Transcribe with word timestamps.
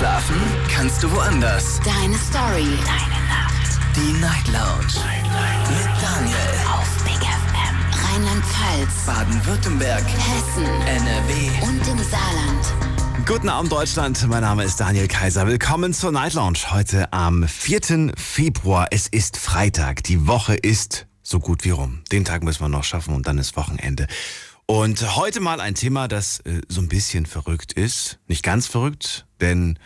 Schlafen 0.00 0.40
kannst 0.74 1.02
du 1.02 1.12
woanders. 1.12 1.78
Deine 1.84 2.16
Story. 2.16 2.64
Deine 2.86 3.20
Nacht. 3.28 3.78
Die 3.94 4.18
Night 4.18 4.46
Lounge. 4.46 4.86
Night, 4.94 5.24
Night. 5.24 5.68
Mit 5.68 5.88
Daniel. 6.02 6.36
Auf 6.72 7.04
Big 7.04 7.20
FM. 7.20 8.08
Rheinland-Pfalz. 8.08 9.04
Baden-Württemberg. 9.04 10.02
Hessen. 10.02 10.64
NRW. 10.64 11.50
Und 11.60 11.86
im 11.86 11.98
Saarland. 11.98 13.26
Guten 13.26 13.50
Abend 13.50 13.72
Deutschland, 13.72 14.26
mein 14.26 14.40
Name 14.40 14.64
ist 14.64 14.80
Daniel 14.80 15.06
Kaiser. 15.06 15.46
Willkommen 15.46 15.92
zur 15.92 16.12
Night 16.12 16.32
Lounge 16.32 16.60
heute 16.70 17.12
am 17.12 17.46
4. 17.46 18.14
Februar. 18.16 18.86
Es 18.92 19.06
ist 19.06 19.36
Freitag, 19.36 20.02
die 20.04 20.26
Woche 20.26 20.54
ist 20.54 21.08
so 21.22 21.40
gut 21.40 21.66
wie 21.66 21.70
rum. 21.72 22.00
Den 22.10 22.24
Tag 22.24 22.42
müssen 22.42 22.62
wir 22.62 22.70
noch 22.70 22.84
schaffen 22.84 23.14
und 23.14 23.26
dann 23.26 23.36
ist 23.36 23.54
Wochenende. 23.54 24.06
Und 24.70 25.16
heute 25.16 25.40
mal 25.40 25.60
ein 25.60 25.74
Thema, 25.74 26.06
das 26.06 26.38
äh, 26.46 26.60
so 26.68 26.80
ein 26.80 26.86
bisschen 26.86 27.26
verrückt 27.26 27.72
ist. 27.72 28.20
Nicht 28.28 28.44
ganz 28.44 28.68
verrückt, 28.68 29.26
denn 29.40 29.80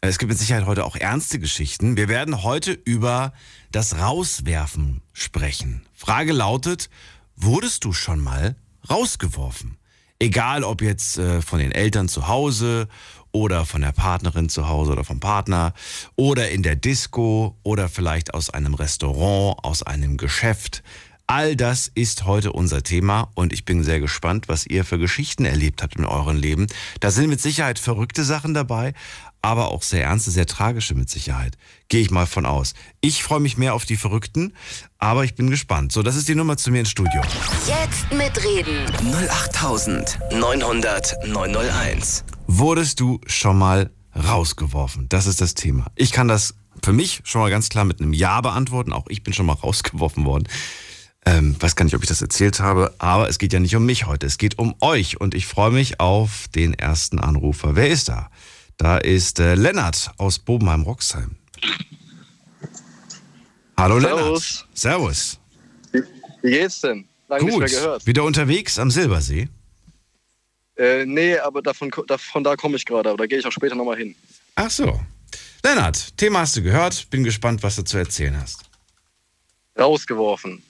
äh, 0.00 0.08
es 0.08 0.18
gibt 0.18 0.30
mit 0.30 0.38
Sicherheit 0.40 0.66
heute 0.66 0.84
auch 0.84 0.96
ernste 0.96 1.38
Geschichten. 1.38 1.96
Wir 1.96 2.08
werden 2.08 2.42
heute 2.42 2.72
über 2.72 3.32
das 3.70 3.96
Rauswerfen 3.96 5.02
sprechen. 5.12 5.86
Frage 5.94 6.32
lautet, 6.32 6.90
wurdest 7.36 7.84
du 7.84 7.92
schon 7.92 8.18
mal 8.18 8.56
rausgeworfen? 8.90 9.76
Egal 10.18 10.64
ob 10.64 10.82
jetzt 10.82 11.16
äh, 11.16 11.40
von 11.40 11.60
den 11.60 11.70
Eltern 11.70 12.08
zu 12.08 12.26
Hause 12.26 12.88
oder 13.30 13.64
von 13.64 13.82
der 13.82 13.92
Partnerin 13.92 14.48
zu 14.48 14.68
Hause 14.68 14.90
oder 14.90 15.04
vom 15.04 15.20
Partner 15.20 15.74
oder 16.16 16.50
in 16.50 16.64
der 16.64 16.74
Disco 16.74 17.56
oder 17.62 17.88
vielleicht 17.88 18.34
aus 18.34 18.50
einem 18.50 18.74
Restaurant, 18.74 19.58
aus 19.62 19.84
einem 19.84 20.16
Geschäft. 20.16 20.82
All 21.26 21.56
das 21.56 21.90
ist 21.94 22.26
heute 22.26 22.52
unser 22.52 22.82
Thema 22.82 23.30
und 23.34 23.54
ich 23.54 23.64
bin 23.64 23.82
sehr 23.82 23.98
gespannt, 23.98 24.46
was 24.48 24.66
ihr 24.66 24.84
für 24.84 24.98
Geschichten 24.98 25.46
erlebt 25.46 25.82
habt 25.82 25.96
in 25.96 26.04
eurem 26.04 26.36
Leben. 26.36 26.66
Da 27.00 27.10
sind 27.10 27.30
mit 27.30 27.40
Sicherheit 27.40 27.78
verrückte 27.78 28.24
Sachen 28.24 28.52
dabei, 28.52 28.92
aber 29.40 29.68
auch 29.68 29.82
sehr 29.82 30.04
ernste, 30.04 30.30
sehr 30.30 30.44
tragische 30.44 30.94
mit 30.94 31.08
Sicherheit. 31.08 31.56
Gehe 31.88 32.02
ich 32.02 32.10
mal 32.10 32.26
von 32.26 32.44
aus. 32.44 32.74
Ich 33.00 33.22
freue 33.22 33.40
mich 33.40 33.56
mehr 33.56 33.72
auf 33.72 33.86
die 33.86 33.96
Verrückten, 33.96 34.52
aber 34.98 35.24
ich 35.24 35.34
bin 35.34 35.48
gespannt. 35.48 35.92
So, 35.92 36.02
das 36.02 36.14
ist 36.14 36.28
die 36.28 36.34
Nummer 36.34 36.58
zu 36.58 36.70
mir 36.70 36.80
ins 36.80 36.90
Studio. 36.90 37.22
Jetzt 37.66 38.12
mitreden. 38.12 38.84
08900 39.30 41.26
901. 41.26 42.24
Wurdest 42.46 43.00
du 43.00 43.18
schon 43.26 43.56
mal 43.56 43.90
rausgeworfen? 44.14 45.08
Das 45.08 45.26
ist 45.26 45.40
das 45.40 45.54
Thema. 45.54 45.86
Ich 45.96 46.12
kann 46.12 46.28
das 46.28 46.54
für 46.82 46.92
mich 46.92 47.22
schon 47.24 47.40
mal 47.40 47.50
ganz 47.50 47.70
klar 47.70 47.86
mit 47.86 48.02
einem 48.02 48.12
Ja 48.12 48.42
beantworten. 48.42 48.92
Auch 48.92 49.06
ich 49.08 49.22
bin 49.22 49.32
schon 49.32 49.46
mal 49.46 49.52
rausgeworfen 49.62 50.26
worden. 50.26 50.48
Ähm, 51.26 51.56
weiß 51.60 51.74
gar 51.74 51.84
nicht, 51.84 51.94
ob 51.94 52.02
ich 52.02 52.08
das 52.08 52.20
erzählt 52.20 52.60
habe, 52.60 52.94
aber 52.98 53.28
es 53.28 53.38
geht 53.38 53.52
ja 53.52 53.60
nicht 53.60 53.74
um 53.74 53.86
mich 53.86 54.06
heute, 54.06 54.26
es 54.26 54.36
geht 54.36 54.58
um 54.58 54.74
euch 54.80 55.20
und 55.20 55.34
ich 55.34 55.46
freue 55.46 55.70
mich 55.70 55.98
auf 56.00 56.48
den 56.54 56.74
ersten 56.74 57.18
Anrufer. 57.18 57.76
Wer 57.76 57.88
ist 57.88 58.08
da? 58.08 58.30
Da 58.76 58.98
ist 58.98 59.38
äh, 59.38 59.54
Lennart 59.54 60.10
aus 60.18 60.38
Bobenheim-Roxheim. 60.38 61.36
Hallo 63.76 64.00
Servus. 64.00 64.20
Lennart. 64.20 64.68
Servus. 64.74 65.38
Wie 66.42 66.50
geht's 66.50 66.80
denn? 66.82 67.08
Lange 67.28 67.44
nicht 67.44 67.54
Gut. 67.54 67.60
mehr 67.60 67.70
gehört. 67.70 68.06
Wieder 68.06 68.24
unterwegs 68.24 68.78
am 68.78 68.90
Silbersee? 68.90 69.48
Äh, 70.76 71.06
nee, 71.06 71.38
aber 71.38 71.62
davon, 71.62 71.90
davon 72.06 72.44
da 72.44 72.56
komme 72.56 72.76
ich 72.76 72.84
gerade, 72.84 73.08
aber 73.08 73.18
da 73.18 73.26
gehe 73.26 73.38
ich 73.38 73.46
auch 73.46 73.52
später 73.52 73.74
nochmal 73.74 73.96
hin. 73.96 74.14
Ach 74.56 74.70
so. 74.70 75.00
Lennart, 75.64 76.16
Thema 76.18 76.40
hast 76.40 76.56
du 76.56 76.62
gehört. 76.62 77.08
Bin 77.10 77.24
gespannt, 77.24 77.62
was 77.62 77.76
du 77.76 77.84
zu 77.84 77.96
erzählen 77.96 78.38
hast. 78.38 78.64
Rausgeworfen. 79.78 80.62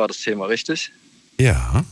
War 0.00 0.08
das 0.08 0.22
Thema 0.22 0.46
richtig? 0.46 0.90
Ja. 1.38 1.84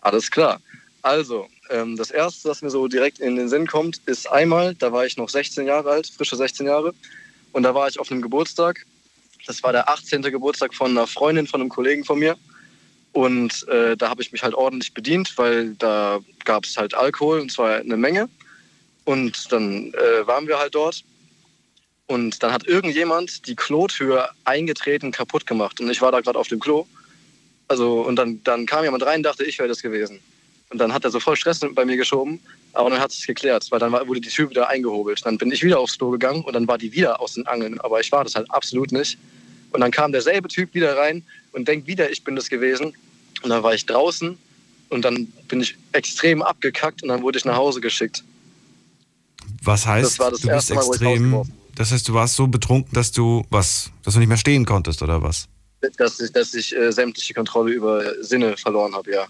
Alles 0.00 0.30
klar. 0.30 0.60
Also, 1.02 1.48
ähm, 1.68 1.96
das 1.96 2.12
erste, 2.12 2.48
was 2.48 2.62
mir 2.62 2.70
so 2.70 2.86
direkt 2.86 3.18
in 3.18 3.34
den 3.34 3.48
Sinn 3.48 3.66
kommt, 3.66 4.00
ist 4.06 4.30
einmal, 4.30 4.76
da 4.76 4.92
war 4.92 5.04
ich 5.04 5.16
noch 5.16 5.28
16 5.28 5.66
Jahre 5.66 5.90
alt, 5.90 6.06
frische 6.06 6.36
16 6.36 6.64
Jahre, 6.64 6.94
und 7.50 7.64
da 7.64 7.74
war 7.74 7.88
ich 7.88 7.98
auf 7.98 8.12
einem 8.12 8.22
Geburtstag. 8.22 8.86
Das 9.48 9.64
war 9.64 9.72
der 9.72 9.88
18. 9.88 10.22
Geburtstag 10.22 10.74
von 10.74 10.92
einer 10.92 11.08
Freundin 11.08 11.48
von 11.48 11.60
einem 11.60 11.70
Kollegen 11.70 12.04
von 12.04 12.20
mir. 12.20 12.36
Und 13.12 13.66
äh, 13.66 13.96
da 13.96 14.08
habe 14.08 14.22
ich 14.22 14.30
mich 14.30 14.44
halt 14.44 14.54
ordentlich 14.54 14.94
bedient, 14.94 15.36
weil 15.36 15.74
da 15.74 16.20
gab 16.44 16.66
es 16.66 16.76
halt 16.76 16.94
Alkohol 16.94 17.40
und 17.40 17.50
zwar 17.50 17.78
eine 17.78 17.96
Menge. 17.96 18.28
Und 19.04 19.50
dann 19.50 19.92
äh, 19.92 20.24
waren 20.24 20.46
wir 20.46 20.60
halt 20.60 20.76
dort. 20.76 21.02
Und 22.06 22.42
dann 22.42 22.52
hat 22.52 22.66
irgendjemand 22.66 23.46
die 23.46 23.56
Klotür 23.56 24.30
eingetreten, 24.44 25.10
kaputt 25.10 25.46
gemacht. 25.46 25.80
Und 25.80 25.90
ich 25.90 26.00
war 26.00 26.12
da 26.12 26.20
gerade 26.20 26.38
auf 26.38 26.48
dem 26.48 26.60
Klo. 26.60 26.86
Also, 27.68 28.02
und 28.02 28.16
dann, 28.16 28.42
dann 28.44 28.64
kam 28.64 28.84
jemand 28.84 29.04
rein, 29.04 29.22
dachte, 29.22 29.44
ich 29.44 29.58
wäre 29.58 29.68
das 29.68 29.82
gewesen. 29.82 30.20
Und 30.70 30.78
dann 30.78 30.92
hat 30.92 31.04
er 31.04 31.10
so 31.10 31.18
voll 31.18 31.36
Stress 31.36 31.60
bei 31.74 31.84
mir 31.84 31.96
geschoben. 31.96 32.40
Aber 32.72 32.90
dann 32.90 33.00
hat 33.00 33.10
es 33.10 33.26
geklärt, 33.26 33.66
weil 33.70 33.78
dann 33.80 33.92
wurde 33.92 34.20
die 34.20 34.28
Tür 34.28 34.50
wieder 34.50 34.68
eingehobelt. 34.68 35.24
Dann 35.24 35.38
bin 35.38 35.50
ich 35.50 35.62
wieder 35.62 35.80
aufs 35.80 35.96
Klo 35.96 36.10
gegangen 36.10 36.44
und 36.44 36.52
dann 36.52 36.68
war 36.68 36.78
die 36.78 36.92
wieder 36.92 37.20
aus 37.20 37.34
den 37.34 37.46
Angeln. 37.46 37.80
Aber 37.80 38.00
ich 38.00 38.12
war 38.12 38.22
das 38.22 38.34
halt 38.34 38.50
absolut 38.50 38.92
nicht. 38.92 39.18
Und 39.72 39.80
dann 39.80 39.90
kam 39.90 40.12
derselbe 40.12 40.48
Typ 40.48 40.74
wieder 40.74 40.96
rein 40.96 41.24
und 41.52 41.66
denkt 41.66 41.86
wieder, 41.86 42.10
ich 42.10 42.22
bin 42.22 42.36
das 42.36 42.48
gewesen. 42.48 42.92
Und 43.42 43.50
dann 43.50 43.62
war 43.62 43.74
ich 43.74 43.86
draußen 43.86 44.38
und 44.90 45.04
dann 45.04 45.26
bin 45.48 45.60
ich 45.60 45.76
extrem 45.92 46.42
abgekackt 46.42 47.02
und 47.02 47.08
dann 47.08 47.22
wurde 47.22 47.38
ich 47.38 47.44
nach 47.44 47.56
Hause 47.56 47.80
geschickt. 47.80 48.22
Was 49.62 49.86
heißt, 49.86 50.04
Das 50.04 50.18
war 50.18 50.30
das 50.30 50.40
du 50.40 50.48
bist 50.48 50.70
erste 50.70 50.74
Mal, 50.74 50.86
wo 50.86 50.94
ich 50.94 51.00
extrem. 51.00 51.52
Das 51.76 51.92
heißt, 51.92 52.08
du 52.08 52.14
warst 52.14 52.34
so 52.34 52.46
betrunken, 52.46 52.92
dass 52.94 53.12
du 53.12 53.44
was, 53.50 53.90
dass 54.02 54.14
du 54.14 54.20
nicht 54.20 54.28
mehr 54.28 54.38
stehen 54.38 54.64
konntest 54.64 55.02
oder 55.02 55.22
was? 55.22 55.46
Dass 55.98 56.18
ich, 56.18 56.32
dass 56.32 56.54
ich 56.54 56.74
äh, 56.74 56.90
sämtliche 56.90 57.34
Kontrolle 57.34 57.72
über 57.72 58.24
Sinne 58.24 58.56
verloren 58.56 58.94
habe, 58.94 59.12
ja. 59.12 59.26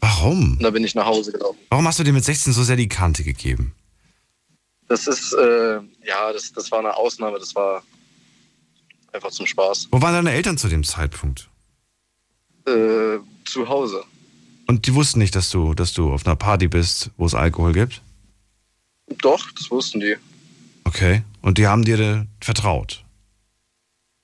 Warum? 0.00 0.52
Und 0.54 0.62
da 0.62 0.70
bin 0.70 0.82
ich 0.82 0.94
nach 0.94 1.04
Hause 1.04 1.32
gelaufen. 1.32 1.58
Warum 1.68 1.86
hast 1.86 1.98
du 1.98 2.02
dir 2.02 2.12
mit 2.12 2.24
16 2.24 2.54
so 2.54 2.64
sehr 2.64 2.76
die 2.76 2.88
Kante 2.88 3.22
gegeben? 3.22 3.74
Das 4.88 5.06
ist, 5.06 5.34
äh, 5.34 5.74
ja, 6.04 6.32
das, 6.32 6.52
das 6.52 6.70
war 6.72 6.80
eine 6.80 6.96
Ausnahme, 6.96 7.38
das 7.38 7.54
war 7.54 7.82
einfach 9.12 9.30
zum 9.30 9.46
Spaß. 9.46 9.88
Wo 9.90 10.00
waren 10.00 10.14
deine 10.14 10.32
Eltern 10.32 10.56
zu 10.56 10.68
dem 10.68 10.84
Zeitpunkt? 10.84 11.48
Äh, 12.66 13.18
zu 13.44 13.68
Hause. 13.68 14.02
Und 14.66 14.86
die 14.86 14.94
wussten 14.94 15.18
nicht, 15.18 15.36
dass 15.36 15.50
du, 15.50 15.74
dass 15.74 15.92
du 15.92 16.10
auf 16.10 16.26
einer 16.26 16.36
Party 16.36 16.68
bist, 16.68 17.10
wo 17.18 17.26
es 17.26 17.34
Alkohol 17.34 17.74
gibt? 17.74 18.00
Doch, 19.20 19.50
das 19.52 19.70
wussten 19.70 20.00
die. 20.00 20.16
Okay. 20.84 21.22
Und 21.42 21.58
die 21.58 21.66
haben 21.66 21.84
dir 21.84 22.26
vertraut. 22.40 23.04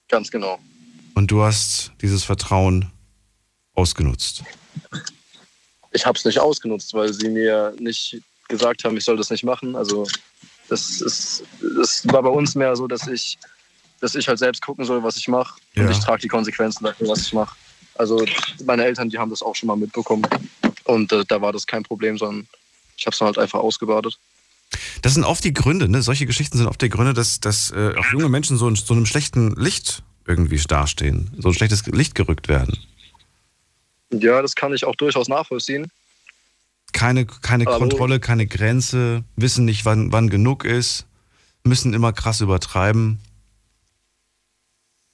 Ganz 0.08 0.30
genau. 0.30 0.58
Und 1.14 1.30
du 1.30 1.42
hast 1.42 1.92
dieses 2.00 2.24
Vertrauen 2.24 2.90
ausgenutzt. 3.74 4.44
Ich 5.90 6.06
habe 6.06 6.16
es 6.16 6.24
nicht 6.24 6.38
ausgenutzt, 6.38 6.94
weil 6.94 7.12
sie 7.12 7.28
mir 7.28 7.74
nicht 7.78 8.18
gesagt 8.48 8.84
haben, 8.84 8.96
ich 8.96 9.04
soll 9.04 9.16
das 9.16 9.30
nicht 9.30 9.44
machen. 9.44 9.76
Also 9.76 10.06
das 10.68 11.00
ist, 11.00 11.42
das 11.76 12.06
war 12.08 12.22
bei 12.22 12.28
uns 12.30 12.54
mehr 12.54 12.74
so, 12.76 12.86
dass 12.86 13.06
ich, 13.08 13.38
dass 14.00 14.14
ich 14.14 14.28
halt 14.28 14.38
selbst 14.38 14.62
gucken 14.62 14.84
soll, 14.84 15.02
was 15.02 15.16
ich 15.16 15.28
mache. 15.28 15.58
Und 15.76 15.84
Ja. 15.84 15.90
ich 15.90 15.98
trage 15.98 16.22
die 16.22 16.28
Konsequenzen 16.28 16.84
dafür, 16.84 17.08
was 17.08 17.22
ich 17.22 17.32
mache. 17.32 17.56
Also 17.94 18.24
meine 18.64 18.84
Eltern, 18.84 19.10
die 19.10 19.18
haben 19.18 19.30
das 19.30 19.42
auch 19.42 19.56
schon 19.56 19.66
mal 19.66 19.76
mitbekommen. 19.76 20.26
Und 20.84 21.12
äh, 21.12 21.24
da 21.26 21.40
war 21.40 21.52
das 21.52 21.66
kein 21.66 21.82
Problem, 21.82 22.16
sondern 22.16 22.46
ich 22.96 23.06
habe 23.06 23.14
es 23.14 23.20
halt 23.20 23.38
einfach 23.38 23.58
ausgebadet. 23.58 24.18
Das 25.02 25.14
sind 25.14 25.24
oft 25.24 25.44
die 25.44 25.54
Gründe, 25.54 25.88
ne? 25.88 26.02
Solche 26.02 26.26
Geschichten 26.26 26.58
sind 26.58 26.66
oft 26.66 26.80
die 26.82 26.88
Gründe, 26.88 27.14
dass, 27.14 27.40
dass 27.40 27.70
äh, 27.70 27.94
auch 27.96 28.06
junge 28.12 28.28
Menschen 28.28 28.56
so 28.56 28.68
in 28.68 28.76
so 28.76 28.94
einem 28.94 29.06
schlechten 29.06 29.52
Licht 29.56 30.02
irgendwie 30.26 30.58
dastehen, 30.58 31.30
so 31.38 31.48
ein 31.48 31.54
schlechtes 31.54 31.86
Licht 31.86 32.14
gerückt 32.14 32.48
werden. 32.48 32.78
Ja, 34.10 34.42
das 34.42 34.54
kann 34.54 34.72
ich 34.72 34.84
auch 34.84 34.96
durchaus 34.96 35.28
nachvollziehen. 35.28 35.90
Keine, 36.92 37.26
keine 37.26 37.64
Kontrolle, 37.64 38.18
keine 38.18 38.46
Grenze, 38.46 39.24
wissen 39.36 39.64
nicht, 39.64 39.84
wann, 39.84 40.10
wann 40.10 40.30
genug 40.30 40.64
ist, 40.64 41.06
müssen 41.62 41.92
immer 41.92 42.12
krass 42.12 42.40
übertreiben. 42.40 43.18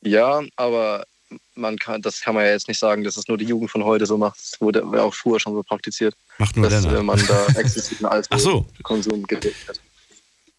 Ja, 0.03 0.43
aber 0.57 1.05
man 1.55 1.79
kann, 1.79 2.03
das 2.03 2.21
kann 2.21 2.35
man 2.35 2.45
ja 2.45 2.53
jetzt 2.53 2.69
nicht 2.69 2.79
sagen, 2.79 3.05
dass 3.05 3.17
es 3.17 3.29
nur 3.29 3.39
die 3.39 3.45
Jugend 3.45 3.71
von 3.71 3.85
heute 3.85 4.07
so 4.07 4.19
macht. 4.19 4.39
Das 4.39 4.61
wurde 4.61 4.85
auch 5.03 5.15
früher 5.15 5.41
schon 5.41 5.55
so 5.55 5.63
praktiziert, 5.63 6.15
Macht 6.39 6.57
nur 6.57 6.69
dass 6.69 6.85
äh, 6.85 6.89
Lennart. 6.89 7.05
man 7.05 7.27
da 7.27 7.47
exzessiven 7.61 8.07
Ach 8.07 8.39
so. 8.39 8.67
Alkoholkonsum 8.77 9.23
gedeckt 9.25 9.69
hat. 9.69 9.81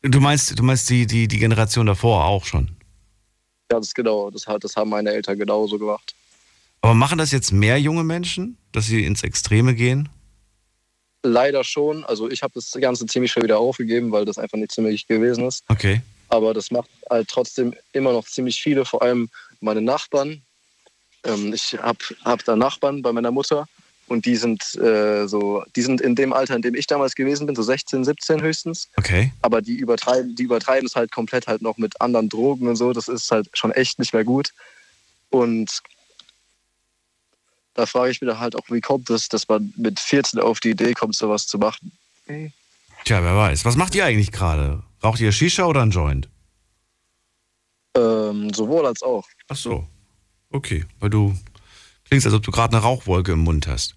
Du 0.02 0.20
meinst, 0.20 0.58
du 0.58 0.64
meinst 0.64 0.90
die, 0.90 1.08
die, 1.08 1.28
die 1.28 1.40
Generation 1.40 1.86
davor 1.86 2.26
auch 2.26 2.46
schon. 2.46 2.70
Ja, 3.72 3.80
das 3.80 3.94
genau. 3.94 4.30
Das, 4.30 4.46
hat, 4.46 4.64
das 4.64 4.76
haben 4.76 4.90
meine 4.90 5.12
Eltern 5.12 5.38
genauso 5.38 5.80
gemacht. 5.80 6.14
Aber 6.82 6.94
machen 6.94 7.18
das 7.18 7.32
jetzt 7.32 7.52
mehr 7.52 7.80
junge 7.80 8.04
Menschen, 8.04 8.58
dass 8.72 8.86
sie 8.86 9.04
ins 9.04 9.24
Extreme 9.24 9.74
gehen? 9.74 10.10
Leider 11.24 11.64
schon. 11.64 12.04
Also 12.04 12.30
ich 12.30 12.44
habe 12.44 12.54
das 12.54 12.72
Ganze 12.80 13.08
ziemlich 13.08 13.32
schnell 13.32 13.46
wieder 13.46 13.58
aufgegeben, 13.58 14.12
weil 14.12 14.26
das 14.26 14.38
einfach 14.38 14.60
nicht 14.60 14.72
ziemlich 14.72 15.08
gewesen 15.08 15.48
ist. 15.48 15.64
Okay. 15.68 16.02
Aber 16.30 16.54
das 16.54 16.70
macht 16.70 16.90
halt 17.10 17.28
trotzdem 17.28 17.74
immer 17.94 18.14
noch 18.14 18.26
ziemlich 18.26 18.62
viele, 18.62 18.86
vor 18.86 19.02
allem 19.02 19.30
meine 19.62 19.82
Nachbarn. 19.82 20.44
Ähm, 21.26 21.54
ich 21.54 21.78
habe 21.82 22.00
hab 22.24 22.44
da 22.44 22.56
Nachbarn 22.56 23.02
bei 23.02 23.12
meiner 23.12 23.32
Mutter 23.32 23.68
und 24.08 24.26
die 24.26 24.36
sind 24.36 24.76
äh, 24.76 25.28
so, 25.28 25.64
die 25.76 25.82
sind 25.82 26.00
in 26.00 26.16
dem 26.16 26.32
Alter, 26.32 26.56
in 26.56 26.62
dem 26.62 26.76
ich 26.76 26.86
damals 26.86 27.16
gewesen 27.16 27.48
bin, 27.48 27.56
so 27.56 27.64
16, 27.64 28.06
17 28.06 28.42
höchstens. 28.42 28.90
Okay. 28.98 29.32
Aber 29.42 29.62
die 29.62 29.76
übertreiben, 29.76 30.36
die 30.36 30.44
übertreiben 30.44 30.86
es 30.86 30.96
halt 30.96 31.12
komplett 31.12 31.48
halt 31.48 31.62
noch 31.62 31.78
mit 31.78 32.00
anderen 32.02 32.30
Drogen 32.30 32.68
und 32.68 32.76
so. 32.76 32.94
Das 32.94 33.08
ist 33.08 33.32
halt 33.32 33.50
schon 33.54 33.72
echt 33.72 33.98
nicht 33.98 34.14
mehr 34.14 34.24
gut. 34.24 34.54
Und 35.30 35.82
da 37.74 37.86
frage 37.86 38.12
ich 38.12 38.22
mich 38.22 38.30
dann 38.30 38.40
halt 38.40 38.56
auch, 38.56 38.70
wie 38.70 38.80
kommt 38.80 39.10
es, 39.10 39.28
dass 39.28 39.48
man 39.48 39.74
mit 39.76 40.00
14 40.00 40.40
auf 40.40 40.60
die 40.60 40.72
Idee 40.72 40.94
kommt, 40.94 41.16
sowas 41.16 41.48
zu 41.48 41.58
machen. 41.58 41.92
Tja, 43.04 43.24
wer 43.24 43.36
weiß. 43.36 43.66
Was 43.66 43.76
macht 43.76 43.96
ihr 43.96 44.06
eigentlich 44.06 44.32
gerade? 44.32 44.84
Raucht 45.04 45.20
ihr 45.20 45.32
Shisha 45.32 45.66
oder 45.66 45.82
ein 45.82 45.92
Joint? 45.92 46.30
Ähm, 47.98 48.54
sowohl 48.54 48.86
als 48.86 49.02
auch. 49.02 49.26
Ach 49.48 49.56
so. 49.56 49.88
Okay, 50.56 50.86
weil 51.02 51.10
du 51.10 51.36
klingst, 52.06 52.26
als 52.26 52.34
ob 52.34 52.44
du 52.44 52.52
gerade 52.52 52.76
eine 52.78 52.82
Rauchwolke 52.82 53.34
im 53.34 53.40
Mund 53.40 53.68
hast. 53.68 53.96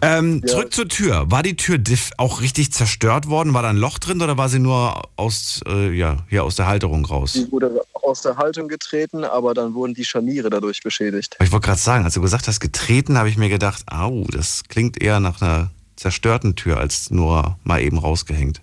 Ähm, 0.00 0.42
Ja. 0.44 0.52
Zurück 0.52 0.72
zur 0.72 0.86
Tür. 0.86 1.30
War 1.30 1.42
die 1.42 1.56
Tür 1.56 1.78
auch 2.18 2.40
richtig 2.40 2.72
zerstört 2.72 3.26
worden? 3.26 3.52
War 3.52 3.62
da 3.62 3.70
ein 3.70 3.76
Loch 3.76 3.98
drin 3.98 4.22
oder 4.22 4.36
war 4.36 4.48
sie 4.48 4.60
nur 4.60 5.02
aus, 5.16 5.60
äh, 5.66 5.90
ja, 5.90 6.18
hier 6.28 6.44
aus 6.44 6.54
der 6.54 6.68
Halterung 6.68 7.04
raus? 7.04 7.32
Die 7.32 7.50
wurde 7.50 7.80
aus 7.94 8.22
der 8.22 8.36
Haltung 8.36 8.68
getreten, 8.68 9.24
aber 9.24 9.54
dann 9.54 9.74
wurden 9.74 9.94
die 9.94 10.04
Scharniere 10.04 10.50
dadurch 10.50 10.82
beschädigt. 10.82 11.36
Ich 11.42 11.50
wollte 11.50 11.66
gerade 11.66 11.80
sagen, 11.80 12.04
als 12.04 12.14
du 12.14 12.20
gesagt 12.20 12.46
hast, 12.46 12.60
getreten, 12.60 13.18
habe 13.18 13.28
ich 13.28 13.36
mir 13.36 13.48
gedacht, 13.48 13.84
au, 13.90 14.24
das 14.30 14.62
klingt 14.68 15.02
eher 15.02 15.18
nach 15.18 15.42
einer 15.42 15.70
zerstörten 15.96 16.54
Tür 16.54 16.78
als 16.78 17.10
nur 17.10 17.58
mal 17.64 17.80
eben 17.80 17.98
rausgehängt. 17.98 18.60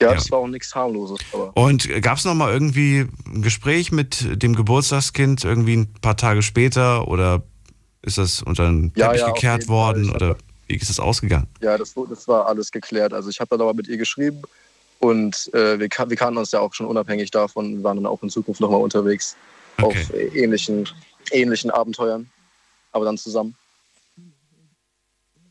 Ja, 0.00 0.08
Ja. 0.08 0.14
das 0.14 0.30
war 0.30 0.40
auch 0.40 0.46
nichts 0.46 0.74
harmloses, 0.74 1.18
Und 1.54 1.88
gab 2.02 2.18
es 2.18 2.24
noch 2.24 2.34
mal 2.34 2.52
irgendwie 2.52 3.06
ein 3.26 3.42
Gespräch 3.42 3.92
mit 3.92 4.42
dem 4.42 4.54
Geburtstagskind 4.54 5.42
irgendwie 5.44 5.76
ein 5.78 5.92
paar 5.94 6.16
Tage 6.16 6.42
später 6.42 7.08
oder 7.08 7.42
ist 8.02 8.18
das 8.18 8.42
unter 8.42 8.66
den 8.66 8.92
Ja, 8.94 9.06
Teppich 9.06 9.20
ja, 9.22 9.32
gekehrt 9.32 9.68
worden 9.68 10.04
Ich 10.04 10.08
hab 10.10 10.16
oder 10.16 10.36
wie 10.66 10.74
ist 10.76 10.90
das 10.90 11.00
ausgegangen? 11.00 11.46
ja, 11.60 11.78
das, 11.78 11.94
das 12.10 12.28
war 12.28 12.46
alles 12.46 12.70
geklärt. 12.70 13.14
Also 13.14 13.30
ich 13.30 13.40
habe 13.40 13.48
dann 13.50 13.62
aber 13.62 13.72
mit 13.72 13.88
ihr 13.88 13.96
geschrieben 13.96 14.42
und 14.98 15.50
äh, 15.54 15.78
wir, 15.78 15.88
wir 15.88 16.16
kannten 16.16 16.36
uns 16.36 16.52
ja 16.52 16.60
auch 16.60 16.74
schon 16.74 16.86
unabhängig 16.86 17.30
davon, 17.30 17.78
wir 17.78 17.84
waren 17.84 17.96
dann 17.96 18.06
auch 18.06 18.22
in 18.22 18.28
Zukunft 18.28 18.60
nochmal 18.60 18.80
unterwegs 18.80 19.36
Okay. 19.78 20.02
auf 20.02 20.14
äh, 20.14 20.26
ähnlichen, 20.42 20.88
ähnlichen 21.32 21.70
Abenteuern, 21.70 22.28
aber 22.92 23.04
dann 23.06 23.16
zusammen. 23.16 23.54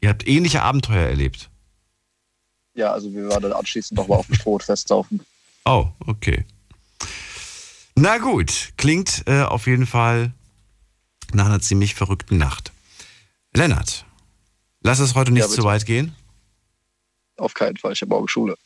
Ihr 0.01 0.09
habt 0.09 0.27
ähnliche 0.27 0.61
Abenteuer 0.61 1.07
erlebt. 1.07 1.49
Ja, 2.75 2.91
also 2.91 3.11
wir 3.13 3.29
waren 3.29 3.41
dann 3.41 3.53
anschließend 3.53 3.97
nochmal 3.97 4.19
auf 4.19 4.27
dem 4.27 4.37
Boot 4.43 4.63
festsaufen. 4.63 5.25
Oh, 5.65 5.87
okay. 6.05 6.45
Na 7.95 8.17
gut, 8.17 8.73
klingt 8.77 9.23
äh, 9.25 9.41
auf 9.43 9.67
jeden 9.67 9.87
Fall 9.87 10.33
nach 11.33 11.45
einer 11.45 11.61
ziemlich 11.61 11.95
verrückten 11.95 12.37
Nacht. 12.37 12.71
Lennart, 13.53 14.05
lass 14.81 14.99
es 14.99 15.15
heute 15.15 15.31
nicht 15.31 15.43
Ja, 15.43 15.49
zu 15.49 15.63
weit 15.63 15.85
gehen. 15.85 16.13
Auf 17.37 17.53
keinen 17.53 17.77
Fall, 17.77 17.93
ich 17.93 18.01
habe 18.01 18.09
morgen 18.09 18.27
Schule. 18.27 18.57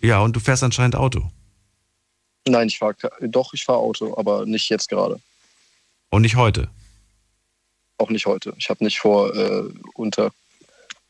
Ja, 0.00 0.20
und 0.20 0.34
du 0.34 0.40
fährst 0.40 0.62
anscheinend 0.62 0.96
Auto. 0.96 1.30
Nein, 2.46 2.68
ich 2.68 2.78
fahre 2.78 2.94
doch, 3.20 3.52
ich 3.52 3.64
fahre 3.64 3.78
Auto, 3.78 4.16
aber 4.16 4.46
nicht 4.46 4.70
jetzt 4.70 4.88
gerade. 4.88 5.20
Und 6.10 6.22
nicht 6.22 6.36
heute. 6.36 6.70
Auch 7.98 8.08
nicht 8.08 8.24
heute. 8.24 8.54
Ich 8.56 8.70
habe 8.70 8.82
nicht 8.84 8.98
vor, 8.98 9.34
äh, 9.34 9.64
unter 9.94 10.32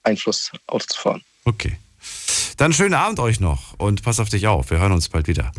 Einfluss 0.02 0.50
Auto 0.66 0.86
zu 0.88 1.00
fahren. 1.00 1.22
Okay. 1.44 1.78
Dann 2.58 2.72
schönen 2.72 2.94
Abend 2.94 3.20
euch 3.20 3.38
noch 3.38 3.78
und 3.78 4.02
pass 4.02 4.18
auf 4.18 4.28
dich 4.30 4.48
auf. 4.48 4.70
Wir 4.70 4.80
hören 4.80 4.90
uns 4.90 5.08
bald 5.08 5.28
wieder. 5.28 5.52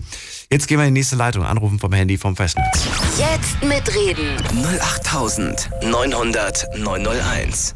Jetzt 0.51 0.67
gehen 0.67 0.77
wir 0.79 0.85
in 0.85 0.93
die 0.93 0.99
nächste 0.99 1.15
Leitung. 1.15 1.45
Anrufen 1.45 1.79
vom 1.79 1.93
Handy 1.93 2.17
vom 2.17 2.35
Festnetz. 2.35 2.85
Jetzt 3.17 3.63
mitreden. 3.63 4.35
08900 4.81 6.77
901. 6.77 7.75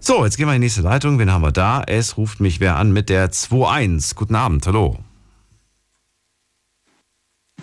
So, 0.00 0.24
jetzt 0.24 0.38
gehen 0.38 0.46
wir 0.46 0.54
in 0.54 0.62
die 0.62 0.66
nächste 0.66 0.80
Leitung. 0.80 1.18
Wen 1.18 1.30
haben 1.30 1.42
wir 1.42 1.52
da? 1.52 1.82
Es 1.86 2.16
ruft 2.16 2.40
mich 2.40 2.58
wer 2.58 2.76
an 2.76 2.90
mit 2.90 3.10
der 3.10 3.24
21. 3.24 4.16
Guten 4.16 4.34
Abend, 4.34 4.66
hallo. 4.66 4.98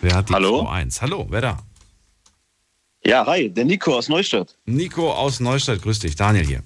Wer 0.01 0.15
hat 0.15 0.29
die 0.29 0.33
Hallo? 0.33 0.67
21? 0.67 1.01
Hallo, 1.01 1.25
wer 1.31 1.41
da? 1.41 1.57
Ja, 3.03 3.25
hi, 3.25 3.49
der 3.49 3.65
Nico 3.65 3.97
aus 3.97 4.07
Neustadt. 4.07 4.55
Nico 4.65 5.11
aus 5.11 5.39
Neustadt, 5.39 5.81
grüß 5.81 5.97
dich. 5.97 6.15
Daniel 6.15 6.45
hier. 6.45 6.61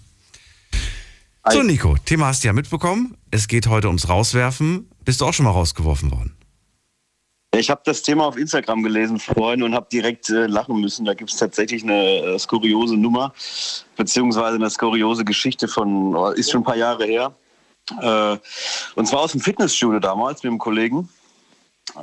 So, 1.51 1.61
Nico, 1.61 1.95
Thema 2.03 2.27
hast 2.27 2.43
du 2.43 2.47
ja 2.47 2.53
mitbekommen. 2.53 3.17
Es 3.29 3.47
geht 3.47 3.67
heute 3.67 3.87
ums 3.87 4.09
Rauswerfen. 4.09 4.89
Bist 5.03 5.21
du 5.21 5.25
auch 5.25 5.33
schon 5.33 5.45
mal 5.45 5.51
rausgeworfen 5.51 6.11
worden? 6.11 6.35
Ich 7.53 7.69
habe 7.69 7.81
das 7.85 8.01
Thema 8.01 8.25
auf 8.25 8.35
Instagram 8.35 8.81
gelesen 8.81 9.19
vorhin 9.19 9.61
und 9.63 9.75
habe 9.75 9.87
direkt 9.91 10.29
äh, 10.29 10.47
lachen 10.47 10.81
müssen. 10.81 11.05
Da 11.05 11.13
gibt 11.13 11.29
es 11.29 11.37
tatsächlich 11.37 11.83
eine 11.83 12.17
äh, 12.17 12.39
skuriose 12.39 12.97
Nummer, 12.97 13.31
beziehungsweise 13.95 14.55
eine 14.55 14.69
skuriose 14.69 15.23
Geschichte 15.23 15.67
von, 15.67 16.15
oh, 16.15 16.29
ist 16.31 16.51
schon 16.51 16.61
ein 16.61 16.65
paar 16.65 16.77
Jahre 16.77 17.05
her. 17.05 17.35
Äh, 18.01 18.37
und 18.95 19.07
zwar 19.07 19.21
aus 19.21 19.31
dem 19.31 19.39
Fitnessstudio 19.39 19.99
damals 19.99 20.43
mit 20.43 20.49
einem 20.49 20.59
Kollegen. 20.59 21.07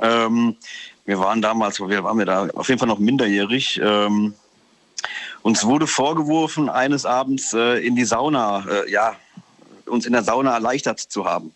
Ähm, 0.01 0.55
wir 1.05 1.19
waren 1.19 1.41
damals, 1.41 1.79
wir 1.79 2.03
waren 2.03 2.17
wir 2.17 2.25
da 2.25 2.47
auf 2.55 2.69
jeden 2.69 2.79
Fall 2.79 2.87
noch 2.87 2.99
minderjährig. 2.99 3.79
Ähm, 3.83 4.33
uns 5.41 5.65
wurde 5.65 5.85
vorgeworfen, 5.85 6.69
eines 6.69 7.05
Abends 7.05 7.53
äh, 7.53 7.85
in 7.85 7.95
die 7.95 8.05
Sauna, 8.05 8.65
äh, 8.67 8.89
ja, 8.89 9.17
uns 9.85 10.05
in 10.05 10.13
der 10.13 10.23
Sauna 10.23 10.53
erleichtert 10.53 10.99
zu 10.99 11.25
haben. 11.25 11.51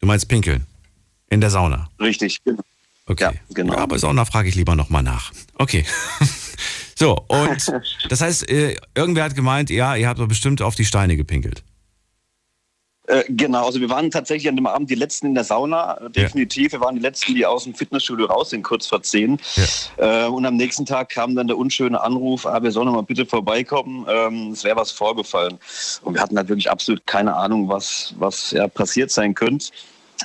Du 0.00 0.06
meinst 0.06 0.28
pinkeln? 0.28 0.66
In 1.28 1.40
der 1.40 1.50
Sauna? 1.50 1.88
Richtig, 2.00 2.42
genau. 2.44 2.62
Okay. 3.06 3.24
Ja, 3.24 3.32
genau. 3.50 3.74
Ja, 3.74 3.78
aber 3.80 3.98
Sauna 3.98 4.24
frage 4.24 4.48
ich 4.48 4.54
lieber 4.54 4.74
nochmal 4.74 5.02
nach. 5.02 5.32
Okay. 5.54 5.84
so, 6.94 7.16
und 7.28 7.72
das 8.08 8.20
heißt, 8.20 8.48
äh, 8.50 8.76
irgendwer 8.94 9.24
hat 9.24 9.34
gemeint, 9.34 9.70
ja, 9.70 9.94
ihr 9.96 10.08
habt 10.08 10.18
doch 10.18 10.28
bestimmt 10.28 10.60
auf 10.62 10.74
die 10.74 10.84
Steine 10.84 11.16
gepinkelt. 11.16 11.62
Äh, 13.06 13.24
genau, 13.28 13.66
also 13.66 13.80
wir 13.80 13.88
waren 13.88 14.10
tatsächlich 14.10 14.48
an 14.48 14.56
dem 14.56 14.66
Abend 14.66 14.90
die 14.90 14.94
Letzten 14.94 15.26
in 15.26 15.34
der 15.34 15.44
Sauna, 15.44 15.98
äh, 15.98 16.10
definitiv. 16.10 16.72
Wir 16.72 16.80
waren 16.80 16.96
die 16.96 17.00
Letzten, 17.02 17.34
die 17.34 17.46
aus 17.46 17.64
dem 17.64 17.74
Fitnessstudio 17.74 18.26
raus 18.26 18.50
sind, 18.50 18.62
kurz 18.62 18.86
vor 18.86 19.02
zehn. 19.02 19.38
Äh, 19.96 20.26
und 20.26 20.44
am 20.44 20.56
nächsten 20.56 20.84
Tag 20.86 21.10
kam 21.10 21.34
dann 21.34 21.46
der 21.46 21.56
unschöne 21.56 22.00
Anruf, 22.00 22.46
ah, 22.46 22.62
wir 22.62 22.70
sollen 22.70 22.88
mal 22.88 23.02
bitte 23.02 23.26
vorbeikommen, 23.26 24.06
ähm, 24.08 24.50
es 24.52 24.64
wäre 24.64 24.76
was 24.76 24.90
vorgefallen. 24.90 25.58
Und 26.02 26.14
wir 26.14 26.22
hatten 26.22 26.36
halt 26.36 26.48
wirklich 26.48 26.70
absolut 26.70 27.06
keine 27.06 27.34
Ahnung, 27.34 27.68
was, 27.68 28.14
was 28.18 28.50
ja, 28.50 28.68
passiert 28.68 29.10
sein 29.10 29.34
könnte. 29.34 29.66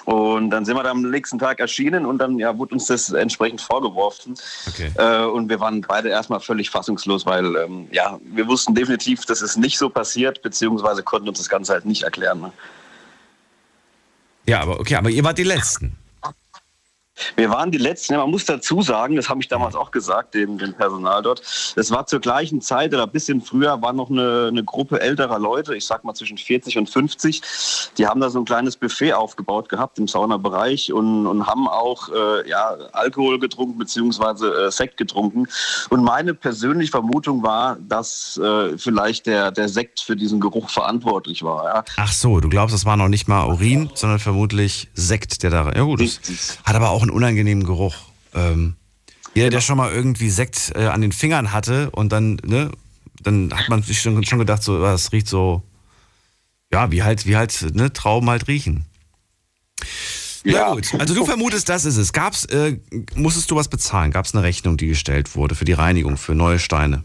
Und 0.06 0.50
dann 0.50 0.66
sind 0.66 0.76
wir 0.76 0.84
dann 0.84 1.04
am 1.04 1.12
nächsten 1.12 1.38
Tag 1.38 1.60
erschienen 1.60 2.06
und 2.06 2.18
dann 2.18 2.40
ja, 2.40 2.58
wurde 2.58 2.76
uns 2.76 2.86
das 2.88 3.12
entsprechend 3.12 3.62
vorgeworfen. 3.62 4.36
Okay. 4.68 4.92
Äh, 4.96 5.26
und 5.26 5.50
wir 5.50 5.60
waren 5.60 5.82
beide 5.82 6.10
erstmal 6.10 6.40
völlig 6.40 6.70
fassungslos, 6.70 7.26
weil 7.26 7.56
ähm, 7.56 7.88
ja, 7.92 8.20
wir 8.24 8.48
wussten 8.48 8.74
definitiv, 8.74 9.26
dass 9.26 9.42
es 9.42 9.58
nicht 9.58 9.78
so 9.78 9.90
passiert, 9.90 10.42
beziehungsweise 10.42 11.04
konnten 11.04 11.30
uns 11.30 11.38
das 11.38 11.50
Ganze 11.50 11.74
halt 11.74 11.86
nicht 11.86 12.04
erklären. 12.04 12.42
Ne? 12.42 12.52
Ja, 14.48 14.62
aber 14.62 14.80
okay, 14.80 14.96
aber 14.96 15.10
ihr 15.10 15.24
wart 15.24 15.38
die 15.38 15.44
Letzten. 15.44 15.98
Wir 17.36 17.50
waren 17.50 17.72
die 17.72 17.78
Letzten, 17.78 18.14
ja, 18.14 18.20
man 18.20 18.32
muss 18.32 18.46
dazu 18.46 18.82
sagen, 18.82 19.16
das 19.16 19.30
habe 19.30 19.42
ich 19.42 19.48
damals 19.48 19.76
auch 19.76 19.92
gesagt, 19.92 20.34
dem, 20.34 20.58
dem 20.58 20.74
Personal 20.74 21.22
dort. 21.22 21.42
Es 21.76 21.92
war 21.92 22.06
zur 22.06 22.20
gleichen 22.20 22.62
Zeit 22.62 22.94
oder 22.94 23.04
ein 23.04 23.12
bisschen 23.12 23.42
früher, 23.42 23.82
war 23.82 23.94
noch 23.94 24.10
eine, 24.10 24.48
eine 24.50 24.64
Gruppe 24.64 25.02
älterer 25.02 25.40
Leute, 25.40 25.76
ich 25.76 25.86
sag 25.86 26.04
mal 26.04 26.14
zwischen 26.14 26.38
40 26.38 26.78
und 26.78 26.90
50. 26.90 27.42
Die 27.98 28.08
haben 28.08 28.22
da 28.22 28.30
so 28.30 28.40
ein 28.40 28.46
kleines 28.46 28.78
Buffet 28.78 29.14
aufgebaut 29.14 29.70
gehabt 29.70 30.00
im 30.00 30.08
Saunabereich 30.08 30.94
und, 30.94 31.28
und 31.28 31.48
haben 31.48 31.68
auch 31.68 32.10
äh, 32.10 32.50
ja, 32.50 32.76
Alkohol 32.94 33.40
getrunken 33.40 33.78
beziehungsweise 33.78 34.68
äh, 34.68 34.72
Sekt 34.72 34.98
getrunken. 34.98 35.48
Und 35.90 36.04
meine 36.04 36.34
persönliche 36.34 36.92
Vermutung 36.92 37.44
war, 37.44 37.78
dass 37.80 38.38
äh, 38.38 38.78
vielleicht 38.78 39.26
der, 39.26 39.52
der 39.52 39.70
Sekt 39.70 40.00
für 40.00 40.16
diesen 40.16 40.40
Geruch 40.40 40.70
verantwortlich 40.70 41.44
war. 41.44 41.66
Ja. 41.66 41.84
Ach 41.98 42.12
so, 42.12 42.40
du 42.40 42.50
glaubst, 42.50 42.74
das 42.74 42.86
war 42.86 42.98
noch 42.98 43.08
nicht 43.08 43.28
mal 43.28 43.46
Urin, 43.48 43.90
sondern 43.94 44.20
vermutlich 44.20 44.90
Sekt, 44.94 45.44
der 45.44 45.50
da. 45.50 45.72
Ja, 45.72 45.84
gut. 45.84 46.02
Das 46.02 46.60
hat 46.64 46.76
aber 46.76 46.90
auch 46.90 47.02
einen 47.02 47.11
unangenehmen 47.12 47.66
Geruch. 47.66 47.96
Ähm, 48.34 48.76
jeder, 49.34 49.50
der 49.50 49.62
schon 49.62 49.78
mal 49.78 49.92
irgendwie 49.92 50.30
Sekt 50.30 50.74
äh, 50.76 50.88
an 50.88 51.02
den 51.02 51.12
Fingern 51.12 51.54
hatte 51.54 51.90
und 51.92 52.12
dann, 52.12 52.38
ne, 52.44 52.72
dann 53.24 53.52
hat 53.54 53.70
man 53.70 53.84
sich 53.84 54.02
schon, 54.02 54.24
schon 54.26 54.40
gedacht, 54.40 54.64
so, 54.64 54.82
das 54.82 55.12
riecht 55.12 55.28
so, 55.28 55.64
ja, 56.72 56.92
wie 56.92 57.04
halt, 57.04 57.26
wie 57.26 57.38
halt, 57.38 57.74
ne, 57.74 57.94
Trauben 57.94 58.30
halt 58.30 58.48
riechen. 58.48 58.86
Ja. 60.44 60.52
Ja. 60.52 60.74
gut, 60.74 60.94
also 60.98 61.14
du 61.14 61.26
vermutest, 61.26 61.70
das 61.70 61.86
ist 61.86 61.98
es. 61.98 62.14
Gab's, 62.14 62.46
äh, 62.46 62.78
musstest 63.16 63.52
du 63.52 63.56
was 63.56 63.68
bezahlen? 63.68 64.12
Gab 64.12 64.26
es 64.26 64.34
eine 64.34 64.44
Rechnung, 64.44 64.78
die 64.78 64.88
gestellt 64.88 65.36
wurde 65.36 65.56
für 65.56 65.66
die 65.66 65.74
Reinigung, 65.74 66.18
für 66.18 66.34
neue 66.34 66.60
Steine? 66.60 67.04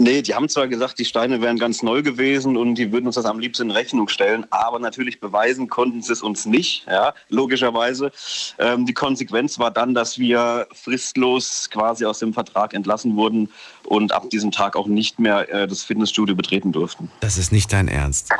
Nee, 0.00 0.22
die 0.22 0.32
haben 0.32 0.48
zwar 0.48 0.68
gesagt, 0.68 1.00
die 1.00 1.04
Steine 1.04 1.40
wären 1.40 1.58
ganz 1.58 1.82
neu 1.82 2.02
gewesen 2.02 2.56
und 2.56 2.76
die 2.76 2.92
würden 2.92 3.06
uns 3.06 3.16
das 3.16 3.24
am 3.24 3.40
liebsten 3.40 3.64
in 3.64 3.70
Rechnung 3.72 4.06
stellen, 4.08 4.46
aber 4.50 4.78
natürlich 4.78 5.18
beweisen 5.18 5.68
konnten 5.68 6.02
sie 6.02 6.12
es 6.12 6.22
uns 6.22 6.46
nicht, 6.46 6.86
ja, 6.86 7.14
logischerweise. 7.30 8.12
Ähm, 8.60 8.86
die 8.86 8.94
Konsequenz 8.94 9.58
war 9.58 9.72
dann, 9.72 9.94
dass 9.94 10.16
wir 10.16 10.68
fristlos 10.72 11.68
quasi 11.68 12.04
aus 12.04 12.20
dem 12.20 12.32
Vertrag 12.32 12.74
entlassen 12.74 13.16
wurden 13.16 13.50
und 13.86 14.12
ab 14.12 14.30
diesem 14.30 14.52
Tag 14.52 14.76
auch 14.76 14.86
nicht 14.86 15.18
mehr 15.18 15.52
äh, 15.52 15.66
das 15.66 15.82
Fitnessstudio 15.82 16.36
betreten 16.36 16.70
durften. 16.70 17.10
Das 17.18 17.36
ist 17.36 17.50
nicht 17.50 17.72
dein 17.72 17.88
Ernst. 17.88 18.30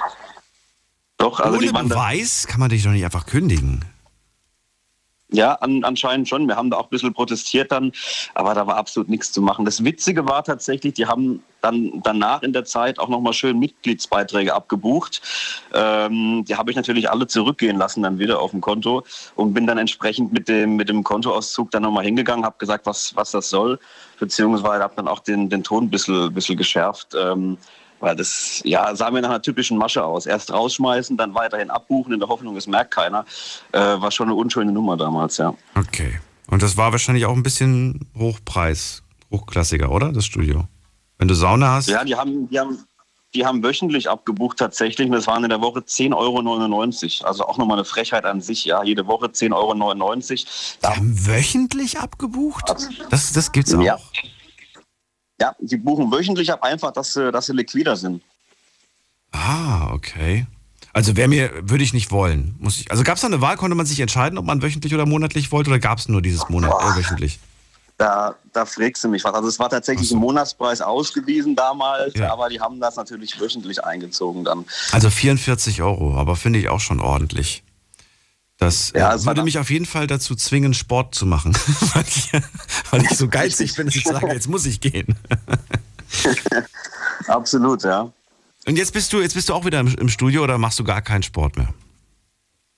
Doch, 1.17 1.41
also 1.41 1.59
Ohne 1.59 1.73
Beweis 1.73 2.47
kann 2.47 2.61
man 2.61 2.69
dich 2.69 2.85
doch 2.85 2.93
nicht 2.93 3.05
einfach 3.05 3.27
kündigen. 3.27 3.85
Ja, 5.31 5.55
an, 5.55 5.85
anscheinend 5.85 6.27
schon. 6.27 6.49
Wir 6.49 6.57
haben 6.57 6.71
da 6.71 6.79
auch 6.79 6.85
ein 6.85 6.91
bisschen 6.91 7.13
protestiert 7.13 7.71
dann, 7.71 7.93
aber 8.35 8.55
da 8.55 8.67
war 8.67 8.77
absolut 8.77 9.11
nichts 9.11 9.31
zu 9.31 9.43
machen. 9.43 9.67
Das 9.67 9.85
Witzige 9.85 10.27
war 10.27 10.43
tatsächlich, 10.43 10.95
die 10.95 11.07
haben 11.07 11.43
dann 11.61 12.01
danach 12.03 12.43
in 12.43 12.55
der 12.55 12.65
Zeit 12.65 12.99
auch 12.99 13.09
nochmal 13.09 13.35
schön 13.35 13.59
Mitgliedsbeiträge 13.59 14.55
abgebucht. 14.55 15.21
Ähm, 15.75 16.45
die 16.49 16.57
habe 16.57 16.71
ich 16.71 16.77
natürlich 16.77 17.11
alle 17.11 17.27
zurückgehen 17.27 17.77
lassen 17.77 18.03
dann 18.03 18.19
wieder 18.19 18.41
auf 18.41 18.53
dem 18.53 18.63
Konto 18.63 19.05
und 19.35 19.53
bin 19.53 19.67
dann 19.67 19.77
entsprechend 19.77 20.33
mit 20.33 20.49
dem, 20.49 20.77
mit 20.77 20.89
dem 20.89 21.05
Kontoauszug 21.05 21.71
dann 21.73 21.83
nochmal 21.83 22.05
hingegangen, 22.05 22.47
habe 22.47 22.57
gesagt, 22.59 22.87
was, 22.87 23.15
was 23.15 23.33
das 23.33 23.51
soll, 23.51 23.79
beziehungsweise 24.19 24.83
habe 24.83 24.95
dann 24.97 25.09
auch 25.09 25.21
den, 25.21 25.51
den 25.51 25.63
Ton 25.63 25.85
ein 25.85 25.91
bisschen, 25.91 26.33
bisschen 26.33 26.57
geschärft. 26.57 27.15
Ähm, 27.15 27.59
Weil 28.01 28.17
das 28.17 28.61
ja, 28.65 28.95
sah 28.95 29.11
mir 29.11 29.21
nach 29.23 29.31
einer 29.31 29.43
typischen 29.43 29.79
Masche 29.79 30.05
aus. 30.05 30.27
Erst 30.27 30.53
rausschmeißen, 30.53 31.17
dann 31.17 31.35
weiterhin 31.35 31.71
abbuchen 31.71 32.13
in 32.13 32.21
der 32.21 32.29
Hoffnung, 32.29 32.57
es 32.57 32.67
merkt 32.67 32.93
keiner. 32.93 33.25
Äh, 33.73 33.79
war 33.79 34.11
schon 34.11 34.29
eine 34.29 34.35
unschöne 34.35 34.73
Nummer 34.73 34.97
damals, 34.97 35.37
ja. 35.37 35.55
Okay. 35.75 36.21
Und 36.51 36.63
das 36.63 36.77
war 36.77 36.93
wahrscheinlich 36.93 37.27
auch 37.27 37.35
ein 37.35 37.43
bisschen 37.43 38.09
Hochpreis, 38.17 39.03
hochklassiger, 39.31 39.91
oder? 39.91 40.13
Das 40.13 40.25
Studio. 40.25 40.67
Wenn 41.19 41.29
du 41.29 41.35
Sauna 41.35 41.75
hast. 41.75 41.89
Ja, 41.89 42.05
die 42.05 42.15
haben, 42.15 42.49
die 42.49 42.59
haben, 42.59 42.79
die 43.35 43.45
haben 43.45 43.63
wöchentlich 43.63 44.09
abgebucht 44.09 44.59
tatsächlich. 44.59 45.11
Das 45.11 45.27
waren 45.27 45.45
in 45.45 45.51
der 45.51 45.61
Woche 45.61 45.81
10,99 45.81 46.15
Euro. 47.21 47.29
Also 47.29 47.45
auch 47.47 47.59
nochmal 47.59 47.79
eine 47.79 47.85
Frechheit 47.85 48.25
an 48.25 48.41
sich, 48.41 48.65
ja. 48.65 48.83
Jede 48.83 49.07
Woche 49.07 49.27
10,99 49.27 49.53
Euro. 49.55 50.15
Die 50.83 50.87
haben 50.87 51.27
wöchentlich 51.27 51.99
abgebucht? 51.99 52.75
Das, 53.11 53.33
das 53.33 53.53
gibt's 53.53 53.75
auch. 53.75 53.83
Ja. 53.83 53.99
Ja, 55.41 55.55
die 55.61 55.77
buchen 55.77 56.11
wöchentlich 56.11 56.53
ab, 56.53 56.63
einfach, 56.63 56.93
dass 56.93 57.13
sie, 57.15 57.31
dass 57.33 57.47
sie 57.47 57.53
liquider 57.53 57.97
sind. 57.97 58.23
Ah, 59.33 59.91
okay. 59.93 60.47
Also 60.93 61.17
wäre 61.17 61.29
mir, 61.29 61.51
würde 61.63 61.85
ich 61.85 61.93
nicht 61.93 62.11
wollen. 62.11 62.57
Muss 62.59 62.81
ich, 62.81 62.91
also 62.91 63.05
gab 63.05 63.17
es 63.17 63.21
da 63.21 63.27
eine 63.29 63.41
Wahl, 63.41 63.57
konnte 63.57 63.77
man 63.77 63.87
sich 63.87 64.01
entscheiden, 64.01 64.39
ob 64.39 64.45
man 64.45 64.63
wöchentlich 64.63 64.95
oder 64.95 65.07
monatlich 65.07 65.53
wollte 65.53 65.71
oder 65.71 65.79
gab 65.79 65.99
es 65.99 66.09
nur 66.09 66.23
dieses 66.23 66.49
Monat 66.49 66.73
äh, 66.73 66.99
wöchentlich? 66.99 67.39
Da, 67.99 68.37
da 68.53 68.65
fragst 68.65 69.03
du 69.05 69.09
mich 69.09 69.25
was. 69.25 69.35
Also 69.35 69.49
es 69.49 69.59
war 69.59 69.69
tatsächlich 69.69 70.09
so. 70.09 70.17
ein 70.17 70.21
Monatspreis 70.21 70.81
ausgewiesen 70.81 71.57
damals, 71.57 72.15
Ja. 72.15 72.33
aber 72.33 72.49
die 72.49 72.61
haben 72.61 72.81
das 72.81 72.97
natürlich 72.97 73.39
wöchentlich 73.41 73.85
eingezogen 73.85 74.45
dann. 74.45 74.65
Also 74.93 75.11
44 75.11 75.83
Euro, 75.83 76.17
aber 76.17 76.37
finde 76.37 76.59
ich 76.61 76.69
auch 76.69 76.81
schon 76.81 77.01
ordentlich. 77.01 77.63
Das 78.59 78.93
Ja, 78.95 79.15
äh, 79.15 79.19
war 79.19 79.27
würde 79.27 79.43
mich 79.45 79.59
auf 79.59 79.71
jeden 79.71 79.87
Fall 79.87 80.07
dazu 80.07 80.35
zwingen, 80.35 80.75
Sport 80.75 81.15
zu 81.15 81.27
machen. 81.27 81.53
weil, 81.95 82.05
ich, 82.07 82.33
weil 82.91 83.03
ich 83.05 83.17
so 83.17 83.29
geizig 83.31 83.75
bin, 83.75 83.87
dass 83.87 83.97
ich 83.97 84.05
sage, 84.05 84.27
jetzt 84.29 84.49
muss 84.49 84.67
ich 84.67 84.81
gehen. 84.81 85.17
Absolut, 87.29 87.85
ja. 87.85 88.13
Und 88.67 88.77
jetzt 88.77 88.93
bist 88.93 89.13
du, 89.13 89.21
jetzt 89.21 89.35
bist 89.35 89.49
du 89.49 89.55
auch 89.55 89.65
wieder 89.65 89.81
im, 89.81 89.89
im 89.95 90.09
Studio 90.09 90.43
oder 90.43 90.59
machst 90.59 90.79
du 90.79 90.85
gar 90.85 91.01
keinen 91.03 91.23
Sport 91.23 91.57
mehr? 91.57 91.73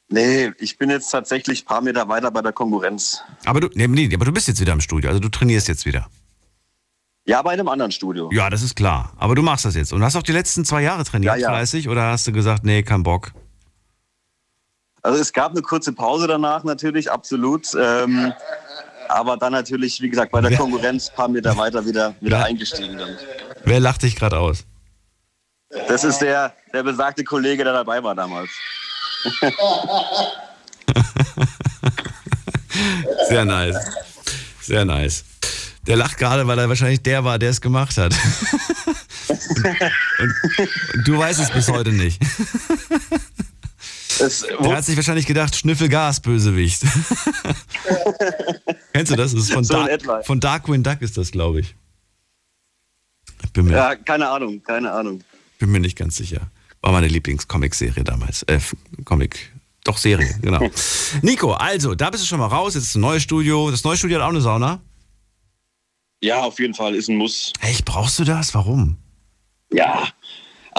Nee, 0.09 0.53
ich 0.59 0.77
bin 0.77 0.91
jetzt 0.91 1.11
tatsächlich 1.11 1.63
ein 1.63 1.67
paar 1.67 1.81
Meter 1.81 2.09
weiter 2.09 2.31
bei 2.31 2.43
der 2.43 2.53
Konkurrenz. 2.53 3.23
Aber 3.45 3.61
du, 3.61 3.69
nee, 3.75 3.87
nee, 3.87 4.13
aber 4.13 4.25
du 4.25 4.33
bist 4.33 4.49
jetzt 4.49 4.61
wieder 4.61 4.73
im 4.73 4.81
Studio, 4.81 5.09
also 5.09 5.21
du 5.21 5.29
trainierst 5.29 5.69
jetzt 5.69 5.87
wieder. 5.87 6.09
Ja, 7.27 7.41
bei 7.43 7.53
einem 7.53 7.69
anderen 7.69 7.93
Studio. 7.93 8.29
Ja, 8.33 8.51
das 8.51 8.63
ist 8.63 8.75
klar. 8.75 9.13
Aber 9.17 9.35
du 9.35 9.43
machst 9.43 9.65
das 9.65 9.77
jetzt. 9.77 9.93
Und 9.93 10.03
hast 10.03 10.17
auch 10.17 10.23
die 10.23 10.33
letzten 10.33 10.65
zwei 10.65 10.83
Jahre 10.83 11.05
trainiert 11.05 11.37
Ja, 11.37 11.41
ja. 11.41 11.49
fleißig 11.51 11.89
oder 11.89 12.11
hast 12.11 12.27
du 12.27 12.33
gesagt, 12.33 12.65
nee, 12.65 12.83
kein 12.83 13.03
Bock? 13.05 13.33
Also 15.03 15.21
es 15.21 15.33
gab 15.33 15.53
eine 15.53 15.63
kurze 15.63 15.93
Pause 15.93 16.27
danach 16.27 16.65
natürlich, 16.65 17.11
absolut. 17.11 17.69
Ähm, 17.79 18.33
aber 19.09 19.37
dann 19.37 19.53
natürlich, 19.53 20.01
wie 20.01 20.09
gesagt, 20.09 20.33
bei 20.33 20.41
der 20.41 20.57
Konkurrenz 20.57 21.09
ein 21.09 21.15
paar 21.17 21.29
Meter 21.29 21.57
weiter 21.57 21.85
wieder, 21.85 22.15
wieder 22.21 22.45
eingestiegen. 22.45 22.97
Dann. 22.99 23.17
Wer 23.65 23.81
lacht 23.81 24.03
dich 24.03 24.17
gerade 24.17 24.39
aus? 24.39 24.65
Das 25.89 26.05
ist 26.05 26.19
der, 26.19 26.53
der 26.73 26.83
besagte 26.83 27.25
Kollege, 27.25 27.65
der 27.65 27.73
dabei 27.73 28.03
war 28.03 28.15
damals. 28.15 28.51
Sehr 33.29 33.45
nice. 33.45 33.77
Sehr 34.61 34.85
nice. 34.85 35.25
Der 35.87 35.97
lacht 35.97 36.19
gerade, 36.19 36.47
weil 36.47 36.59
er 36.59 36.69
wahrscheinlich 36.69 37.03
der 37.03 37.25
war, 37.25 37.39
der 37.39 37.51
es 37.51 37.61
gemacht 37.61 37.97
hat. 37.97 38.15
und, 39.29 40.35
und 40.95 41.09
du 41.09 41.19
weißt 41.19 41.41
es 41.41 41.51
bis 41.51 41.69
heute 41.69 41.91
nicht. 41.91 42.21
Es, 44.21 44.41
Der 44.43 44.77
hat 44.77 44.85
sich 44.85 44.97
wahrscheinlich 44.97 45.27
gedacht, 45.27 45.57
Schnüffelgas, 45.57 46.21
Bösewicht. 46.21 46.83
Kennst 48.93 49.13
du 49.13 49.17
das? 49.17 49.33
das 49.33 49.35
ist 49.35 49.53
von, 49.53 49.65
So 49.65 49.75
Dark, 49.75 50.27
von 50.27 50.41
Darkwing 50.41 50.83
Duck 50.83 51.01
ist 51.01 51.17
das, 51.17 51.31
glaube 51.31 51.61
ich. 51.61 51.75
Ich 53.45 53.53
bin 53.53 53.67
mir, 53.67 53.75
ja, 53.75 53.97
keine 53.97 54.29
Ahnung, 54.29 54.63
keine 54.63 54.93
Ahnung. 54.93 55.23
bin 55.59 55.71
mir 55.71 55.81
nicht 55.81 55.97
ganz 55.97 56.17
sicher. 56.17 56.51
War 56.83 56.93
meine 56.93 57.09
Lieblings-Comic-Serie 57.09 58.05
damals. 58.05 58.43
Äh, 58.45 58.61
Comic. 59.05 59.53
Doch, 59.85 59.99
Serie, 59.99 60.35
genau. 60.43 60.69
Nico, 61.23 61.53
also, 61.53 61.95
da 61.95 62.11
bist 62.11 62.25
du 62.25 62.29
schon 62.29 62.39
mal 62.39 62.47
raus. 62.47 62.75
Jetzt 62.75 62.85
ist 62.85 62.95
ein 62.97 63.01
neues 63.01 63.23
Studio. 63.23 63.71
Das 63.71 63.85
neue 63.85 63.97
Studio 63.97 64.19
hat 64.19 64.27
auch 64.27 64.31
eine 64.31 64.41
Sauna. 64.41 64.81
Ja, 66.23 66.43
auf 66.43 66.59
jeden 66.59 66.75
Fall 66.75 66.95
ist 66.95 67.09
ein 67.09 67.17
Muss. 67.17 67.53
Echt, 67.61 67.85
brauchst 67.87 68.19
du 68.19 68.25
das? 68.25 68.55
Warum? 68.55 68.97
Ja. 69.73 70.09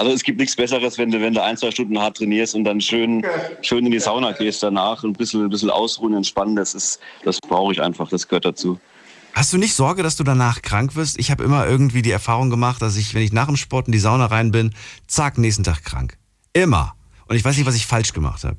Also 0.02 0.14
es 0.14 0.24
gibt 0.24 0.40
nichts 0.40 0.56
Besseres, 0.56 0.98
wenn 0.98 1.12
du, 1.12 1.20
wenn 1.20 1.32
du 1.32 1.40
ein, 1.40 1.56
zwei 1.56 1.70
Stunden 1.70 1.96
hart 1.96 2.16
trainierst 2.16 2.56
und 2.56 2.64
dann 2.64 2.80
schön, 2.80 3.24
schön 3.60 3.86
in 3.86 3.92
die 3.92 4.00
Sauna 4.00 4.32
gehst 4.32 4.60
danach 4.60 5.04
und 5.04 5.10
ein 5.10 5.12
bisschen, 5.12 5.44
ein 5.44 5.48
bisschen 5.48 5.70
ausruhen, 5.70 6.12
entspannen. 6.14 6.56
Das 6.56 6.98
das 7.24 7.38
brauche 7.40 7.72
ich 7.72 7.80
einfach, 7.80 8.08
das 8.08 8.26
gehört 8.26 8.44
dazu. 8.44 8.80
Hast 9.32 9.52
du 9.52 9.58
nicht 9.58 9.74
Sorge, 9.74 10.02
dass 10.02 10.16
du 10.16 10.24
danach 10.24 10.60
krank 10.60 10.96
wirst? 10.96 11.20
Ich 11.20 11.30
habe 11.30 11.44
immer 11.44 11.68
irgendwie 11.68 12.02
die 12.02 12.10
Erfahrung 12.10 12.50
gemacht, 12.50 12.82
dass 12.82 12.96
ich, 12.96 13.14
wenn 13.14 13.22
ich 13.22 13.32
nach 13.32 13.46
dem 13.46 13.56
Sport 13.56 13.86
in 13.86 13.92
die 13.92 14.00
Sauna 14.00 14.26
rein 14.26 14.50
bin, 14.50 14.74
zack, 15.06 15.38
nächsten 15.38 15.62
Tag 15.62 15.84
krank. 15.84 16.18
Immer. 16.52 16.96
Und 17.28 17.36
ich 17.36 17.44
weiß 17.44 17.56
nicht, 17.56 17.66
was 17.66 17.76
ich 17.76 17.86
falsch 17.86 18.12
gemacht 18.12 18.42
habe. 18.42 18.56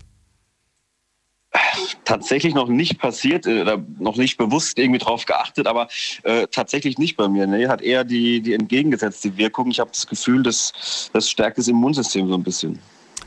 Tatsächlich 2.03 2.53
noch 2.53 2.67
nicht 2.67 2.97
passiert, 2.99 3.45
äh, 3.45 3.61
oder 3.61 3.83
noch 3.99 4.15
nicht 4.15 4.37
bewusst 4.37 4.77
irgendwie 4.79 4.99
drauf 4.99 5.25
geachtet, 5.25 5.67
aber 5.67 5.87
äh, 6.23 6.47
tatsächlich 6.47 6.97
nicht 6.97 7.15
bei 7.15 7.27
mir. 7.27 7.47
Nee, 7.47 7.67
hat 7.67 7.81
eher 7.81 8.03
die, 8.03 8.41
die 8.41 8.53
entgegengesetzte 8.53 9.37
Wirkung. 9.37 9.69
Ich 9.69 9.79
habe 9.79 9.91
das 9.91 10.07
Gefühl, 10.07 10.43
das, 10.43 11.09
das 11.13 11.29
stärkt 11.29 11.57
das 11.57 11.67
Immunsystem 11.67 12.27
so 12.27 12.35
ein 12.35 12.43
bisschen. 12.43 12.79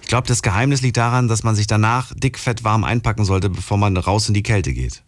Ich 0.02 0.09
glaube, 0.09 0.28
das 0.28 0.42
Geheimnis 0.42 0.83
liegt 0.83 0.97
daran, 0.97 1.28
dass 1.28 1.42
man 1.42 1.54
sich 1.54 1.66
danach 1.66 2.12
dick, 2.14 2.38
fett, 2.38 2.64
warm 2.64 2.85
einpacken 2.85 3.25
sollte, 3.25 3.50
bevor 3.50 3.76
man 3.76 3.97
raus 3.97 4.28
in 4.28 4.35
die 4.35 4.42
Kälte 4.42 4.73
geht. 4.73 5.02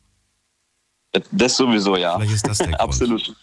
Das 1.32 1.56
sowieso, 1.56 1.96
ja. 1.96 2.16
Vielleicht 2.16 2.34
ist 2.34 2.46
das 2.46 2.58
der 2.58 2.66
Grund. 2.68 2.80
Absolut. 2.80 3.36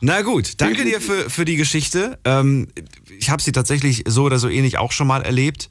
Na 0.00 0.22
gut, 0.22 0.60
danke 0.60 0.84
dir 0.84 1.00
für, 1.00 1.28
für 1.30 1.44
die 1.44 1.56
Geschichte. 1.56 2.18
Ähm, 2.24 2.68
ich 3.18 3.30
habe 3.30 3.42
sie 3.42 3.52
tatsächlich 3.52 4.04
so 4.06 4.24
oder 4.24 4.38
so 4.38 4.48
ähnlich 4.48 4.78
auch 4.78 4.92
schon 4.92 5.06
mal 5.06 5.22
erlebt 5.22 5.68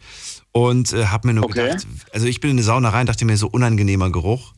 und 0.55 0.93
äh, 0.93 1.07
habe 1.07 1.27
mir 1.27 1.33
nur 1.33 1.43
Okay. 1.45 1.67
gedacht, 1.67 1.85
also 2.13 2.27
ich 2.27 2.39
bin 2.39 2.51
in 2.51 2.55
eine 2.57 2.63
Sauna 2.63 2.87
rein, 2.89 3.05
dachte 3.05 3.25
mir 3.25 3.35
so 3.35 3.47
unangenehmer 3.47 4.09
Geruch 4.09 4.53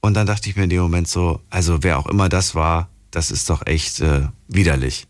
und 0.00 0.14
dann 0.14 0.26
dachte 0.26 0.48
ich 0.48 0.56
mir 0.56 0.64
in 0.64 0.70
dem 0.70 0.80
Moment 0.80 1.08
so, 1.08 1.40
also 1.50 1.82
wer 1.82 1.98
auch 1.98 2.06
immer 2.06 2.30
das 2.30 2.54
war, 2.54 2.88
das 3.10 3.30
ist 3.30 3.50
doch 3.50 3.66
echt 3.66 4.00
äh, 4.00 4.28
widerlich. 4.48 5.06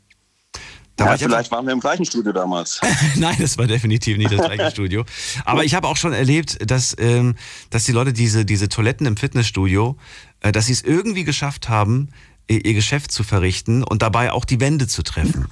Da 0.97 1.05
Ja, 1.05 1.11
war 1.11 1.15
ich 1.17 1.23
einfach- 1.23 1.37
vielleicht 1.37 1.51
waren 1.53 1.65
wir 1.67 1.73
im 1.73 1.79
gleichen 1.79 2.05
Studio 2.05 2.33
damals. 2.33 2.81
Nein, 3.17 3.37
das 3.39 3.57
war 3.57 3.69
definitiv 3.69 4.19
nicht 4.19 4.33
das 4.33 4.45
gleiche 4.45 4.69
Studio. 4.73 5.05
Aber 5.45 5.63
ich 5.65 5.75
habe 5.77 5.87
auch 5.87 5.97
schon 5.97 6.13
erlebt, 6.13 6.59
dass, 6.69 6.97
ähm, 6.99 7.37
dass 7.71 7.85
die 7.85 7.93
Leute 7.93 8.13
diese, 8.13 8.45
diese 8.45 8.69
Toiletten 8.69 9.07
im 9.07 9.17
Fitnessstudio, 9.17 9.97
äh, 10.41 10.51
dass 10.51 10.67
sie 10.67 10.73
es 10.73 10.83
irgendwie 10.83 11.23
geschafft 11.23 11.69
haben, 11.69 12.09
ihr, 12.49 12.65
ihr 12.65 12.75
Geschäft 12.75 13.13
zu 13.13 13.23
verrichten 13.23 13.85
und 13.85 14.03
dabei 14.03 14.33
auch 14.33 14.45
die 14.45 14.59
Wände 14.59 14.89
zu 14.89 15.05
treffen. 15.05 15.47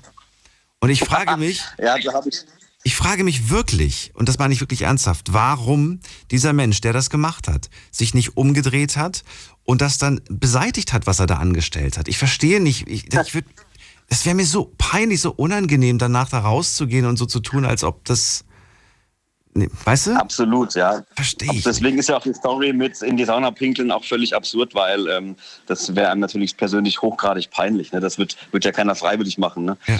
Und 0.80 0.90
ich 0.90 0.98
frage 1.04 1.36
mich, 1.36 1.62
Ja, 1.78 1.96
da 1.96 2.12
habe 2.12 2.28
ich. 2.28 2.40
Ich 2.82 2.96
frage 2.96 3.24
mich 3.24 3.50
wirklich, 3.50 4.10
und 4.14 4.28
das 4.28 4.38
meine 4.38 4.54
ich 4.54 4.60
wirklich 4.60 4.82
ernsthaft, 4.82 5.32
warum 5.32 6.00
dieser 6.30 6.52
Mensch, 6.52 6.80
der 6.80 6.92
das 6.92 7.10
gemacht 7.10 7.46
hat, 7.46 7.68
sich 7.90 8.14
nicht 8.14 8.36
umgedreht 8.36 8.96
hat 8.96 9.22
und 9.64 9.82
das 9.82 9.98
dann 9.98 10.20
beseitigt 10.30 10.92
hat, 10.92 11.06
was 11.06 11.20
er 11.20 11.26
da 11.26 11.36
angestellt 11.36 11.98
hat. 11.98 12.08
Ich 12.08 12.16
verstehe 12.16 12.60
nicht, 12.60 12.88
ich, 12.88 13.12
ich 13.12 13.34
würd, 13.34 13.44
es 14.08 14.24
wäre 14.24 14.34
mir 14.34 14.46
so 14.46 14.72
peinlich, 14.78 15.20
so 15.20 15.30
unangenehm, 15.32 15.98
danach 15.98 16.30
da 16.30 16.40
rauszugehen 16.40 17.04
und 17.04 17.16
so 17.16 17.26
zu 17.26 17.40
tun, 17.40 17.66
als 17.66 17.84
ob 17.84 18.02
das, 18.06 18.46
nee, 19.52 19.68
weißt 19.84 20.06
du? 20.08 20.16
Absolut, 20.16 20.74
ja. 20.74 21.04
Verstehe 21.14 21.52
ich. 21.52 21.62
Deswegen 21.62 21.98
ist 21.98 22.08
ja 22.08 22.16
auch 22.16 22.22
die 22.22 22.34
Story 22.34 22.72
mit 22.72 23.02
in 23.02 23.18
die 23.18 23.26
Sauna 23.26 23.50
pinkeln 23.50 23.92
auch 23.92 24.04
völlig 24.04 24.34
absurd, 24.34 24.74
weil 24.74 25.06
ähm, 25.08 25.36
das 25.66 25.94
wäre 25.94 26.10
einem 26.10 26.20
natürlich 26.20 26.56
persönlich 26.56 27.02
hochgradig 27.02 27.50
peinlich. 27.50 27.92
Ne? 27.92 28.00
Das 28.00 28.16
wird, 28.16 28.38
wird 28.52 28.64
ja 28.64 28.72
keiner 28.72 28.94
freiwillig 28.94 29.36
machen. 29.36 29.66
Ne? 29.66 29.76
Ja. 29.86 29.98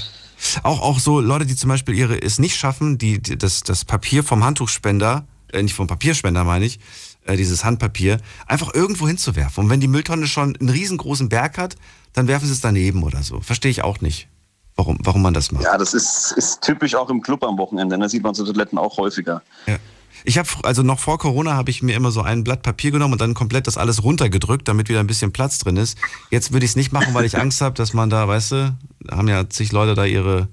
Auch, 0.62 0.80
auch 0.80 0.98
so 0.98 1.20
Leute, 1.20 1.46
die 1.46 1.56
zum 1.56 1.68
Beispiel 1.68 1.94
ihre 1.94 2.20
es 2.20 2.38
nicht 2.38 2.56
schaffen, 2.56 2.98
die, 2.98 3.20
die 3.20 3.36
das, 3.36 3.62
das 3.62 3.84
Papier 3.84 4.24
vom 4.24 4.44
Handtuchspender, 4.44 5.24
äh, 5.52 5.62
nicht 5.62 5.74
vom 5.74 5.86
Papierspender 5.86 6.44
meine 6.44 6.64
ich, 6.64 6.80
äh, 7.24 7.36
dieses 7.36 7.64
Handpapier, 7.64 8.18
einfach 8.46 8.74
irgendwo 8.74 9.06
hinzuwerfen. 9.06 9.64
Und 9.64 9.70
wenn 9.70 9.80
die 9.80 9.88
Mülltonne 9.88 10.26
schon 10.26 10.56
einen 10.56 10.68
riesengroßen 10.68 11.28
Berg 11.28 11.58
hat, 11.58 11.76
dann 12.12 12.28
werfen 12.28 12.46
sie 12.46 12.52
es 12.52 12.60
daneben 12.60 13.02
oder 13.02 13.22
so. 13.22 13.40
Verstehe 13.40 13.70
ich 13.70 13.82
auch 13.82 14.00
nicht, 14.00 14.28
warum, 14.76 14.98
warum 15.02 15.22
man 15.22 15.34
das 15.34 15.52
macht. 15.52 15.64
Ja, 15.64 15.78
das 15.78 15.94
ist, 15.94 16.32
ist 16.32 16.62
typisch 16.62 16.94
auch 16.94 17.10
im 17.10 17.20
Club 17.20 17.44
am 17.44 17.58
Wochenende. 17.58 17.98
Da 17.98 18.08
sieht 18.08 18.22
man 18.22 18.34
so 18.34 18.44
Toiletten 18.44 18.78
auch 18.78 18.96
häufiger. 18.96 19.42
Ja. 19.66 19.76
Ich 20.24 20.38
habe 20.38 20.48
also 20.62 20.82
noch 20.82 20.98
vor 20.98 21.18
Corona 21.18 21.54
habe 21.54 21.70
ich 21.70 21.82
mir 21.82 21.94
immer 21.96 22.10
so 22.10 22.22
ein 22.22 22.44
Blatt 22.44 22.62
Papier 22.62 22.90
genommen 22.90 23.12
und 23.12 23.20
dann 23.20 23.34
komplett 23.34 23.66
das 23.66 23.76
alles 23.78 24.02
runtergedrückt, 24.02 24.68
damit 24.68 24.88
wieder 24.88 25.00
ein 25.00 25.06
bisschen 25.06 25.32
Platz 25.32 25.58
drin 25.58 25.76
ist. 25.76 25.98
Jetzt 26.30 26.52
würde 26.52 26.64
ich 26.64 26.72
es 26.72 26.76
nicht 26.76 26.92
machen, 26.92 27.14
weil 27.14 27.24
ich 27.24 27.38
Angst 27.38 27.60
habe, 27.60 27.74
dass 27.74 27.92
man 27.94 28.10
da, 28.10 28.28
weißt 28.28 28.52
du, 28.52 28.76
haben 29.10 29.28
ja 29.28 29.48
zig 29.48 29.72
Leute 29.72 29.94
da 29.94 30.04
ihre 30.04 30.48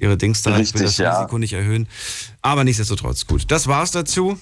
ihre 0.00 0.16
Dings 0.16 0.42
da. 0.42 0.50
ich 0.50 0.56
will 0.56 0.62
Richtig, 0.62 0.82
das 0.82 0.96
ja. 0.98 1.18
Risiko 1.18 1.38
nicht 1.38 1.52
erhöhen. 1.54 1.88
Aber 2.40 2.62
nichtsdestotrotz 2.64 3.26
gut. 3.26 3.50
Das 3.50 3.66
war's 3.66 3.90
dazu. 3.90 4.38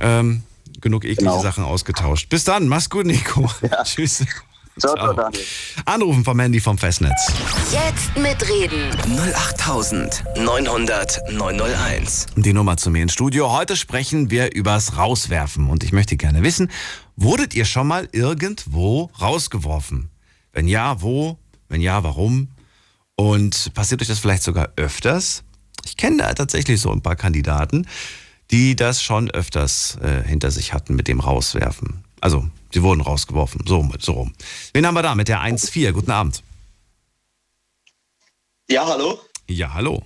Ähm, 0.00 0.42
genug 0.80 1.04
eklige 1.04 1.24
Genau. 1.30 1.42
Sachen 1.42 1.62
ausgetauscht. 1.64 2.28
Bis 2.30 2.44
dann, 2.44 2.68
mach's 2.68 2.88
gut, 2.88 3.04
Nico. 3.06 3.50
Tschüss. 3.84 4.24
Ciao, 4.76 4.94
ciao, 4.96 5.12
Daniel. 5.12 5.44
Anrufen 5.84 6.24
vom 6.24 6.40
Handy 6.40 6.58
vom 6.58 6.76
Festnetz. 6.76 7.32
Jetzt 7.70 8.16
mitreden. 8.16 8.90
08900 9.36 11.30
901. 11.30 12.26
Die 12.34 12.52
Nummer 12.52 12.76
zu 12.76 12.90
mir 12.90 13.04
ins 13.04 13.12
Studio. 13.12 13.52
Heute 13.52 13.76
sprechen 13.76 14.30
wir 14.30 14.52
übers 14.52 14.96
Rauswerfen. 14.96 15.70
Und 15.70 15.84
ich 15.84 15.92
möchte 15.92 16.16
gerne 16.16 16.42
wissen, 16.42 16.72
wurdet 17.14 17.54
ihr 17.54 17.66
schon 17.66 17.86
mal 17.86 18.08
irgendwo 18.10 19.10
rausgeworfen? 19.20 20.10
Wenn 20.52 20.66
ja, 20.66 21.00
wo? 21.00 21.38
Wenn 21.68 21.80
ja, 21.80 22.02
warum? 22.02 22.48
Und 23.14 23.72
passiert 23.74 24.02
euch 24.02 24.08
das 24.08 24.18
vielleicht 24.18 24.42
sogar 24.42 24.70
öfters? 24.74 25.44
Ich 25.84 25.96
kenne 25.96 26.16
da 26.16 26.34
tatsächlich 26.34 26.80
so 26.80 26.90
ein 26.90 27.00
paar 27.00 27.16
Kandidaten, 27.16 27.86
die 28.50 28.74
das 28.74 29.02
schon 29.02 29.30
öfters 29.30 29.98
äh, 30.02 30.22
hinter 30.26 30.50
sich 30.50 30.72
hatten 30.72 30.96
mit 30.96 31.06
dem 31.06 31.20
Rauswerfen. 31.20 32.03
Also, 32.24 32.48
sie 32.72 32.82
wurden 32.82 33.02
rausgeworfen. 33.02 33.66
So, 33.66 33.86
so 33.98 34.12
rum. 34.12 34.32
Wen 34.72 34.86
haben 34.86 34.94
wir 34.94 35.02
da 35.02 35.14
mit 35.14 35.28
der 35.28 35.42
1-4? 35.42 35.92
Guten 35.92 36.10
Abend. 36.10 36.42
Ja, 38.66 38.86
hallo? 38.86 39.20
Ja, 39.46 39.74
hallo. 39.74 40.02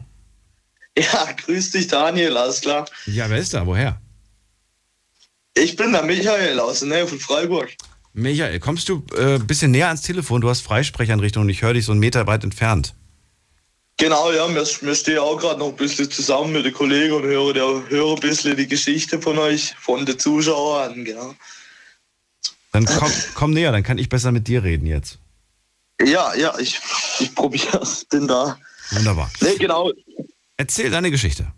Ja, 0.98 1.28
grüß 1.30 1.70
dich, 1.70 1.86
Daniel, 1.86 2.36
alles 2.36 2.60
klar. 2.60 2.86
Ja, 3.06 3.30
wer 3.30 3.38
ist 3.38 3.54
da? 3.54 3.64
Woher? 3.64 4.00
Ich 5.54 5.76
bin 5.76 5.92
der 5.92 6.02
Michael 6.02 6.58
aus 6.58 6.80
der 6.80 6.88
Nähe 6.88 7.06
von 7.06 7.20
Freiburg. 7.20 7.72
Michael, 8.14 8.58
kommst 8.58 8.88
du 8.88 9.04
ein 9.16 9.36
äh, 9.36 9.38
bisschen 9.38 9.70
näher 9.70 9.86
ans 9.86 10.02
Telefon? 10.02 10.40
Du 10.40 10.50
hast 10.50 10.62
Freisprecheinrichtung 10.62 11.44
und 11.44 11.50
ich 11.50 11.62
höre 11.62 11.74
dich 11.74 11.84
so 11.84 11.92
einen 11.92 12.00
Meter 12.00 12.26
weit 12.26 12.42
entfernt. 12.42 12.96
Genau, 13.96 14.32
ja, 14.32 14.52
wir, 14.52 14.66
wir 14.66 14.94
stehen 14.96 15.18
auch 15.18 15.36
gerade 15.38 15.60
noch 15.60 15.68
ein 15.68 15.76
bisschen 15.76 16.10
zusammen 16.10 16.50
mit 16.50 16.64
den 16.64 16.74
Kollegen 16.74 17.14
und 17.14 17.22
hören, 17.22 17.54
der, 17.54 17.90
hören 17.90 18.16
ein 18.16 18.20
bisschen 18.20 18.56
die 18.56 18.66
Geschichte 18.66 19.22
von 19.22 19.38
euch, 19.38 19.76
von 19.78 20.04
den 20.04 20.18
Zuschauern, 20.18 21.04
genau. 21.04 21.36
Dann 22.72 22.84
komm, 22.84 23.12
komm 23.34 23.50
näher, 23.52 23.72
dann 23.72 23.82
kann 23.82 23.98
ich 23.98 24.08
besser 24.08 24.32
mit 24.32 24.46
dir 24.48 24.62
reden 24.62 24.86
jetzt. 24.86 25.18
Ja, 26.04 26.34
ja, 26.34 26.56
ich, 26.58 26.80
ich 27.18 27.34
probiere 27.34 27.80
es 27.82 28.06
denn 28.08 28.28
da. 28.28 28.58
Wunderbar. 28.90 29.30
Nee, 29.40 29.56
genau, 29.56 29.92
Erzähl 30.58 30.90
deine 30.90 31.12
Geschichte. 31.12 31.52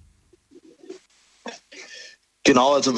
genau, 2.45 2.75
also 2.75 2.93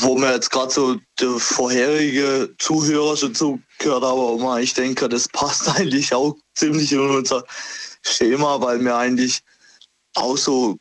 wo 0.00 0.16
mir 0.16 0.32
jetzt 0.32 0.50
gerade 0.50 0.72
so 0.72 0.96
der 1.20 1.32
vorherige 1.38 2.54
Zuhörer 2.58 3.16
schon 3.16 3.34
zugehört 3.34 4.02
haben, 4.02 4.42
aber 4.42 4.60
ich 4.60 4.72
denke, 4.72 5.08
das 5.08 5.28
passt 5.28 5.68
eigentlich 5.76 6.14
auch 6.14 6.36
ziemlich 6.54 6.90
in 6.92 7.00
unser 7.00 7.44
Schema, 8.02 8.60
weil 8.62 8.82
wir 8.82 8.96
eigentlich 8.96 9.40
auch 10.14 10.38
so 10.38 10.78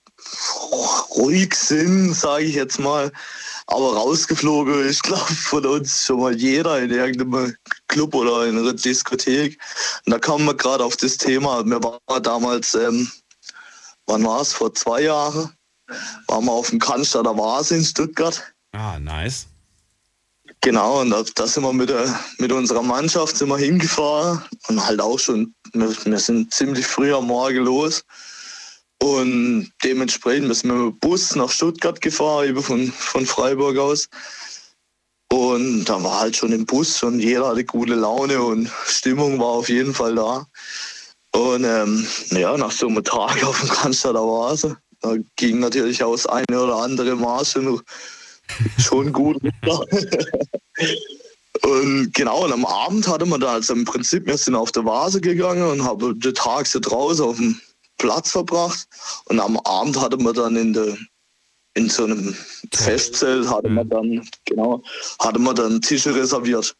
ruhig 1.15 1.53
sind, 1.53 2.13
sage 2.13 2.45
ich 2.45 2.55
jetzt 2.55 2.79
mal. 2.79 3.11
Aber 3.67 3.95
rausgeflogen 3.95 4.81
ist, 4.85 5.03
glaube 5.03 5.25
ich, 5.29 5.39
von 5.39 5.65
uns 5.65 6.05
schon 6.05 6.19
mal 6.19 6.35
jeder 6.35 6.79
in 6.81 6.91
irgendeinem 6.91 7.55
Club 7.87 8.13
oder 8.13 8.45
in 8.45 8.57
einer 8.57 8.73
Diskothek. 8.73 9.57
Und 10.05 10.11
da 10.11 10.19
kam 10.19 10.45
man 10.45 10.57
gerade 10.57 10.83
auf 10.83 10.97
das 10.97 11.17
Thema. 11.17 11.65
Wir 11.65 11.81
waren 11.81 12.23
damals, 12.23 12.75
ähm, 12.75 13.09
wann 14.05 14.23
war 14.25 14.41
es, 14.41 14.53
vor 14.53 14.73
zwei 14.73 15.03
Jahren, 15.03 15.51
waren 16.27 16.45
wir 16.45 16.51
auf 16.51 16.69
dem 16.69 16.79
Cannstatter 16.79 17.37
Vase 17.37 17.75
in 17.77 17.83
Stuttgart. 17.83 18.43
Ah, 18.73 18.99
nice. 18.99 19.47
Genau, 20.61 21.01
und 21.01 21.09
da, 21.09 21.23
da 21.35 21.45
sind 21.45 21.63
wir 21.63 21.73
mit, 21.73 21.89
der, 21.89 22.19
mit 22.37 22.51
unserer 22.51 22.81
Mannschaft 22.81 23.35
sind 23.35 23.49
wir 23.49 23.57
hingefahren 23.57 24.41
und 24.69 24.85
halt 24.85 25.01
auch 25.01 25.19
schon, 25.19 25.53
wir, 25.73 25.93
wir 26.05 26.19
sind 26.19 26.53
ziemlich 26.53 26.87
früh 26.87 27.13
am 27.13 27.27
Morgen 27.27 27.65
los. 27.65 28.03
Und 29.03 29.69
dementsprechend 29.83 30.55
sind 30.55 30.69
wir 30.69 30.77
mit 30.77 30.93
dem 30.93 30.99
Bus 30.99 31.35
nach 31.35 31.51
Stuttgart 31.51 31.99
gefahren, 31.99 32.47
eben 32.47 32.63
von, 32.63 32.89
von 32.89 33.25
Freiburg 33.25 33.77
aus. 33.77 34.07
Und 35.29 35.83
da 35.83 36.01
war 36.01 36.21
halt 36.21 36.37
schon 36.37 36.53
im 36.53 36.65
Bus 36.65 36.99
schon 36.99 37.19
jeder 37.19 37.49
hatte 37.49 37.65
gute 37.65 37.95
Laune 37.95 38.41
und 38.41 38.71
Stimmung 38.85 39.39
war 39.39 39.47
auf 39.47 39.67
jeden 39.67 39.93
Fall 39.93 40.15
da. 40.15 40.47
Und 41.33 41.65
ähm, 41.65 42.07
ja, 42.29 42.55
nach 42.55 42.71
so 42.71 42.87
einem 42.87 43.03
Tag 43.03 43.43
auf 43.43 43.59
dem 43.59 43.67
Cannstatter 43.67 44.21
Vase, 44.21 44.77
da 45.01 45.15
ging 45.35 45.59
natürlich 45.59 45.97
das 45.97 46.25
eine 46.25 46.61
oder 46.61 46.77
andere 46.77 47.17
Maß 47.17 47.51
schon, 47.51 47.81
schon 48.77 49.11
gut. 49.11 49.37
Und 51.61 52.13
genau, 52.13 52.43
und 52.43 52.51
am 52.51 52.65
Abend 52.65 53.07
hatte 53.07 53.25
man 53.25 53.39
da, 53.39 53.53
also 53.53 53.73
im 53.73 53.85
Prinzip, 53.85 54.25
wir 54.25 54.37
sind 54.37 54.55
auf 54.55 54.71
der 54.71 54.83
Vase 54.83 55.21
gegangen 55.21 55.61
und 55.61 55.83
haben 55.85 56.19
den 56.19 56.33
Tag 56.33 56.65
so 56.67 56.79
draußen 56.79 57.23
auf 57.23 57.37
dem 57.37 57.61
Platz 57.97 58.31
verbracht. 58.31 58.87
Und 59.25 59.39
am 59.39 59.57
Abend 59.59 59.99
hatte 59.99 60.17
man 60.17 60.33
dann 60.33 60.55
in 60.55 60.73
der 60.73 60.97
in 61.75 61.89
so 61.89 62.03
einem 62.03 62.35
Festzelt 62.71 63.49
hatte 63.49 63.69
man 63.69 63.89
dann, 63.89 64.27
genau, 64.45 64.83
hatte 65.19 65.39
man 65.39 65.55
dann 65.55 65.81
Tische 65.81 66.13
reserviert. 66.13 66.75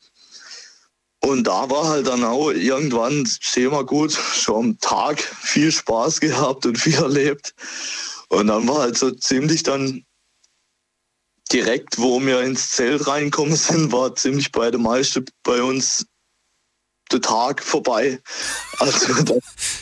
Und 1.21 1.47
da 1.47 1.69
war 1.69 1.87
halt 1.87 2.07
dann 2.07 2.23
auch 2.23 2.51
irgendwann 2.51 3.27
Thema 3.53 3.83
gut, 3.83 4.11
schon 4.11 4.55
am 4.55 4.79
Tag 4.79 5.21
viel 5.21 5.71
Spaß 5.71 6.19
gehabt 6.19 6.65
und 6.65 6.77
viel 6.77 6.95
erlebt. 6.95 7.55
Und 8.29 8.47
dann 8.47 8.67
war 8.67 8.81
halt 8.81 8.97
so 8.97 9.09
ziemlich 9.11 9.63
dann 9.63 10.05
direkt, 11.51 11.97
wo 11.97 12.19
wir 12.19 12.41
ins 12.41 12.71
Zelt 12.71 13.07
reinkommen 13.07 13.55
sind, 13.55 13.91
war 13.91 14.15
ziemlich 14.15 14.51
bei 14.51 14.69
den 14.69 14.81
meisten 14.81 15.25
bei 15.43 15.61
uns 15.63 16.05
der 17.13 17.21
Tag 17.21 17.63
vorbei. 17.63 18.19
Also 18.79 19.13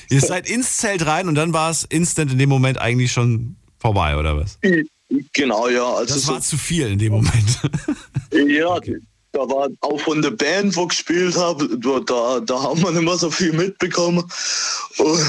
Ihr 0.09 0.21
seid 0.21 0.49
ins 0.49 0.77
Zelt 0.77 1.05
rein 1.05 1.27
und 1.27 1.35
dann 1.35 1.53
war 1.53 1.71
es 1.71 1.85
instant 1.85 2.31
in 2.31 2.37
dem 2.37 2.49
Moment 2.49 2.77
eigentlich 2.77 3.11
schon 3.11 3.55
vorbei, 3.79 4.17
oder 4.17 4.37
was? 4.37 4.59
genau, 5.33 5.67
ja. 5.67 5.85
Also 5.93 6.13
Das 6.13 6.23
so, 6.23 6.33
war 6.33 6.41
zu 6.41 6.57
viel 6.57 6.87
in 6.87 6.99
dem 6.99 7.13
Moment. 7.13 7.59
ja, 8.47 8.79
da 9.33 9.39
war 9.39 9.69
auch 9.81 9.99
von 10.01 10.21
der 10.21 10.31
Band, 10.31 10.75
wo 10.75 10.83
ich 10.83 10.89
gespielt 10.89 11.37
habe, 11.37 11.77
da, 11.77 11.99
da, 11.99 12.39
da 12.41 12.63
haben 12.63 12.81
wir 12.83 12.91
nicht 12.91 13.03
mehr 13.03 13.17
so 13.17 13.31
viel 13.31 13.53
mitbekommen. 13.53 14.29
Und, 14.97 15.25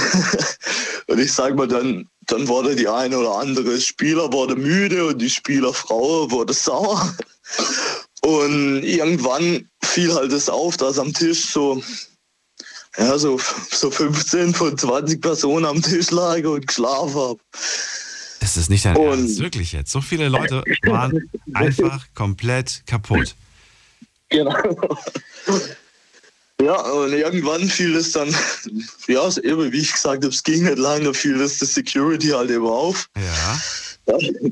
und 1.06 1.18
ich 1.18 1.32
sag 1.32 1.54
mal, 1.54 1.68
dann, 1.68 2.08
dann 2.26 2.48
wurde 2.48 2.74
die 2.74 2.88
eine 2.88 3.18
oder 3.18 3.38
andere 3.38 3.80
Spieler 3.80 4.32
wurde 4.32 4.56
müde 4.56 5.06
und 5.06 5.18
die 5.18 5.30
Spielerfrau 5.30 6.30
wurde 6.30 6.52
sauer. 6.52 7.14
Und 8.24 8.84
irgendwann 8.84 9.68
fiel 9.82 10.14
halt 10.14 10.32
das 10.32 10.48
auf, 10.48 10.76
dass 10.76 10.98
am 10.98 11.12
Tisch 11.12 11.46
so, 11.46 11.82
ja, 12.96 13.18
so, 13.18 13.40
so 13.70 13.90
15 13.90 14.54
von 14.54 14.78
20 14.78 15.20
Personen 15.20 15.64
am 15.66 15.82
Tisch 15.82 16.10
lagen 16.10 16.46
und 16.46 16.66
geschlafen 16.66 17.14
haben. 17.14 17.40
Das 18.40 18.56
ist 18.56 18.70
nicht 18.70 18.84
dein 18.84 18.96
Und- 18.96 19.06
Ernst, 19.20 19.40
wirklich 19.40 19.72
jetzt. 19.72 19.90
So 19.92 20.00
viele 20.00 20.28
Leute 20.28 20.62
waren 20.84 21.28
einfach 21.54 22.06
komplett 22.14 22.82
kaputt. 22.86 23.34
Genau. 24.30 24.54
Ja, 26.60 26.80
und 26.92 27.12
irgendwann 27.12 27.68
fiel 27.68 27.96
es 27.96 28.12
dann, 28.12 28.32
ja, 29.08 29.28
eben 29.38 29.72
wie 29.72 29.78
ich 29.80 29.92
gesagt 29.92 30.22
habe, 30.22 30.28
es 30.32 30.42
ging 30.44 30.62
nicht 30.64 30.78
lange, 30.78 31.12
fiel 31.12 31.40
es 31.40 31.58
der 31.58 31.66
Security 31.66 32.28
halt 32.28 32.50
eben 32.50 32.66
auf, 32.66 33.08
Ja. 33.16 33.60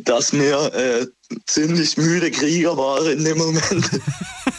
dass 0.05 0.33
wir 0.33 0.75
äh, 0.75 1.07
ziemlich 1.47 1.97
müde 1.97 2.31
Krieger 2.31 2.77
waren 2.77 3.19
in 3.19 3.25
dem 3.25 3.39
Moment. 3.39 4.01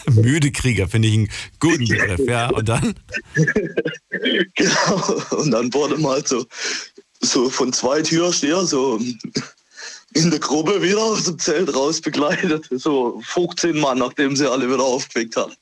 Müde 0.16 0.52
Krieger 0.52 0.88
finde 0.88 1.08
ich 1.08 1.14
einen 1.14 1.30
guten 1.60 1.88
Begriff, 1.88 2.20
ja. 2.28 2.50
Und 2.50 2.68
dann? 2.68 2.94
genau. 4.56 5.22
Und 5.32 5.52
dann 5.52 5.74
wurde 5.74 5.98
mal 5.98 6.26
so, 6.26 6.46
so 7.22 7.50
von 7.50 7.72
zwei 7.72 8.02
Türstehern 8.02 8.68
so 8.68 9.00
in 10.14 10.30
der 10.30 10.40
Gruppe 10.40 10.82
wieder 10.82 11.02
aus 11.02 11.26
dem 11.26 11.40
Zelt 11.40 11.74
raus 11.74 12.02
begleitet. 12.02 12.68
So 12.72 13.22
15 13.26 13.80
Mann, 13.80 14.00
nachdem 14.00 14.36
sie 14.36 14.50
alle 14.50 14.68
wieder 14.68 14.84
aufgeweckt 14.84 15.38
haben. 15.38 15.54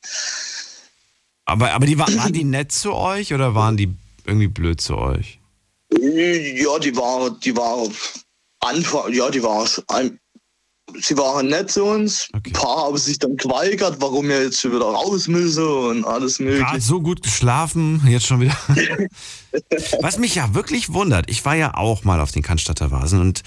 Aber, 1.45 1.71
aber 1.71 1.85
die 1.85 1.97
waren, 1.97 2.33
die 2.33 2.43
nett 2.43 2.71
zu 2.71 2.93
euch 2.93 3.33
oder 3.33 3.55
waren 3.55 3.77
die 3.77 3.89
irgendwie 4.25 4.47
blöd 4.47 4.81
zu 4.81 4.97
euch? 4.97 5.39
Ja, 5.91 6.77
die 6.79 6.95
war, 6.95 7.31
die 7.31 7.55
war 7.55 7.87
Anfang, 8.59 9.11
ja, 9.13 9.29
die 9.29 9.41
war 9.41 9.67
sie 11.01 11.17
waren 11.17 11.47
nett 11.47 11.71
zu 11.71 11.83
uns. 11.83 12.29
Okay. 12.33 12.49
Ein 12.49 12.53
paar 12.53 12.77
haben 12.85 12.97
sich 12.97 13.19
dann 13.19 13.35
geweigert, 13.37 13.97
warum 13.99 14.27
wir 14.27 14.43
jetzt 14.43 14.61
schon 14.61 14.73
wieder 14.73 14.85
raus 14.85 15.27
müssen 15.27 15.65
und 15.65 16.05
alles 16.05 16.37
Gerade 16.37 16.51
mögliche. 16.51 16.81
so 16.81 17.01
gut 17.01 17.23
geschlafen, 17.23 18.01
jetzt 18.07 18.25
schon 18.25 18.39
wieder. 18.41 18.57
Was 20.01 20.17
mich 20.19 20.35
ja 20.35 20.53
wirklich 20.53 20.93
wundert, 20.93 21.29
ich 21.29 21.43
war 21.45 21.55
ja 21.55 21.73
auch 21.75 22.03
mal 22.03 22.19
auf 22.19 22.31
den 22.31 22.43
Cannstatter 22.43 22.91
Vasen 22.91 23.19
und 23.19 23.41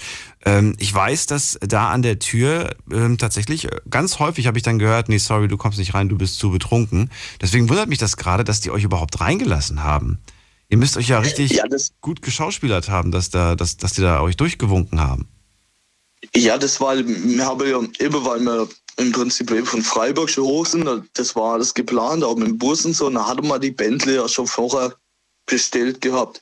ähm, 0.45 0.75
ich 0.79 0.93
weiß, 0.93 1.27
dass 1.27 1.57
da 1.61 1.89
an 1.91 2.01
der 2.01 2.19
Tür 2.19 2.75
ähm, 2.91 3.17
tatsächlich 3.17 3.65
äh, 3.65 3.77
ganz 3.89 4.19
häufig 4.19 4.47
habe 4.47 4.57
ich 4.57 4.63
dann 4.63 4.79
gehört, 4.79 5.07
nee, 5.07 5.17
sorry, 5.17 5.47
du 5.47 5.57
kommst 5.57 5.79
nicht 5.79 5.93
rein, 5.93 6.09
du 6.09 6.17
bist 6.17 6.39
zu 6.39 6.51
betrunken. 6.51 7.09
Deswegen 7.41 7.69
wundert 7.69 7.87
mich 7.87 7.99
das 7.99 8.17
gerade, 8.17 8.43
dass 8.43 8.59
die 8.59 8.71
euch 8.71 8.83
überhaupt 8.83 9.21
reingelassen 9.21 9.83
haben. 9.83 10.19
Ihr 10.69 10.77
müsst 10.77 10.97
euch 10.97 11.07
ja 11.07 11.19
richtig 11.19 11.51
Ja, 11.51 11.65
gut 12.01 12.21
geschauspielert 12.21 12.89
haben, 12.89 13.11
dass, 13.11 13.29
da, 13.29 13.55
dass, 13.55 13.77
dass 13.77 13.93
die 13.93 14.01
da 14.01 14.21
euch 14.21 14.35
durchgewunken 14.35 14.99
haben. 14.99 15.27
Ja, 16.35 16.57
das 16.57 16.79
war, 16.81 16.95
wir 16.97 17.45
haben 17.45 17.67
ja 17.67 17.79
eben, 18.05 18.25
weil 18.25 18.39
wir 18.41 18.67
im 18.97 19.11
Prinzip 19.11 19.51
eben 19.51 19.65
von 19.65 19.81
Freiburg 19.81 20.29
schon 20.29 20.43
hoch 20.45 20.65
sind, 20.65 20.87
das 21.13 21.35
war 21.35 21.53
alles 21.53 21.73
geplant, 21.73 22.23
auch 22.23 22.35
mit 22.35 22.47
dem 22.47 22.57
Bus 22.57 22.85
und 22.85 22.95
so, 22.95 23.07
und 23.07 23.15
da 23.15 23.27
hatte 23.27 23.41
man 23.41 23.59
die 23.59 23.71
Bentley 23.71 24.15
ja 24.15 24.27
schon 24.27 24.47
vorher 24.47 24.93
bestellt 25.45 25.99
gehabt 26.01 26.41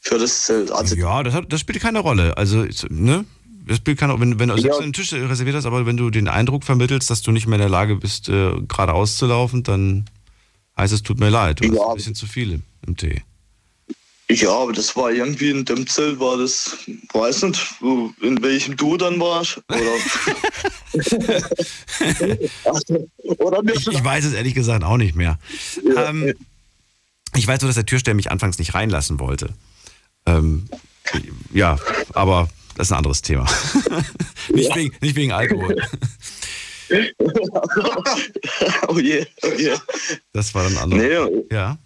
für 0.00 0.18
das 0.18 0.44
Zelt. 0.44 0.70
Also 0.70 0.96
Ja, 0.96 1.22
das, 1.22 1.34
hat, 1.34 1.52
das 1.52 1.60
spielt 1.60 1.80
keine 1.80 2.00
Rolle. 2.00 2.36
Also, 2.36 2.66
ne? 2.88 3.24
Das 3.66 3.78
spielt 3.78 3.98
keine 3.98 4.12
Rolle, 4.12 4.22
wenn, 4.22 4.38
wenn 4.40 4.48
du 4.48 4.58
selbst 4.58 4.78
Ja. 4.78 4.82
einen 4.82 4.92
Tisch 4.92 5.12
reserviert 5.12 5.56
hast, 5.56 5.66
aber 5.66 5.86
wenn 5.86 5.96
du 5.96 6.10
den 6.10 6.28
Eindruck 6.28 6.64
vermittelst, 6.64 7.08
dass 7.10 7.22
du 7.22 7.30
nicht 7.32 7.46
mehr 7.46 7.56
in 7.56 7.60
der 7.62 7.68
Lage 7.70 7.96
bist, 7.96 8.28
äh, 8.28 8.52
geradeaus 8.68 9.16
zu 9.16 9.26
laufen, 9.26 9.62
dann 9.62 10.04
heißt 10.76 10.92
es, 10.92 11.02
tut 11.02 11.20
mir 11.20 11.30
leid, 11.30 11.60
du 11.60 11.68
hast 11.68 11.76
Ja. 11.76 11.88
ein 11.88 11.94
bisschen 11.96 12.14
zu 12.14 12.26
viel 12.26 12.60
im 12.86 12.96
Tee. 12.96 13.22
Ja, 14.30 14.50
aber 14.50 14.72
das 14.72 14.96
war 14.96 15.12
irgendwie 15.12 15.50
in 15.50 15.66
dem 15.66 15.86
Zelt, 15.86 16.18
war 16.18 16.38
das, 16.38 16.78
weiß 17.12 17.42
nicht, 17.42 17.60
in 18.22 18.42
welchem 18.42 18.74
du 18.76 18.96
dann 18.96 19.20
warst. 19.20 19.60
Oder, 19.68 19.80
oder 23.38 23.62
Ich, 23.74 23.86
ich 23.86 24.04
weiß 24.04 24.24
es 24.24 24.32
ehrlich 24.32 24.54
gesagt 24.54 24.82
auch 24.82 24.96
nicht 24.96 25.14
mehr. 25.14 25.38
Ähm, 25.96 26.32
ich 27.36 27.46
weiß 27.46 27.60
nur, 27.60 27.68
dass 27.68 27.74
der 27.74 27.84
Türsteher 27.84 28.14
mich 28.14 28.30
anfangs 28.30 28.58
nicht 28.58 28.72
reinlassen 28.74 29.20
wollte. 29.20 29.50
Ähm, 30.24 30.68
Ja, 31.52 31.78
aber 32.14 32.48
das 32.76 32.86
ist 32.88 32.92
ein 32.92 32.98
anderes 32.98 33.20
Thema. 33.20 33.44
nicht, 34.48 34.74
wegen, 34.74 34.96
nicht 35.00 35.16
wegen 35.16 35.32
Alkohol. 35.32 35.76
oh 38.88 38.98
je, 38.98 39.26
oh 39.42 39.52
je. 39.56 39.74
Das 40.32 40.54
war 40.54 40.64
dann 40.64 40.76
anders. 40.78 41.00
Nee, 41.00 41.44
Ja. 41.50 41.78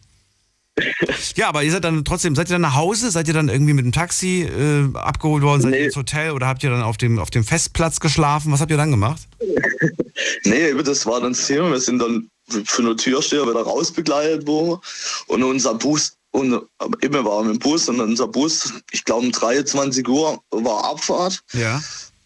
Ja, 1.37 1.49
aber 1.49 1.63
ihr 1.63 1.71
seid 1.73 1.85
dann 1.85 2.05
trotzdem, 2.05 2.35
seid 2.35 2.49
ihr 2.49 2.55
dann 2.55 2.63
nach 2.63 2.75
Hause? 2.75 3.11
Seid 3.11 3.29
ihr 3.29 3.35
dann 3.35 3.49
irgendwie 3.49 3.73
mit 3.73 3.85
dem 3.85 3.93
Taxi 3.93 4.43
äh, 4.43 4.97
abgeholt 4.97 5.43
worden? 5.43 5.63
Seid 5.63 5.73
ihr 5.73 5.79
Nee. 5.81 5.87
ins 5.87 5.97
Hotel 5.97 6.31
oder 6.33 6.47
habt 6.47 6.63
ihr 6.63 6.71
dann 6.71 6.83
auf 6.83 6.97
dem, 6.97 7.19
auf 7.19 7.31
dem 7.31 7.45
Festplatz 7.45 8.01
geschlafen? 8.01 8.53
Was 8.53 8.61
habt 8.61 8.71
ihr 8.71 8.77
dann 8.77 8.91
gemacht? 8.91 9.23
nee, 10.45 10.73
das 10.83 11.07
war 11.07 11.21
dann 11.21 11.33
das 11.33 11.47
Thema. 11.47 11.71
Wir 11.71 11.81
sind 11.81 11.99
dann 12.01 12.29
für 12.65 12.83
eine 12.83 12.97
Türsteher 12.97 13.43
wieder 13.43 13.63
rausbegleitet 13.63 14.47
worden. 14.47 14.81
Und 15.27 15.43
unser 15.43 15.75
Bus, 15.75 16.15
und 16.31 16.63
immer 17.01 17.25
waren 17.25 17.47
wir 17.47 17.53
im 17.53 17.59
Bus 17.59 17.89
und 17.89 18.01
unser 18.01 18.29
Bus, 18.29 18.73
ich 18.91 19.05
glaube 19.05 19.27
um 19.27 19.33
23 19.33 20.07
Uhr 20.09 20.41
war 20.51 20.85
Abfahrt. 20.85 21.41
Ja. 21.53 21.83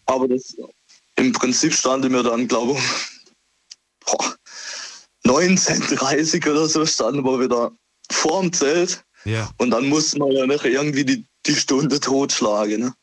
Aber 0.07 0.29
das 0.29 0.55
im 1.17 1.33
Prinzip 1.33 1.75
standen 1.75 2.12
wir 2.12 2.23
dann, 2.23 2.49
glaube 2.49 2.73
ich, 2.73 2.85
boah, 4.07 4.35
19.30 5.27 6.51
oder 6.51 6.67
so 6.67 6.85
standen 6.87 7.25
wir 7.25 7.38
wieder 7.41 7.71
vorm 8.11 8.53
Zelt. 8.53 9.05
Ja. 9.25 9.51
Und 9.59 9.71
dann 9.71 9.88
mussten 9.88 10.21
wir 10.21 10.33
ja 10.33 10.47
noch 10.47 10.65
irgendwie 10.65 11.05
die, 11.05 11.25
die 11.47 11.55
Stunde 11.55 12.01
totschlagen, 12.01 12.81
ne? 12.81 12.95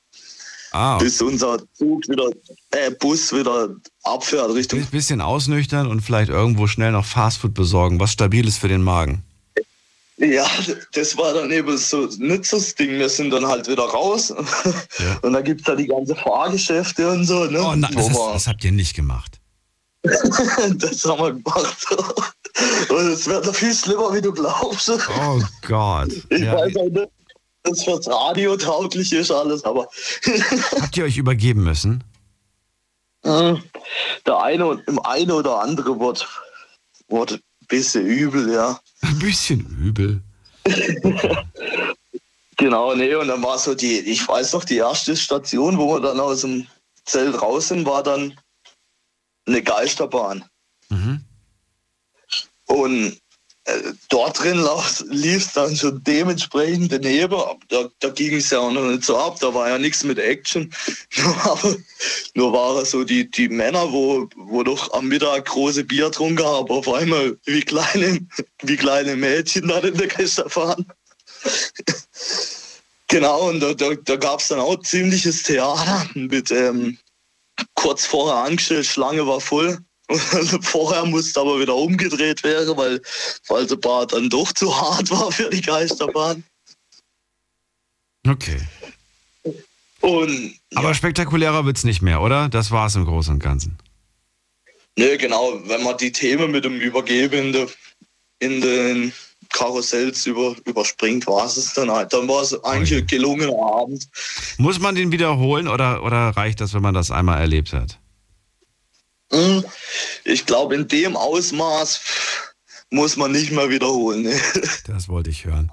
Ah, 0.72 1.00
bis 1.00 1.20
unser 1.20 1.58
Zug 1.74 2.08
wieder, 2.08 2.30
äh, 2.72 2.92
Bus 2.92 3.34
wieder 3.34 3.70
abfährt 4.04 4.54
Richtung. 4.54 4.80
ein 4.80 4.86
bisschen 4.92 5.20
ausnüchtern 5.20 5.88
und 5.88 6.02
vielleicht 6.02 6.30
irgendwo 6.30 6.68
schnell 6.68 6.92
noch 6.92 7.06
Fastfood 7.06 7.56
besorgen, 7.56 8.00
was 8.00 8.12
stabil 8.12 8.48
ist 8.48 8.60
für 8.60 8.68
den 8.68 8.84
Magen. 8.84 9.24
Ja, 10.18 10.46
das 10.94 11.18
war 11.18 11.34
dann 11.34 11.50
eben 11.50 11.78
so 11.78 12.08
nicht 12.18 12.46
so 12.46 12.58
das 12.58 12.76
Ding. 12.76 12.92
Wir 12.92 13.08
sind 13.08 13.32
dann 13.32 13.48
halt 13.48 13.68
wieder 13.68 13.86
raus 13.86 14.32
und 15.22 15.34
da 15.34 15.42
gibt 15.42 15.62
es 15.62 15.66
da 15.66 15.76
die 15.76 15.88
ganze 15.88 16.14
Fahrgeschäfte 16.14 17.10
und 17.10 17.24
so. 17.24 17.46
Ne? 17.46 17.62
Oh 17.62 17.74
nein, 17.76 17.92
das, 17.96 18.10
das 18.10 18.48
habt 18.48 18.64
ihr 18.66 18.74
nicht 18.74 18.96
gemacht. 18.96 19.40
das 20.04 21.06
haben 21.06 21.22
wir 21.22 21.34
gemacht. 21.34 21.88
Und 22.90 23.08
es 23.12 23.28
wird 23.28 23.46
noch 23.46 23.56
viel 23.56 23.74
schlimmer, 23.74 24.14
wie 24.14 24.22
du 24.22 24.32
glaubst. 24.32 24.90
Oh 24.90 25.42
Gott. 25.68 26.10
Ich 26.30 26.40
Ja, 26.42 26.56
weiß 26.56 26.76
auch 26.78 26.90
nicht, 26.90 27.10
dass 27.64 27.84
fürs 27.84 28.08
Radio 28.08 28.58
tauglich 28.58 29.12
ist 29.14 29.32
alles, 29.32 29.64
aber 29.64 29.88
habt 30.82 30.98
ihr 30.98 31.04
euch 31.06 31.18
übergeben 31.18 31.64
müssen? 31.64 32.04
äh, 33.24 33.54
der 34.26 34.40
eine 34.42 34.82
im 34.88 35.00
eine 35.06 35.36
oder 35.36 35.60
andere 35.60 36.00
Wort, 36.00 36.28
Wort 37.10 37.34
ein 37.34 37.40
bisschen 37.68 38.06
übel, 38.06 38.52
ja. 38.52 38.80
Ein 39.02 39.20
bisschen 39.20 39.60
übel. 39.82 40.22
Genau, 42.58 42.94
nee, 42.94 43.16
und 43.16 43.30
dann 43.30 43.42
war 43.42 43.58
so 43.58 43.74
die, 43.74 44.00
ich 44.00 44.28
weiß 44.28 44.52
noch, 44.52 44.66
die 44.66 44.76
erste 44.76 45.16
Station, 45.16 45.78
wo 45.78 45.94
wir 45.96 46.02
dann 46.02 46.20
aus 46.20 46.42
dem 46.42 46.68
Zelt 47.06 47.42
raus 47.42 47.70
sind, 47.70 47.86
war 47.86 48.04
dann 48.04 48.38
eine 49.48 49.64
Geisterbahn. 49.64 50.44
Mhm. 50.90 51.24
Und 52.70 53.20
äh, 53.66 53.94
dort 54.10 54.40
drin 54.40 54.66
lief 55.10 55.48
es 55.48 55.54
dann 55.54 55.76
schon 55.76 56.04
dementsprechend 56.04 56.92
daneben. 56.92 57.36
Da, 57.68 57.90
da 58.00 58.10
ging 58.10 58.36
es 58.36 58.50
ja 58.52 58.60
auch 58.60 58.72
noch 58.72 58.84
nicht 58.84 59.04
so 59.04 59.18
ab, 59.18 59.40
da 59.40 59.54
war 59.54 59.70
ja 59.70 59.78
nichts 59.78 60.04
mit 60.04 60.20
Action. 60.20 60.74
Nur 62.36 62.54
waren 62.54 62.86
so 62.86 63.04
die, 63.04 63.30
die 63.30 63.50
Männer, 63.50 63.92
wo, 63.92 64.28
wo 64.36 64.64
doch 64.64 64.94
am 64.94 65.08
Mittag 65.08 65.46
große 65.46 65.84
Bier 65.84 66.06
getrunken 66.06 66.46
haben, 66.46 66.70
auf 66.70 66.88
einmal 66.88 67.38
wie 67.46 67.62
kleine, 67.62 68.26
wie 68.64 68.78
kleine 68.78 69.16
Mädchen 69.16 69.68
dann 69.68 69.84
in 69.84 69.98
der 69.98 70.08
Geisterbahn. 70.08 70.86
Genau, 73.12 73.50
und 73.50 73.60
da, 73.60 73.74
da, 73.74 73.96
da 73.96 74.16
gab 74.18 74.40
es 74.40 74.50
dann 74.50 74.60
auch 74.60 74.80
ziemliches 74.84 75.42
Theater 75.42 76.08
mit 76.14 76.52
ähm, 76.52 76.96
kurz 77.74 78.06
vorher 78.06 78.44
angestellt, 78.44 78.86
Schlange 78.86 79.26
war 79.26 79.42
voll. 79.42 79.80
Vorher 80.62 81.06
musste 81.06 81.40
aber 81.40 81.60
wieder 81.60 81.76
umgedreht 81.76 82.44
werden, 82.44 82.76
weil, 82.78 83.02
weil 83.48 83.68
der 83.68 83.76
Bad 83.76 84.14
dann 84.14 84.30
doch 84.30 84.52
zu 84.54 84.76
hart 84.76 85.10
war 85.12 85.32
für 85.32 85.50
die 85.50 85.62
Geisterbahn. 85.62 86.44
Okay. 88.28 88.60
Und 90.02 90.56
Aber 90.76 90.94
spektakulärer 90.94 91.66
wird's 91.66 91.84
nicht 91.84 92.02
mehr, 92.02 92.22
oder? 92.22 92.50
Das 92.50 92.72
war's 92.72 92.96
im 92.96 93.06
Großen 93.06 93.34
und 93.34 93.40
Ganzen. 93.44 93.78
ne, 94.98 95.18
genau, 95.18 95.60
wenn 95.68 95.84
man 95.84 95.98
die 95.98 96.12
Themen 96.12 96.52
mit 96.52 96.66
dem 96.66 96.80
Übergeben 96.80 97.48
in, 97.48 97.54
de, 97.54 97.68
in 98.40 98.62
den 98.62 99.14
Karussells 99.52 100.26
über, 100.26 100.56
überspringt, 100.66 101.28
war 101.28 101.46
es 101.46 101.74
dann 101.74 101.92
halt. 101.92 102.14
Dann 102.14 102.28
war 102.28 102.42
es 102.42 102.54
eigentlich 102.64 102.92
Okay. 102.94 103.02
ein 103.02 103.08
gelungener 103.08 103.62
Abend. 103.62 104.08
Muss 104.58 104.80
man 104.80 104.96
den 104.96 105.12
wiederholen 105.12 105.68
oder, 105.68 106.04
oder 106.04 106.30
reicht 106.30 106.62
das, 106.62 106.74
wenn 106.74 106.82
man 106.82 106.94
das 106.94 107.12
einmal 107.12 107.40
erlebt 107.40 107.74
hat? 107.74 108.00
Hm, 109.32 109.64
Ich 110.30 110.46
glaube, 110.46 110.76
in 110.76 110.88
dem 110.88 111.16
Ausmaß 111.16 112.02
muss 112.92 113.18
man 113.18 113.32
nicht 113.32 113.52
mehr 113.52 113.70
wiederholen. 113.70 114.24
Ne? 114.24 114.34
Das 114.88 115.08
wollte 115.08 115.30
ich 115.30 115.46
hören. 115.46 115.72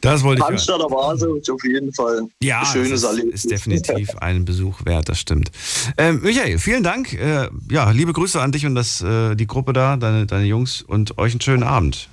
Das 0.00 0.22
wollte 0.22 0.42
ich 0.42 0.68
hören. 0.68 0.90
Vase 0.90 1.28
ist 1.38 1.50
auf 1.50 1.62
jeden 1.64 1.92
Fall 1.92 2.22
Ja, 2.42 2.60
ein 2.64 2.66
schönes 2.66 3.02
Erlebnis. 3.04 3.44
ist 3.44 3.50
definitiv 3.50 4.16
einen 4.16 4.44
Besuch 4.44 4.84
wert, 4.84 5.08
das 5.08 5.18
stimmt. 5.20 5.50
Ähm, 5.98 6.20
Michael, 6.22 6.58
vielen 6.58 6.82
Dank. 6.82 7.12
Äh, 7.12 7.48
ja, 7.70 7.90
liebe 7.90 8.12
Grüße 8.12 8.40
an 8.40 8.52
dich 8.52 8.66
und 8.66 8.74
das, 8.74 9.00
äh, 9.02 9.34
die 9.34 9.46
Gruppe 9.46 9.72
da, 9.72 9.96
deine, 9.96 10.26
deine 10.26 10.44
Jungs 10.46 10.82
und 10.82 11.18
euch 11.18 11.32
einen 11.32 11.40
schönen 11.40 11.62
Abend. 11.62 12.08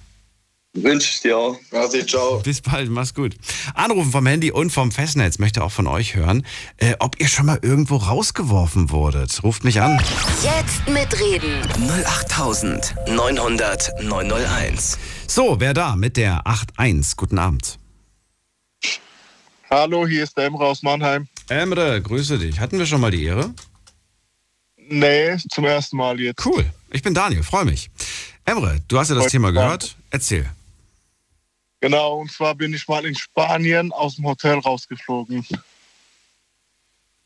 Wünsche 0.83 1.09
ich 1.11 1.21
dir 1.21 1.37
auch. 1.37 1.59
Merci, 1.71 2.05
ciao. 2.05 2.39
Bis 2.39 2.61
bald, 2.61 2.89
mach's 2.89 3.13
gut. 3.13 3.35
Anrufen 3.73 4.11
vom 4.11 4.25
Handy 4.25 4.51
und 4.51 4.69
vom 4.69 4.91
Festnetz 4.91 5.39
möchte 5.39 5.63
auch 5.63 5.71
von 5.71 5.87
euch 5.87 6.15
hören, 6.15 6.45
äh, 6.77 6.93
ob 6.99 7.19
ihr 7.19 7.27
schon 7.27 7.47
mal 7.47 7.57
irgendwo 7.61 7.95
rausgeworfen 7.95 8.91
wurdet. 8.91 9.43
Ruft 9.43 9.63
mich 9.63 9.81
an. 9.81 9.99
Jetzt 10.43 10.87
mitreden. 10.87 11.61
08900 12.05 14.03
901. 14.03 14.97
So, 15.25 15.59
wer 15.59 15.73
da 15.73 15.95
mit 15.95 16.15
der 16.17 16.43
8.1? 16.45 17.15
Guten 17.15 17.39
Abend. 17.39 17.79
Hallo, 19.69 20.07
hier 20.07 20.23
ist 20.23 20.37
der 20.37 20.45
Emre 20.45 20.65
aus 20.65 20.83
Mannheim. 20.83 21.27
Emre, 21.49 22.01
grüße 22.01 22.37
dich. 22.37 22.59
Hatten 22.59 22.77
wir 22.77 22.85
schon 22.85 23.01
mal 23.01 23.11
die 23.11 23.23
Ehre? 23.23 23.53
Nee, 24.89 25.35
zum 25.49 25.65
ersten 25.65 25.97
Mal 25.97 26.19
jetzt. 26.19 26.45
Cool. 26.45 26.65
Ich 26.91 27.01
bin 27.01 27.13
Daniel, 27.13 27.43
freue 27.43 27.65
mich. 27.65 27.89
Emre, 28.45 28.79
du 28.87 28.97
hast 28.97 29.09
ja 29.09 29.15
das 29.15 29.25
Freut 29.25 29.31
Thema 29.31 29.51
gehört. 29.51 29.97
Erzähl. 30.09 30.49
Genau, 31.79 32.17
und 32.17 32.31
zwar 32.31 32.55
bin 32.55 32.73
ich 32.73 32.87
mal 32.87 33.05
in 33.05 33.15
Spanien 33.15 33.91
aus 33.91 34.15
dem 34.15 34.25
Hotel 34.25 34.57
rausgeflogen. 34.57 35.45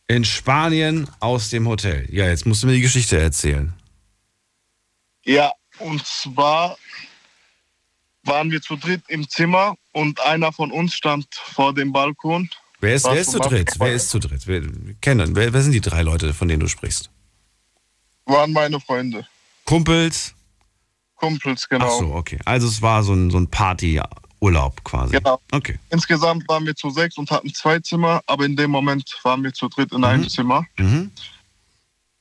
In 0.08 0.26
Spanien 0.26 1.08
aus 1.22 1.50
dem 1.50 1.68
Hotel. 1.68 2.08
Ja, 2.12 2.28
jetzt 2.28 2.46
musst 2.46 2.64
du 2.64 2.68
mir 2.68 2.74
die 2.74 2.82
Geschichte 2.82 3.18
erzählen. 3.18 3.74
Ja, 5.24 5.54
und 5.80 6.06
zwar 6.06 6.78
waren 8.24 8.52
wir 8.52 8.62
zu 8.62 8.76
dritt 8.76 9.04
im 9.08 9.28
Zimmer 9.30 9.76
und 9.94 10.20
einer 10.20 10.52
von 10.52 10.72
uns 10.72 10.94
stand 10.94 11.28
vor 11.34 11.74
dem 11.74 11.94
Balkon. 11.94 12.50
Wer 12.82 12.96
ist, 12.96 13.06
wer 13.06 13.22
ist 13.22 13.32
zu 13.32 13.40
dritt? 13.40 13.74
Wer 13.78 13.94
ist 13.94 14.10
zu 14.10 14.20
dritt? 14.20 14.48
Wer, 14.48 14.64
kennen, 15.02 15.36
wer, 15.36 15.54
wer 15.54 15.62
sind 15.62 15.72
die 15.72 15.82
drei 15.82 16.02
Leute, 16.02 16.34
von 16.34 16.48
denen 16.48 16.60
du 16.60 16.68
sprichst? 16.68 17.10
Waren 18.26 18.52
meine 18.52 18.80
Freunde. 18.80 19.28
Kumpels? 19.66 20.34
Kumpels, 21.16 21.70
genau. 21.70 21.86
Ach 21.86 22.00
so, 22.00 22.14
okay. 22.14 22.40
Also 22.46 22.68
es 22.68 22.82
war 22.82 23.04
so 23.04 23.14
ein, 23.14 23.30
so 23.30 23.38
ein 23.38 23.50
Partyurlaub 24.42 24.84
quasi. 24.84 25.14
Genau. 25.14 25.40
Okay. 25.52 25.80
Insgesamt 25.90 26.48
waren 26.48 26.66
wir 26.66 26.76
zu 26.76 26.90
sechs 26.90 27.18
und 27.18 27.30
hatten 27.32 27.54
zwei 27.54 27.80
Zimmer, 27.80 28.22
aber 28.26 28.46
in 28.46 28.56
dem 28.56 28.72
Moment 28.72 29.18
waren 29.24 29.44
wir 29.44 29.54
zu 29.54 29.70
dritt 29.70 29.92
in 29.92 30.04
einem 30.04 30.28
Zimmer. 30.28 30.66
Mhm. 30.78 31.12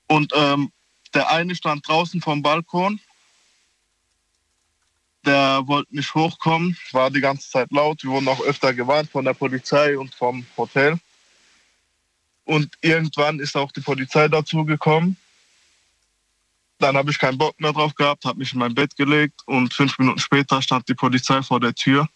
Und 0.07 0.33
ähm, 0.37 0.71
der 1.15 1.31
eine 1.31 1.55
stand 1.55 1.87
draußen 1.89 2.21
vom 2.21 2.43
Balkon. 2.43 3.01
Der 5.25 5.63
wollte 5.67 5.95
nicht 5.95 6.15
hochkommen, 6.15 6.77
war 6.93 7.11
die 7.11 7.21
ganze 7.21 7.51
Zeit 7.51 7.71
laut. 7.73 8.03
Wir 8.03 8.11
wurden 8.11 8.29
auch 8.29 8.41
öfter 8.41 8.73
gewarnt 8.73 9.11
von 9.11 9.25
der 9.25 9.35
Polizei 9.35 9.99
und 9.99 10.15
vom 10.15 10.47
Hotel. 10.57 10.99
Und 12.45 12.73
irgendwann 12.81 13.39
ist 13.39 13.55
auch 13.57 13.71
die 13.71 13.83
Polizei 13.83 14.29
dazu 14.29 14.65
gekommen. 14.65 15.17
Dann 16.81 16.97
habe 16.97 17.11
ich 17.11 17.19
keinen 17.19 17.37
Bock 17.37 17.61
mehr 17.61 17.75
drauf 17.75 17.95
gehabt, 17.95 18.25
habe 18.25 18.39
mich 18.39 18.55
in 18.55 18.59
mein 18.59 18.75
Bett 18.75 18.97
gelegt 18.97 19.43
und 19.45 19.73
fünf 19.73 19.99
Minuten 19.99 20.19
später 20.19 20.63
stand 20.63 20.89
die 20.89 20.95
Polizei 20.95 21.43
vor 21.43 21.61
der 21.61 21.75
Tür 21.75 22.09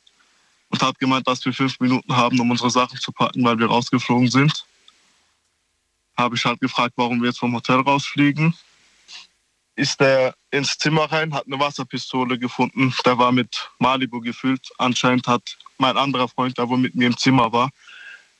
und 0.71 0.83
hat 0.83 0.99
gemeint, 0.99 1.29
dass 1.29 1.45
wir 1.45 1.53
fünf 1.53 1.79
Minuten 1.81 2.17
haben, 2.17 2.41
um 2.41 2.51
unsere 2.51 2.71
Sachen 2.71 2.99
zu 2.99 3.13
packen, 3.13 3.45
weil 3.45 3.59
wir 3.59 3.67
rausgeflogen 3.67 4.31
sind. 4.31 4.65
Habe 6.17 6.37
ich 6.37 6.45
halt 6.47 6.61
gefragt, 6.61 6.95
warum 6.97 7.21
wir 7.21 7.29
jetzt 7.29 7.41
vom 7.41 7.55
Hotel 7.55 7.81
rausfliegen. 7.81 8.55
Ist 9.77 10.01
der 10.01 10.35
ins 10.51 10.79
Zimmer 10.79 11.13
rein, 11.13 11.35
hat 11.35 11.47
eine 11.47 11.61
Wasserpistole 11.61 12.39
gefunden. 12.39 12.95
Der 13.05 13.19
war 13.19 13.33
mit 13.33 13.69
Malibu 13.79 14.21
gefüllt. 14.21 14.71
Anscheinend 14.79 15.27
hat 15.27 15.43
mein 15.77 15.99
anderer 15.99 16.29
Freund, 16.29 16.57
der 16.57 16.71
wohl 16.71 16.79
mit 16.79 16.95
mir 16.95 17.09
im 17.09 17.19
Zimmer 17.19 17.53
war, 17.53 17.69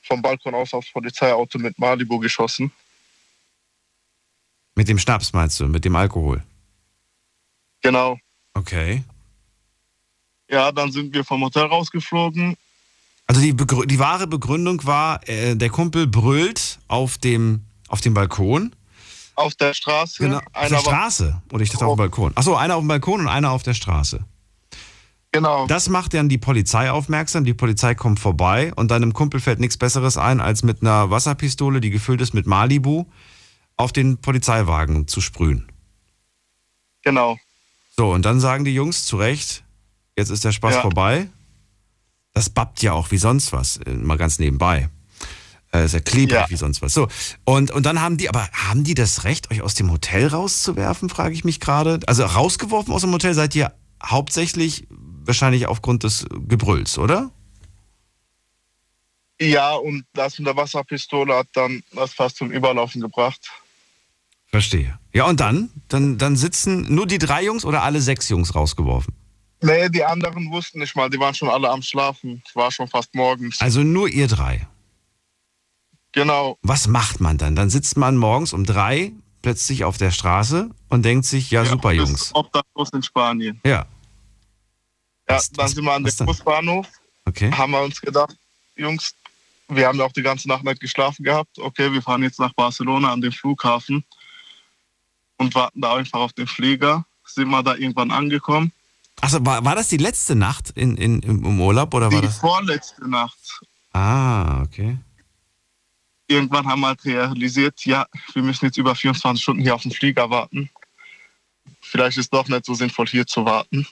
vom 0.01 0.23
Balkon 0.23 0.55
aus 0.55 0.73
aufs 0.73 0.91
Polizeiauto 0.91 1.59
mit 1.59 1.77
Malibu 1.77 2.17
geschossen. 2.17 2.71
Mit 4.75 4.87
dem 4.87 4.99
Schnaps 4.99 5.33
meinst 5.33 5.59
du? 5.59 5.67
Mit 5.67 5.85
dem 5.85 5.95
Alkohol? 5.95 6.43
Genau. 7.81 8.17
Okay. 8.53 9.03
Ja, 10.49 10.71
dann 10.71 10.91
sind 10.91 11.13
wir 11.13 11.23
vom 11.23 11.43
Hotel 11.43 11.63
rausgeflogen. 11.63 12.55
Also 13.27 13.41
die, 13.41 13.53
Begrü 13.53 13.85
die 13.87 13.97
wahre 13.99 14.27
Begründung 14.27 14.85
war, 14.85 15.27
äh, 15.27 15.55
der 15.55 15.69
Kumpel 15.69 16.07
brüllt 16.07 16.79
auf 16.87 17.17
dem, 17.17 17.63
auf 17.87 18.01
dem 18.01 18.13
Balkon. 18.13 18.75
Auf 19.35 19.55
der 19.55 19.73
Straße. 19.73 20.23
Genau, 20.23 20.39
auf 20.53 20.67
der 20.69 20.79
Straße. 20.79 21.41
Oder 21.51 21.63
ich 21.63 21.69
dachte 21.69 21.85
auf 21.85 21.95
dem 21.95 21.97
Balkon. 21.97 22.31
Achso, 22.35 22.55
einer 22.55 22.75
auf 22.75 22.81
dem 22.81 22.87
Balkon 22.87 23.21
und 23.21 23.27
einer 23.27 23.51
auf 23.51 23.63
der 23.63 23.73
Straße. 23.73 24.23
Genau. 25.31 25.67
Das 25.67 25.89
macht 25.89 26.13
dann 26.13 26.29
die 26.29 26.37
Polizei 26.37 26.89
aufmerksam. 26.89 27.43
Die 27.43 27.53
Polizei 27.53 27.93
kommt 27.93 28.19
vorbei 28.19 28.71
und 28.75 28.91
deinem 28.91 29.11
Kumpel 29.11 29.41
fällt 29.41 29.59
nichts 29.59 29.75
Besseres 29.75 30.17
ein, 30.17 30.39
als 30.39 30.63
mit 30.63 30.81
einer 30.81 31.09
Wasserpistole, 31.09 31.81
die 31.81 31.89
gefüllt 31.89 32.21
ist 32.21 32.33
mit 32.33 32.45
Malibu, 32.47 33.05
auf 33.77 33.91
den 33.91 34.17
Polizeiwagen 34.19 35.07
zu 35.07 35.21
sprühen. 35.21 35.71
Genau. 37.03 37.37
So, 37.97 38.11
und 38.11 38.23
dann 38.25 38.39
sagen 38.39 38.65
die 38.65 38.73
Jungs 38.73 39.05
zu 39.05 39.17
Recht, 39.17 39.63
jetzt 40.17 40.29
ist 40.29 40.43
der 40.43 40.51
Spaß 40.51 40.75
Ja. 40.75 40.81
vorbei. 40.81 41.29
Das 42.33 42.49
babbt 42.49 42.81
ja 42.81 42.93
auch 42.93 43.11
wie 43.11 43.17
sonst 43.17 43.53
was, 43.53 43.77
äh, 43.77 43.91
mal 43.91 44.17
ganz 44.17 44.39
nebenbei. 44.39 44.89
Äh, 45.71 45.85
ist 45.85 45.93
ja 45.93 45.99
klebrig 46.01 46.35
Ja. 46.37 46.49
wie 46.49 46.55
sonst 46.57 46.81
was. 46.81 46.93
So, 46.93 47.07
und, 47.45 47.71
und 47.71 47.85
dann 47.85 48.01
haben 48.01 48.17
die, 48.17 48.27
aber 48.29 48.49
haben 48.51 48.83
die 48.83 48.93
das 48.93 49.23
Recht, 49.23 49.51
euch 49.51 49.61
aus 49.61 49.73
dem 49.75 49.91
Hotel 49.91 50.27
rauszuwerfen, 50.27 51.09
frage 51.09 51.33
ich 51.33 51.43
mich 51.45 51.59
gerade. 51.59 51.99
Also 52.07 52.23
rausgeworfen 52.25 52.93
aus 52.93 53.01
dem 53.01 53.11
Hotel 53.13 53.33
seid 53.33 53.55
ihr 53.55 53.73
hauptsächlich 54.03 54.87
wahrscheinlich 54.89 55.67
aufgrund 55.67 56.03
des 56.03 56.25
Gebrülls, 56.47 56.97
oder? 56.97 57.31
Ja, 59.39 59.73
und 59.73 60.05
das 60.13 60.37
mit 60.37 60.47
der 60.47 60.55
Wasserpistole 60.55 61.35
hat 61.35 61.47
dann 61.53 61.83
das 61.93 62.13
fast 62.13 62.37
zum 62.37 62.51
Überlaufen 62.51 63.01
gebracht. 63.01 63.41
Verstehe. 64.55 64.97
Ja, 65.13 65.25
und 65.25 65.41
dann? 65.41 65.69
Dann, 65.89 66.17
dann 66.17 66.37
sitzen 66.37 66.93
nur 66.93 67.05
die 67.07 67.17
drei 67.17 67.43
Jungs 67.43 67.65
oder 67.65 67.83
alle 67.83 67.99
sechs 67.99 68.29
Jungs 68.29 68.55
rausgeworfen? 68.55 69.13
Nee, 69.61 69.89
die 69.89 70.03
anderen 70.05 70.49
wussten 70.49 70.79
nicht 70.79 70.95
mal, 70.95 71.09
die 71.09 71.19
waren 71.19 71.33
schon 71.33 71.49
alle 71.49 71.69
am 71.69 71.81
Schlafen. 71.81 72.41
Es 72.47 72.55
war 72.55 72.71
schon 72.71 72.87
fast 72.87 73.13
morgens. 73.15 73.59
Also 73.59 73.81
nur 73.83 74.07
ihr 74.07 74.27
drei. 74.29 74.65
Genau. 76.13 76.57
Was 76.61 76.87
macht 76.87 77.19
man 77.19 77.37
dann? 77.37 77.55
Dann 77.57 77.69
sitzt 77.69 77.97
man 77.97 78.15
morgens 78.15 78.53
um 78.53 78.63
drei 78.65 79.11
plötzlich 79.41 79.83
auf 79.83 79.97
der 79.97 80.11
Straße 80.11 80.69
und 80.87 81.03
denkt 81.03 81.25
sich, 81.25 81.51
ja, 81.51 81.65
super, 81.65 81.89
du 81.89 81.97
Jungs. 81.97 82.31
Obdachlos 82.33 82.89
in 82.93 83.03
Spanien. 83.03 83.59
Ja, 83.65 83.85
Ja, 85.27 85.35
Was- 85.35 85.51
dann 85.51 85.65
was- 85.65 85.71
sind 85.71 85.83
wir 85.83 85.93
an 85.93 86.03
dem? 86.05 86.25
Busbahnhof, 86.25 86.87
okay. 87.25 87.51
haben 87.51 87.71
wir 87.71 87.81
uns 87.81 87.99
gedacht, 87.99 88.37
Jungs, 88.77 89.13
wir 89.67 89.87
haben 89.87 89.97
ja 89.99 90.05
auch 90.05 90.11
die 90.13 90.21
ganze 90.21 90.47
Nacht 90.47 90.63
nicht 90.63 90.79
geschlafen 90.79 91.23
gehabt. 91.23 91.57
Okay, 91.59 91.91
wir 91.91 92.01
fahren 92.01 92.23
jetzt 92.23 92.39
nach 92.39 92.53
Barcelona 92.53 93.11
an 93.11 93.19
den 93.21 93.31
Flughafen 93.33 94.05
und 95.37 95.55
warten 95.55 95.81
da 95.81 95.95
einfach 95.95 96.19
auf 96.19 96.33
den 96.33 96.47
Flieger. 96.47 97.05
Sind 97.25 97.49
wir 97.49 97.63
da 97.63 97.75
irgendwann 97.75 98.11
angekommen. 98.11 98.71
Achso, 99.21 99.43
war, 99.45 99.63
war 99.65 99.75
das 99.75 99.87
die 99.87 99.97
letzte 99.97 100.35
Nacht 100.35 100.71
in, 100.71 100.95
in, 100.97 101.21
im 101.21 101.59
Urlaub 101.61 101.93
oder 101.93 102.11
war 102.11 102.21
Die 102.21 102.27
das? 102.27 102.37
vorletzte 102.37 103.09
Nacht. 103.09 103.37
Ah, 103.93 104.61
okay. 104.61 104.97
Irgendwann 106.27 106.67
haben 106.67 106.81
wir 106.81 106.87
halt 106.87 107.05
realisiert, 107.05 107.85
ja, 107.85 108.05
wir 108.33 108.41
müssen 108.41 108.65
jetzt 108.65 108.77
über 108.77 108.95
24 108.95 109.41
Stunden 109.41 109.61
hier 109.61 109.75
auf 109.75 109.83
den 109.83 109.91
Flieger 109.91 110.29
warten. 110.29 110.69
Vielleicht 111.81 112.17
ist 112.17 112.33
doch 112.33 112.47
nicht 112.47 112.65
so 112.65 112.73
sinnvoll, 112.73 113.07
hier 113.07 113.25
zu 113.27 113.45
warten. 113.45 113.87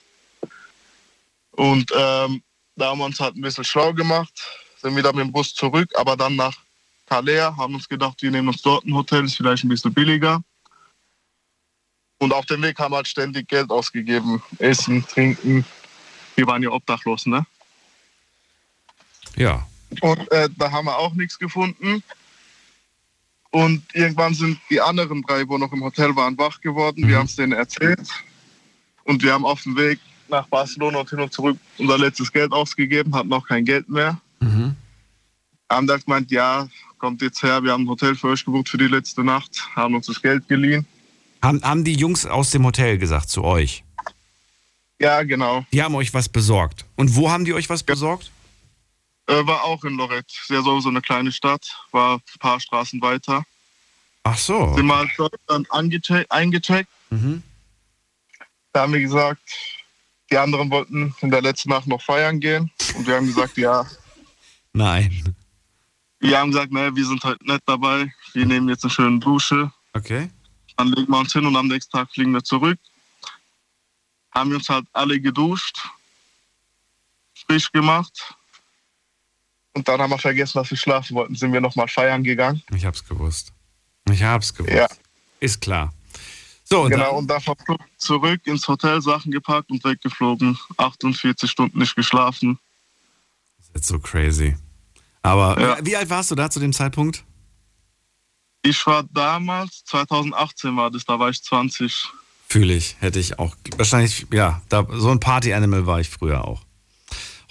Und 1.51 1.91
ähm, 1.95 2.41
da 2.75 2.89
haben 2.89 2.99
wir 2.99 3.05
uns 3.05 3.19
halt 3.19 3.35
ein 3.35 3.41
bisschen 3.41 3.63
schlau 3.63 3.93
gemacht, 3.93 4.33
sind 4.81 4.95
wieder 4.95 5.13
mit 5.13 5.25
dem 5.25 5.31
Bus 5.31 5.53
zurück, 5.53 5.89
aber 5.95 6.17
dann 6.17 6.35
nach 6.35 6.57
Calais, 7.07 7.39
haben 7.55 7.75
uns 7.75 7.87
gedacht, 7.87 8.21
wir 8.21 8.31
nehmen 8.31 8.47
uns 8.47 8.61
dort 8.61 8.85
ein 8.85 8.93
Hotel, 8.95 9.25
ist 9.25 9.35
vielleicht 9.35 9.63
ein 9.63 9.69
bisschen 9.69 9.93
billiger. 9.93 10.41
Und 12.23 12.31
auf 12.31 12.45
dem 12.45 12.61
Weg 12.61 12.79
haben 12.79 12.93
wir 12.93 12.97
halt 12.97 13.07
ständig 13.09 13.49
Geld 13.49 13.69
ausgegeben. 13.69 14.41
Essen, 14.57 15.05
trinken. 15.05 15.65
Wir 16.37 16.47
waren 16.47 16.63
ja 16.63 16.69
obdachlos, 16.69 17.25
ne? 17.25 17.45
Ja. 19.35 19.67
Und 19.99 20.31
äh, 20.31 20.47
da 20.57 20.71
haben 20.71 20.85
wir 20.85 20.97
auch 20.97 21.13
nichts 21.15 21.37
gefunden. 21.37 22.01
Und 23.51 23.83
irgendwann 23.93 24.33
sind 24.33 24.57
die 24.69 24.79
anderen 24.79 25.21
drei, 25.23 25.45
wo 25.49 25.57
noch 25.57 25.73
im 25.73 25.83
Hotel 25.83 26.15
waren, 26.15 26.37
wach 26.37 26.61
geworden. 26.61 27.05
Wir 27.05 27.17
haben 27.17 27.25
es 27.25 27.35
denen 27.35 27.51
erzählt. 27.51 28.07
Und 29.03 29.21
wir 29.21 29.33
haben 29.33 29.45
auf 29.45 29.61
dem 29.63 29.75
Weg 29.75 29.99
nach 30.29 30.47
Barcelona 30.47 30.99
und 30.99 31.09
hin 31.09 31.19
und 31.19 31.33
zurück 31.33 31.57
unser 31.77 31.97
letztes 31.97 32.31
Geld 32.31 32.53
ausgegeben, 32.53 33.13
hatten 33.13 33.27
noch 33.27 33.45
kein 33.45 33.65
Geld 33.65 33.89
mehr. 33.89 34.17
Mhm. 34.39 34.77
Haben 35.69 35.87
dann 35.87 35.99
gemeint, 35.99 36.31
ja, 36.31 36.69
kommt 36.99 37.21
jetzt 37.21 37.43
her, 37.43 37.61
wir 37.61 37.73
haben 37.73 37.83
ein 37.83 37.89
Hotel 37.89 38.15
für 38.15 38.29
euch 38.29 38.45
gebucht 38.45 38.69
für 38.69 38.77
die 38.77 38.87
letzte 38.87 39.25
Nacht, 39.25 39.67
haben 39.75 39.93
uns 39.93 40.05
das 40.05 40.21
Geld 40.21 40.47
geliehen. 40.47 40.87
Haben, 41.43 41.61
haben 41.61 41.83
die 41.83 41.93
Jungs 41.93 42.25
aus 42.25 42.51
dem 42.51 42.65
Hotel 42.65 42.97
gesagt 42.97 43.29
zu 43.29 43.43
euch? 43.43 43.83
Ja, 44.97 45.23
genau. 45.23 45.65
Die 45.73 45.83
haben 45.83 45.93
euch 45.95 46.13
was 46.13 46.29
besorgt. 46.29 46.85
Und 46.95 47.17
wo 47.17 47.29
haben 47.29 47.43
die 47.43 47.53
euch 47.53 47.69
was 47.69 47.83
besorgt? 47.83 48.31
Äh, 49.27 49.45
war 49.45 49.65
auch 49.65 49.83
in 49.83 49.97
Lorette. 49.97 50.33
Sehr 50.47 50.61
so, 50.61 50.79
so 50.79 50.87
eine 50.87 51.01
kleine 51.01 51.33
Stadt, 51.33 51.67
war 51.91 52.15
ein 52.15 52.39
paar 52.39 52.61
Straßen 52.61 53.01
weiter. 53.01 53.43
Ach 54.23 54.37
so. 54.37 54.73
Sind 54.73 54.89
dort 55.17 55.35
dann 55.47 55.65
angecheckt, 55.69 56.31
eingecheckt. 56.31 56.89
Mhm. 57.09 57.43
Da 58.71 58.83
haben 58.83 58.93
wir 58.93 59.01
gesagt, 59.01 59.41
die 60.31 60.37
anderen 60.37 60.71
wollten 60.71 61.13
in 61.19 61.29
der 61.29 61.41
letzten 61.41 61.71
Nacht 61.71 61.87
noch 61.87 62.01
feiern 62.01 62.39
gehen. 62.39 62.71
Und 62.95 63.05
wir 63.05 63.17
haben 63.17 63.27
gesagt, 63.27 63.57
ja. 63.57 63.85
Nein. 64.71 65.35
Wir 66.21 66.39
haben 66.39 66.51
gesagt, 66.51 66.71
ne, 66.71 66.95
wir 66.95 67.05
sind 67.05 67.21
halt 67.25 67.45
nicht 67.45 67.63
dabei. 67.65 68.13
Wir 68.31 68.45
nehmen 68.45 68.69
jetzt 68.69 68.85
eine 68.85 68.91
schöne 68.91 69.19
Dusche. 69.19 69.73
Okay. 69.91 70.29
Dann 70.77 70.87
legen 70.89 71.11
wir 71.11 71.19
uns 71.19 71.33
hin 71.33 71.45
und 71.45 71.55
am 71.55 71.67
nächsten 71.67 71.91
Tag 71.91 72.11
fliegen 72.11 72.31
wir 72.31 72.43
zurück. 72.43 72.79
Haben 74.33 74.49
wir 74.49 74.57
uns 74.57 74.69
halt 74.69 74.85
alle 74.93 75.19
geduscht, 75.19 75.77
frisch 77.45 77.71
gemacht. 77.71 78.33
Und 79.73 79.87
dann 79.87 80.01
haben 80.01 80.09
wir 80.11 80.17
vergessen, 80.19 80.59
dass 80.59 80.69
wir 80.69 80.77
schlafen 80.77 81.15
wollten. 81.15 81.35
Sind 81.35 81.51
wir 81.53 81.61
nochmal 81.61 81.87
feiern 81.87 82.23
gegangen. 82.23 82.61
Ich 82.75 82.85
hab's 82.85 83.03
gewusst. 83.05 83.51
Ich 84.11 84.21
hab's 84.23 84.53
gewusst. 84.53 84.73
Ja. 84.75 84.87
Ist 85.39 85.61
klar. 85.61 85.93
So, 86.63 86.83
und 86.83 86.91
genau, 86.91 87.05
dann, 87.07 87.15
und 87.17 87.27
da 87.27 87.39
verflogen 87.39 87.85
zurück 87.97 88.41
ins 88.45 88.67
Hotel, 88.67 89.01
Sachen 89.01 89.31
gepackt 89.31 89.69
und 89.69 89.83
weggeflogen. 89.83 90.57
48 90.77 91.49
Stunden 91.49 91.79
nicht 91.79 91.95
geschlafen. 91.95 92.57
das 93.57 93.67
ist 93.67 93.75
jetzt 93.75 93.87
so 93.87 93.99
crazy. 93.99 94.55
Aber 95.21 95.59
Ja. 95.59 95.77
wie 95.85 95.95
alt 95.95 96.09
warst 96.09 96.31
du 96.31 96.35
da 96.35 96.49
zu 96.49 96.59
dem 96.59 96.73
Zeitpunkt? 96.73 97.23
Ich 98.63 98.85
war 98.87 99.03
damals, 99.13 99.83
2018 99.85 100.75
war 100.77 100.89
das, 100.89 101.03
da 101.05 101.19
war 101.19 101.29
ich 101.29 101.43
20. 101.43 102.07
Fühle 102.47 102.73
ich, 102.75 102.95
hätte 102.99 103.19
ich 103.19 103.37
auch. 103.37 103.55
Wahrscheinlich, 103.77 104.25
ja, 104.31 104.61
da, 104.69 104.87
so 104.91 105.09
ein 105.09 105.19
Party-Animal 105.19 105.85
war 105.85 105.99
ich 105.99 106.09
früher 106.09 106.45
auch. 106.47 106.61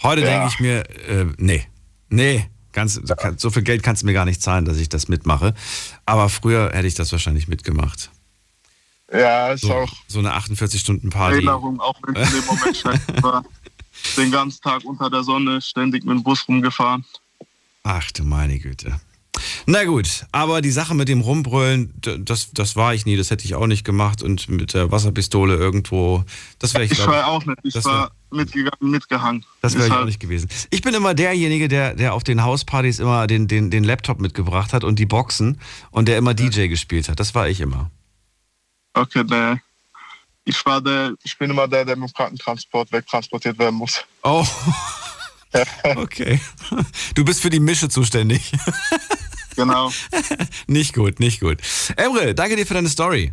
Heute 0.03 0.23
Ja. 0.23 0.27
denke 0.29 0.49
ich 0.49 0.59
mir, 0.61 0.89
äh, 1.09 1.27
nee, 1.37 1.67
nee, 2.09 2.49
ganz, 2.73 2.99
so 3.37 3.51
viel 3.51 3.63
Geld 3.63 3.83
kannst 3.83 4.03
du 4.03 4.07
mir 4.07 4.15
gar 4.15 4.25
nicht 4.25 4.41
zahlen, 4.43 4.65
dass 4.65 4.79
ich 4.79 4.89
das 4.89 5.09
mitmache. 5.09 5.55
Aber 6.07 6.29
früher 6.31 6.71
hätte 6.73 6.87
ich 6.89 6.95
das 6.95 7.13
wahrscheinlich 7.13 7.47
mitgemacht. 7.47 8.11
Ja, 9.13 9.53
ist 9.53 9.61
So, 9.63 9.75
auch 9.75 9.93
so 10.09 10.21
eine 10.21 10.33
48-Stunden-Party. 10.35 11.35
Erinnerung, 11.37 11.79
auch 11.81 11.97
wenn 12.07 12.17
es 12.17 12.33
in 12.33 12.41
dem 12.41 12.47
Moment 12.47 12.77
scheiße 12.79 13.23
war. 13.23 13.45
Den 14.17 14.31
ganzen 14.31 14.63
Tag 14.63 14.85
unter 14.85 15.11
der 15.11 15.23
Sonne, 15.23 15.61
ständig 15.61 16.05
mit 16.05 16.17
dem 16.17 16.23
Bus 16.23 16.49
rumgefahren. 16.49 17.05
Ach 17.83 18.11
du 18.13 18.25
meine 18.25 18.59
Güte. 18.59 18.99
Na 19.67 19.85
gut, 19.85 20.27
aber 20.33 20.61
die 20.61 20.71
Sache 20.71 20.95
mit 20.95 21.09
dem 21.09 21.21
Rumbrüllen, 21.21 21.95
das, 22.01 22.53
das 22.53 22.77
war 22.77 22.95
ich 22.95 23.07
nie, 23.07 23.17
das 23.17 23.31
hätte 23.31 23.45
ich 23.45 23.55
auch 23.55 23.67
nicht 23.67 23.85
gemacht. 23.85 24.23
Und 24.23 24.49
mit 24.49 24.75
der 24.75 24.91
Wasserpistole 24.91 25.57
irgendwo, 25.57 26.25
das 26.59 26.75
wäre 26.75 26.85
ich, 26.85 26.93
Ich 26.93 26.99
glaub, 26.99 27.11
war 27.11 27.27
auch 27.29 27.45
nicht, 27.45 27.59
ich 27.63 27.75
das 27.75 27.85
war 27.85 28.11
mitgegangen, 28.31 28.91
mitgehangen. 28.91 29.45
Das 29.61 29.75
wäre 29.75 29.87
ich 29.87 29.93
auch 29.93 30.05
nicht 30.05 30.21
gewesen. 30.21 30.49
Ich 30.71 30.83
bin 30.83 30.95
immer 30.95 31.15
derjenige, 31.15 31.69
der, 31.69 31.95
der 31.95 32.15
auf 32.15 32.25
den 32.25 32.43
Hauspartys 32.43 32.99
immer 32.99 33.27
den, 33.27 33.49
den, 33.49 33.71
den 33.71 33.85
Laptop 33.85 34.21
mitgebracht 34.21 34.73
hat 34.73 34.85
und 34.85 34.99
die 34.99 35.07
Boxen 35.07 35.61
und 35.91 36.09
der 36.09 36.19
immer 36.19 36.35
DJ 36.35 36.67
gespielt 36.67 37.09
hat. 37.09 37.21
Das 37.21 37.35
war 37.35 37.49
ich 37.49 37.61
immer. 37.61 37.91
Okay, 38.95 39.25
ne. 39.25 39.61
Ich 40.45 40.67
war 40.67 40.81
der, 40.81 41.15
ich 41.23 41.39
bin 41.39 41.51
immer 41.51 41.69
der, 41.69 41.85
der 41.85 41.97
mit 41.97 42.11
dem 42.11 42.15
Krankentransport 42.15 42.91
wegtransportiert 42.91 43.59
werden 43.59 43.77
muss. 43.77 44.05
Oh. 44.23 44.47
Okay. 45.97 46.41
Du 47.15 47.27
bist 47.27 47.43
für 47.43 47.51
die 47.51 47.61
Mische 47.61 47.91
zuständig. 47.91 48.53
Genau. 49.57 49.93
Nicht 50.67 50.95
gut, 50.95 51.21
nicht 51.21 51.41
gut. 51.41 51.59
Emre, 51.97 52.35
danke 52.35 52.57
dir 52.57 52.67
für 52.67 52.75
deine 52.75 52.89
Story. 52.89 53.33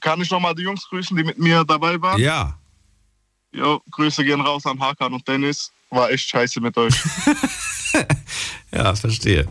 Kann 0.00 0.20
ich 0.20 0.30
nochmal 0.30 0.54
die 0.54 0.62
Jungs 0.62 0.86
grüßen, 0.88 1.16
die 1.16 1.24
mit 1.24 1.38
mir 1.38 1.64
dabei 1.64 2.00
waren? 2.00 2.20
Ja. 2.20 2.58
Jo, 3.52 3.80
Grüße 3.90 4.24
gehen 4.24 4.40
raus 4.40 4.66
an 4.66 4.78
Hakan 4.78 5.14
und 5.14 5.26
Dennis. 5.26 5.72
War 5.90 6.10
echt 6.10 6.28
scheiße 6.28 6.60
mit 6.60 6.76
euch. 6.76 6.94
Ja, 8.72 8.94
verstehe. 8.94 9.48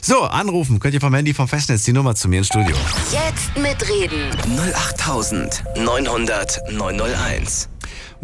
So, 0.00 0.22
anrufen 0.22 0.80
könnt 0.80 0.94
ihr 0.94 1.00
vom 1.00 1.14
Handy 1.14 1.34
vom 1.34 1.46
Festnetz 1.46 1.84
die 1.84 1.92
Nummer 1.92 2.14
zu 2.14 2.28
mir 2.28 2.38
ins 2.38 2.46
Studio. 2.46 2.74
Jetzt 3.10 3.54
mitreden. 3.56 4.30
08900 4.74 6.60
901. 6.72 7.68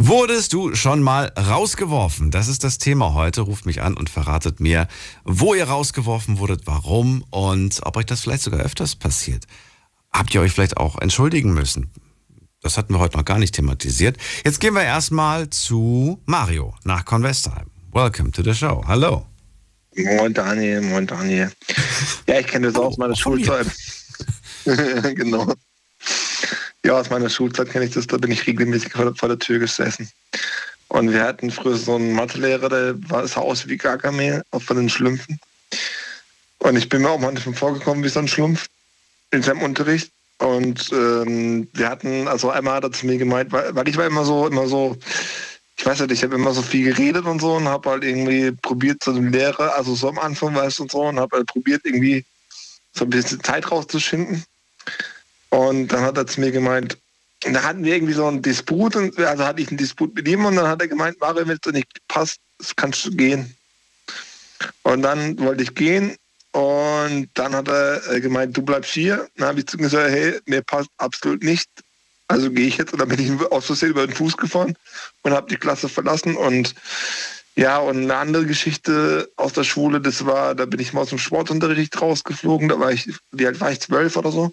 Wurdest 0.01 0.53
du 0.53 0.77
schon 0.77 1.03
mal 1.03 1.33
rausgeworfen? 1.37 2.31
Das 2.31 2.47
ist 2.47 2.63
das 2.63 2.79
Thema 2.79 3.15
heute. 3.15 3.41
Ruft 3.41 3.67
mich 3.67 3.83
an 3.83 3.97
und 3.97 4.09
verratet 4.09 4.61
mir, 4.61 4.87
wo 5.25 5.55
ihr 5.55 5.65
rausgeworfen 5.65 6.39
wurdet, 6.39 6.63
warum 6.67 7.25
und 7.31 7.81
ob 7.83 7.97
euch 7.97 8.07
das 8.07 8.21
vielleicht 8.21 8.45
sogar 8.45 8.61
öfters 8.61 8.95
passiert. 8.95 9.47
Habt 10.13 10.33
ihr 10.33 10.41
euch 10.41 10.53
vielleicht 10.53 10.77
auch 10.77 11.01
entschuldigen 11.01 11.53
müssen? 11.53 11.91
Das 12.63 12.79
hatten 12.79 12.95
wir 12.95 13.01
heute 13.01 13.17
noch 13.17 13.25
gar 13.25 13.41
nicht 13.41 13.57
thematisiert. 13.57 14.17
Jetzt 14.45 14.61
gehen 14.61 14.75
wir 14.75 14.85
erstmal 14.85 15.51
zu 15.51 16.23
Mario 16.27 16.77
nach 16.85 17.05
Convestheim. 17.05 17.67
welcome 17.93 18.31
to 18.31 18.45
the 18.45 18.55
show. 18.55 18.85
Hallo. 18.87 19.27
Moin 19.97 20.33
Daniel, 20.33 20.81
moin 20.81 21.09
Daniel. 21.09 21.51
Ja, 22.29 22.39
ich 22.39 22.47
kenne 22.47 22.69
das 22.69 22.77
auch 22.77 22.87
aus 22.87 22.99
meiner 22.99 23.17
Schulzeit. 23.17 23.67
genau. 24.65 25.53
Ja, 26.85 27.01
aus 27.01 27.11
meiner 27.11 27.29
Schulzeit 27.29 27.71
kenne 27.71 27.87
ich 27.87 27.93
das, 27.93 28.07
da 28.07 28.17
bin 28.17 28.31
ich 28.31 28.47
regelmäßig 28.47 28.93
vor 28.93 29.05
der, 29.05 29.15
vor 29.15 29.29
der 29.29 29.39
Tür 29.39 29.59
gesessen. 29.59 30.11
Und 30.89 31.13
wir 31.13 31.23
hatten 31.23 31.51
früher 31.51 31.77
so 31.77 31.97
einen 31.97 32.15
Mathelehrer, 32.15 32.69
der 32.69 33.11
war, 33.11 33.27
sah 33.27 33.41
aus 33.41 33.67
wie 33.69 33.77
Gargamel, 33.77 34.43
auch 34.51 34.63
von 34.63 34.77
den 34.77 34.89
Schlümpfen. 34.89 35.39
Und 36.59 36.77
ich 36.77 36.89
bin 36.89 37.03
mir 37.03 37.11
auch 37.11 37.21
manchmal 37.21 37.55
vorgekommen 37.55 38.03
wie 38.05 38.09
so 38.09 38.21
ein 38.21 38.29
Schlumpf 38.29 38.67
in 39.31 39.43
seinem 39.43 39.63
Unterricht. 39.63 40.11
Und 40.39 40.91
ähm, 40.93 41.69
wir 41.75 41.89
hatten, 41.89 42.29
also 42.29 42.51
einmal 42.51 42.77
hat 42.77 42.85
er 42.85 42.93
zu 42.93 43.07
mir 43.07 43.19
gemeint, 43.19 43.51
weil, 43.53 43.75
weil 43.75 43.89
ich 43.89 43.97
war 43.97 44.07
immer 44.07 44.25
so, 44.25 44.47
immer 44.47 44.67
so, 44.69 44.97
ich 45.77 45.85
weiß 45.85 46.01
nicht, 46.01 46.13
ich 46.13 46.23
habe 46.23 46.37
immer 46.37 46.53
so 46.53 46.63
viel 46.63 46.85
geredet 46.85 47.25
und 47.25 47.41
so 47.41 47.55
und 47.55 47.69
habe 47.69 47.91
halt 47.91 48.05
irgendwie 48.05 48.53
probiert, 48.53 49.03
so 49.03 49.13
eine 49.13 49.29
Lehre, 49.31 49.75
also 49.75 49.95
so 49.95 50.09
am 50.09 50.19
Anfang 50.19 50.55
weißt 50.55 50.79
du 50.79 50.83
und 50.85 50.93
so, 50.93 51.03
und 51.03 51.19
habe 51.19 51.37
halt 51.37 51.47
probiert, 51.47 51.83
irgendwie 51.85 52.25
so 52.93 53.05
ein 53.05 53.11
bisschen 53.11 53.43
Zeit 53.43 53.71
rauszuschinden. 53.71 54.45
Und 55.51 55.89
dann 55.89 56.03
hat 56.03 56.17
er 56.17 56.27
zu 56.27 56.41
mir 56.41 56.51
gemeint, 56.51 56.99
da 57.41 57.63
hatten 57.63 57.85
wir 57.85 57.95
irgendwie 57.95 58.15
so 58.15 58.27
einen 58.27 58.43
Disput, 58.43 58.97
und, 58.97 59.19
also 59.19 59.45
hatte 59.45 59.63
ich 59.63 59.69
einen 59.69 59.79
Disput 59.79 60.15
mit 60.15 60.27
ihm 60.27 60.45
und 60.45 60.57
dann 60.57 60.67
hat 60.67 60.81
er 60.81 60.89
gemeint, 60.89 61.21
Mario, 61.21 61.47
wenn 61.47 61.55
es 61.55 61.61
dir 61.61 61.73
nicht 61.73 61.89
passt, 62.09 62.41
kannst 62.77 63.05
du 63.05 63.11
gehen. 63.13 63.55
Und 64.83 65.03
dann 65.03 65.39
wollte 65.39 65.63
ich 65.63 65.75
gehen 65.75 66.17
und 66.53 67.29
dann 67.35 67.55
hat 67.55 67.69
er 67.69 68.11
äh, 68.11 68.21
gemeint, 68.21 68.57
du 68.57 68.63
bleibst 68.63 68.91
hier. 68.91 69.29
Dann 69.37 69.49
habe 69.49 69.61
ich 69.61 69.67
zu 69.67 69.77
ihm 69.77 69.83
gesagt, 69.83 70.11
hey, 70.11 70.41
mir 70.47 70.63
passt 70.63 70.91
absolut 70.97 71.43
nicht. 71.43 71.69
Also 72.27 72.51
gehe 72.51 72.67
ich 72.67 72.79
jetzt. 72.79 72.93
Und 72.93 73.01
dann 73.01 73.09
bin 73.09 73.21
ich 73.21 73.53
aus 73.53 73.67
Versehen 73.67 73.91
über 73.91 74.07
den 74.07 74.15
Fuß 74.15 74.37
gefahren 74.37 74.77
und 75.23 75.33
habe 75.33 75.49
die 75.49 75.57
Klasse 75.57 75.89
verlassen. 75.89 76.37
Und 76.37 76.75
ja, 77.55 77.79
und 77.79 78.03
eine 78.03 78.17
andere 78.17 78.47
Geschichte 78.47 79.31
aus 79.37 79.53
der 79.53 79.65
Schule, 79.65 80.01
das 80.01 80.27
war, 80.27 80.55
da 80.55 80.65
bin 80.65 80.81
ich 80.81 80.93
mal 80.93 81.03
aus 81.03 81.11
dem 81.11 81.19
Sportunterricht 81.19 82.01
rausgeflogen. 82.01 82.69
Da 82.69 82.81
war 82.81 82.93
ich, 82.93 83.09
wie 83.33 83.47
alt 83.47 83.61
war 83.61 83.71
ich, 83.71 83.81
zwölf 83.81 84.17
oder 84.17 84.33
so. 84.33 84.53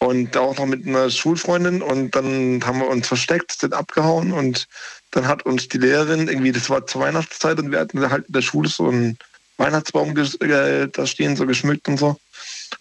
Und 0.00 0.36
auch 0.36 0.56
noch 0.56 0.66
mit 0.66 0.86
einer 0.86 1.10
Schulfreundin. 1.10 1.82
Und 1.82 2.16
dann 2.16 2.64
haben 2.64 2.80
wir 2.80 2.88
uns 2.88 3.06
versteckt, 3.06 3.52
sind 3.52 3.74
abgehauen. 3.74 4.32
Und 4.32 4.66
dann 5.10 5.28
hat 5.28 5.44
uns 5.44 5.68
die 5.68 5.78
Lehrerin 5.78 6.28
irgendwie, 6.28 6.52
das 6.52 6.70
war 6.70 6.86
zur 6.86 7.02
Weihnachtszeit 7.02 7.58
und 7.58 7.70
wir 7.70 7.80
hatten 7.80 8.10
halt 8.10 8.26
in 8.26 8.32
der 8.32 8.42
Schule 8.42 8.68
so 8.68 8.88
ein 8.88 9.18
Weihnachtsbaum 9.58 10.16
äh, 10.16 10.88
da 10.88 11.06
stehen, 11.06 11.36
so 11.36 11.46
geschmückt 11.46 11.86
und 11.88 11.98
so. 11.98 12.18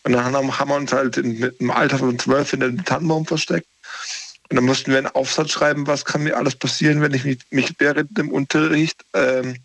Und 0.03 0.13
dann 0.13 0.23
haben, 0.23 0.47
wir 0.69 0.75
uns 0.75 0.93
halt 0.93 1.17
in, 1.17 1.43
einem 1.43 1.71
Alter 1.71 1.97
von 1.97 2.17
zwölf 2.17 2.53
in 2.53 2.61
den 2.61 2.85
Tannenbaum 2.85 3.25
versteckt. 3.25 3.67
Und 4.49 4.55
dann 4.55 4.65
mussten 4.65 4.91
wir 4.91 4.97
einen 4.97 5.07
Aufsatz 5.07 5.51
schreiben, 5.51 5.87
was 5.87 6.05
kann 6.05 6.23
mir 6.23 6.37
alles 6.37 6.55
passieren, 6.55 7.01
wenn 7.01 7.13
ich 7.13 7.23
mich, 7.23 7.39
mich 7.51 7.73
während 7.77 8.17
dem 8.17 8.31
Unterricht, 8.31 9.03
ähm, 9.13 9.57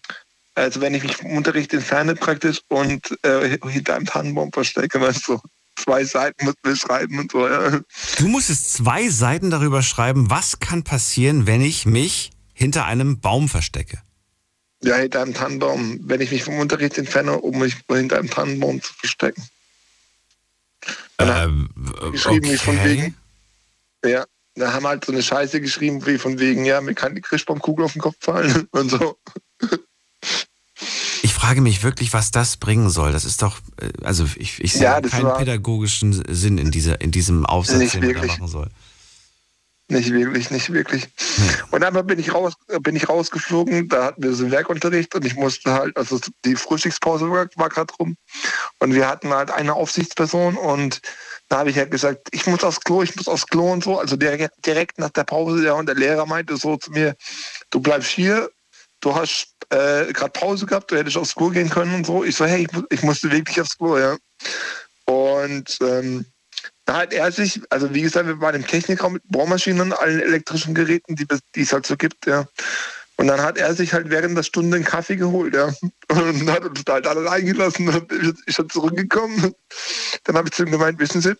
also 0.54 0.80
wenn 0.80 0.94
ich 0.94 1.02
mich 1.02 1.16
vom 1.16 1.36
Unterricht 1.36 1.72
entferne 1.72 2.14
praktisch 2.14 2.60
und 2.68 3.16
äh, 3.22 3.58
hinter 3.66 3.94
einem 3.94 4.06
Tannenbaum 4.06 4.52
verstecke, 4.52 5.00
weißt 5.00 5.28
du. 5.28 5.40
Zwei 5.76 6.04
Seiten 6.04 6.44
mussten 6.44 6.60
wir 6.62 6.76
schreiben 6.76 7.18
und 7.18 7.32
so, 7.32 7.48
ja. 7.48 7.80
Du 8.18 8.28
musstest 8.28 8.72
zwei 8.72 9.08
Seiten 9.08 9.50
darüber 9.50 9.82
schreiben, 9.82 10.30
was 10.30 10.60
kann 10.60 10.84
passieren, 10.84 11.46
wenn 11.46 11.60
ich 11.60 11.84
mich 11.84 12.30
hinter 12.52 12.84
einem 12.84 13.20
Baum 13.20 13.48
verstecke. 13.48 13.98
Ja, 14.82 14.96
hinter 14.96 15.22
einem 15.22 15.34
Tannenbaum. 15.34 16.00
Wenn 16.02 16.20
ich 16.20 16.30
mich 16.30 16.44
vom 16.44 16.58
Unterricht 16.58 16.98
entferne, 16.98 17.38
um 17.38 17.58
mich 17.58 17.76
hinter 17.90 18.18
einem 18.18 18.30
Tannenbaum 18.30 18.82
zu 18.82 18.92
verstecken. 18.94 19.42
Ähm, 21.18 21.70
geschrieben, 22.12 22.44
okay. 22.44 22.52
wie 22.52 22.56
von 22.58 22.84
wegen. 22.84 23.16
Ja, 24.04 24.26
da 24.54 24.72
haben 24.72 24.86
halt 24.86 25.04
so 25.04 25.12
eine 25.12 25.22
Scheiße 25.22 25.60
geschrieben, 25.60 26.04
wie 26.06 26.18
von 26.18 26.38
wegen, 26.38 26.64
ja, 26.64 26.80
mir 26.80 26.94
kann 26.94 27.14
die 27.14 27.22
Christbaumkugel 27.22 27.84
auf 27.84 27.92
den 27.94 28.02
Kopf 28.02 28.16
fallen 28.20 28.68
und 28.72 28.90
so. 28.90 29.18
Ich 31.24 31.32
frage 31.32 31.62
mich 31.62 31.82
wirklich, 31.82 32.12
was 32.12 32.32
das 32.32 32.58
bringen 32.58 32.90
soll. 32.90 33.10
Das 33.10 33.24
ist 33.24 33.40
doch, 33.40 33.58
äh, 33.80 33.88
also 34.04 34.26
ich, 34.36 34.62
ich 34.62 34.74
sehe 34.74 34.82
ja, 34.82 35.00
keinen 35.00 35.34
pädagogischen 35.38 36.22
Sinn 36.28 36.58
in, 36.58 36.70
dieser, 36.70 37.00
in 37.00 37.12
diesem 37.12 37.46
Aufsatz, 37.46 37.92
den 37.92 38.04
man 38.04 38.14
da 38.14 38.26
machen 38.26 38.46
soll. 38.46 38.68
Nicht 39.88 40.12
wirklich, 40.12 40.50
nicht 40.50 40.70
wirklich. 40.70 41.08
Und 41.70 41.82
einmal 41.82 42.04
bin 42.04 42.18
ich 42.18 42.34
raus, 42.34 42.52
bin 42.82 42.94
ich 42.94 43.08
rausgeflogen, 43.08 43.88
da 43.88 44.04
hatten 44.04 44.22
wir 44.22 44.34
so 44.34 44.50
Werkunterricht 44.50 45.14
und 45.14 45.24
ich 45.24 45.34
musste 45.34 45.72
halt, 45.72 45.96
also 45.96 46.20
die 46.44 46.56
Frühstückspause 46.56 47.30
war, 47.30 47.48
war 47.56 47.70
gerade 47.70 47.94
rum 47.94 48.16
und 48.80 48.92
wir 48.92 49.08
hatten 49.08 49.30
halt 49.30 49.50
eine 49.50 49.72
Aufsichtsperson 49.72 50.58
und 50.58 51.00
da 51.48 51.60
habe 51.60 51.70
ich 51.70 51.78
halt 51.78 51.90
gesagt, 51.90 52.28
ich 52.32 52.46
muss 52.46 52.64
aufs 52.64 52.80
Klo, 52.80 53.02
ich 53.02 53.16
muss 53.16 53.28
aufs 53.28 53.46
Klo 53.46 53.72
und 53.72 53.82
so. 53.82 53.98
Also 53.98 54.16
direkt, 54.16 54.66
direkt 54.66 54.98
nach 54.98 55.10
der 55.10 55.24
Pause, 55.24 55.64
ja, 55.64 55.72
und 55.72 55.86
der 55.86 55.94
Lehrer 55.94 56.26
meinte 56.26 56.58
so 56.58 56.76
zu 56.76 56.90
mir, 56.90 57.16
du 57.70 57.80
bleibst 57.80 58.10
hier, 58.10 58.50
du 59.04 59.14
hast 59.14 59.48
äh, 59.70 60.12
gerade 60.12 60.30
Pause 60.32 60.66
gehabt, 60.66 60.90
du 60.90 60.96
hättest 60.96 61.16
aufs 61.16 61.34
Klo 61.34 61.50
gehen 61.50 61.68
können 61.68 61.94
und 61.94 62.06
so. 62.06 62.24
Ich 62.24 62.36
so, 62.36 62.46
hey, 62.46 62.66
ich, 62.66 62.82
ich 62.90 63.02
musste 63.02 63.30
wirklich 63.30 63.60
aufs 63.60 63.76
Klo, 63.76 63.98
ja. 63.98 64.16
Und 65.04 65.76
ähm, 65.82 66.24
da 66.86 66.96
hat 66.98 67.12
er 67.12 67.30
sich, 67.30 67.60
also 67.70 67.92
wie 67.94 68.02
gesagt, 68.02 68.26
wir 68.26 68.40
waren 68.40 68.54
im 68.54 68.66
Technikraum 68.66 69.14
mit 69.14 69.22
Bohrmaschinen 69.26 69.92
allen 69.92 70.20
elektrischen 70.20 70.74
Geräten, 70.74 71.16
die, 71.16 71.26
es 71.60 71.72
halt 71.72 71.86
so 71.86 71.96
gibt, 71.96 72.26
ja. 72.26 72.46
Und 73.16 73.28
dann 73.28 73.42
hat 73.42 73.58
er 73.58 73.74
sich 73.74 73.92
halt 73.92 74.10
während 74.10 74.36
der 74.36 74.42
Stunde 74.42 74.76
einen 74.76 74.84
Kaffee 74.84 75.16
geholt, 75.16 75.54
ja. 75.54 75.72
Und 76.08 76.50
hat 76.50 76.64
uns 76.64 76.84
da 76.84 76.94
halt 76.94 77.06
alle 77.06 77.30
eingelassen. 77.30 77.88
Ich 78.46 78.56
bin 78.56 78.70
zurückgekommen. 78.70 79.54
Dann 80.24 80.36
habe 80.36 80.48
ich 80.48 80.54
zu 80.54 80.64
ihm 80.64 80.70
gemeint, 80.70 80.98
wissen 80.98 81.20
Sie, 81.20 81.34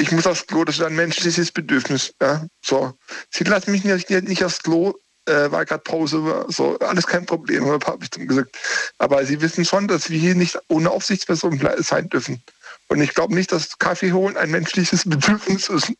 ich 0.00 0.12
muss 0.12 0.26
aufs 0.26 0.46
Klo, 0.46 0.64
das 0.64 0.76
ist 0.76 0.84
ein 0.84 0.94
menschliches 0.94 1.50
Bedürfnis. 1.50 2.14
Ja. 2.20 2.46
So. 2.62 2.92
Sie 3.30 3.44
lassen 3.44 3.72
mich 3.72 3.84
nicht, 3.84 4.10
nicht 4.10 4.44
aufs 4.44 4.62
Klo, 4.62 4.94
äh, 5.28 5.52
weil 5.52 5.64
gerade 5.64 5.82
Pause 5.82 6.24
war. 6.24 6.50
So, 6.50 6.78
alles 6.80 7.06
kein 7.06 7.26
Problem, 7.26 7.66
habe 7.66 7.98
ich 8.04 8.16
ihm 8.18 8.26
gesagt. 8.26 8.56
Aber 8.98 9.24
Sie 9.24 9.40
wissen 9.40 9.64
schon, 9.64 9.86
dass 9.86 10.10
wir 10.10 10.18
hier 10.18 10.34
nicht 10.34 10.58
ohne 10.68 10.90
Aufsichtsperson 10.90 11.60
sein 11.78 12.08
dürfen. 12.08 12.42
Und 12.88 13.00
ich 13.00 13.14
glaube 13.14 13.34
nicht, 13.34 13.52
dass 13.52 13.78
Kaffee 13.78 14.12
holen 14.12 14.36
ein 14.36 14.50
menschliches 14.50 15.04
Bedürfnis 15.04 15.68
ist. 15.68 15.92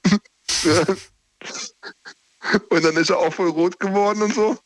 und 2.71 2.85
dann 2.85 2.97
ist 2.97 3.11
er 3.11 3.19
auch 3.19 3.33
voll 3.33 3.51
rot 3.51 3.79
geworden 3.79 4.23
und 4.23 4.35
so. 4.35 4.59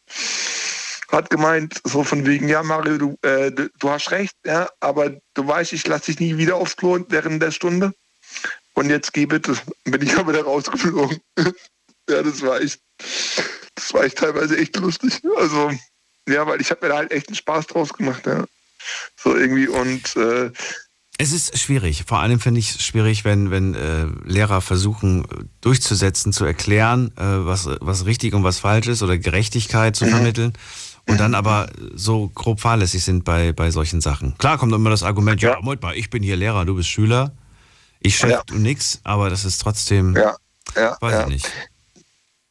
Hat 1.08 1.28
gemeint, 1.28 1.80
so 1.84 2.04
von 2.04 2.24
wegen, 2.24 2.48
ja, 2.48 2.62
Mario, 2.62 2.96
du, 2.96 3.18
äh, 3.22 3.50
du 3.50 3.90
hast 3.90 4.10
recht, 4.12 4.34
ja, 4.46 4.70
aber 4.80 5.10
du 5.34 5.46
weißt, 5.46 5.72
ich 5.74 5.86
lasse 5.86 6.06
dich 6.06 6.20
nie 6.20 6.38
wieder 6.38 6.56
aufs 6.56 6.76
Klo 6.76 6.98
während 7.08 7.42
der 7.42 7.50
Stunde. 7.50 7.92
Und 8.74 8.88
jetzt 8.88 9.12
geh 9.12 9.26
bitte. 9.26 9.54
Bin 9.84 10.00
ich 10.00 10.16
aber 10.16 10.32
wieder 10.32 10.44
rausgeflogen. 10.44 11.20
ja, 12.12 12.22
das 12.22 12.42
war 12.42 12.60
echt, 12.60 12.80
das 13.74 13.92
war 13.92 14.04
echt 14.04 14.18
teilweise 14.18 14.56
echt 14.56 14.76
lustig. 14.76 15.20
Also, 15.36 15.70
ja, 16.28 16.46
weil 16.46 16.60
ich 16.60 16.70
habe 16.70 16.86
mir 16.86 16.92
da 16.92 16.98
halt 16.98 17.12
echt 17.12 17.28
einen 17.28 17.36
Spaß 17.36 17.66
draus 17.66 17.92
gemacht, 17.92 18.26
ja. 18.26 18.44
So 19.22 19.36
irgendwie 19.36 19.68
und 19.68 20.16
äh, 20.16 20.50
es 21.18 21.32
ist 21.32 21.56
schwierig. 21.58 22.04
Vor 22.06 22.18
allem 22.18 22.40
finde 22.40 22.58
ich 22.58 22.70
es 22.70 22.82
schwierig, 22.82 23.24
wenn, 23.24 23.50
wenn 23.50 23.74
äh, 23.74 24.06
Lehrer 24.24 24.60
versuchen 24.60 25.24
durchzusetzen, 25.60 26.32
zu 26.32 26.44
erklären, 26.44 27.12
äh, 27.16 27.46
was, 27.46 27.68
was 27.80 28.06
richtig 28.06 28.34
und 28.34 28.42
was 28.42 28.58
falsch 28.58 28.88
ist 28.88 29.02
oder 29.02 29.18
Gerechtigkeit 29.18 29.94
zu 29.94 30.06
mhm. 30.06 30.10
vermitteln 30.10 30.52
und 31.06 31.20
dann 31.20 31.34
aber 31.34 31.68
so 31.94 32.28
grob 32.28 32.60
fahrlässig 32.60 33.04
sind 33.04 33.24
bei, 33.24 33.52
bei 33.52 33.70
solchen 33.70 34.00
Sachen. 34.00 34.36
Klar 34.38 34.58
kommt 34.58 34.72
immer 34.72 34.90
das 34.90 35.02
Argument, 35.02 35.40
ja, 35.42 35.52
ja 35.52 35.60
mal, 35.60 35.78
ich 35.94 36.10
bin 36.10 36.22
hier 36.22 36.36
Lehrer, 36.36 36.64
du 36.64 36.74
bist 36.74 36.88
Schüler. 36.88 37.32
Ich 38.00 38.16
Chef, 38.16 38.30
ja. 38.30 38.42
nix, 38.52 39.00
aber 39.04 39.30
das 39.30 39.44
ist 39.44 39.58
trotzdem, 39.58 40.16
ja. 40.16 40.34
Ja. 40.74 40.96
weiß 41.00 41.12
ja. 41.12 41.20
ich 41.22 41.28
nicht. 41.28 41.50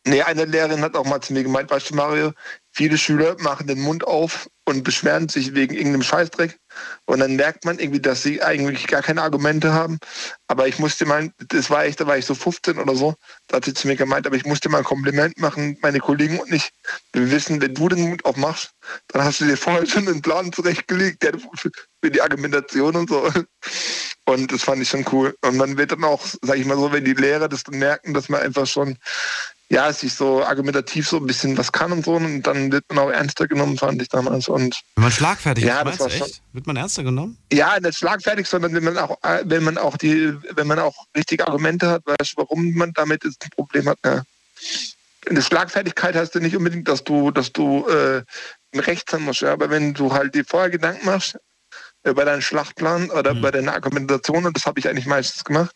Nee, 0.08 0.24
eine 0.24 0.46
Lehrerin 0.46 0.82
hat 0.82 0.96
auch 0.96 1.06
mal 1.06 1.22
zu 1.22 1.32
mir 1.32 1.44
gemeint, 1.44 1.70
weißt 1.70 1.92
du, 1.92 1.96
Mario, 1.96 2.32
viele 2.72 2.98
Schüler 2.98 3.36
machen 3.40 3.68
den 3.68 3.80
Mund 3.82 4.04
auf 4.04 4.50
und 4.66 4.84
beschweren 4.84 5.30
sich 5.30 5.54
wegen 5.54 5.76
irgendeinem 5.76 6.02
Scheißdreck. 6.02 6.58
Und 7.06 7.20
dann 7.20 7.36
merkt 7.36 7.66
man 7.66 7.78
irgendwie, 7.78 8.00
dass 8.00 8.24
sie 8.24 8.42
eigentlich 8.42 8.88
gar 8.88 9.04
keine 9.04 9.22
Argumente 9.22 9.74
haben. 9.74 10.00
Aber 10.48 10.68
ich 10.68 10.80
musste 10.80 11.06
mal, 11.06 11.32
das 11.50 11.70
war 11.70 11.86
echt, 11.86 12.00
da 12.00 12.08
war 12.08 12.18
ich 12.18 12.26
so 12.26 12.34
15 12.34 12.80
oder 12.80 12.96
so, 12.96 13.14
da 13.46 13.58
hat 13.58 13.66
sie 13.66 13.76
zu 13.76 13.88
mir 13.88 13.96
gemeint, 13.96 14.26
aber 14.26 14.36
ich 14.36 14.46
musste 14.46 14.70
mal 14.70 14.80
ein 14.80 14.84
Kompliment 14.84 15.38
machen, 15.40 15.78
meine 15.84 16.00
Kollegen 16.00 16.40
und 16.40 16.52
ich. 16.52 16.72
Wir 17.14 17.30
wissen, 17.30 17.62
wenn 17.62 17.76
du 17.76 17.90
den 17.90 18.10
Mund 18.10 18.26
aufmachst, 18.26 18.72
dann 19.10 19.24
hast 19.24 19.42
du 19.42 19.46
dir 19.46 19.58
vorher 19.58 19.86
schon 19.86 20.08
einen 20.08 20.24
Plan 20.24 20.52
zurechtgelegt, 20.52 21.22
der 21.22 21.34
für 21.38 22.10
die 22.10 22.22
Argumentation 22.22 22.95
und 22.95 23.10
so. 23.10 23.30
Und 24.26 24.52
das 24.52 24.64
fand 24.64 24.82
ich 24.82 24.89
schon 24.89 25.06
cool. 25.12 25.36
Und 25.41 25.58
man 25.58 25.78
wird 25.78 25.91
dann 25.91 26.04
auch, 26.04 26.26
sag 26.41 26.58
ich 26.58 26.66
mal 26.66 26.78
so, 26.78 26.91
wenn 26.91 27.06
die 27.06 27.14
Lehrer 27.14 27.49
das 27.49 27.64
dann 27.64 27.80
merken, 27.80 28.14
dass 28.14 28.30
man 28.30 28.41
einfach 28.41 28.66
schon 28.66 28.97
ja, 29.72 29.93
sich 29.93 30.13
so 30.13 30.43
argumentativ 30.43 31.07
so 31.07 31.15
ein 31.15 31.26
bisschen 31.26 31.57
was 31.57 31.72
kann 31.72 31.93
und 31.93 32.03
so. 32.03 32.15
Und 32.15 32.43
dann 32.43 32.74
wird 32.74 32.84
man 32.89 32.99
auch 32.99 33.09
ernster 33.09 33.47
genommen, 33.47 33.78
fand 33.78 34.01
ich 34.01 34.09
damals. 34.09 34.49
Und 34.49 34.82
wenn 34.95 35.03
man 35.03 35.11
schlagfertig 35.13 35.63
ja, 35.63 35.78
ist, 35.80 35.86
meinst 35.86 36.01
du 36.01 36.05
echt? 36.26 36.41
Wird 36.51 36.67
man 36.67 36.76
ernster 36.76 37.03
genommen? 37.03 37.38
Ja, 37.53 37.80
nicht 37.80 37.97
schlagfertig, 37.97 38.47
sondern 38.47 38.74
wenn 38.74 38.84
man 38.84 38.97
auch, 38.97 39.17
äh, 39.24 39.43
wenn 39.45 39.63
man 39.63 39.78
auch 39.78 39.95
die, 39.95 40.34
wenn 40.55 40.67
man 40.67 40.78
auch 40.80 41.05
richtige 41.15 41.47
Argumente 41.47 41.88
hat, 41.88 42.03
weißt 42.05 42.34
warum 42.36 42.74
man 42.74 42.91
damit 42.91 43.24
ein 43.24 43.34
Problem 43.55 43.88
hat. 43.88 43.97
Ja. 44.03 44.24
Eine 45.30 45.41
Schlagfertigkeit 45.41 46.15
heißt 46.15 46.36
ja 46.36 46.41
nicht 46.41 46.57
unbedingt, 46.57 46.89
dass 46.89 47.05
du, 47.05 47.32
dass 47.32 47.53
du 47.53 47.88
äh, 47.88 48.24
Recht 48.78 49.13
haben 49.13 49.24
musst, 49.24 49.39
ja. 49.39 49.53
aber 49.53 49.69
wenn 49.69 49.93
du 49.93 50.11
halt 50.11 50.36
dir 50.36 50.43
vorher 50.43 50.69
Gedanken 50.69 51.05
machst 51.05 51.38
über 52.03 52.24
äh, 52.24 52.26
deinen 52.26 52.41
Schlachtplan 52.41 53.09
oder 53.09 53.36
mhm. 53.36 53.41
bei 53.41 53.51
deiner 53.51 53.74
Argumentation, 53.74 54.45
und 54.45 54.57
das 54.57 54.65
habe 54.65 54.82
ich 54.82 54.89
eigentlich 54.89 55.05
meistens 55.05 55.45
gemacht, 55.45 55.74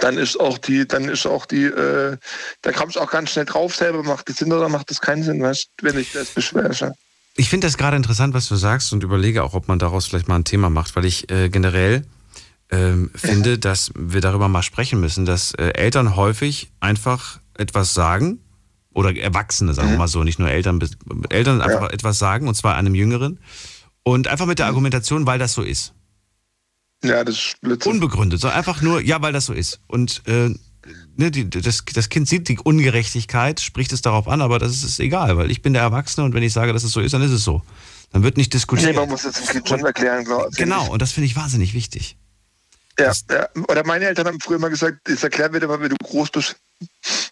dann 0.00 0.18
ist 0.18 0.38
auch 0.38 0.58
die, 0.58 0.86
dann 0.86 1.08
ist 1.08 1.26
auch 1.26 1.46
die, 1.46 1.64
äh, 1.64 2.16
da 2.62 2.72
kommst 2.72 2.96
du 2.96 3.00
auch 3.00 3.10
ganz 3.10 3.30
schnell 3.30 3.44
drauf 3.44 3.74
selber, 3.74 4.02
macht 4.02 4.28
das 4.28 4.36
Sinn 4.36 4.52
oder 4.52 4.68
macht 4.68 4.90
das 4.90 5.00
keinen 5.00 5.22
Sinn, 5.22 5.42
weißt, 5.42 5.70
wenn 5.82 5.98
ich 5.98 6.12
das 6.12 6.30
beschwere. 6.30 6.94
Ich 7.36 7.48
finde 7.48 7.66
das 7.66 7.76
gerade 7.76 7.96
interessant, 7.96 8.34
was 8.34 8.48
du 8.48 8.56
sagst 8.56 8.92
und 8.92 9.02
überlege 9.02 9.42
auch, 9.42 9.54
ob 9.54 9.68
man 9.68 9.78
daraus 9.78 10.06
vielleicht 10.06 10.28
mal 10.28 10.36
ein 10.36 10.44
Thema 10.44 10.70
macht, 10.70 10.96
weil 10.96 11.04
ich 11.04 11.30
äh, 11.30 11.48
generell 11.48 12.04
ähm, 12.70 13.10
finde, 13.14 13.58
dass 13.58 13.92
wir 13.96 14.20
darüber 14.20 14.48
mal 14.48 14.62
sprechen 14.62 15.00
müssen, 15.00 15.24
dass 15.24 15.52
äh, 15.54 15.70
Eltern 15.74 16.16
häufig 16.16 16.70
einfach 16.80 17.40
etwas 17.54 17.94
sagen 17.94 18.40
oder 18.92 19.16
Erwachsene, 19.16 19.74
sagen 19.74 19.90
wir 19.90 19.98
mal 19.98 20.08
so, 20.08 20.24
nicht 20.24 20.38
nur 20.38 20.50
Eltern, 20.50 20.80
Eltern 21.30 21.60
einfach 21.62 21.82
ja. 21.82 21.90
etwas 21.90 22.18
sagen 22.18 22.48
und 22.48 22.54
zwar 22.54 22.76
einem 22.76 22.94
Jüngeren 22.94 23.38
und 24.02 24.28
einfach 24.28 24.46
mit 24.46 24.58
der 24.58 24.66
mhm. 24.66 24.70
Argumentation, 24.70 25.26
weil 25.26 25.38
das 25.38 25.52
so 25.52 25.62
ist. 25.62 25.94
Ja, 27.02 27.24
das 27.24 27.36
ist 27.36 27.60
Blödsinn. 27.60 27.92
Unbegründet, 27.92 28.40
sondern 28.40 28.58
einfach 28.58 28.82
nur, 28.82 29.00
ja, 29.00 29.22
weil 29.22 29.32
das 29.32 29.46
so 29.46 29.52
ist. 29.52 29.80
Und 29.86 30.22
äh, 30.26 30.50
ne, 31.16 31.30
die, 31.30 31.48
das, 31.48 31.84
das 31.94 32.08
Kind 32.08 32.28
sieht 32.28 32.48
die 32.48 32.58
Ungerechtigkeit, 32.58 33.60
spricht 33.60 33.92
es 33.92 34.02
darauf 34.02 34.28
an, 34.28 34.40
aber 34.40 34.58
das 34.58 34.72
ist, 34.72 34.84
ist 34.84 35.00
egal, 35.00 35.36
weil 35.36 35.50
ich 35.50 35.62
bin 35.62 35.72
der 35.72 35.82
Erwachsene 35.82 36.24
und 36.24 36.34
wenn 36.34 36.42
ich 36.42 36.52
sage, 36.52 36.72
dass 36.72 36.84
es 36.84 36.92
so 36.92 37.00
ist, 37.00 37.12
dann 37.12 37.22
ist 37.22 37.30
es 37.30 37.44
so. 37.44 37.62
Dann 38.12 38.22
wird 38.22 38.36
nicht 38.36 38.52
diskutiert. 38.52 38.90
Nee, 38.90 38.96
man 38.96 39.08
muss 39.08 39.24
es 39.24 39.34
dem 39.34 39.46
Kind 39.46 39.68
schon 39.68 39.80
erklären, 39.80 40.24
klar. 40.24 40.48
Genau, 40.56 40.90
und 40.90 41.00
das 41.00 41.12
finde 41.12 41.26
ich 41.26 41.36
wahnsinnig 41.36 41.74
wichtig. 41.74 42.16
Ja, 42.98 43.12
ja, 43.30 43.48
oder 43.68 43.86
meine 43.86 44.06
Eltern 44.06 44.26
haben 44.26 44.40
früher 44.40 44.58
mal 44.58 44.68
gesagt, 44.68 44.98
das 45.04 45.22
erklären 45.22 45.52
wir 45.52 45.60
dir 45.60 45.68
mal, 45.68 45.80
wenn 45.80 45.88
du 45.88 45.96
groß 45.96 46.30
bist. 46.30 46.56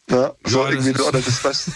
Ja, 0.08 0.32
so 0.44 0.64
ja, 0.64 0.70
irgendwie, 0.70 0.92
das, 0.92 1.02
oder 1.02 1.20
das, 1.20 1.44
was. 1.44 1.70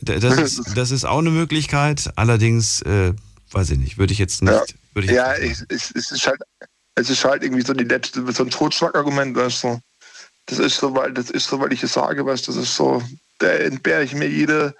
das, 0.00 0.38
ist, 0.38 0.62
das 0.76 0.90
ist 0.90 1.04
auch 1.04 1.18
eine 1.18 1.30
Möglichkeit, 1.30 2.10
allerdings, 2.16 2.82
äh, 2.82 3.12
weiß 3.52 3.70
ich 3.70 3.78
nicht, 3.78 3.98
würde 3.98 4.12
ich 4.12 4.18
jetzt 4.18 4.42
nicht. 4.42 4.52
Ja, 4.52 5.00
ich 5.00 5.10
ja 5.10 5.36
ich, 5.36 5.62
es, 5.68 5.92
es, 5.94 6.10
ist 6.10 6.26
halt, 6.26 6.40
es 6.94 7.10
ist 7.10 7.24
halt 7.24 7.42
irgendwie 7.42 7.64
so 7.64 7.72
die 7.72 7.84
letzte, 7.84 8.24
so 8.32 8.44
ein 8.44 8.50
Totschlagargument, 8.50 9.36
weißt 9.36 9.64
du. 9.64 9.80
Das 10.46 10.58
ist 10.58 10.76
so, 10.76 10.94
weil, 10.94 11.12
das 11.12 11.30
ist 11.30 11.46
so, 11.46 11.58
weil 11.60 11.72
ich 11.72 11.82
es 11.82 11.94
sage, 11.94 12.24
weißt 12.24 12.46
du, 12.46 12.52
das 12.52 12.62
ist 12.64 12.76
so, 12.76 13.02
da 13.38 13.48
entbehre 13.48 14.04
ich 14.04 14.14
mir 14.14 14.28
jede, 14.28 14.74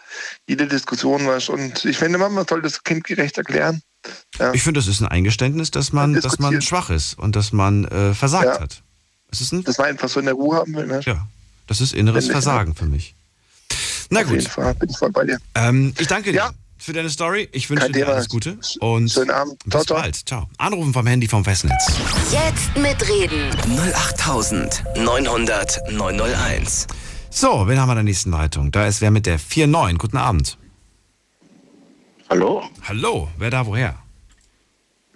jede 0.47 0.67
Diskussion, 0.67 1.27
weißt 1.27 1.51
Und 1.51 1.85
ich 1.85 1.97
finde, 1.97 2.19
man 2.19 2.47
soll 2.47 2.63
das 2.63 2.85
kindgerecht 2.85 3.39
erklären. 3.39 3.83
Ja. 4.39 4.53
Ich 4.53 4.63
finde, 4.63 4.81
das 4.81 4.87
ist 4.87 5.01
ein 5.01 5.09
Eingeständnis, 5.09 5.71
dass 5.71 5.93
man, 5.93 6.15
dass 6.15 6.39
man 6.39 6.61
schwach 6.61 6.91
ist 6.91 7.19
und 7.19 7.35
dass 7.35 7.53
man 7.53 7.87
äh, 7.87 8.15
versagt 8.15 8.45
ja. 8.45 8.61
hat. 8.61 8.83
Das 9.31 9.41
ist 9.41 9.53
ein, 9.53 9.65
dass 9.65 9.79
man 9.79 9.89
einfach 9.89 10.09
so 10.09 10.21
in 10.21 10.27
der 10.27 10.35
Ruhe 10.35 10.59
haben 10.59 10.75
will. 10.75 10.87
Ne? 10.87 11.01
Ja, 11.05 11.27
das 11.67 11.81
ist 11.81 11.95
inneres 11.95 12.29
Versagen 12.29 12.75
für 12.75 12.85
mich. 12.85 13.15
Na 14.11 14.21
Auf 14.21 14.27
gut. 14.27 14.37
Jeden 14.37 14.51
Fall 14.51 14.75
bin 14.75 14.91
ich 14.91 14.99
voll 14.99 15.11
bei 15.11 15.25
dir. 15.25 15.39
Ähm, 15.55 15.95
ich 15.99 16.07
danke 16.07 16.31
dir. 16.31 16.37
Ja 16.37 16.51
für 16.85 16.93
deine 16.93 17.09
Story. 17.09 17.49
Ich 17.53 17.71
wünsche 17.71 17.91
dir 17.91 18.07
alles 18.09 18.29
Gute 18.29 18.59
und 18.81 19.11
Schönen 19.11 19.31
Abend. 19.31 19.59
bis 19.65 19.85
ciao, 19.85 19.97
bald. 19.99 20.17
Ciao. 20.29 20.49
Anrufen 20.59 20.93
vom 20.93 21.07
Handy 21.07 21.27
vom 21.27 21.43
Festnetz. 21.45 21.87
Jetzt 22.31 22.77
mitreden. 22.77 23.51
08900 23.95 25.91
901. 25.91 26.87
So, 27.31 27.67
wen 27.67 27.81
haben 27.81 27.89
wir 27.89 27.93
in 27.93 27.97
der 27.97 28.05
nächsten 28.05 28.31
Leitung? 28.31 28.71
Da 28.71 28.87
ist 28.87 29.01
wer 29.01 29.11
mit 29.11 29.25
der 29.27 29.39
49. 29.39 29.99
Guten 29.99 30.19
Abend. 30.19 30.59
Hallo? 32.29 32.69
Hallo, 32.83 33.31
wer 33.39 33.51
da 33.51 33.67
woher? 33.67 33.99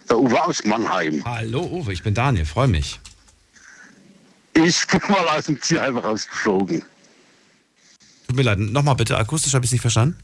Der 0.08 0.18
Uwe 0.18 0.42
aus 0.42 0.64
Mannheim. 0.64 1.22
Hallo 1.24 1.62
Uwe, 1.64 1.92
ich 1.92 2.02
bin 2.02 2.14
Daniel, 2.14 2.46
freue 2.46 2.68
mich. 2.68 2.98
Ich 4.54 4.86
bin 4.86 5.00
mal 5.08 5.28
aus 5.28 5.44
dem 5.44 5.60
Tierheim 5.60 5.98
rausgeflogen. 5.98 6.82
Tut 8.26 8.36
mir 8.36 8.42
leid, 8.42 8.58
nochmal 8.58 8.94
bitte, 8.94 9.16
akustisch 9.16 9.54
habe 9.54 9.64
ich 9.64 9.68
es 9.68 9.72
nicht 9.72 9.82
verstanden. 9.82 10.18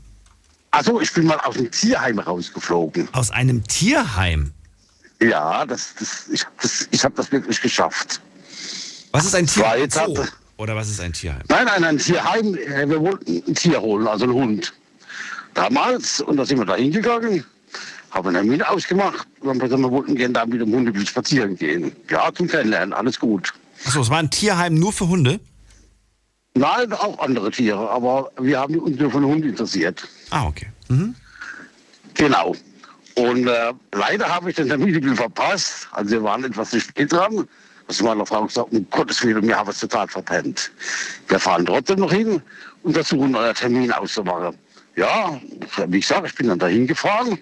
Also 0.75 1.01
ich 1.01 1.12
bin 1.12 1.27
mal 1.27 1.39
aus 1.39 1.55
dem 1.55 1.70
Tierheim 1.70 2.18
rausgeflogen. 2.18 3.09
Aus 3.12 3.31
einem 3.31 3.62
Tierheim? 3.62 4.53
Ja, 5.22 5.64
das, 5.64 5.95
das, 5.97 6.29
ich 6.33 6.45
habe 6.45 6.55
das, 6.61 7.05
hab 7.05 7.14
das 7.14 7.31
wirklich 7.31 7.61
geschafft. 7.61 8.20
Was 9.12 9.25
ist 9.25 9.37
ein 9.37 9.47
Tierheim? 9.47 9.89
Oder 10.57 10.75
was 10.75 10.89
ist 10.89 11.01
ein 11.01 11.12
Tierheim? 11.12 11.43
Nein, 11.49 11.66
nein, 11.66 11.85
ein 11.85 11.99
Tierheim. 11.99 12.57
Äh, 12.57 12.89
wir 12.89 13.01
wollten 13.01 13.41
ein 13.47 13.55
Tier 13.55 13.81
holen, 13.81 14.09
also 14.09 14.25
einen 14.25 14.35
Hund. 14.35 14.72
Damals, 15.55 16.20
und 16.20 16.39
da 16.39 16.45
sind 16.45 16.59
wir 16.59 16.64
da 16.64 16.75
hingegangen, 16.75 17.45
haben 18.11 18.29
einen 18.29 18.35
Termin 18.35 18.62
ausgemacht. 18.62 19.29
Und 19.41 19.47
dann 19.47 19.59
gesagt, 19.61 19.81
wir 19.81 19.91
wollten 19.93 20.16
gerne 20.16 20.35
da 20.35 20.45
mit 20.45 20.61
dem 20.61 20.72
Hund 20.72 21.09
spazieren 21.09 21.55
gehen. 21.55 21.95
Ja, 22.11 22.33
zum 22.35 22.49
Kennenlernen, 22.49 22.93
alles 22.93 23.20
gut. 23.20 23.55
Achso, 23.87 24.01
es 24.01 24.11
war 24.11 24.18
ein 24.18 24.31
Tierheim 24.31 24.75
nur 24.75 24.93
für 24.93 25.07
Hunde? 25.07 25.39
Nein, 26.57 26.93
auch 26.93 27.18
andere 27.18 27.51
Tiere, 27.51 27.91
aber 27.91 28.31
wir 28.41 28.59
haben 28.59 28.77
uns 28.79 28.99
nur 28.99 29.11
von 29.11 29.25
Hunden 29.25 29.49
interessiert. 29.49 30.07
Ah, 30.35 30.49
okay. 30.49 30.66
Mhm. 30.89 31.14
Genau. 32.14 32.57
Und 33.14 33.47
äh, 33.47 33.72
leider 33.93 34.28
habe 34.28 34.51
ich 34.51 34.57
den 34.57 34.68
Termin 34.68 35.14
verpasst. 35.14 35.87
Also 35.93 36.11
wir 36.11 36.24
waren 36.24 36.43
etwas 36.43 36.70
zu 36.70 36.80
spät 36.80 37.12
dran. 37.12 37.47
Was 37.87 38.03
meiner 38.03 38.26
Frau 38.26 38.45
gesagt, 38.45 38.72
um 38.72 38.85
Gottes 38.91 39.24
Willen, 39.24 39.47
wir 39.47 39.57
haben 39.57 39.70
es 39.70 39.78
total 39.78 40.09
verpennt. 40.09 40.72
Wir 41.28 41.39
fahren 41.39 41.64
trotzdem 41.64 42.01
noch 42.01 42.12
hin 42.12 42.43
und 42.82 42.95
versuchen, 42.95 43.37
euer 43.37 43.55
Termin 43.55 43.93
auszumachen. 43.93 44.57
Ja, 44.97 45.41
wie 45.87 46.01
gesagt, 46.01 46.26
ich 46.26 46.35
bin 46.35 46.49
dann 46.49 46.59
dahin 46.59 46.89
gefahren. 46.89 47.39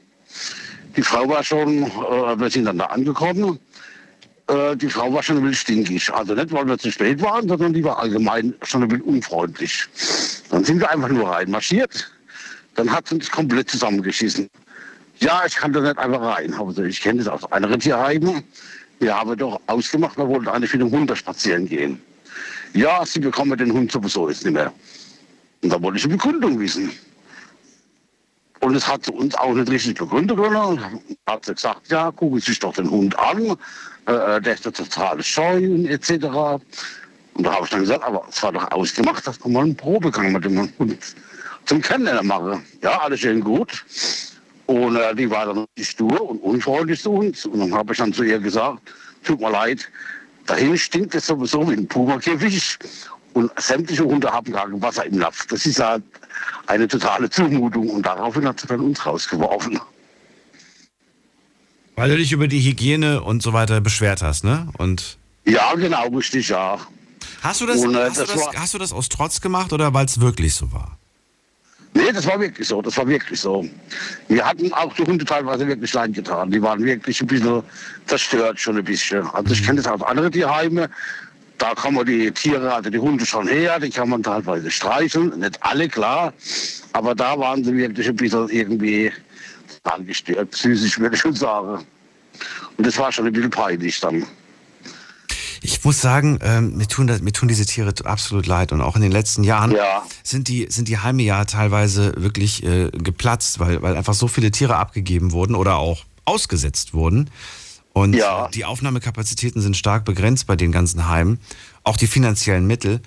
Die 0.95 1.03
Frau 1.03 1.27
war 1.27 1.43
schon, 1.43 1.85
äh, 1.85 2.39
wir 2.39 2.51
sind 2.51 2.67
dann 2.67 2.77
da 2.77 2.87
angekommen. 2.87 3.59
Äh, 4.49 4.77
die 4.77 4.91
Frau 4.91 5.11
war 5.15 5.23
schon 5.23 5.39
ein 5.39 5.45
bisschen 5.45 5.87
stinkig. 5.87 6.13
Also 6.13 6.35
nicht, 6.35 6.53
weil 6.53 6.67
wir 6.67 6.77
zu 6.77 6.93
spät 6.93 7.23
waren, 7.23 7.49
sondern 7.49 7.73
die 7.73 7.85
war 7.85 7.99
allgemein 8.01 8.53
schon 8.65 8.83
ein 8.83 8.89
bisschen 8.89 9.05
unfreundlich. 9.05 9.87
Dann 10.51 10.63
sind 10.63 10.81
wir 10.81 10.91
einfach 10.91 11.09
nur 11.09 11.31
reinmarschiert. 11.31 12.13
Dann 12.75 12.91
hat 12.91 13.09
sie 13.09 13.17
uns 13.17 13.31
komplett 13.31 13.71
zusammengeschissen. 13.71 14.49
Ja, 15.19 15.43
ich 15.47 15.55
kann 15.57 15.73
da 15.73 15.81
nicht 15.81 15.99
einfach 15.99 16.21
rein. 16.21 16.55
Also 16.55 16.83
ich 16.83 17.01
kenne 17.01 17.23
das 17.23 17.29
aus 17.29 17.51
anderen 17.53 17.79
Tierheimen. 17.81 18.43
Wir 18.99 19.17
haben 19.17 19.37
doch 19.37 19.61
ausgemacht, 19.67 20.17
wir 20.17 20.29
wollten 20.29 20.49
eigentlich 20.49 20.73
mit 20.73 20.83
dem 20.83 20.91
Hund 20.91 21.17
spazieren 21.17 21.67
gehen. 21.67 22.01
Ja, 22.73 23.05
sie 23.05 23.21
bekommen 23.21 23.59
den 23.59 23.73
Hund 23.73 23.93
sowieso 23.93 24.29
jetzt 24.29 24.45
nicht 24.45 24.55
mehr. 24.55 24.73
Und 25.63 25.71
da 25.71 25.81
wollte 25.83 25.99
ich 25.99 26.05
eine 26.05 26.15
Begründung 26.15 26.59
wissen. 26.59 26.91
Und 28.61 28.77
es 28.77 28.87
hat 28.87 29.09
uns 29.09 29.35
auch 29.35 29.55
nicht 29.55 29.71
richtig 29.71 29.99
begründet. 29.99 30.39
Hat 31.27 31.45
sie 31.45 31.55
gesagt, 31.55 31.89
ja, 31.89 32.11
gucken 32.13 32.39
Sie 32.39 32.47
sich 32.53 32.61
doch 32.61 32.73
den 32.75 32.89
Hund 32.89 33.19
an. 33.19 33.57
Äh, 34.07 34.41
der 34.41 34.55
ist 34.55 34.63
total 34.63 35.23
scheu 35.23 35.57
und 35.57 35.87
etc. 35.87 36.11
Und 37.35 37.45
da 37.45 37.55
habe 37.55 37.65
ich 37.65 37.71
dann 37.71 37.81
gesagt, 37.81 38.05
aber 38.05 38.25
es 38.29 38.43
war 38.43 38.53
doch 38.53 38.71
ausgemacht, 38.71 39.27
dass 39.27 39.45
wir 39.45 39.51
mal 39.51 39.65
einen 39.65 39.77
Probegang 39.77 40.33
mit 40.33 40.45
dem 40.45 40.71
Hund 40.79 40.99
zum 41.67 41.81
Kennenlernen 41.81 42.27
machen. 42.27 42.65
Ja, 42.83 43.01
alles 43.01 43.21
schön 43.21 43.41
gut. 43.41 43.85
Und 44.67 44.97
äh, 44.97 45.15
die 45.15 45.31
war 45.31 45.47
dann 45.47 45.67
stur 45.81 46.31
und 46.31 46.39
unfreundlich 46.39 47.01
zu 47.01 47.13
uns. 47.13 47.47
Und 47.47 47.61
dann 47.61 47.75
habe 47.75 47.93
ich 47.93 47.99
dann 47.99 48.13
zu 48.13 48.23
ihr 48.23 48.39
gesagt, 48.39 48.81
tut 49.25 49.41
mir 49.41 49.51
leid, 49.51 49.89
dahin 50.47 50.77
stinkt 50.79 51.15
es 51.15 51.27
sowieso 51.27 51.69
wie 51.71 51.75
ein 51.75 51.87
Puma-Käfig. 51.87 52.79
Und 53.35 53.51
sämtliche 53.59 54.05
Hunde 54.05 54.31
haben 54.31 54.53
gar 54.53 54.69
kein 54.69 54.83
Wasser 54.83 55.07
im 55.07 55.17
Napf. 55.17 55.47
Das 55.47 55.65
ist 55.65 55.81
halt 55.81 56.03
eine 56.67 56.87
totale 56.87 57.31
Zumutung. 57.31 57.89
Und 57.91 58.05
daraufhin 58.05 58.47
hat 58.47 58.61
sie 58.61 58.67
dann 58.67 58.81
uns 58.81 59.05
rausgeworfen. 59.05 59.81
Weil 61.97 62.11
du 62.11 62.17
dich 62.17 62.33
über 62.33 62.49
die 62.49 62.61
Hygiene 62.61 63.23
und 63.23 63.43
so 63.43 63.53
weiter 63.53 63.81
beschwert 63.81 64.23
hast, 64.23 64.45
ne? 64.45 64.69
Und 64.79 65.19
ja, 65.45 65.75
genau, 65.75 66.09
richtig, 66.09 66.49
ja. 66.49 66.79
Hast 67.43 67.61
du 67.61 67.67
das, 67.67 67.81
und, 67.81 67.95
äh, 67.95 68.09
hast, 68.09 68.19
das 68.19 68.31
du 68.31 68.39
das 68.39 68.49
hast 68.57 68.75
du 68.75 68.79
das 68.79 68.93
aus 68.93 69.09
Trotz 69.09 69.41
gemacht 69.41 69.73
oder 69.73 69.93
weil 69.93 70.07
es 70.07 70.21
wirklich 70.21 70.55
so 70.55 70.73
war? 70.73 70.99
Nee, 71.95 72.11
das 72.13 72.27
war 72.27 72.41
wirklich 72.41 72.67
so, 72.67 72.81
das 72.81 72.97
war 72.97 73.07
wirklich 73.07 73.39
so. 73.39 73.69
Wir 74.29 74.47
hatten 74.47 74.73
auch 74.73 74.95
die 74.95 75.03
Hunde 75.03 75.25
teilweise 75.25 75.67
wirklich 75.67 75.93
leid 75.93 76.15
getan. 76.15 76.51
Die 76.51 76.63
waren 76.63 76.83
wirklich 76.83 77.21
ein 77.21 77.27
bisschen 77.27 77.63
zerstört, 78.07 78.59
schon 78.59 78.79
ein 78.79 78.85
bisschen. 78.85 79.27
Also 79.31 79.53
ich 79.53 79.63
kenne 79.63 79.83
das 79.83 79.87
aus 79.87 80.03
anderen 80.03 80.33
Tierheimen. 80.33 80.89
Da 81.59 81.75
kommen 81.75 82.05
die 82.07 82.31
Tiere, 82.33 82.73
also 82.75 82.89
die 82.89 82.99
Hunde 82.99 83.27
schon 83.27 83.47
her, 83.47 83.79
die 83.79 83.91
kann 83.91 84.09
man 84.09 84.23
teilweise 84.23 84.71
streicheln. 84.71 85.39
Nicht 85.39 85.63
alle, 85.63 85.89
klar. 85.89 86.33
Aber 86.95 87.15
da 87.15 87.39
waren 87.39 87.63
sie 87.63 87.77
wirklich 87.77 88.09
ein 88.09 88.17
bisschen 88.17 88.49
irgendwie 88.49 89.13
angestört, 89.85 90.51
psychisch 90.53 90.99
würde 90.99 91.15
ich 91.15 91.21
schon 91.21 91.35
sagen. 91.35 91.85
Und 92.79 92.87
das 92.87 92.99
war 92.99 93.13
schon 93.13 93.27
ein 93.27 93.33
bisschen 93.33 93.51
peinlich 93.51 94.01
dann. 94.01 94.25
Ich 95.65 95.85
muss 95.85 96.01
sagen, 96.01 96.39
ähm, 96.43 96.77
mir, 96.77 96.89
tun 96.89 97.07
das, 97.07 97.23
mir 97.23 97.33
tun 97.33 97.49
diese 97.49 97.65
Tiere 97.65 97.95
absolut 98.05 98.47
leid. 98.47 98.73
Und 98.73 98.81
auch 98.81 98.97
in 98.97 99.03
den 99.03 99.13
letzten 99.13 99.45
Jahren 99.45 99.71
ja. 99.71 100.03
sind, 100.25 100.49
die, 100.49 100.67
sind 100.69 100.89
die 100.89 100.99
Heime 100.99 101.23
ja 101.23 101.45
teilweise 101.45 102.13
wirklich 102.17 102.65
äh, 102.65 102.91
geplatzt, 102.91 103.61
weil, 103.61 103.81
weil 103.81 103.97
einfach 103.97 104.15
so 104.15 104.27
viele 104.27 104.51
Tiere 104.51 104.77
abgegeben 104.77 105.31
wurden 105.33 105.55
oder 105.55 105.77
auch 105.77 106.05
ausgesetzt 106.25 106.95
wurden. 106.95 107.31
Und 107.93 108.15
ja. 108.15 108.49
die 108.49 108.65
Aufnahmekapazitäten 108.65 109.61
sind 109.61 109.77
stark 109.77 110.05
begrenzt 110.05 110.47
bei 110.47 110.57
den 110.57 110.73
ganzen 110.73 111.09
Heimen, 111.09 111.39
auch 111.85 111.97
die 111.97 112.07
finanziellen 112.07 112.67
Mittel. 112.67 113.01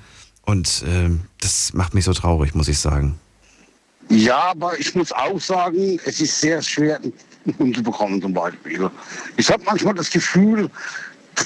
Und 0.44 0.84
äh, 0.84 1.10
das 1.42 1.74
macht 1.74 1.94
mich 1.94 2.06
so 2.06 2.14
traurig, 2.14 2.56
muss 2.56 2.68
ich 2.68 2.80
sagen. 2.80 3.20
Ja, 4.10 4.52
aber 4.52 4.80
ich 4.80 4.94
muss 4.94 5.12
auch 5.12 5.40
sagen, 5.40 6.00
es 6.06 6.22
ist 6.22 6.40
sehr 6.40 6.62
schwer, 6.62 7.00
einen 7.02 7.58
Hund 7.58 7.76
zu 7.76 7.84
bekommen 7.84 8.22
zum 8.22 8.34
Beispiel. 8.34 8.90
Ich 9.38 9.50
habe 9.50 9.64
manchmal 9.66 9.96
das 9.96 10.12
Gefühl, 10.12 10.70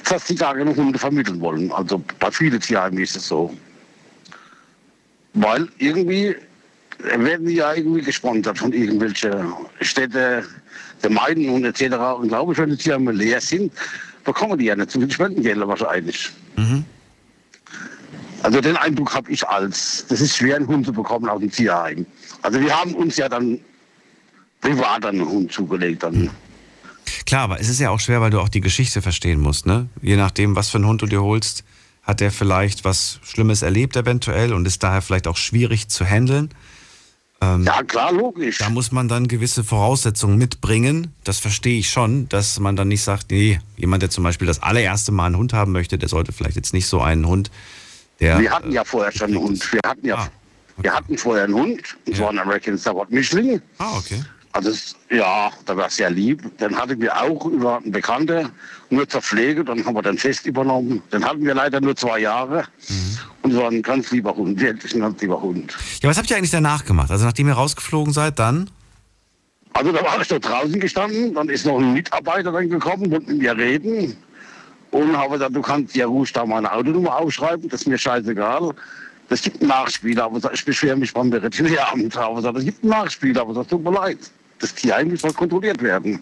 dass 0.09 0.25
die 0.25 0.35
gar 0.35 0.55
keine 0.55 0.75
Hunde 0.75 0.99
vermitteln 0.99 1.39
wollen. 1.41 1.71
Also 1.71 2.01
bei 2.19 2.31
vielen 2.31 2.59
Tierheimen 2.59 2.99
ist 2.99 3.15
es 3.15 3.27
so. 3.27 3.53
Weil 5.33 5.67
irgendwie 5.77 6.35
werden 6.99 7.47
die 7.47 7.55
ja 7.55 7.73
irgendwie 7.73 8.01
gesponsert 8.01 8.57
von 8.57 8.73
irgendwelchen 8.73 9.53
Städten, 9.81 10.43
Gemeinden 11.01 11.49
und 11.49 11.65
etc. 11.65 11.95
Und 12.19 12.27
glaube 12.27 12.53
ich, 12.53 12.59
wenn 12.59 12.71
die 12.71 12.77
Tierheime 12.77 13.11
leer 13.11 13.39
sind, 13.39 13.71
bekommen 14.25 14.57
die 14.59 14.65
ja 14.65 14.75
nicht 14.75 14.91
so 14.91 14.99
viel 14.99 15.11
Spendengelder 15.11 15.67
wahrscheinlich. 15.67 16.29
Mhm. 16.57 16.83
Also 18.43 18.61
den 18.61 18.77
Eindruck 18.77 19.13
habe 19.13 19.31
ich 19.31 19.45
als, 19.47 20.05
das 20.07 20.21
ist 20.21 20.37
schwer, 20.37 20.57
einen 20.57 20.67
Hund 20.67 20.85
zu 20.85 20.93
bekommen 20.93 21.27
aus 21.29 21.39
dem 21.39 21.51
Tierheim. 21.51 22.05
Also 22.41 22.59
wir 22.59 22.77
haben 22.77 22.93
uns 22.95 23.17
ja 23.17 23.27
dann 23.27 23.59
privat 24.61 25.03
den 25.03 25.27
Hund 25.27 25.51
zugelegt. 25.51 26.03
Dann. 26.03 26.29
Klar, 27.25 27.43
aber 27.43 27.59
es 27.59 27.69
ist 27.69 27.79
ja 27.79 27.89
auch 27.89 27.99
schwer, 27.99 28.21
weil 28.21 28.31
du 28.31 28.39
auch 28.39 28.49
die 28.49 28.61
Geschichte 28.61 29.01
verstehen 29.01 29.39
musst, 29.39 29.65
ne? 29.65 29.87
Je 30.01 30.15
nachdem, 30.15 30.55
was 30.55 30.69
für 30.69 30.77
einen 30.77 30.87
Hund 30.87 31.01
du 31.01 31.05
dir 31.05 31.21
holst, 31.21 31.63
hat 32.03 32.19
der 32.19 32.31
vielleicht 32.31 32.85
was 32.85 33.19
Schlimmes 33.23 33.61
erlebt 33.61 33.95
eventuell 33.95 34.53
und 34.53 34.65
ist 34.65 34.81
daher 34.83 35.01
vielleicht 35.01 35.27
auch 35.27 35.37
schwierig 35.37 35.89
zu 35.89 36.05
handeln. 36.05 36.49
Ähm, 37.41 37.63
ja, 37.63 37.83
klar, 37.83 38.11
logisch. 38.11 38.57
Da 38.57 38.69
muss 38.69 38.91
man 38.91 39.07
dann 39.07 39.27
gewisse 39.27 39.63
Voraussetzungen 39.63 40.37
mitbringen. 40.37 41.13
Das 41.23 41.39
verstehe 41.39 41.79
ich 41.79 41.89
schon, 41.89 42.27
dass 42.29 42.59
man 42.59 42.75
dann 42.75 42.89
nicht 42.89 43.03
sagt, 43.03 43.31
nee, 43.31 43.59
jemand, 43.77 44.03
der 44.03 44.09
zum 44.09 44.23
Beispiel 44.23 44.47
das 44.47 44.61
allererste 44.61 45.11
Mal 45.11 45.27
einen 45.27 45.37
Hund 45.37 45.53
haben 45.53 45.71
möchte, 45.71 45.97
der 45.97 46.09
sollte 46.09 46.33
vielleicht 46.33 46.57
jetzt 46.57 46.73
nicht 46.73 46.87
so 46.87 46.99
einen 47.01 47.27
Hund, 47.27 47.51
der. 48.19 48.39
Wir 48.39 48.51
hatten 48.51 48.71
ja 48.71 48.83
vorher 48.83 49.11
schon 49.11 49.27
einen 49.27 49.37
Hund. 49.37 49.71
Wir 49.71 49.79
hatten 49.85 50.05
ja, 50.05 50.17
Ah, 50.17 50.29
wir 50.81 50.93
hatten 50.93 51.17
vorher 51.17 51.43
einen 51.45 51.55
Hund, 51.55 51.97
und 52.05 52.15
zwar 52.15 52.29
einen 52.29 52.39
American 52.39 52.77
Stafford 52.77 53.11
Mischling. 53.11 53.61
Ah, 53.77 53.97
okay. 53.97 54.21
Also 54.59 54.71
es- 54.71 54.93
ja, 55.09 55.51
da 55.65 55.77
war 55.77 55.89
sehr 55.89 56.09
lieb. 56.09 56.41
Dann 56.57 56.75
hatten 56.75 56.99
wir 56.99 57.15
auch 57.21 57.45
über 57.45 57.77
einen 57.77 57.93
Bekannten 57.93 58.49
nur 58.89 59.07
zur 59.07 59.21
Pflege, 59.21 59.63
dann 59.63 59.85
haben 59.85 59.95
wir 59.95 60.01
den 60.01 60.17
Fest 60.17 60.45
übernommen. 60.45 61.01
Den 61.13 61.23
hatten 61.23 61.45
wir 61.45 61.55
leider 61.55 61.79
nur 61.79 61.95
zwei 61.95 62.19
Jahre. 62.19 62.65
Und 63.41 63.51
es 63.51 63.57
war 63.57 63.69
ein 63.71 63.81
ganz 63.81 64.11
lieber 64.11 64.35
Hund, 64.35 64.59
wirklich 64.59 64.93
ein 64.93 64.99
ganz 64.99 65.21
lieber 65.21 65.41
Hund. 65.41 65.77
Ja, 66.01 66.09
was 66.09 66.17
habt 66.17 66.29
ihr 66.29 66.35
eigentlich 66.35 66.51
danach 66.51 66.83
gemacht? 66.83 67.09
Also 67.09 67.23
nachdem 67.23 67.47
ihr 67.47 67.53
rausgeflogen 67.53 68.11
seid, 68.11 68.37
dann? 68.37 68.69
Also 69.71 69.93
da 69.93 70.03
war 70.03 70.19
ich 70.19 70.27
da 70.27 70.39
draußen 70.39 70.77
gestanden, 70.77 71.33
dann 71.35 71.47
ist 71.47 71.65
noch 71.65 71.79
ein 71.79 71.93
Mitarbeiter 71.93 72.51
dann 72.51 72.69
gekommen, 72.69 73.09
wollte 73.11 73.31
mit 73.31 73.41
mir 73.41 73.55
reden. 73.55 74.17
Und 74.91 75.15
habe 75.15 75.33
gesagt, 75.35 75.55
du 75.55 75.61
kannst 75.61 75.95
ja 75.95 76.05
ruhig 76.05 76.33
da 76.33 76.45
meine 76.45 76.69
Autonummer 76.69 77.15
aufschreiben, 77.15 77.69
das 77.69 77.81
ist 77.81 77.87
mir 77.87 77.97
scheißegal. 77.97 78.73
Das 79.29 79.41
gibt 79.43 79.61
einen 79.61 79.69
Nachspieler, 79.69 80.23
aber 80.25 80.53
ich 80.53 80.65
beschwere 80.65 80.97
mich 80.97 81.13
beim 81.13 81.31
Veterinäramt. 81.31 82.17
Aber 82.17 82.41
das 82.41 82.65
gibt 82.65 82.83
einen 82.83 82.89
Nachspieler, 82.89 83.41
aber 83.41 83.53
das 83.53 83.67
tut 83.67 83.83
mir 83.83 83.91
leid. 83.91 84.17
Das 84.59 84.73
Tierheim 84.75 85.15
soll 85.15 85.33
kontrolliert 85.33 85.81
werden. 85.81 86.21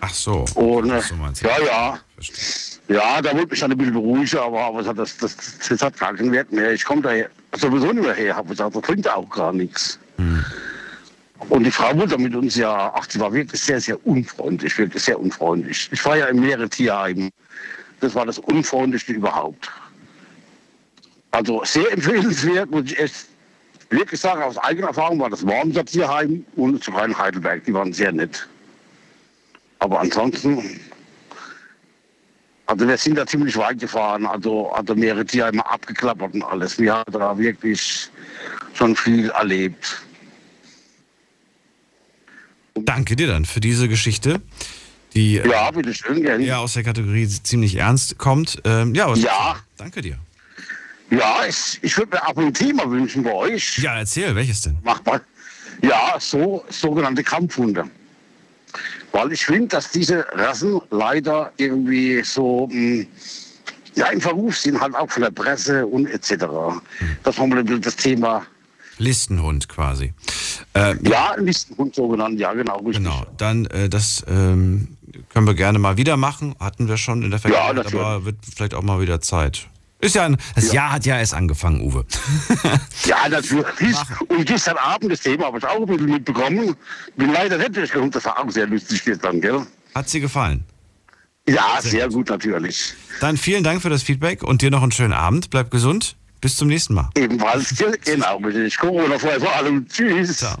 Ach 0.00 0.12
so. 0.12 0.44
Und 0.54 0.90
äh, 0.90 1.00
so 1.00 1.14
meinst 1.16 1.42
du. 1.42 1.48
ja, 1.48 1.60
ja. 1.64 2.00
Verstehe. 2.14 2.76
Ja, 2.88 3.20
da 3.20 3.32
wollte 3.34 3.48
mich 3.48 3.60
dann 3.60 3.72
ein 3.72 3.78
bisschen 3.78 3.94
beruhigen, 3.94 4.38
aber, 4.38 4.64
aber 4.64 4.82
das, 4.82 5.16
das, 5.16 5.36
das, 5.36 5.58
das 5.68 5.82
hat 5.82 5.98
gar 5.98 6.14
keinen 6.14 6.30
Wert 6.30 6.52
mehr. 6.52 6.72
Ich 6.72 6.84
komme 6.84 7.02
da 7.02 7.10
sowieso 7.58 7.92
nicht 7.92 8.04
mehr 8.04 8.14
her, 8.14 8.36
habe 8.36 8.50
gesagt, 8.50 8.76
das 8.76 8.82
bringt 8.82 9.08
auch 9.08 9.28
gar 9.28 9.52
nichts. 9.52 9.98
Und 11.48 11.64
die 11.64 11.70
Frau 11.70 11.96
wurde 11.96 12.16
mit 12.18 12.34
uns 12.34 12.56
ja, 12.56 12.92
ach, 12.94 13.06
sie 13.08 13.20
war 13.20 13.32
wirklich 13.32 13.60
sehr, 13.60 13.80
sehr 13.80 14.04
unfreundlich, 14.06 14.76
wirklich 14.78 15.02
sehr 15.02 15.18
unfreundlich. 15.18 15.88
Ich 15.92 16.04
war 16.04 16.16
ja 16.16 16.26
im 16.26 16.40
Meere-Tierheim. 16.40 17.30
Das 18.00 18.14
war 18.14 18.26
das 18.26 18.38
unfreundlichste 18.38 19.12
überhaupt. 19.12 19.70
Also 21.32 21.62
sehr 21.64 21.92
empfehlenswert, 21.92 22.70
muss 22.70 22.84
ich 22.86 22.98
echt 22.98 23.26
wirklich 23.90 24.20
sagen, 24.20 24.42
aus 24.42 24.58
eigener 24.58 24.88
Erfahrung 24.88 25.18
war 25.20 25.30
das 25.30 25.46
Wormser 25.46 25.84
Tierheim 25.84 26.44
und 26.56 26.82
sogar 26.82 27.04
in 27.04 27.16
Heidelberg. 27.16 27.64
Die 27.64 27.72
waren 27.74 27.92
sehr 27.92 28.12
nett. 28.12 28.48
Aber 29.78 30.00
ansonsten, 30.00 30.80
also 32.66 32.88
wir 32.88 32.96
sind 32.96 33.16
da 33.16 33.26
ziemlich 33.26 33.56
weit 33.56 33.78
gefahren, 33.78 34.26
also, 34.26 34.70
also 34.72 34.94
mehrere 34.94 35.24
Tierheime 35.24 35.64
abgeklappert 35.70 36.34
und 36.34 36.42
alles. 36.42 36.78
Wir 36.78 36.94
haben 36.94 37.12
da 37.12 37.36
wirklich 37.38 38.08
schon 38.74 38.96
viel 38.96 39.30
erlebt. 39.30 40.02
Danke 42.74 43.16
dir 43.16 43.26
dann 43.28 43.44
für 43.44 43.60
diese 43.60 43.88
Geschichte, 43.88 44.40
die 45.14 45.34
Ja, 45.36 45.70
bitteschön, 45.70 46.22
gerne. 46.22 46.44
ja 46.44 46.58
aus 46.58 46.74
der 46.74 46.82
Kategorie 46.84 47.26
ziemlich 47.26 47.76
ernst 47.76 48.18
kommt. 48.18 48.60
Ähm, 48.64 48.94
ja, 48.94 49.14
Ja. 49.14 49.56
Danke 49.78 50.02
dir. 50.02 50.18
Ja, 51.10 51.44
ich, 51.48 51.78
ich 51.82 51.96
würde 51.96 52.16
mir 52.16 52.26
auch 52.26 52.36
ein 52.36 52.52
Thema 52.52 52.90
wünschen 52.90 53.22
bei 53.22 53.32
euch. 53.32 53.78
Ja, 53.78 53.96
erzähl, 53.98 54.34
welches 54.34 54.62
denn? 54.62 54.78
Machbar. 54.82 55.20
Ja, 55.82 56.16
so 56.18 56.64
sogenannte 56.68 57.22
Kampfhunde. 57.22 57.84
Weil 59.12 59.32
ich 59.32 59.44
finde, 59.46 59.68
dass 59.68 59.90
diese 59.90 60.26
Rassen 60.32 60.80
leider 60.90 61.52
irgendwie 61.56 62.22
so 62.24 62.68
mh, 62.70 63.06
ja, 63.94 64.06
im 64.08 64.20
Verruf 64.20 64.58
sind, 64.58 64.80
halt 64.80 64.94
auch 64.94 65.10
von 65.10 65.22
der 65.22 65.30
Presse 65.30 65.86
und 65.86 66.06
etc. 66.06 66.44
Das 67.22 67.38
haben 67.38 67.54
wir 67.54 67.62
das 67.78 67.96
Thema. 67.96 68.44
Listenhund 68.98 69.68
quasi. 69.68 70.12
Äh, 70.74 70.96
Ja, 71.08 71.32
ein 71.32 71.46
Listenhund 71.46 71.94
so 71.94 72.08
genannt, 72.08 72.38
ja, 72.40 72.52
genau, 72.54 72.78
richtig. 72.78 73.04
Genau, 73.04 73.26
dann 73.36 73.66
äh, 73.66 73.88
das 73.88 74.24
ähm, 74.28 74.88
können 75.28 75.46
wir 75.46 75.54
gerne 75.54 75.78
mal 75.78 75.96
wieder 75.96 76.16
machen. 76.16 76.54
Hatten 76.58 76.88
wir 76.88 76.96
schon 76.96 77.22
in 77.22 77.30
der 77.30 77.38
Vergangenheit, 77.38 77.76
natürlich. 77.76 78.00
aber 78.00 78.24
wird 78.24 78.36
vielleicht 78.54 78.74
auch 78.74 78.82
mal 78.82 79.00
wieder 79.00 79.20
Zeit. 79.20 79.68
Ist 80.00 80.14
ja 80.14 80.26
ein, 80.26 80.36
das 80.54 80.72
Jahr 80.72 80.92
hat 80.92 81.06
ja 81.06 81.18
erst 81.18 81.34
angefangen, 81.34 81.80
Uwe. 81.80 82.04
Ja, 83.06 83.28
natürlich. 83.28 83.96
Und 84.28 84.46
gestern 84.46 84.76
Abend, 84.76 85.12
das 85.12 85.20
Thema 85.20 85.46
habe 85.46 85.58
ich 85.58 85.64
auch 85.64 85.80
ein 85.80 85.86
bisschen 85.86 86.06
mitbekommen. 86.06 86.76
Bin 87.16 87.32
leider 87.32 87.56
nicht 87.56 87.76
durchgekommen, 87.76 88.10
das 88.10 88.24
war 88.24 88.38
auch 88.38 88.50
sehr 88.50 88.66
lustig 88.66 89.04
gestern, 89.04 89.40
gell? 89.40 89.66
Hat 89.94 90.08
sie 90.08 90.20
gefallen? 90.20 90.64
Ja, 91.48 91.78
sehr 91.80 92.08
gut 92.08 92.28
natürlich. 92.28 92.92
Dann 93.20 93.36
vielen 93.36 93.62
Dank 93.62 93.80
für 93.80 93.88
das 93.90 94.02
Feedback 94.02 94.42
und 94.42 94.62
dir 94.62 94.70
noch 94.70 94.82
einen 94.82 94.92
schönen 94.92 95.12
Abend. 95.12 95.50
Bleib 95.50 95.70
gesund. 95.70 96.16
Bis 96.40 96.56
zum 96.56 96.68
nächsten 96.68 96.94
Mal. 96.94 97.08
Ebenfalls, 97.16 97.74
genau, 98.04 98.40
ich 98.46 98.76
Corona 98.76 99.18
vorher 99.18 99.40
vor 99.40 99.54
allem. 99.54 99.88
Tschüss. 99.88 100.36
Ciao. 100.38 100.58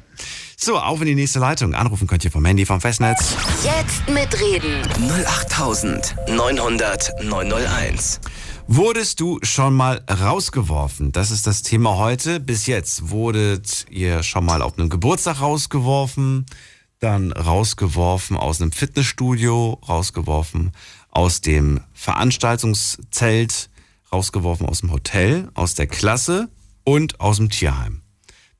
So, 0.56 0.78
auf 0.78 1.00
in 1.00 1.06
die 1.06 1.14
nächste 1.14 1.38
Leitung. 1.38 1.74
Anrufen 1.74 2.06
könnt 2.06 2.24
ihr 2.24 2.30
vom 2.30 2.44
Handy 2.46 2.64
vom 2.64 2.80
Festnetz. 2.80 3.36
Jetzt 3.62 4.08
mitreden. 4.08 4.82
08900 5.44 7.12
901. 7.22 8.20
Wurdest 8.68 9.20
du 9.20 9.38
schon 9.42 9.74
mal 9.74 10.02
rausgeworfen? 10.10 11.12
Das 11.12 11.30
ist 11.30 11.46
das 11.46 11.62
Thema 11.62 11.98
heute. 11.98 12.40
Bis 12.40 12.66
jetzt 12.66 13.10
wurdet 13.10 13.86
ihr 13.90 14.24
schon 14.24 14.44
mal 14.44 14.60
auf 14.60 14.76
einem 14.76 14.88
Geburtstag 14.88 15.40
rausgeworfen, 15.40 16.46
dann 16.98 17.30
rausgeworfen 17.30 18.36
aus 18.36 18.60
einem 18.60 18.72
Fitnessstudio, 18.72 19.80
rausgeworfen 19.88 20.72
aus 21.10 21.42
dem 21.42 21.80
Veranstaltungszelt, 21.94 23.70
rausgeworfen 24.12 24.66
aus 24.66 24.80
dem 24.80 24.90
Hotel, 24.90 25.48
aus 25.54 25.74
der 25.74 25.86
Klasse 25.86 26.48
und 26.82 27.20
aus 27.20 27.36
dem 27.36 27.50
Tierheim. 27.50 28.02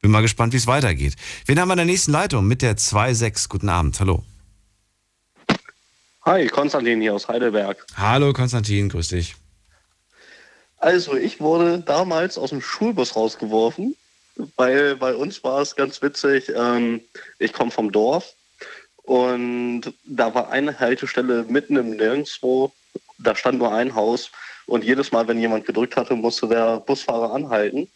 Bin 0.01 0.13
mal 0.13 0.23
gespannt, 0.23 0.53
wie 0.53 0.59
es 0.59 0.69
weitergeht. 0.69 1.17
Wen 1.47 1.59
haben 1.59 1.67
wir 1.67 1.73
in 1.75 1.79
der 1.79 1.87
nächsten 1.87 2.13
Leitung 2.13 2.47
mit 2.47 2.63
der 2.63 2.77
2.6? 2.77 3.49
Guten 3.49 3.69
Abend, 3.69 3.99
hallo. 3.99 4.23
Hi, 6.25 6.47
Konstantin 6.47 7.01
hier 7.01 7.15
aus 7.15 7.27
Heidelberg. 7.27 7.85
Hallo 7.97 8.33
Konstantin, 8.33 8.89
grüß 8.89 9.09
dich. 9.09 9.35
Also, 10.87 11.17
ich 11.17 11.41
wurde 11.41 11.81
damals 11.81 12.39
aus 12.39 12.51
dem 12.51 12.63
Schulbus 12.63 13.17
rausgeworfen, 13.17 13.97
weil 14.55 14.95
bei 14.95 15.17
uns 15.17 15.43
war 15.43 15.61
es 15.61 15.75
ganz 15.75 16.01
witzig. 16.01 16.49
Ähm, 16.55 17.01
ich 17.41 17.53
komme 17.53 17.73
vom 17.73 17.91
Dorf 17.91 18.35
und 19.03 19.93
da 20.05 20.33
war 20.33 20.51
eine 20.51 20.79
Haltestelle 20.79 21.45
mitten 21.49 21.75
im 21.75 21.97
Nirgendwo. 21.97 22.71
Da 23.19 23.35
stand 23.35 23.59
nur 23.59 23.75
ein 23.75 23.97
Haus 23.97 24.31
und 24.67 24.85
jedes 24.85 25.11
Mal, 25.11 25.27
wenn 25.27 25.41
jemand 25.41 25.67
gedrückt 25.67 25.97
hatte, 25.97 26.15
musste 26.15 26.47
der 26.47 26.79
Busfahrer 26.79 27.35
anhalten. 27.35 27.89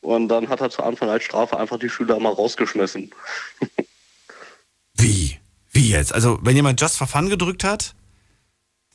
Und 0.00 0.26
dann 0.26 0.48
hat 0.48 0.60
er 0.60 0.70
zu 0.70 0.82
Anfang 0.82 1.08
als 1.08 1.22
Strafe 1.22 1.56
einfach 1.56 1.78
die 1.78 1.90
Schüler 1.90 2.18
mal 2.18 2.32
rausgeschmissen. 2.32 3.12
Wie? 4.94 5.38
Wie 5.70 5.90
jetzt? 5.90 6.12
Also, 6.12 6.40
wenn 6.42 6.56
jemand 6.56 6.80
Just 6.80 6.98
for 6.98 7.06
Fun 7.06 7.30
gedrückt 7.30 7.62
hat, 7.62 7.94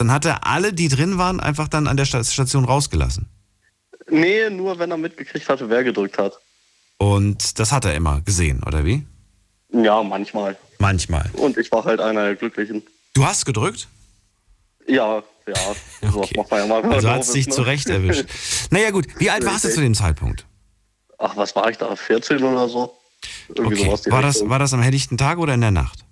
dann 0.02 0.12
hat 0.12 0.26
er 0.26 0.47
alle, 0.47 0.74
die 0.74 0.88
drin 0.88 1.18
waren, 1.20 1.39
einfach 1.39 1.68
dann 1.68 1.88
an 1.88 1.95
der 1.95 2.06
Sta- 2.06 2.24
Station 2.24 2.66
rausgelassen. 2.66 3.30
Nee, 4.10 4.49
nur 4.49 4.80
wenn 4.80 4.89
er 4.89 4.97
mitgekriegt 4.97 5.47
hatte, 5.47 5.70
wer 5.70 5.84
gedrückt 5.84 6.18
hat. 6.18 6.34
Und 6.97 7.60
das 7.60 7.72
hat 7.72 7.86
er 7.86 7.93
immer 7.93 8.22
gesehen, 8.22 8.64
oder 8.66 8.84
wie? 8.84 9.06
Ja, 9.72 10.02
manchmal. 10.02 10.58
Manchmal. 10.80 11.30
Und 11.34 11.58
ich 11.58 11.72
war 11.72 11.86
halt 11.86 11.99
einer 12.02 12.24
der 12.26 12.36
Glücklichen. 12.36 12.82
Du 13.14 13.26
hast 13.26 13.45
gedrückt? 13.45 13.88
Ja, 14.88 15.22
ja. 15.47 15.76
Macht 16.36 16.52
man 16.52 16.60
ja 16.60 16.66
mal. 16.66 16.84
Also 16.91 17.10
hat 17.10 17.22
es 17.22 17.32
dich 17.32 17.47
ne? 17.47 17.54
zurecht 17.54 17.88
erwischt. 17.89 18.26
Naja, 18.72 18.89
gut. 18.89 19.06
Wie 19.20 19.30
alt 19.30 19.45
warst 19.45 19.66
du 19.66 19.70
zu 19.70 19.82
dem 19.82 19.93
Zeitpunkt? 19.93 20.45
Ach, 21.20 21.38
was 21.38 21.56
war 21.56 21.70
ich 21.70 21.78
da? 21.78 21.95
14 21.95 22.41
oder 22.43 22.68
so? 22.68 22.97
Irgendwie 23.54 23.88
Okay. 23.88 24.12
War 24.12 24.22
das, 24.24 24.47
war 24.49 24.58
das 24.60 24.74
am 24.74 24.82
helllichten 24.82 25.18
Tag 25.18 25.38
oder 25.38 25.54
in 25.54 25.62
der 25.62 25.72
Nacht? 25.72 26.04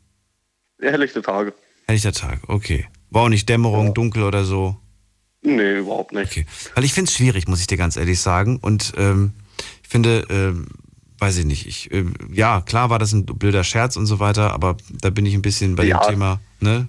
Ja, 0.79 0.91
helllichte 0.91 1.21
Tage. 1.21 1.53
Helllichter 1.87 2.11
Tag, 2.13 2.41
okay. 2.47 2.87
War 3.11 3.23
auch 3.23 3.29
nicht 3.29 3.47
Dämmerung, 3.49 3.93
dunkel 3.93 4.23
oder 4.23 4.43
so? 4.45 4.77
Nee, 5.41 5.77
überhaupt 5.79 6.11
nicht. 6.11 6.31
Okay. 6.31 6.45
Weil 6.75 6.83
ich 6.83 6.93
finde 6.93 7.09
es 7.09 7.15
schwierig, 7.15 7.47
muss 7.47 7.61
ich 7.61 7.67
dir 7.67 7.77
ganz 7.77 7.95
ehrlich 7.97 8.19
sagen. 8.19 8.57
Und 8.57 8.93
ähm, 8.97 9.33
ich 9.83 9.89
finde, 9.89 10.25
ähm, 10.29 10.67
weiß 11.17 11.37
ich 11.37 11.45
nicht, 11.45 11.65
ich, 11.65 11.91
äh, 11.91 12.05
ja, 12.31 12.61
klar 12.61 12.89
war 12.89 12.99
das 12.99 13.13
ein 13.13 13.25
blöder 13.25 13.63
Scherz 13.63 13.95
und 13.95 14.05
so 14.05 14.19
weiter, 14.19 14.53
aber 14.53 14.77
da 14.89 15.09
bin 15.09 15.25
ich 15.25 15.33
ein 15.33 15.41
bisschen 15.41 15.75
bei 15.75 15.85
Ja. 15.85 15.99
dem 15.99 16.09
Thema, 16.09 16.39
ne? 16.59 16.87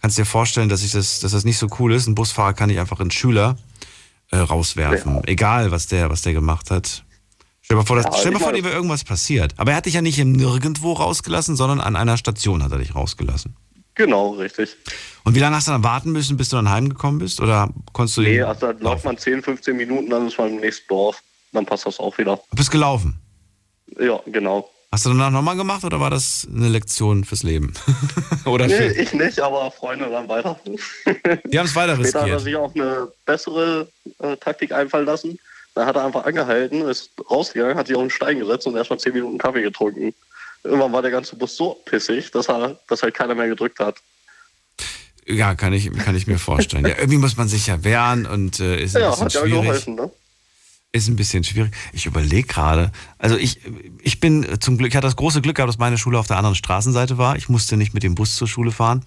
Kannst 0.00 0.18
dir 0.18 0.24
vorstellen, 0.24 0.68
dass 0.68 0.82
ich 0.82 0.90
das, 0.92 1.20
dass 1.20 1.30
das 1.32 1.44
nicht 1.44 1.58
so 1.58 1.68
cool 1.78 1.92
ist. 1.92 2.08
Ein 2.08 2.14
Busfahrer 2.16 2.54
kann 2.54 2.70
ich 2.70 2.80
einfach 2.80 2.98
einen 2.98 3.12
Schüler 3.12 3.56
äh, 4.32 4.38
rauswerfen. 4.38 5.22
Egal, 5.28 5.70
was 5.70 5.86
der, 5.86 6.10
was 6.10 6.22
der 6.22 6.32
gemacht 6.32 6.70
hat. 6.72 7.04
Stell 7.60 7.76
dir 7.76 7.82
mal 7.82 7.86
vor, 7.86 7.96
dass, 7.96 8.06
Ja, 8.06 8.12
stell 8.18 8.32
mal 8.32 8.40
vor, 8.40 8.52
dir 8.52 8.64
wäre 8.64 8.74
irgendwas 8.74 9.04
passiert. 9.04 9.54
Aber 9.58 9.70
er 9.72 9.76
hat 9.76 9.86
dich 9.86 9.94
ja 9.94 10.02
nicht 10.02 10.18
im 10.18 10.32
Nirgendwo 10.32 10.92
rausgelassen, 10.94 11.54
sondern 11.54 11.80
an 11.80 11.94
einer 11.94 12.16
Station 12.16 12.64
hat 12.64 12.72
er 12.72 12.78
dich 12.78 12.96
rausgelassen. 12.96 13.54
Genau, 13.94 14.30
richtig. 14.30 14.76
Und 15.24 15.34
wie 15.34 15.40
lange 15.40 15.56
hast 15.56 15.68
du 15.68 15.72
dann 15.72 15.84
warten 15.84 16.12
müssen, 16.12 16.36
bis 16.36 16.48
du 16.48 16.56
dann 16.56 16.70
heimgekommen 16.70 17.18
bist? 17.18 17.40
Oder 17.40 17.68
konntest 17.92 18.16
du 18.16 18.22
Nee, 18.22 18.42
also 18.42 18.72
da 18.72 18.78
läuft 18.78 19.04
man 19.04 19.18
10, 19.18 19.42
15 19.42 19.76
Minuten, 19.76 20.10
dann 20.10 20.26
ist 20.26 20.38
man 20.38 20.48
im 20.48 20.60
nächsten 20.60 20.88
Dorf. 20.88 21.22
Dann 21.52 21.66
passt 21.66 21.84
das 21.84 22.00
auch 22.00 22.16
wieder. 22.16 22.36
Du 22.50 22.56
bist 22.56 22.70
gelaufen? 22.70 23.20
Ja, 24.00 24.20
genau. 24.26 24.70
Hast 24.90 25.06
du 25.06 25.10
danach 25.10 25.30
nochmal 25.30 25.56
gemacht 25.56 25.84
oder 25.84 26.00
war 26.00 26.10
das 26.10 26.46
eine 26.54 26.68
Lektion 26.68 27.24
fürs 27.24 27.42
Leben? 27.42 27.72
oder 28.44 28.66
nee, 28.66 28.74
für, 28.74 29.00
ich 29.00 29.12
nicht, 29.14 29.40
aber 29.40 29.70
Freunde 29.70 30.08
dann 30.10 30.28
weiter. 30.28 30.58
die 31.46 31.58
haben 31.58 31.66
es 31.66 31.74
weiter 31.74 31.96
Später 31.96 32.22
hat 32.22 32.28
er 32.28 32.36
riskiert. 32.36 32.40
sich 32.40 32.56
auch 32.56 32.74
eine 32.74 33.08
bessere 33.24 33.88
äh, 34.18 34.36
Taktik 34.36 34.72
einfallen 34.72 35.06
lassen. 35.06 35.38
Da 35.74 35.86
hat 35.86 35.96
er 35.96 36.04
einfach 36.04 36.26
angehalten, 36.26 36.82
ist 36.82 37.10
rausgegangen, 37.30 37.76
hat 37.76 37.86
sich 37.86 37.96
auf 37.96 38.02
den 38.02 38.10
Stein 38.10 38.38
gesetzt 38.38 38.66
und 38.66 38.76
erstmal 38.76 38.98
zehn 38.98 39.14
Minuten 39.14 39.38
Kaffee 39.38 39.62
getrunken. 39.62 40.14
Irgendwann 40.64 40.92
war 40.92 41.02
der 41.02 41.10
ganze 41.10 41.36
Bus 41.36 41.56
so 41.56 41.74
pissig, 41.84 42.30
dass, 42.30 42.48
er, 42.48 42.78
dass 42.88 43.02
halt 43.02 43.14
keiner 43.14 43.34
mehr 43.34 43.48
gedrückt 43.48 43.78
hat. 43.80 43.96
Ja, 45.26 45.54
kann 45.54 45.72
ich, 45.72 45.92
kann 45.92 46.16
ich 46.16 46.26
mir 46.26 46.38
vorstellen. 46.38 46.84
Ja, 46.86 46.98
irgendwie 46.98 47.18
muss 47.18 47.36
man 47.36 47.48
sich 47.48 47.66
ja 47.68 47.82
wehren 47.84 48.26
und 48.26 48.58
äh, 48.60 48.82
ist 48.82 48.96
ein 48.96 49.02
Ja, 49.02 49.10
bisschen 49.10 49.24
hat 49.24 49.34
ja 49.34 49.40
schwierig. 49.42 49.60
geholfen, 49.62 49.94
ne? 49.94 50.10
Ist 50.94 51.08
ein 51.08 51.16
bisschen 51.16 51.42
schwierig. 51.42 51.72
Ich 51.92 52.06
überlege 52.06 52.46
gerade. 52.46 52.92
Also 53.18 53.36
ich, 53.36 53.60
ich 54.02 54.20
bin 54.20 54.46
zum 54.60 54.76
Glück, 54.76 54.90
ich 54.90 54.96
hatte 54.96 55.06
das 55.06 55.16
große 55.16 55.40
Glück 55.40 55.56
gehabt, 55.56 55.68
dass 55.70 55.78
meine 55.78 55.96
Schule 55.96 56.18
auf 56.18 56.26
der 56.26 56.36
anderen 56.36 56.54
Straßenseite 56.56 57.16
war. 57.18 57.36
Ich 57.36 57.48
musste 57.48 57.76
nicht 57.76 57.94
mit 57.94 58.02
dem 58.02 58.14
Bus 58.14 58.36
zur 58.36 58.46
Schule 58.46 58.72
fahren. 58.72 59.04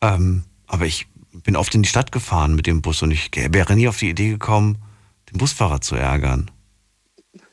Ähm, 0.00 0.44
aber 0.66 0.86
ich 0.86 1.06
bin 1.32 1.56
oft 1.56 1.74
in 1.74 1.82
die 1.82 1.88
Stadt 1.88 2.12
gefahren 2.12 2.54
mit 2.54 2.66
dem 2.66 2.82
Bus 2.82 3.02
und 3.02 3.10
ich 3.10 3.30
wäre 3.34 3.74
nie 3.74 3.88
auf 3.88 3.96
die 3.98 4.10
Idee 4.10 4.28
gekommen, 4.28 4.78
den 5.30 5.38
Busfahrer 5.38 5.80
zu 5.80 5.96
ärgern. 5.96 6.50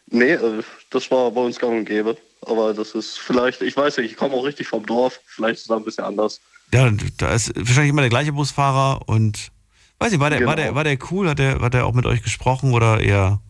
Nee, 0.08 0.34
äh, 0.34 0.64
das 0.90 1.10
war 1.10 1.32
bei 1.32 1.42
uns 1.42 1.58
gang 1.58 1.74
und 1.80 1.86
gäbe. 1.86 2.18
Aber 2.46 2.74
das 2.74 2.92
ist 2.92 3.20
vielleicht, 3.20 3.62
ich 3.62 3.76
weiß 3.76 3.98
nicht, 3.98 4.12
ich 4.12 4.18
komme 4.18 4.34
auch 4.36 4.44
richtig 4.46 4.68
vom 4.68 4.86
Dorf. 4.86 5.20
Vielleicht 5.26 5.60
ist 5.60 5.66
es 5.66 5.72
ein 5.72 5.84
bisschen 5.84 6.06
anders. 6.06 6.40
Ja, 6.74 6.90
da 7.18 7.34
ist 7.34 7.56
wahrscheinlich 7.56 7.90
immer 7.90 8.02
der 8.02 8.10
gleiche 8.10 8.32
Busfahrer 8.32 9.02
und 9.08 9.52
weiß 10.00 10.12
nicht, 10.12 10.20
war 10.20 10.30
der, 10.30 10.46
war 10.46 10.56
Genau. 10.56 10.68
der, 10.68 10.76
war 10.76 10.84
der 10.84 10.98
cool? 11.12 11.28
Hat 11.30 11.40
der, 11.40 11.60
hat 11.60 11.74
der 11.74 11.86
auch 11.86 11.94
mit 11.94 12.06
euch 12.06 12.22
gesprochen 12.24 12.74
oder 12.74 13.00
eher? 13.02 13.42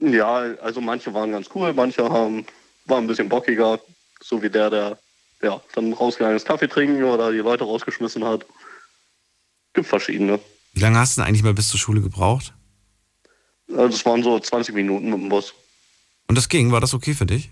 Ja, 0.00 0.36
also 0.62 0.80
manche 0.80 1.12
waren 1.14 1.32
ganz 1.32 1.48
cool, 1.54 1.72
manche 1.72 2.08
haben, 2.08 2.46
waren 2.86 3.04
ein 3.04 3.06
bisschen 3.06 3.28
bockiger. 3.28 3.80
So 4.20 4.42
wie 4.42 4.50
der, 4.50 4.70
der 4.70 4.98
ja, 5.42 5.60
dann 5.74 5.92
rausgegangen 5.92 6.36
ist, 6.36 6.46
Kaffee 6.46 6.68
trinken 6.68 7.04
oder 7.04 7.30
die 7.32 7.38
Leute 7.38 7.64
rausgeschmissen 7.64 8.24
hat. 8.24 8.46
Gibt 9.74 9.86
verschiedene. 9.86 10.38
Wie 10.72 10.80
lange 10.80 10.98
hast 10.98 11.16
du 11.16 11.20
denn 11.20 11.28
eigentlich 11.28 11.42
mal 11.42 11.54
bis 11.54 11.68
zur 11.68 11.78
Schule 11.80 12.00
gebraucht? 12.00 12.54
Also 13.68 13.88
das 13.88 14.06
waren 14.06 14.22
so 14.22 14.38
20 14.38 14.74
Minuten 14.74 15.10
mit 15.10 15.20
dem 15.20 15.28
Bus. 15.28 15.52
Und 16.28 16.36
das 16.38 16.48
ging, 16.48 16.72
war 16.72 16.80
das 16.80 16.94
okay 16.94 17.14
für 17.14 17.26
dich? 17.26 17.50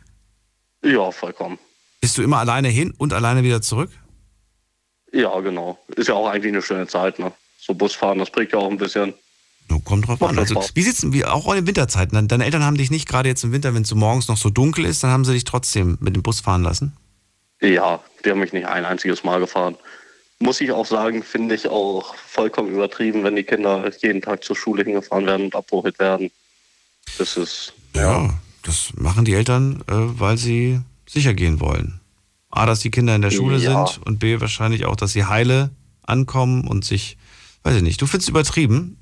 Ja, 0.85 1.11
vollkommen. 1.11 1.59
Bist 2.01 2.17
du 2.19 2.23
immer 2.23 2.39
alleine 2.39 2.69
hin 2.69 2.93
und 2.99 3.13
alleine 3.13 3.43
wieder 3.43 3.63
zurück? 3.63 3.91
Ja, 5.13 5.39
genau. 5.41 5.79
Ist 5.97 6.09
ja 6.09 6.15
auch 6.15 6.29
eigentlich 6.29 6.53
eine 6.53 6.63
schöne 6.63 6.87
Zeit, 6.87 7.19
ne? 7.19 7.33
So 7.59 7.73
Busfahren, 7.75 8.19
das 8.19 8.31
prägt 8.31 8.53
ja 8.53 8.59
auch 8.59 8.71
ein 8.71 8.77
bisschen. 8.77 9.15
No, 9.71 9.79
kommt 9.81 10.07
drauf 10.07 10.21
Macht 10.21 10.33
an. 10.33 10.39
Also, 10.39 10.63
wie 10.75 10.83
sitzt 10.83 11.11
wie 11.13 11.25
auch 11.25 11.49
in 11.49 11.55
den 11.57 11.67
Winterzeiten? 11.67 12.15
Deine- 12.15 12.29
Deine 12.29 12.45
Eltern 12.45 12.63
haben 12.65 12.77
dich 12.77 12.91
nicht 12.91 13.09
gerade 13.09 13.29
jetzt 13.31 13.43
im 13.45 13.53
Winter, 13.53 13.75
wenn 13.75 13.83
es 13.83 13.89
so 13.89 13.97
morgens 13.97 14.29
noch 14.29 14.37
so 14.37 14.51
dunkel 14.51 14.85
ist, 14.85 15.03
dann 15.03 15.11
haben 15.11 15.25
sie 15.25 15.33
dich 15.33 15.45
trotzdem 15.45 15.97
mit 16.01 16.15
dem 16.15 16.23
Bus 16.23 16.41
fahren 16.41 16.63
lassen? 16.63 16.95
Ja, 17.63 18.01
die 18.25 18.31
haben 18.31 18.41
mich 18.41 18.53
nicht 18.53 18.67
ein 18.67 18.85
einziges 18.85 19.25
Mal 19.25 19.41
gefahren. 19.41 19.77
Muss 20.41 20.61
ich 20.61 20.73
auch 20.73 20.85
sagen, 20.85 21.23
finde 21.23 21.55
ich 21.55 21.69
auch 21.69 22.15
vollkommen 22.17 22.71
übertrieben, 22.75 23.25
wenn 23.25 23.37
die 23.37 23.45
Kinder 23.45 23.91
jeden 24.03 24.21
Tag 24.21 24.45
zur 24.45 24.57
Schule 24.57 24.83
hingefahren 24.85 25.25
werden 25.25 25.47
und 25.47 25.55
abgeholt 25.57 25.99
werden. 25.99 26.31
Das 27.17 27.37
ist, 27.39 27.73
Ja, 27.95 28.29
das 28.65 28.93
machen 28.97 29.25
die 29.25 29.35
Eltern, 29.35 29.83
äh, 29.87 29.93
weil 29.95 30.37
sie 30.37 30.81
sicher 31.07 31.35
gehen 31.35 31.61
wollen. 31.61 32.01
A, 32.51 32.67
dass 32.67 32.81
die 32.81 32.91
Kinder 32.91 33.15
in 33.15 33.23
der 33.23 33.31
Schule 33.31 33.59
Ja. 33.59 33.87
sind 33.87 34.05
und 34.07 34.19
B, 34.19 34.41
wahrscheinlich 34.41 34.87
auch, 34.87 34.97
dass 34.97 35.13
sie 35.13 35.25
heile 35.25 35.71
ankommen 36.03 36.67
und 36.67 36.85
sich, 36.85 37.17
weiß 37.63 37.77
ich 37.77 37.83
nicht, 37.83 38.01
du 38.03 38.07
findest 38.07 38.29
übertrieben? 38.29 38.99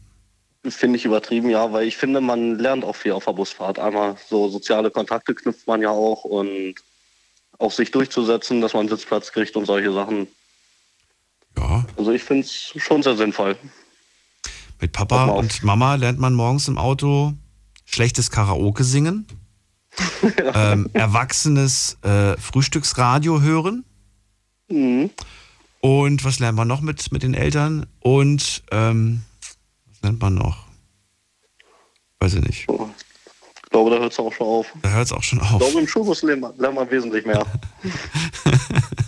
finde 0.68 0.96
ich 0.96 1.04
übertrieben, 1.04 1.50
ja, 1.50 1.72
weil 1.72 1.88
ich 1.88 1.96
finde, 1.96 2.20
man 2.20 2.56
lernt 2.58 2.84
auch 2.84 2.94
viel 2.94 3.12
auf 3.12 3.24
der 3.24 3.32
Busfahrt. 3.32 3.80
Einmal 3.80 4.16
so 4.28 4.48
soziale 4.48 4.92
Kontakte 4.92 5.34
knüpft 5.34 5.66
man 5.66 5.82
ja 5.82 5.90
auch 5.90 6.22
und 6.22 6.76
auch 7.58 7.72
sich 7.72 7.90
durchzusetzen, 7.90 8.60
dass 8.60 8.72
man 8.72 8.88
Sitzplatz 8.88 9.32
kriegt 9.32 9.56
und 9.56 9.66
solche 9.66 9.92
Sachen. 9.92 10.28
Ja. 11.58 11.84
Also 11.96 12.12
ich 12.12 12.22
finde 12.22 12.44
es 12.44 12.72
schon 12.76 13.02
sehr 13.02 13.16
sinnvoll. 13.16 13.56
Mit 14.80 14.92
Papa 14.92 15.26
und 15.26 15.64
Mama 15.64 15.96
lernt 15.96 16.20
man 16.20 16.34
morgens 16.34 16.68
im 16.68 16.78
Auto 16.78 17.34
schlechtes 17.84 18.30
Karaoke 18.30 18.84
singen, 18.84 19.26
ähm, 20.54 20.88
erwachsenes 20.92 21.98
äh, 22.02 22.36
Frühstücksradio 22.38 23.40
hören. 23.40 23.84
Mhm. 24.68 25.10
Und 25.80 26.24
was 26.24 26.38
lernt 26.38 26.56
man 26.56 26.68
noch 26.68 26.80
mit, 26.80 27.10
mit 27.12 27.22
den 27.22 27.34
Eltern? 27.34 27.86
Und 28.00 28.62
ähm, 28.70 29.22
was 29.88 30.00
lernt 30.02 30.20
man 30.20 30.34
noch? 30.34 30.66
Weiß 32.20 32.34
ich 32.34 32.42
nicht. 32.42 32.66
Ich 32.68 33.70
glaube, 33.70 33.90
da 33.90 33.98
hört 33.98 34.12
es 34.12 34.18
auch 34.18 34.32
schon 34.32 34.46
auf. 34.46 34.66
Da 34.82 34.90
hört 34.90 35.06
es 35.06 35.12
auch 35.12 35.22
schon 35.22 35.40
Ich 35.40 35.50
auf. 35.50 35.58
glaube, 35.58 35.80
im 35.80 35.88
Schulbus 35.88 36.22
lernt 36.22 36.42
man, 36.42 36.56
lernt 36.56 36.76
man 36.76 36.90
wesentlich 36.90 37.26
mehr. 37.26 37.44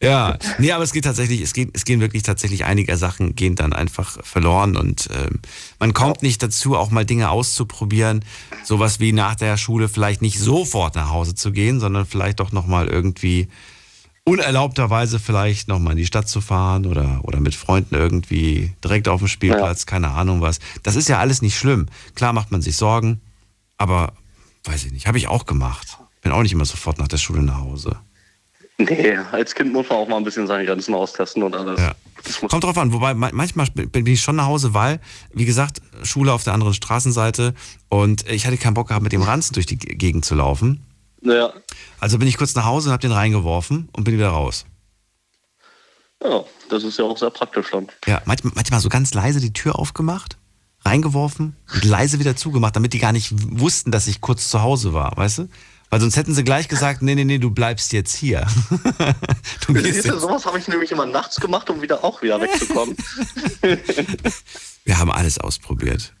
Ja, 0.00 0.38
nee, 0.58 0.70
aber 0.70 0.84
es 0.84 0.92
geht 0.92 1.04
tatsächlich, 1.04 1.40
es, 1.40 1.52
geht, 1.52 1.70
es 1.74 1.84
gehen 1.84 2.00
wirklich 2.00 2.22
tatsächlich 2.22 2.64
einige 2.64 2.96
Sachen 2.96 3.34
gehen 3.34 3.56
dann 3.56 3.72
einfach 3.72 4.24
verloren 4.24 4.76
und 4.76 5.08
ähm, 5.12 5.40
man 5.80 5.92
kommt 5.92 6.22
nicht 6.22 6.40
dazu, 6.40 6.76
auch 6.76 6.90
mal 6.92 7.04
Dinge 7.04 7.30
auszuprobieren. 7.30 8.24
Sowas 8.62 9.00
wie 9.00 9.12
nach 9.12 9.34
der 9.34 9.56
Schule 9.56 9.88
vielleicht 9.88 10.22
nicht 10.22 10.38
sofort 10.38 10.94
nach 10.94 11.10
Hause 11.10 11.34
zu 11.34 11.50
gehen, 11.50 11.80
sondern 11.80 12.06
vielleicht 12.06 12.38
doch 12.38 12.52
nochmal 12.52 12.86
irgendwie 12.86 13.48
unerlaubterweise 14.22 15.18
vielleicht 15.18 15.66
nochmal 15.66 15.92
in 15.92 15.98
die 15.98 16.06
Stadt 16.06 16.28
zu 16.28 16.40
fahren 16.40 16.86
oder, 16.86 17.20
oder 17.22 17.40
mit 17.40 17.56
Freunden 17.56 17.96
irgendwie 17.96 18.74
direkt 18.84 19.08
auf 19.08 19.20
dem 19.20 19.28
Spielplatz, 19.28 19.86
keine 19.86 20.10
Ahnung 20.10 20.42
was. 20.42 20.60
Das 20.84 20.94
ist 20.94 21.08
ja 21.08 21.18
alles 21.18 21.42
nicht 21.42 21.58
schlimm. 21.58 21.86
Klar 22.14 22.32
macht 22.32 22.52
man 22.52 22.62
sich 22.62 22.76
Sorgen, 22.76 23.20
aber 23.78 24.12
weiß 24.62 24.84
ich 24.84 24.92
nicht, 24.92 25.08
habe 25.08 25.18
ich 25.18 25.26
auch 25.26 25.44
gemacht. 25.46 25.98
Bin 26.20 26.30
auch 26.30 26.42
nicht 26.42 26.52
immer 26.52 26.66
sofort 26.66 26.98
nach 26.98 27.08
der 27.08 27.16
Schule 27.16 27.42
nach 27.42 27.60
Hause. 27.60 27.96
Nee, 28.80 29.16
als 29.32 29.54
Kind 29.54 29.72
muss 29.72 29.88
man 29.88 29.98
auch 29.98 30.08
mal 30.08 30.16
ein 30.18 30.24
bisschen 30.24 30.46
seine 30.46 30.64
Grenzen 30.64 30.94
austesten 30.94 31.42
und 31.42 31.54
alles. 31.56 31.80
Ja. 31.80 31.94
Kommt 32.48 32.62
drauf 32.62 32.78
an, 32.78 32.92
wobei 32.92 33.14
ma- 33.14 33.30
manchmal 33.32 33.66
bin 33.66 34.06
ich 34.06 34.20
schon 34.20 34.36
nach 34.36 34.46
Hause, 34.46 34.72
weil, 34.74 35.00
wie 35.32 35.44
gesagt, 35.44 35.80
Schule 36.04 36.32
auf 36.32 36.44
der 36.44 36.52
anderen 36.54 36.74
Straßenseite 36.74 37.54
und 37.88 38.28
ich 38.30 38.46
hatte 38.46 38.56
keinen 38.56 38.74
Bock 38.74 38.88
gehabt, 38.88 39.02
mit 39.02 39.12
dem 39.12 39.22
Ranzen 39.22 39.54
durch 39.54 39.66
die 39.66 39.76
Gegend 39.78 40.24
zu 40.24 40.34
laufen. 40.34 40.84
ja. 41.22 41.52
Also 42.00 42.18
bin 42.18 42.28
ich 42.28 42.36
kurz 42.36 42.54
nach 42.54 42.64
Hause 42.66 42.88
und 42.88 42.92
habe 42.92 43.00
den 43.00 43.10
reingeworfen 43.12 43.88
und 43.92 44.04
bin 44.04 44.14
wieder 44.14 44.28
raus. 44.28 44.64
ja, 46.22 46.44
das 46.70 46.84
ist 46.84 46.98
ja 46.98 47.04
auch 47.04 47.18
sehr 47.18 47.30
praktisch 47.30 47.70
dann. 47.72 47.88
Ja, 48.06 48.22
manchmal, 48.26 48.52
manchmal 48.54 48.78
so 48.80 48.88
ganz 48.88 49.12
leise 49.14 49.40
die 49.40 49.52
Tür 49.52 49.76
aufgemacht, 49.78 50.36
reingeworfen 50.84 51.56
und 51.74 51.84
leise 51.84 52.20
wieder 52.20 52.36
zugemacht, 52.36 52.76
damit 52.76 52.92
die 52.92 52.98
gar 53.00 53.10
nicht 53.12 53.32
wussten, 53.58 53.90
dass 53.90 54.06
ich 54.06 54.20
kurz 54.20 54.48
zu 54.48 54.62
Hause 54.62 54.92
war, 54.94 55.16
weißt 55.16 55.38
du? 55.38 55.48
Weil 55.90 56.00
sonst 56.00 56.16
hätten 56.16 56.34
sie 56.34 56.44
gleich 56.44 56.68
gesagt, 56.68 57.00
nee, 57.02 57.14
nee, 57.14 57.24
nee, 57.24 57.38
du 57.38 57.50
bleibst 57.50 57.92
jetzt 57.92 58.14
hier. 58.14 58.46
du 59.66 59.72
gehst 59.72 60.04
du, 60.04 60.10
jetzt. 60.12 60.20
sowas 60.20 60.44
habe 60.44 60.58
ich 60.58 60.68
nämlich 60.68 60.92
immer 60.92 61.06
nachts 61.06 61.40
gemacht, 61.40 61.70
um 61.70 61.80
wieder 61.80 62.04
auch 62.04 62.20
wieder 62.20 62.40
wegzukommen. 62.40 62.94
Wir 64.84 64.98
haben 64.98 65.10
alles 65.10 65.38
ausprobiert. 65.38 66.14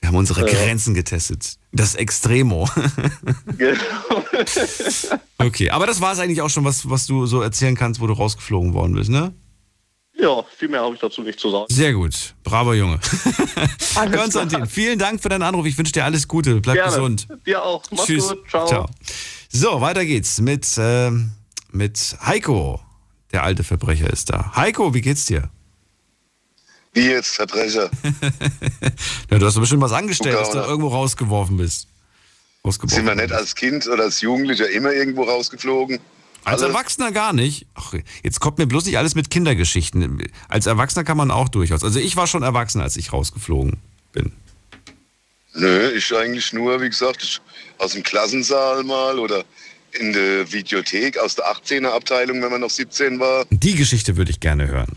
Wir 0.00 0.08
haben 0.08 0.16
unsere 0.16 0.46
Ja. 0.50 0.58
Grenzen 0.58 0.94
getestet. 0.94 1.56
Das 1.72 1.94
Extremo. 1.94 2.68
genau. 3.56 3.78
Okay, 5.38 5.70
aber 5.70 5.86
das 5.86 6.00
war 6.02 6.12
es 6.12 6.18
eigentlich 6.18 6.42
auch 6.42 6.50
schon, 6.50 6.64
was, 6.64 6.88
was 6.90 7.06
du 7.06 7.24
so 7.24 7.40
erzählen 7.40 7.74
kannst, 7.74 8.00
wo 8.00 8.06
du 8.06 8.12
rausgeflogen 8.12 8.74
worden 8.74 8.94
bist, 8.94 9.08
ne? 9.08 9.32
Ja, 10.20 10.44
viel 10.56 10.68
mehr 10.68 10.82
habe 10.82 10.94
ich 10.94 11.00
dazu 11.00 11.22
nicht 11.22 11.40
zu 11.40 11.50
sagen. 11.50 11.66
Sehr 11.70 11.92
gut. 11.94 12.34
Braver 12.44 12.74
Junge. 12.74 13.00
Konstantin, 14.14 14.66
vielen 14.66 14.98
Dank 14.98 15.22
für 15.22 15.28
deinen 15.28 15.42
Anruf. 15.42 15.64
Ich 15.66 15.78
wünsche 15.78 15.92
dir 15.92 16.04
alles 16.04 16.28
Gute. 16.28 16.60
Bleib 16.60 16.76
Gerne. 16.76 16.90
gesund. 16.90 17.28
Dir 17.46 17.62
auch. 17.62 17.82
Mach's 17.90 18.04
Tschüss. 18.06 18.28
gut. 18.28 18.48
Ciao. 18.48 18.86
So, 19.48 19.80
weiter 19.80 20.04
geht's 20.04 20.40
mit, 20.40 20.66
ähm, 20.78 21.30
mit 21.70 22.16
Heiko. 22.24 22.80
Der 23.32 23.44
alte 23.44 23.64
Verbrecher 23.64 24.10
ist 24.12 24.30
da. 24.30 24.52
Heiko, 24.56 24.92
wie 24.92 25.00
geht's 25.00 25.26
dir? 25.26 25.48
Wie 26.92 27.06
jetzt, 27.06 27.36
Verbrecher? 27.36 27.90
Ja, 29.30 29.38
du 29.38 29.46
hast 29.46 29.54
doch 29.54 29.60
bestimmt 29.60 29.82
was 29.82 29.92
angestellt, 29.92 30.34
dass 30.34 30.48
du 30.50 30.54
Gauner. 30.56 30.68
irgendwo 30.68 30.88
rausgeworfen 30.88 31.56
bist. 31.56 31.86
Rausgeworfen 32.64 32.96
Sind 32.96 33.06
wir 33.06 33.14
nicht 33.14 33.32
als 33.32 33.54
Kind 33.54 33.86
oder 33.86 34.02
als 34.02 34.20
Jugendlicher 34.20 34.68
immer 34.68 34.92
irgendwo 34.92 35.22
rausgeflogen? 35.22 36.00
Als? 36.44 36.62
Erwachsener 36.62 37.12
gar 37.12 37.32
nicht. 37.32 37.66
Ach, 37.74 37.94
jetzt 38.22 38.40
kommt 38.40 38.58
mir 38.58 38.66
bloß 38.66 38.86
nicht 38.86 38.98
alles 38.98 39.14
mit 39.14 39.30
Kindergeschichten. 39.30 40.26
Als 40.48 40.66
Erwachsener 40.66 41.04
kann 41.04 41.16
man 41.16 41.30
auch 41.30 41.48
durchaus. 41.48 41.84
Also 41.84 41.98
ich 41.98 42.16
war 42.16 42.26
schon 42.26 42.42
erwachsen, 42.42 42.80
als 42.80 42.96
ich 42.96 43.12
rausgeflogen 43.12 43.78
bin. 44.12 44.32
Nö, 45.54 45.90
ich 45.90 46.14
eigentlich 46.14 46.52
nur, 46.52 46.80
wie 46.80 46.88
gesagt, 46.88 47.42
aus 47.78 47.92
dem 47.92 48.02
Klassensaal 48.02 48.84
mal 48.84 49.18
oder 49.18 49.44
in 49.92 50.12
der 50.12 50.50
Videothek 50.52 51.18
aus 51.18 51.34
der 51.34 51.46
18er 51.46 51.88
Abteilung, 51.88 52.40
wenn 52.42 52.50
man 52.50 52.60
noch 52.60 52.70
17 52.70 53.18
war. 53.18 53.44
Die 53.50 53.74
Geschichte 53.74 54.16
würde 54.16 54.30
ich 54.30 54.40
gerne 54.40 54.68
hören. 54.68 54.96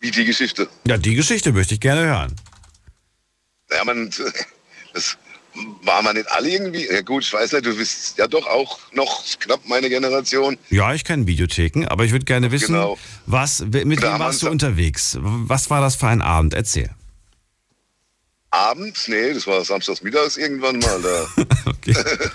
Wie 0.00 0.10
die 0.10 0.24
Geschichte. 0.24 0.68
Ja, 0.86 0.96
die 0.96 1.14
Geschichte 1.14 1.52
möchte 1.52 1.74
ich 1.74 1.80
gerne 1.80 2.02
hören. 2.02 2.34
Ja, 3.70 3.84
man, 3.84 4.10
das 4.94 5.16
war 5.82 6.02
man 6.02 6.16
nicht 6.16 6.30
alle 6.30 6.48
irgendwie. 6.48 6.86
Ja 6.86 7.00
gut, 7.02 7.24
ich 7.24 7.32
weiß 7.32 7.52
nicht, 7.52 7.66
du 7.66 7.76
bist 7.76 8.16
ja 8.18 8.26
doch 8.26 8.46
auch 8.46 8.78
noch 8.92 9.22
knapp 9.40 9.60
meine 9.66 9.88
Generation. 9.88 10.56
Ja, 10.70 10.94
ich 10.94 11.04
kenne 11.04 11.26
Videotheken, 11.26 11.86
aber 11.88 12.04
ich 12.04 12.12
würde 12.12 12.24
gerne 12.24 12.50
wissen, 12.52 12.74
Genau. 12.74 12.98
was, 13.26 13.60
mit 13.60 13.74
wem 13.74 13.96
Da 13.96 14.18
warst 14.18 14.42
du 14.42 14.46
wir- 14.46 14.52
unterwegs? 14.52 15.16
Was 15.20 15.68
war 15.70 15.80
das 15.80 15.96
für 15.96 16.06
ein 16.08 16.22
Abend? 16.22 16.54
Erzähl. 16.54 16.90
Abends, 18.50 19.06
nee, 19.06 19.32
das 19.32 19.46
war 19.46 19.64
samstags 19.64 20.02
mittags 20.02 20.36
irgendwann 20.36 20.78
mal. 20.80 21.00
Da. 21.02 21.26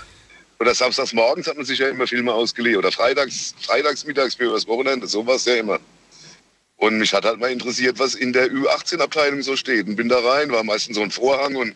Oder 0.58 0.74
samstags 0.74 1.12
morgens 1.12 1.46
hat 1.46 1.56
man 1.56 1.66
sich 1.66 1.78
ja 1.78 1.88
immer 1.88 2.06
Filme 2.06 2.32
ausgeliehen. 2.32 2.78
Oder 2.78 2.90
freitags, 2.90 3.54
freitags 3.60 4.06
mittags 4.06 4.34
für 4.34 4.50
das 4.50 4.66
Wochenende. 4.66 5.06
So 5.06 5.26
war 5.26 5.34
es 5.36 5.44
ja 5.44 5.56
immer. 5.56 5.78
Und 6.78 6.98
mich 6.98 7.12
hat 7.12 7.24
halt 7.26 7.38
mal 7.38 7.50
interessiert, 7.50 7.98
was 7.98 8.14
in 8.14 8.32
der 8.32 8.50
Ü18-Abteilung 8.50 9.42
so 9.42 9.56
steht. 9.56 9.86
Und 9.86 9.96
bin 9.96 10.08
da 10.08 10.18
rein, 10.20 10.50
war 10.50 10.62
meistens 10.64 10.96
so 10.96 11.02
ein 11.02 11.10
Vorhang 11.10 11.56
und 11.56 11.74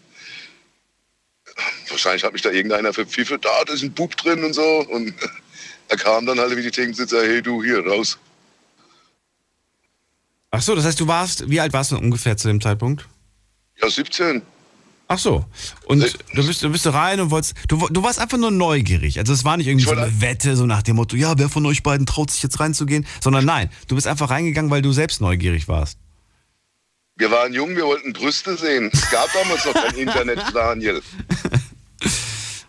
wahrscheinlich 1.88 2.24
hat 2.24 2.32
mich 2.32 2.42
da 2.42 2.50
irgendeiner 2.50 2.92
verpfiffelt, 2.92 3.44
da, 3.44 3.50
da 3.66 3.72
ist 3.72 3.82
ein 3.82 3.92
Bub 3.92 4.16
drin 4.16 4.44
und 4.44 4.52
so. 4.52 4.86
Und 4.90 5.14
da 5.88 5.96
kam 5.96 6.26
dann 6.26 6.38
halt 6.38 6.56
wie 6.56 6.62
die 6.62 6.70
Thekensitzer, 6.70 7.22
hey 7.22 7.42
du, 7.42 7.62
hier, 7.62 7.86
raus. 7.86 8.18
Ach 10.50 10.62
so, 10.62 10.74
das 10.74 10.84
heißt, 10.84 10.98
du 10.98 11.06
warst, 11.06 11.48
wie 11.48 11.60
alt 11.60 11.72
warst 11.72 11.92
du 11.92 11.96
ungefähr 11.96 12.36
zu 12.36 12.48
dem 12.48 12.60
Zeitpunkt? 12.60 13.08
Ja, 13.80 13.88
17. 13.88 14.42
Ach 15.12 15.18
so. 15.18 15.44
Und 15.86 16.00
du 16.34 16.46
bist, 16.46 16.62
du 16.62 16.70
bist 16.70 16.86
rein 16.86 17.18
und 17.20 17.32
wolltest, 17.32 17.54
du, 17.66 17.88
du 17.88 18.02
warst 18.02 18.20
einfach 18.20 18.38
nur 18.38 18.52
neugierig. 18.52 19.18
Also 19.18 19.32
es 19.32 19.44
war 19.44 19.56
nicht 19.56 19.66
irgendwie 19.66 19.86
so 19.86 19.90
eine 19.90 20.20
Wette, 20.20 20.54
so 20.54 20.66
nach 20.66 20.82
dem 20.82 20.96
Motto, 20.96 21.16
ja, 21.16 21.36
wer 21.36 21.48
von 21.48 21.66
euch 21.66 21.82
beiden 21.82 22.06
traut 22.06 22.30
sich 22.30 22.44
jetzt 22.44 22.60
reinzugehen, 22.60 23.04
sondern 23.20 23.44
nein, 23.44 23.70
du 23.88 23.96
bist 23.96 24.06
einfach 24.06 24.30
reingegangen, 24.30 24.70
weil 24.70 24.82
du 24.82 24.92
selbst 24.92 25.20
neugierig 25.20 25.66
warst. 25.66 25.98
Wir 27.20 27.30
waren 27.30 27.52
jung, 27.52 27.76
wir 27.76 27.84
wollten 27.84 28.14
Brüste 28.14 28.56
sehen. 28.56 28.88
Es 28.90 29.10
gab 29.10 29.30
damals 29.34 29.66
noch 29.66 29.74
kein 29.74 29.94
Internet, 29.94 30.42
Daniel. 30.54 31.02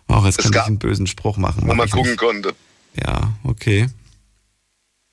Auch 0.08 0.26
jetzt 0.26 0.42
kann 0.42 0.52
ich 0.52 0.58
einen 0.58 0.78
bösen 0.78 1.06
Spruch 1.06 1.38
machen. 1.38 1.66
Wo 1.66 1.72
man 1.72 1.88
gucken 1.88 2.10
nicht. 2.10 2.18
konnte. 2.18 2.54
Ja, 3.02 3.32
okay. 3.44 3.88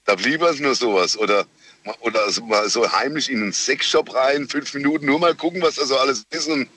Da 0.03 0.15
blieb 0.15 0.41
es 0.41 0.59
nur 0.59 0.75
sowas. 0.75 1.17
Oder, 1.17 1.45
oder 2.01 2.19
mal 2.47 2.69
so 2.69 2.91
heimlich 2.91 3.31
in 3.31 3.41
einen 3.41 3.53
Sexshop 3.53 4.13
rein, 4.13 4.49
fünf 4.49 4.73
Minuten 4.73 5.05
nur 5.05 5.19
mal 5.19 5.33
gucken, 5.33 5.61
was 5.61 5.75
da 5.75 5.85
so 5.85 5.97
alles 5.97 6.25
ist. 6.31 6.49
Und 6.49 6.67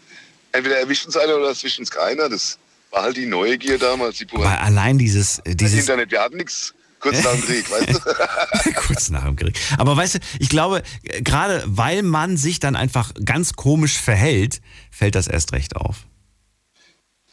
entweder 0.52 0.78
erwischt 0.78 1.04
uns 1.04 1.16
einer 1.16 1.34
oder 1.34 1.48
erwischt 1.48 1.80
uns 1.80 1.90
keiner. 1.90 2.28
Das 2.28 2.58
war 2.92 3.02
halt 3.02 3.16
die 3.16 3.26
Neugier 3.26 3.76
damals. 3.76 4.18
Die 4.18 4.26
Weil 4.30 4.46
allein 4.46 4.98
dieses, 4.98 5.42
dieses 5.44 5.80
Internet, 5.80 6.12
wir 6.12 6.20
hatten 6.20 6.36
nichts. 6.36 6.74
Kurz 7.03 7.24
nach 7.24 7.32
dem 7.32 7.42
Krieg, 7.42 7.68
weißt 7.68 7.88
du? 7.88 8.72
Kurz 8.86 9.11
nach 9.11 9.24
dem 9.24 9.34
Krieg. 9.34 9.59
Aber 9.76 9.96
weißt 9.96 10.14
du, 10.14 10.18
ich 10.38 10.48
glaube, 10.48 10.82
gerade 11.20 11.62
weil 11.66 12.03
man 12.03 12.36
sich 12.36 12.61
dann 12.61 12.76
einfach 12.76 13.12
ganz 13.24 13.55
komisch 13.55 13.98
verhält, 13.98 14.61
fällt 14.90 15.16
das 15.16 15.26
erst 15.26 15.53
recht 15.53 15.74
auf. 15.74 16.07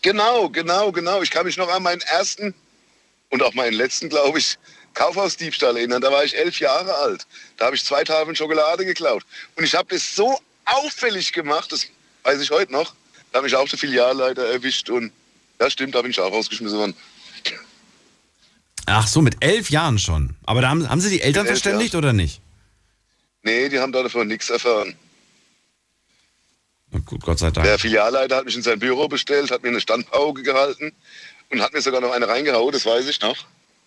Genau, 0.02 0.50
genau, 0.50 0.92
genau. 0.92 1.22
Ich 1.22 1.30
kann 1.30 1.46
mich 1.46 1.58
noch 1.58 1.70
an 1.70 1.84
meinen 1.84 2.02
ersten 2.02 2.56
und 3.30 3.44
auch 3.44 3.54
meinen 3.54 3.74
letzten, 3.74 4.10
glaube 4.10 4.40
ich, 4.40 4.58
Kaufhausdiebstahl 4.96 5.78
erinnern. 5.78 6.02
Da 6.02 6.12
war 6.12 6.24
ich 6.24 6.36
elf 6.36 6.60
Jahre 6.60 6.96
alt. 6.96 7.28
Da 7.58 7.66
habe 7.66 7.76
ich 7.76 7.86
zwei 7.86 8.04
Tafeln 8.04 8.36
Schokolade 8.36 8.86
geklaut. 8.86 9.24
Und 9.56 9.64
ich 9.64 9.76
habe 9.76 9.88
das 9.90 10.16
so 10.16 10.40
auffällig 10.66 11.32
gemacht, 11.32 11.72
das 11.72 11.86
weiß 12.24 12.42
ich 12.42 12.50
heute 12.50 12.72
noch. 12.72 12.96
Da 13.32 13.38
habe 13.38 13.48
ich 13.48 13.56
auch 13.56 13.70
der 13.70 13.78
Filialleiter 13.78 14.46
erwischt 14.48 14.90
und 14.90 15.12
ja, 15.62 15.70
stimmt, 15.70 15.94
da 15.94 16.02
bin 16.02 16.10
ich 16.12 16.20
auch 16.20 16.32
rausgeschmissen 16.32 16.80
worden. 16.80 16.96
Ach 18.86 19.08
so, 19.08 19.22
mit 19.22 19.38
elf 19.42 19.70
Jahren 19.70 20.00
schon. 20.00 20.36
Aber 20.46 20.62
da 20.62 20.70
haben, 20.70 20.88
haben 20.90 21.02
Sie 21.02 21.10
die 21.10 21.22
Eltern 21.22 21.46
verständigt 21.46 21.94
Jahren. 21.94 22.06
oder 22.06 22.14
nicht? 22.14 22.42
Nee, 23.44 23.70
die 23.70 23.80
haben 23.80 23.92
davon 23.92 24.28
nichts 24.28 24.50
erfahren. 24.50 24.96
Na 26.92 27.00
gut, 27.00 27.22
Gott 27.22 27.40
sei 27.40 27.52
Dank. 27.52 27.66
Der 27.66 27.78
Filialleiter 27.78 28.38
hat 28.38 28.46
mich 28.46 28.56
in 28.56 28.64
sein 28.64 28.80
Büro 28.80 29.08
bestellt, 29.08 29.52
hat 29.52 29.62
mir 29.64 29.70
eine 29.70 29.80
Standpauke 29.80 30.42
gehalten 30.42 30.92
und 31.50 31.62
hat 31.62 31.74
mir 31.74 31.82
sogar 31.82 32.02
noch 32.02 32.12
eine 32.12 32.28
reingehauen, 32.28 32.72
das 32.72 32.86
weiß 32.86 33.08
ich 33.08 33.22
noch. 33.22 33.38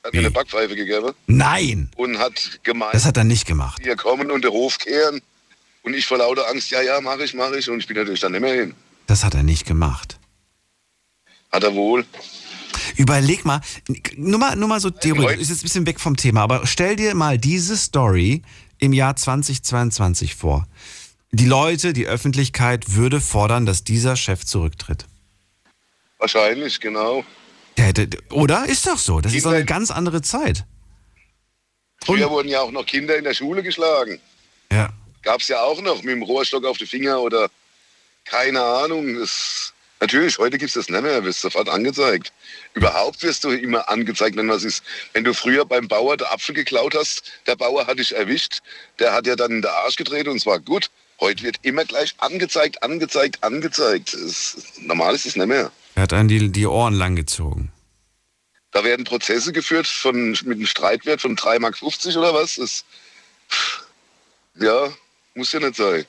Hat 0.05 0.13
Wie? 0.13 0.17
mir 0.19 0.23
eine 0.27 0.31
Backpfeife 0.31 0.75
gegeben. 0.75 1.13
Nein! 1.27 1.91
Und 1.97 2.19
hat 2.19 2.61
gemeint. 2.63 2.95
Das 2.95 3.05
hat 3.05 3.17
er 3.17 3.25
nicht 3.25 3.47
gemacht. 3.47 3.85
Wir 3.85 3.97
kommen 3.97 4.31
und 4.31 4.43
der 4.43 4.51
Hof 4.53 4.79
kehren. 4.79 5.21
Und 5.83 5.95
ich 5.95 6.07
vor 6.07 6.19
lauter 6.19 6.49
Angst, 6.49 6.71
ja, 6.71 6.81
ja, 6.81 7.01
mache 7.01 7.25
ich, 7.25 7.35
mache 7.35 7.57
ich. 7.59 7.69
Und 7.69 7.81
ich 7.81 7.87
bin 7.87 7.97
natürlich 7.97 8.21
dann 8.21 8.33
nicht 8.33 8.41
mehr 8.41 8.55
hin. 8.55 8.75
Das 9.07 9.25
hat 9.25 9.35
er 9.35 9.43
nicht 9.43 9.67
gemacht. 9.67 10.19
Hat 11.51 11.65
er 11.65 11.75
wohl. 11.75 12.05
Überleg 12.97 13.45
mal, 13.45 13.61
nur 14.17 14.39
mal, 14.39 14.57
nur 14.57 14.69
mal 14.69 14.81
so 14.81 14.91
theoretisch, 14.91 15.43
ist 15.43 15.51
jetzt 15.51 15.61
ein 15.61 15.63
bisschen 15.63 15.87
weg 15.87 16.01
vom 16.01 16.17
Thema, 16.17 16.43
aber 16.43 16.67
stell 16.67 16.97
dir 16.97 17.15
mal 17.15 17.39
diese 17.39 17.77
Story 17.77 18.43
im 18.79 18.93
Jahr 18.93 19.17
2022 19.17 20.35
vor. 20.35 20.67
Die 21.31 21.47
Leute, 21.47 21.93
die 21.93 22.07
Öffentlichkeit 22.07 22.95
würde 22.95 23.21
fordern, 23.21 23.65
dass 23.65 23.85
dieser 23.85 24.17
Chef 24.17 24.45
zurücktritt. 24.45 25.07
Wahrscheinlich, 26.19 26.79
genau. 26.81 27.25
Oder? 28.31 28.67
Ist 28.67 28.87
doch 28.87 28.99
so. 28.99 29.21
Das 29.21 29.33
Kinder, 29.33 29.39
ist 29.39 29.45
doch 29.47 29.53
eine 29.53 29.65
ganz 29.65 29.91
andere 29.91 30.21
Zeit. 30.23 30.67
Früher 32.05 32.31
wurden 32.31 32.49
ja 32.49 32.61
auch 32.61 32.71
noch 32.71 32.85
Kinder 32.85 33.17
in 33.17 33.25
der 33.25 33.35
Schule 33.35 33.63
geschlagen. 33.63 34.21
Ja. 34.71 34.91
Gab 35.23 35.41
es 35.41 35.49
ja 35.49 35.63
auch 35.63 35.81
noch 35.81 36.03
mit 36.03 36.15
dem 36.15 36.23
Rohrstock 36.23 36.65
auf 36.65 36.77
die 36.77 36.87
Finger 36.87 37.21
oder 37.21 37.49
keine 38.25 38.61
Ahnung. 38.61 39.19
Das, 39.19 39.73
natürlich, 40.03 40.37
heute 40.39 40.59
gibt 40.59 40.69
es 40.69 40.75
das 40.75 40.89
nicht 40.89 41.03
mehr, 41.03 41.25
wirst 41.25 41.41
sofort 41.41 41.69
angezeigt. 41.69 42.33
Überhaupt 42.75 43.23
wirst 43.23 43.45
du 43.45 43.51
immer 43.51 43.89
angezeigt, 43.89 44.37
wenn 44.37 44.49
was 44.49 44.65
ist. 44.65 44.83
Wenn 45.13 45.25
du 45.25 45.33
früher 45.33 45.65
beim 45.65 45.89
Bauer 45.89 46.17
den 46.17 46.27
Apfel 46.27 46.55
geklaut 46.55 46.95
hast, 46.95 47.23
der 47.47 47.57
Bauer 47.57 47.87
hat 47.87 47.99
dich 47.99 48.15
erwischt, 48.15 48.59
der 48.99 49.13
hat 49.13 49.27
ja 49.27 49.37
dann 49.37 49.53
in 49.53 49.63
den 49.63 49.71
Arsch 49.71 49.97
gedreht 49.97 50.29
und 50.29 50.37
es 50.37 50.45
war 50.45 50.59
gut. 50.59 50.91
Heute 51.21 51.45
wird 51.45 51.57
immer 51.63 51.85
gleich 51.85 52.15
angezeigt, 52.19 52.83
angezeigt, 52.83 53.43
angezeigt. 53.45 54.13
Das, 54.13 54.57
normal 54.81 55.15
ist 55.15 55.25
es 55.25 55.37
nicht 55.37 55.47
mehr. 55.47 55.71
Er 55.95 56.03
hat 56.03 56.13
einen 56.13 56.29
die, 56.29 56.51
die 56.51 56.67
Ohren 56.67 56.95
langgezogen. 56.95 57.71
Da 58.73 58.83
werden 58.83 59.05
Prozesse 59.05 59.53
geführt 59.53 59.87
von, 59.87 60.31
mit 60.31 60.57
einem 60.57 60.67
Streitwert 60.67 61.21
von 61.21 61.37
3,50 61.37 61.61
Mark 61.61 61.77
oder 61.83 62.35
was? 62.35 62.57
Das, 62.57 62.85
ja, 64.59 64.93
muss 65.35 65.53
ja 65.53 65.61
nicht 65.61 65.77
sein. 65.77 66.05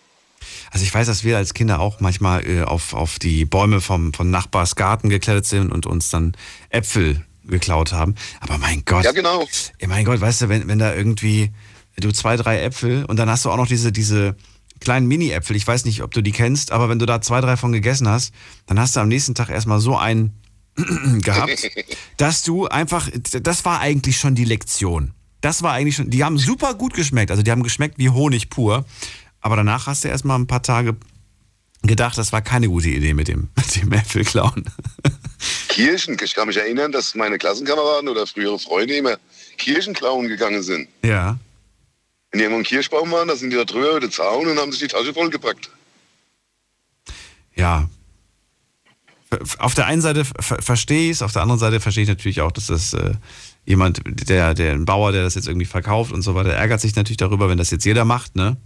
Also 0.72 0.86
ich 0.86 0.94
weiß, 0.94 1.08
dass 1.08 1.24
wir 1.24 1.38
als 1.38 1.54
Kinder 1.54 1.80
auch 1.80 2.00
manchmal 2.00 2.48
äh, 2.48 2.64
auf, 2.64 2.94
auf 2.94 3.20
die 3.20 3.46
Bäume 3.46 3.82
vom, 3.82 4.14
von 4.14 4.30
Nachbars 4.30 4.76
Garten 4.76 5.10
geklettert 5.10 5.46
sind 5.46 5.72
und 5.72 5.86
uns 5.86 6.10
dann 6.10 6.34
Äpfel 6.70 7.26
geklaut 7.46 7.92
haben. 7.92 8.16
Aber 8.40 8.58
mein 8.58 8.84
Gott. 8.86 9.04
Ja, 9.04 9.12
genau. 9.12 9.48
Mein 9.86 10.06
Gott, 10.06 10.22
weißt 10.22 10.44
du, 10.44 10.50
wenn, 10.50 10.68
wenn 10.68 10.80
da 10.80 10.94
irgendwie 10.94 11.52
du 11.98 12.12
zwei, 12.12 12.38
drei 12.38 12.62
Äpfel 12.62 13.06
und 13.06 13.18
dann 13.18 13.30
hast 13.30 13.46
du 13.46 13.52
auch 13.52 13.58
noch 13.58 13.68
diese, 13.68 13.92
diese 13.92 14.36
kleinen 14.80 15.08
Mini-Äpfel, 15.08 15.56
ich 15.56 15.66
weiß 15.66 15.86
nicht, 15.86 16.02
ob 16.04 16.12
du 16.12 16.22
die 16.22 16.32
kennst, 16.32 16.72
aber 16.72 16.90
wenn 16.90 17.00
du 17.00 17.06
da 17.06 17.22
zwei, 17.22 17.42
drei 17.42 17.58
von 17.58 17.72
gegessen 17.72 18.08
hast, 18.08 18.34
dann 18.66 18.80
hast 18.80 18.96
du 18.96 19.00
am 19.00 19.08
nächsten 19.08 19.36
Tag 19.36 19.50
erstmal 19.50 19.80
so 19.80 19.98
einen 19.98 20.40
gehabt, 21.22 21.70
dass 22.18 22.44
du 22.44 22.68
einfach, 22.68 23.10
das 23.42 23.66
war 23.66 23.80
eigentlich 23.80 24.18
schon 24.18 24.36
die 24.36 24.46
Lektion. 24.46 25.14
Das 25.42 25.62
war 25.62 25.74
eigentlich 25.74 25.96
schon, 25.98 26.10
die 26.10 26.24
haben 26.24 26.38
super 26.38 26.74
gut 26.74 26.94
geschmeckt, 26.94 27.30
also 27.30 27.44
die 27.44 27.52
haben 27.52 27.64
geschmeckt 27.64 27.98
wie 27.98 28.10
Honig 28.10 28.50
pur. 28.50 28.86
Aber 29.44 29.58
danach 29.58 29.88
hast 29.88 30.04
du 30.06 30.08
erst 30.08 30.24
mal 30.24 30.36
ein 30.36 30.48
paar 30.48 30.64
Tage 30.64 30.96
gedacht, 31.84 32.18
das 32.18 32.32
war 32.32 32.42
keine 32.42 32.70
gute 32.70 32.88
Idee 32.88 33.14
mit 33.14 33.28
dem, 33.28 33.50
mit 33.56 33.76
dem 33.76 33.92
Äpfelklauen. 33.92 34.64
Kirchen, 35.68 36.18
ich 36.24 36.34
kann 36.34 36.48
mich 36.48 36.58
erinnern, 36.58 36.92
dass 36.92 37.14
meine 37.14 37.38
Klassenkameraden 37.38 38.08
oder 38.08 38.26
frühere 38.26 38.58
Freunde 38.58 38.96
immer 38.96 39.18
Kirchen 39.58 39.94
klauen 39.94 40.28
gegangen 40.30 40.64
sind. 40.64 40.88
Ja. 41.04 41.38
Wenn 42.32 42.40
die 42.40 42.44
irgendwo 42.46 42.60
im 42.60 42.66
Kirschbaum 42.66 43.12
waren, 43.12 43.28
da 43.28 43.36
sind 43.36 43.50
die 43.52 43.58
da 43.58 43.66
drüber 43.66 43.92
über 43.92 44.00
den 44.00 44.12
Zaun 44.12 44.48
und 44.48 44.58
haben 44.58 44.72
sich 44.72 44.80
die 44.80 44.88
Tasche 44.88 45.14
vollgepackt. 45.14 45.70
Ja. 47.56 47.90
Auf 49.58 49.74
der 49.74 49.88
einen 49.88 50.02
Seite 50.02 50.26
verstehe 50.26 51.10
ich 51.10 51.18
es, 51.18 51.22
auf 51.22 51.34
der 51.34 51.42
anderen 51.42 51.60
Seite 51.60 51.80
verstehe 51.80 52.04
ich 52.04 52.10
natürlich 52.10 52.40
auch, 52.40 52.52
dass 52.52 52.68
das 52.68 52.94
äh, 52.94 53.16
jemand, 53.66 54.02
der, 54.06 54.54
der 54.54 54.72
ein 54.72 54.86
Bauer, 54.86 55.12
der 55.12 55.24
das 55.24 55.36
jetzt 55.36 55.48
irgendwie 55.48 55.66
verkauft 55.66 56.14
und 56.14 56.22
so 56.22 56.34
weiter, 56.34 56.54
ärgert 56.54 56.80
sich 56.80 56.96
natürlich 56.96 57.18
darüber, 57.18 57.50
wenn 57.50 57.58
das 57.58 57.72
jetzt 57.72 57.84
jeder 57.84 58.06
macht, 58.06 58.36
ne? 58.36 58.58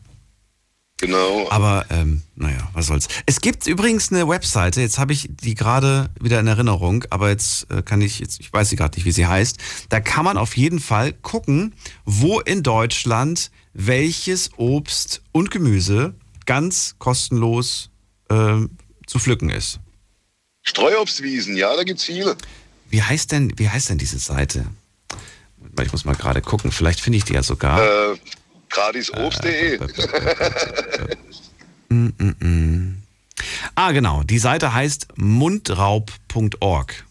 Genau. 0.99 1.47
Aber 1.51 1.85
ähm, 1.91 2.23
naja, 2.35 2.69
was 2.73 2.87
soll's. 2.87 3.07
Es 3.27 3.39
gibt 3.39 3.67
übrigens 3.67 4.11
eine 4.11 4.27
Webseite, 4.27 4.81
jetzt 4.81 4.97
habe 4.97 5.13
ich 5.13 5.29
die 5.29 5.53
gerade 5.53 6.09
wieder 6.19 6.39
in 6.39 6.47
Erinnerung, 6.47 7.03
aber 7.11 7.29
jetzt 7.29 7.69
äh, 7.69 7.83
kann 7.83 8.01
ich, 8.01 8.17
jetzt, 8.17 8.39
ich 8.39 8.51
weiß 8.51 8.69
sie 8.69 8.75
gerade 8.75 8.97
nicht, 8.97 9.05
wie 9.05 9.11
sie 9.11 9.27
heißt. 9.27 9.57
Da 9.89 9.99
kann 9.99 10.25
man 10.25 10.37
auf 10.37 10.57
jeden 10.57 10.79
Fall 10.79 11.13
gucken, 11.13 11.75
wo 12.05 12.39
in 12.39 12.63
Deutschland 12.63 13.51
welches 13.73 14.49
Obst 14.57 15.21
und 15.31 15.51
Gemüse 15.51 16.15
ganz 16.47 16.95
kostenlos 16.97 17.91
äh, 18.29 18.57
zu 19.05 19.19
pflücken 19.19 19.51
ist. 19.51 19.79
Streuobstwiesen, 20.63 21.55
ja, 21.55 21.75
da 21.75 21.83
gibt's 21.83 22.05
viele. 22.05 22.35
Wie 22.89 23.03
heißt 23.03 23.31
denn, 23.31 23.53
wie 23.57 23.69
heißt 23.69 23.89
denn 23.89 23.99
diese 23.99 24.17
Seite? 24.17 24.65
Ich 25.79 25.91
muss 25.91 26.05
mal 26.05 26.15
gerade 26.15 26.41
gucken, 26.41 26.71
vielleicht 26.71 27.01
finde 27.01 27.17
ich 27.17 27.23
die 27.23 27.33
ja 27.33 27.43
sogar. 27.43 27.81
Äh, 27.81 28.17
Gratisobst.de. 28.69 29.79
Mm, 31.89 32.09
mm. 32.19 32.97
Ah, 33.75 33.91
genau. 33.91 34.23
Die 34.23 34.39
Seite 34.39 34.73
heißt 34.73 35.07
mundraub.org. 35.15 37.05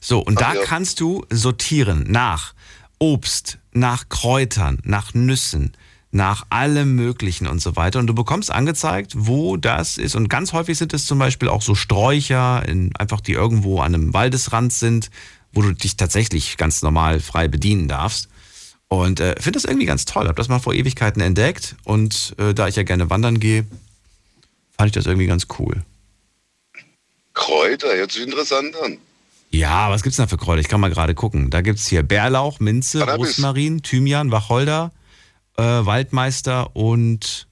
So, 0.00 0.20
und 0.20 0.38
Ach, 0.38 0.52
da 0.52 0.54
ja. 0.54 0.64
kannst 0.64 1.00
du 1.00 1.24
sortieren 1.30 2.04
nach 2.08 2.54
Obst, 2.98 3.58
nach 3.72 4.08
Kräutern, 4.08 4.78
nach 4.84 5.14
Nüssen, 5.14 5.72
nach 6.10 6.46
allem 6.50 6.94
Möglichen 6.94 7.46
und 7.46 7.60
so 7.60 7.76
weiter. 7.76 7.98
Und 7.98 8.06
du 8.06 8.14
bekommst 8.14 8.50
angezeigt, 8.50 9.12
wo 9.14 9.56
das 9.56 9.98
ist. 9.98 10.14
Und 10.14 10.28
ganz 10.28 10.52
häufig 10.52 10.78
sind 10.78 10.92
es 10.94 11.06
zum 11.06 11.18
Beispiel 11.18 11.48
auch 11.48 11.62
so 11.62 11.74
Sträucher, 11.74 12.66
in, 12.66 12.94
einfach 12.96 13.20
die 13.20 13.32
irgendwo 13.32 13.80
an 13.80 13.94
einem 13.94 14.14
Waldesrand 14.14 14.72
sind, 14.72 15.10
wo 15.52 15.62
du 15.62 15.72
dich 15.72 15.96
tatsächlich 15.96 16.56
ganz 16.56 16.82
normal 16.82 17.20
frei 17.20 17.48
bedienen 17.48 17.88
darfst. 17.88 18.28
Und 18.88 19.20
äh, 19.20 19.34
finde 19.38 19.58
das 19.58 19.64
irgendwie 19.64 19.86
ganz 19.86 20.06
toll. 20.06 20.24
Habe 20.24 20.34
das 20.34 20.48
mal 20.48 20.58
vor 20.58 20.74
Ewigkeiten 20.74 21.20
entdeckt 21.20 21.76
und 21.84 22.34
äh, 22.38 22.54
da 22.54 22.68
ich 22.68 22.76
ja 22.76 22.82
gerne 22.82 23.10
wandern 23.10 23.38
gehe, 23.38 23.66
fand 24.76 24.88
ich 24.88 24.92
das 24.92 25.06
irgendwie 25.06 25.26
ganz 25.26 25.46
cool. 25.58 25.82
Kräuter, 27.34 27.88
sich 28.08 28.22
interessant 28.22 28.74
an. 28.82 28.98
Ja, 29.50 29.90
was 29.90 30.02
gibt's 30.02 30.16
da 30.16 30.26
für 30.26 30.36
Kräuter? 30.36 30.60
Ich 30.60 30.68
kann 30.68 30.80
mal 30.80 30.90
gerade 30.90 31.14
gucken. 31.14 31.50
Da 31.50 31.60
gibt's 31.60 31.86
hier 31.86 32.02
Bärlauch, 32.02 32.60
Minze, 32.60 33.00
Cannabis. 33.00 33.28
Rosmarin, 33.28 33.82
Thymian, 33.82 34.30
Wacholder, 34.30 34.92
äh, 35.56 35.62
Waldmeister 35.62 36.74
und, 36.76 37.46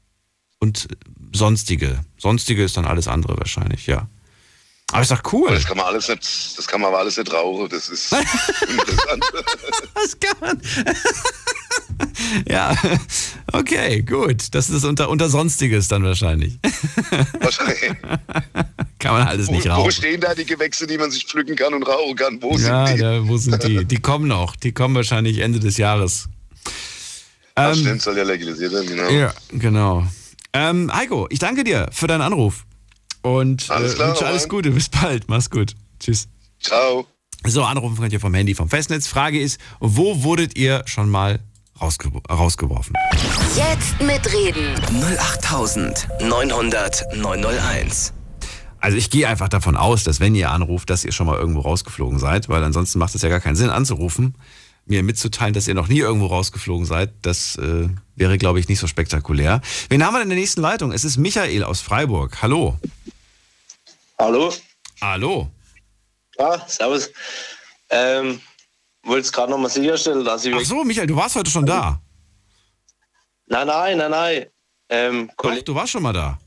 und 0.59 0.89
sonstige. 1.33 2.01
Sonstige 2.19 2.65
ist 2.65 2.77
dann 2.77 2.85
alles 2.85 3.09
andere 3.09 3.39
wahrscheinlich, 3.39 3.87
ja. 3.87 4.09
Aber 4.93 5.03
ist 5.03 5.11
doch 5.11 5.23
cool. 5.33 5.51
Das 5.51 5.65
kann 5.65 5.77
man 5.77 5.87
alles 5.87 6.09
nicht, 6.09 6.23
das 6.59 6.67
kann 6.67 6.81
man 6.81 6.89
aber 6.89 7.01
alles 7.01 7.17
nicht 7.17 7.33
rauchen. 7.33 7.69
Das 7.69 7.89
ist 7.89 8.13
interessant. 8.69 9.25
Das 9.95 10.21
kann 10.21 10.37
man. 10.41 10.63
ja, 12.49 12.73
okay, 13.53 14.03
gut. 14.03 14.55
Das 14.55 14.71
ist 14.71 14.85
unter, 14.85 15.09
unter 15.09 15.29
Sonstiges 15.29 15.89
dann 15.89 16.05
wahrscheinlich. 16.05 16.59
Wahrscheinlich. 17.41 17.97
kann 19.01 19.13
man 19.13 19.27
alles 19.27 19.51
nicht 19.51 19.65
Wo, 19.67 19.71
wo 19.71 19.75
rauchen. 19.75 19.91
stehen 19.93 20.21
da 20.21 20.35
die 20.37 20.45
Gewächse, 20.47 20.87
die 20.87 20.99
man 20.99 21.11
sich 21.11 21.27
pflücken 21.27 21.57
kann 21.57 21.75
und 21.75 21.83
rauchen 21.83 22.15
kann? 22.15 22.41
Wo 22.41 22.57
Ja, 22.57 22.87
sind 22.87 22.97
die? 22.99 23.03
da, 23.03 23.27
wo 23.29 23.37
sind 23.37 23.63
die? 23.65 23.85
Die 23.97 23.99
kommen 24.01 24.29
noch. 24.29 24.55
Die 24.55 24.71
kommen 24.73 24.95
wahrscheinlich 24.95 25.39
Ende 25.41 25.59
des 25.59 25.79
Jahres. 25.79 26.29
Das 27.57 27.77
Ähm, 27.77 27.83
stimmt, 27.85 28.03
soll 28.03 28.17
ja 28.19 28.23
legalisiert 28.25 28.73
werden, 28.73 28.87
genau. 28.87 29.11
Ja, 29.11 29.35
genau. 29.51 30.07
Ähm, 30.53 30.95
Heiko, 30.95 31.27
ich 31.31 31.39
danke 31.41 31.65
dir 31.65 31.89
für 31.91 32.07
deinen 32.07 32.23
Anruf. 32.23 32.66
Und 33.27 33.69
Alles 33.71 33.95
äh, 33.95 33.97
klar, 33.97 34.09
wünsche 34.11 34.27
alles. 34.27 34.49
Gute. 34.49 34.71
Bis 34.71 34.89
bald. 34.89 35.29
Mach's 35.29 35.51
gut. 35.51 35.75
Tschüss. 35.99 36.29
Ciao. 36.61 37.07
So, 37.45 37.65
anrufen 37.65 37.97
könnt 37.97 38.13
ihr 38.13 38.21
vom 38.21 38.33
Handy, 38.33 38.55
vom 38.55 38.69
Festnetz. 38.69 39.09
Frage 39.09 39.41
ist, 39.41 39.59
wo 39.81 40.23
wurdet 40.23 40.57
ihr 40.57 40.85
schon 40.87 41.11
mal 41.11 41.41
rausge 41.81 42.09
rausgeworfen? 42.31 42.95
Jetzt 43.57 44.01
mitreden. 44.01 44.75
08900 45.19 47.05
901. 47.17 48.13
Also 48.79 48.97
ich 48.97 49.11
gehe 49.11 49.27
einfach 49.27 49.49
davon 49.49 49.77
aus, 49.77 50.05
dass 50.05 50.21
wenn 50.21 50.37
ihr 50.37 50.53
anruft, 50.53 50.89
dass 50.91 51.05
ihr 51.05 51.11
schon 51.11 51.27
mal 51.27 51.37
irgendwo 51.37 51.63
rausgeflogen 51.63 52.21
seid, 52.21 52.49
weil 52.49 52.63
ansonsten 52.63 53.01
macht 53.01 53.17
es 53.17 53.23
ja 53.23 53.29
gar 53.29 53.41
keinen 53.41 53.57
Sinn 53.57 53.71
anzurufen, 53.71 54.37
mir 54.85 55.03
mitzuteilen, 55.03 55.53
dass 55.53 55.67
ihr 55.67 55.75
noch 55.75 55.89
nie 55.89 55.99
irgendwo 55.99 56.27
rausgeflogen 56.27 56.87
seid. 56.87 57.13
Das 57.23 57.57
äh, 57.57 57.89
wäre, 58.15 58.39
glaube 58.39 58.61
ich, 58.61 58.69
nicht 58.69 58.79
so 58.79 58.87
spektakulär. 58.87 59.63
Wen 59.89 60.05
haben 60.05 60.15
wir 60.15 60.19
denn 60.19 60.27
in 60.27 60.37
der 60.37 60.39
nächsten 60.39 60.61
Leitung? 60.61 60.93
Es 60.93 61.05
ist 61.05 61.17
Michael 61.17 61.65
aus 61.65 61.81
Freiburg. 61.81 62.41
Hallo. 62.41 62.79
Hallo? 64.19 64.53
Hallo. 65.01 65.51
Ah, 66.39 66.59
servus. 66.67 67.11
Ähm, 67.91 68.41
wollte 69.03 69.27
es 69.27 69.33
gerade 69.33 69.51
nochmal 69.51 69.71
sicherstellen, 69.71 70.25
dass 70.25 70.45
ich... 70.45 70.55
Ach 70.55 70.61
so, 70.61 70.85
Michael, 70.85 71.07
du 71.07 71.17
warst 71.17 71.37
heute 71.37 71.51
schon 71.51 71.67
da. 71.67 72.01
Nein, 73.47 73.67
nein, 73.67 73.99
nein, 73.99 74.11
nein. 74.11 74.47
Ähm, 74.89 75.31
Doch, 75.37 75.63
du 75.63 75.75
warst 75.75 75.93
schon 75.93 76.03
mal 76.03 76.13
da. 76.13 76.39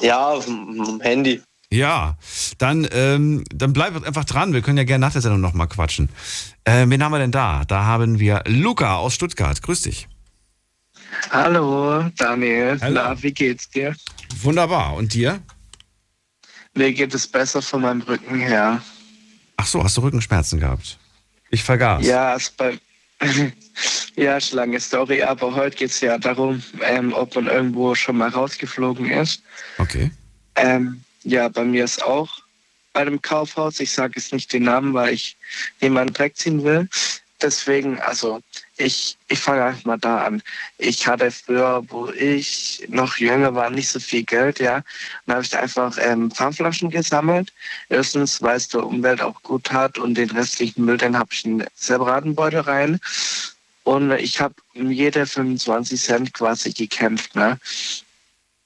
Ja, 0.00 0.30
auf 0.30 0.44
dem 0.44 0.80
auf 0.80 0.88
dem 0.88 1.00
Handy. 1.00 1.42
Ja, 1.70 2.16
dann, 2.58 2.86
ähm, 2.92 3.44
dann 3.52 3.72
bleib 3.72 4.04
einfach 4.04 4.24
dran. 4.24 4.52
Wir 4.52 4.62
können 4.62 4.78
ja 4.78 4.84
gerne 4.84 5.06
nach 5.06 5.12
der 5.12 5.22
Sendung 5.22 5.40
nochmal 5.40 5.68
quatschen. 5.68 6.08
Äh, 6.64 6.86
wen 6.88 7.02
haben 7.02 7.12
wir 7.12 7.18
denn 7.18 7.32
da? 7.32 7.64
Da 7.64 7.84
haben 7.84 8.18
wir 8.18 8.42
Luca 8.46 8.96
aus 8.96 9.14
Stuttgart. 9.14 9.60
Grüß 9.62 9.82
dich. 9.82 10.08
Hallo, 11.30 12.04
Daniel. 12.16 12.78
Hallo. 12.80 12.94
Na, 12.94 13.22
wie 13.22 13.32
geht's 13.32 13.68
dir? 13.70 13.96
Wunderbar. 14.42 14.94
Und 14.94 15.14
dir? 15.14 15.40
Mir 16.74 16.92
geht 16.92 17.14
es 17.14 17.26
besser 17.26 17.62
von 17.62 17.82
meinem 17.82 18.02
Rücken 18.02 18.38
her. 18.38 18.82
Ach 19.56 19.66
so, 19.66 19.82
hast 19.82 19.96
du 19.96 20.00
Rückenschmerzen 20.02 20.58
gehabt? 20.58 20.98
Ich 21.50 21.62
vergaß. 21.62 22.04
Ja, 22.04 22.34
ist 22.34 22.56
bei. 22.56 22.78
ja, 24.16 24.36
ist 24.36 24.52
eine 24.52 24.62
lange 24.62 24.80
Story, 24.80 25.22
aber 25.22 25.54
heute 25.54 25.76
geht 25.76 25.90
es 25.90 26.00
ja 26.00 26.18
darum, 26.18 26.62
ähm, 26.82 27.12
ob 27.12 27.34
man 27.36 27.46
irgendwo 27.46 27.94
schon 27.94 28.18
mal 28.18 28.28
rausgeflogen 28.28 29.08
ist. 29.08 29.42
Okay. 29.78 30.10
Ähm, 30.56 31.02
ja, 31.22 31.48
bei 31.48 31.64
mir 31.64 31.84
ist 31.84 32.02
auch 32.02 32.40
bei 32.92 33.00
einem 33.00 33.22
Kaufhaus. 33.22 33.78
Ich 33.80 33.92
sage 33.92 34.14
jetzt 34.16 34.32
nicht 34.32 34.52
den 34.52 34.64
Namen, 34.64 34.94
weil 34.94 35.14
ich 35.14 35.36
niemanden 35.80 36.12
Dreck 36.12 36.36
ziehen 36.36 36.64
will. 36.64 36.88
Deswegen, 37.40 38.00
also 38.00 38.40
ich, 38.76 39.16
ich 39.28 39.38
fange 39.38 39.64
einfach 39.64 39.84
mal 39.84 39.98
da 39.98 40.24
an. 40.24 40.42
Ich 40.78 41.06
hatte 41.06 41.30
früher, 41.30 41.82
wo 41.88 42.08
ich 42.10 42.84
noch 42.88 43.16
jünger 43.16 43.54
war, 43.54 43.70
nicht 43.70 43.88
so 43.88 44.00
viel 44.00 44.24
Geld, 44.24 44.58
ja. 44.58 44.82
Dann 45.26 45.36
habe 45.36 45.44
ich 45.44 45.56
einfach 45.56 45.96
ähm, 46.00 46.30
Pfandflaschen 46.30 46.90
gesammelt. 46.90 47.52
Erstens, 47.88 48.42
weil 48.42 48.56
es 48.56 48.68
der 48.68 48.84
Umwelt 48.84 49.22
auch 49.22 49.42
gut 49.42 49.72
hat 49.72 49.98
und 49.98 50.14
den 50.14 50.30
restlichen 50.30 50.84
Müll, 50.84 50.96
den 50.96 51.18
habe 51.18 51.30
ich 51.32 51.44
in 51.44 51.60
einen 51.62 51.70
separaten 51.74 52.34
Beutel 52.34 52.60
rein. 52.60 53.00
Und 53.84 54.12
ich 54.12 54.40
habe 54.40 54.54
um 54.74 54.90
jede 54.90 55.26
25 55.26 56.00
Cent 56.00 56.34
quasi 56.34 56.72
gekämpft, 56.72 57.36
ne? 57.36 57.58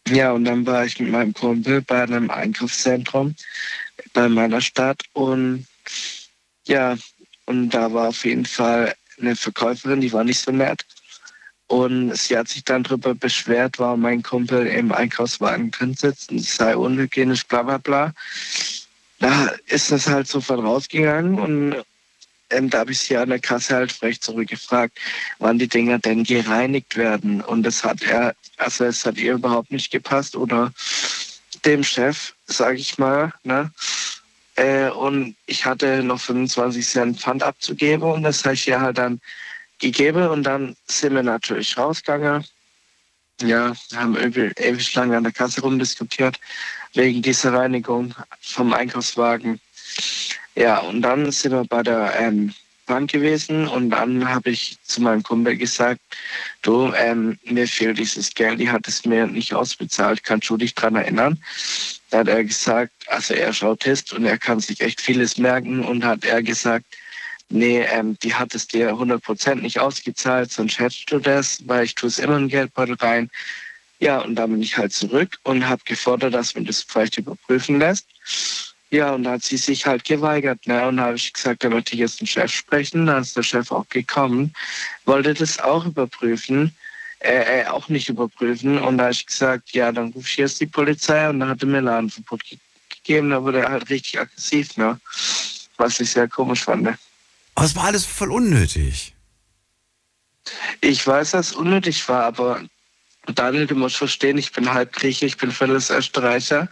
Ja, 0.09 0.33
und 0.33 0.47
dann 0.47 0.65
war 0.65 0.87
ich 0.87 0.99
mit 1.01 1.11
meinem 1.11 1.35
Kumpel 1.35 1.83
bei 1.83 2.03
einem 2.03 2.31
Einkaufszentrum 2.31 3.35
bei 4.13 4.29
meiner 4.29 4.61
Stadt 4.61 5.03
und 5.13 5.67
ja, 6.67 6.97
und 7.47 7.71
da 7.71 7.93
war 7.93 8.09
auf 8.09 8.25
jeden 8.25 8.45
Fall 8.45 8.95
eine 9.21 9.37
Verkäuferin, 9.37 10.01
die 10.01 10.13
war 10.13 10.25
nicht 10.25 10.41
so 10.41 10.51
nett. 10.51 10.85
Und 11.67 12.17
sie 12.17 12.37
hat 12.37 12.49
sich 12.49 12.65
dann 12.65 12.83
darüber 12.83 13.15
beschwert, 13.15 13.79
warum 13.79 14.01
mein 14.01 14.23
Kumpel 14.23 14.67
im 14.67 14.91
Einkaufswagen 14.91 15.71
drin 15.71 15.95
sitzt 15.95 16.33
und 16.33 16.41
sei 16.41 16.75
unhygienisch, 16.75 17.47
bla 17.47 17.63
bla 17.63 17.79
bla. 17.79 18.13
Da 19.19 19.53
ist 19.67 19.91
das 19.91 20.07
halt 20.07 20.29
sofort 20.29 20.63
rausgegangen 20.63 21.39
und 21.39 21.85
ähm, 22.51 22.71
da 22.71 22.79
habe 22.79 22.93
ich 22.93 23.01
sie 23.01 23.17
an 23.17 23.29
der 23.29 23.39
Kasse 23.39 23.75
halt 23.75 23.93
frech 23.93 24.21
zurückgefragt, 24.21 24.99
wann 25.39 25.59
die 25.59 25.69
Dinger 25.69 25.99
denn 25.99 26.25
gereinigt 26.25 26.97
werden. 26.97 27.43
Und 27.43 27.63
das 27.63 27.85
hat 27.85 28.03
er, 28.03 28.35
also 28.57 28.85
es 28.85 29.05
hat 29.05 29.19
ihr 29.19 29.35
überhaupt 29.35 29.71
nicht 29.71 29.91
gepasst 29.91 30.37
oder 30.37 30.73
dem 31.65 31.85
Chef, 31.85 32.33
sage 32.47 32.79
ich 32.79 32.97
mal. 32.99 33.33
Ne? 33.45 33.71
Äh, 34.59 34.91
und 34.91 35.37
ich 35.47 35.65
hatte 35.65 36.03
noch 36.03 36.21
25 36.21 36.85
Cent 36.85 37.21
Pfand 37.21 37.45
abzugeben 37.45 38.11
und 38.11 38.25
das 38.25 38.45
habe 38.45 38.55
ich 38.55 38.67
ihr 38.67 38.81
halt 38.81 38.99
dann 38.99 39.21
gegeben 39.79 40.27
und 40.27 40.43
dann 40.43 40.77
sind 40.87 41.15
wir 41.15 41.23
natürlich 41.23 41.79
rausgegangen. 41.79 42.45
Ja, 43.41 43.73
wir 43.91 44.01
haben 44.01 44.17
ewig, 44.17 44.59
ewig 44.59 44.93
lange 44.95 45.17
an 45.17 45.23
der 45.23 45.33
Kasse 45.33 45.61
rumdiskutiert 45.61 46.41
wegen 46.95 47.23
dieser 47.23 47.53
Reinigung 47.53 48.13
vom 48.41 48.73
Einkaufswagen. 48.73 49.61
Ja, 50.57 50.81
und 50.81 51.03
dann 51.03 51.31
sind 51.31 51.53
wir 51.53 51.65
bei 51.65 51.85
der 51.85 52.19
ähm, 52.19 52.53
Bank 52.89 53.13
gewesen 53.13 53.69
und 53.69 53.91
dann 53.91 54.29
habe 54.29 54.51
ich 54.51 54.79
zu 54.83 55.01
meinem 55.01 55.23
Kumpel 55.23 55.57
gesagt, 55.57 56.01
du, 56.63 56.93
ähm, 56.95 57.39
mir 57.45 57.69
fehlt 57.69 57.99
dieses 57.99 58.35
Geld, 58.35 58.59
die 58.59 58.71
hat 58.71 58.89
es 58.89 59.05
mir 59.05 59.27
nicht 59.29 59.55
ausbezahlt, 59.55 60.25
kannst 60.25 60.51
du 60.51 60.57
dich 60.57 60.75
dran 60.75 60.97
erinnern? 60.97 61.39
Da 62.11 62.19
hat 62.19 62.29
er 62.29 62.43
gesagt, 62.43 62.93
also 63.07 63.35
er 63.35 63.51
ist 63.51 63.63
Autist 63.63 64.13
und 64.13 64.25
er 64.25 64.39
kann 64.39 64.59
sich 64.59 64.81
echt 64.81 65.01
vieles 65.01 65.39
merken 65.39 65.85
und 65.85 66.05
hat 66.05 66.25
er 66.25 66.43
gesagt, 66.43 66.87
nee, 67.51 67.81
ähm, 67.83 68.19
die 68.23 68.35
hat 68.35 68.55
es 68.55 68.67
dir 68.67 68.93
100% 68.93 69.57
nicht 69.57 69.79
ausgezahlt, 69.79 70.51
sonst 70.51 70.79
hättest 70.79 71.13
du 71.13 71.19
das, 71.19 71.63
weil 71.67 71.85
ich 71.85 71.95
tue 71.95 72.09
es 72.09 72.19
immer 72.19 72.37
in 72.37 72.45
den 72.45 72.49
Geldbeutel 72.49 72.97
rein. 72.97 73.31
Ja, 74.01 74.21
und 74.21 74.37
dann 74.37 74.53
bin 74.53 74.63
ich 74.63 74.77
halt 74.77 74.93
zurück 74.93 75.39
und 75.43 75.69
habe 75.69 75.83
gefordert, 75.85 76.35
dass 76.35 76.55
man 76.55 76.65
das 76.65 76.83
vielleicht 76.83 77.19
überprüfen 77.19 77.79
lässt. 77.79 78.07
Ja, 78.91 79.13
und 79.13 79.25
da 79.25 79.33
hat 79.33 79.43
sie 79.43 79.59
sich 79.59 79.85
halt 79.85 80.05
geweigert. 80.05 80.67
Ne? 80.67 80.87
Und 80.87 80.97
da 80.97 81.05
habe 81.05 81.17
ich 81.17 81.33
gesagt, 81.33 81.63
da 81.63 81.69
möchte 81.69 81.95
ich 81.95 82.01
jetzt 82.01 82.21
den 82.21 82.27
Chef 82.27 82.51
sprechen. 82.51 83.07
Da 83.07 83.19
ist 83.19 83.37
der 83.37 83.43
Chef 83.43 83.71
auch 83.71 83.89
gekommen, 83.89 84.55
wollte 85.05 85.35
das 85.35 85.59
auch 85.59 85.85
überprüfen, 85.85 86.75
äh, 87.21 87.61
äh, 87.61 87.67
auch 87.67 87.89
nicht 87.89 88.09
überprüfen. 88.09 88.79
Und 88.79 88.99
da 88.99 89.05
habe 89.05 89.13
ich 89.13 89.27
gesagt, 89.27 89.73
ja, 89.73 89.93
dann 89.93 90.13
rufe 90.13 90.29
ich 90.29 90.37
jetzt 90.39 90.61
die 90.61 90.67
Polizei. 90.67 91.29
Und 91.29 91.41
dann 91.41 91.51
hat 91.51 91.63
er 91.63 91.69
mir 91.69 91.81
Ladenverbot 91.81 92.45
ge 92.45 92.59
gegeben. 92.89 93.31
Da 93.31 93.43
wurde 93.43 93.61
er 93.61 93.71
halt 93.71 93.91
richtig 93.91 94.19
aggressiv, 94.19 94.77
ne? 94.77 94.99
was 95.77 96.01
ich 96.01 96.11
sehr 96.11 96.29
komisch 96.29 96.65
fand. 96.65 96.89
Aber 97.55 97.67
es 97.67 97.77
war 97.77 97.85
alles 97.85 98.05
voll 98.05 98.33
unnötig. 98.33 99.15
Ich 100.81 101.07
weiß, 101.07 101.33
dass 101.33 101.51
es 101.51 101.57
unnötig 101.57 102.09
war, 102.09 102.25
aber 102.25 102.63
Daniel, 103.35 103.67
du 103.67 103.75
musst 103.75 103.97
verstehen, 103.97 104.39
ich 104.39 104.53
bin 104.53 104.73
halb 104.73 104.93
Grieche, 104.93 105.27
ich 105.27 105.37
bin 105.37 105.51
völlig 105.51 105.91
Österreicher. 105.91 106.69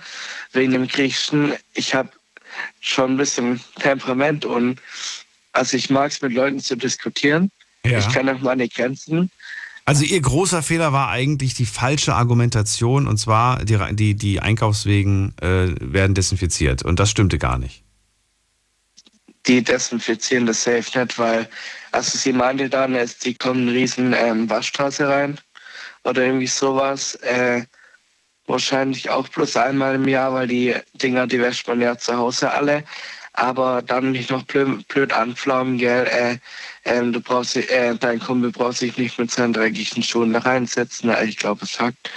Wegen 0.52 0.72
dem 0.72 0.88
Griechischen, 0.88 1.52
ich 1.74 1.94
habe 1.94 2.11
schon 2.80 3.12
ein 3.12 3.16
bisschen 3.16 3.61
Temperament 3.78 4.44
und 4.44 4.80
also 5.52 5.76
ich 5.76 5.90
mag 5.90 6.11
es 6.11 6.22
mit 6.22 6.32
Leuten 6.32 6.61
zu 6.61 6.76
diskutieren. 6.76 7.50
Ja. 7.84 7.98
Ich 7.98 8.09
kenne 8.09 8.34
auch 8.34 8.40
meine 8.40 8.68
Grenzen. 8.68 9.30
Also 9.84 10.04
ihr 10.04 10.20
großer 10.20 10.62
Fehler 10.62 10.92
war 10.92 11.11
eigentlich 11.11 11.54
die 11.54 11.66
falsche 11.66 12.14
Argumentation 12.14 13.07
und 13.07 13.18
zwar 13.18 13.64
die, 13.64 13.78
die, 13.94 14.14
die 14.14 14.40
Einkaufswegen 14.40 15.34
äh, 15.40 15.68
werden 15.80 16.14
desinfiziert 16.14 16.82
und 16.82 16.98
das 16.98 17.11
stimmte 17.11 17.38
gar 17.38 17.59
nicht. 17.59 17.84
Die 19.46 19.62
desinfizieren 19.62 20.46
das 20.46 20.64
safe 20.64 20.98
nicht, 20.98 21.18
weil, 21.18 21.48
also 21.92 22.18
sie 22.18 22.32
meinte 22.32 22.68
dann, 22.68 22.96
es, 22.96 23.18
die 23.18 23.34
kommen 23.34 23.68
eine 23.68 23.78
riesen 23.78 24.12
ähm, 24.12 24.50
Waschstraße 24.50 25.09
rein 25.09 25.38
oder 26.07 26.24
irgendwie 26.24 26.46
sowas. 26.46 27.16
Äh, 27.16 27.64
wahrscheinlich 28.46 29.11
auch 29.11 29.28
bloß 29.28 29.57
einmal 29.57 29.96
im 29.96 30.07
Jahr, 30.09 30.32
weil 30.32 30.46
die 30.46 30.74
Dinger, 30.94 31.26
die 31.26 31.40
wäscht 31.40 31.66
man 31.68 31.80
ja 31.80 31.98
zu 31.98 32.16
Hause 32.16 32.50
alle. 32.52 32.84
Aber 33.32 33.82
dann 33.82 34.12
nicht 34.12 34.30
noch 34.30 34.44
blöd, 34.44 34.88
blöd 34.88 35.12
anflaumen, 35.12 35.76
gell? 35.76 36.07
Äh, 36.07 36.38
ähm, 36.84 37.12
du 37.12 37.20
brauchst, 37.20 37.57
äh, 37.57 37.94
dein 37.96 38.18
Kumpel 38.18 38.50
braucht 38.50 38.78
sich 38.78 38.96
nicht 38.96 39.18
mit 39.18 39.30
seinen 39.30 39.52
dreckigen 39.52 40.02
Schuhen 40.02 40.32
da 40.32 40.38
reinsetzen. 40.38 41.11
Ja, 41.11 41.20
Ich 41.22 41.36
glaube, 41.36 41.64
es 41.64 41.78
hackt. 41.78 42.11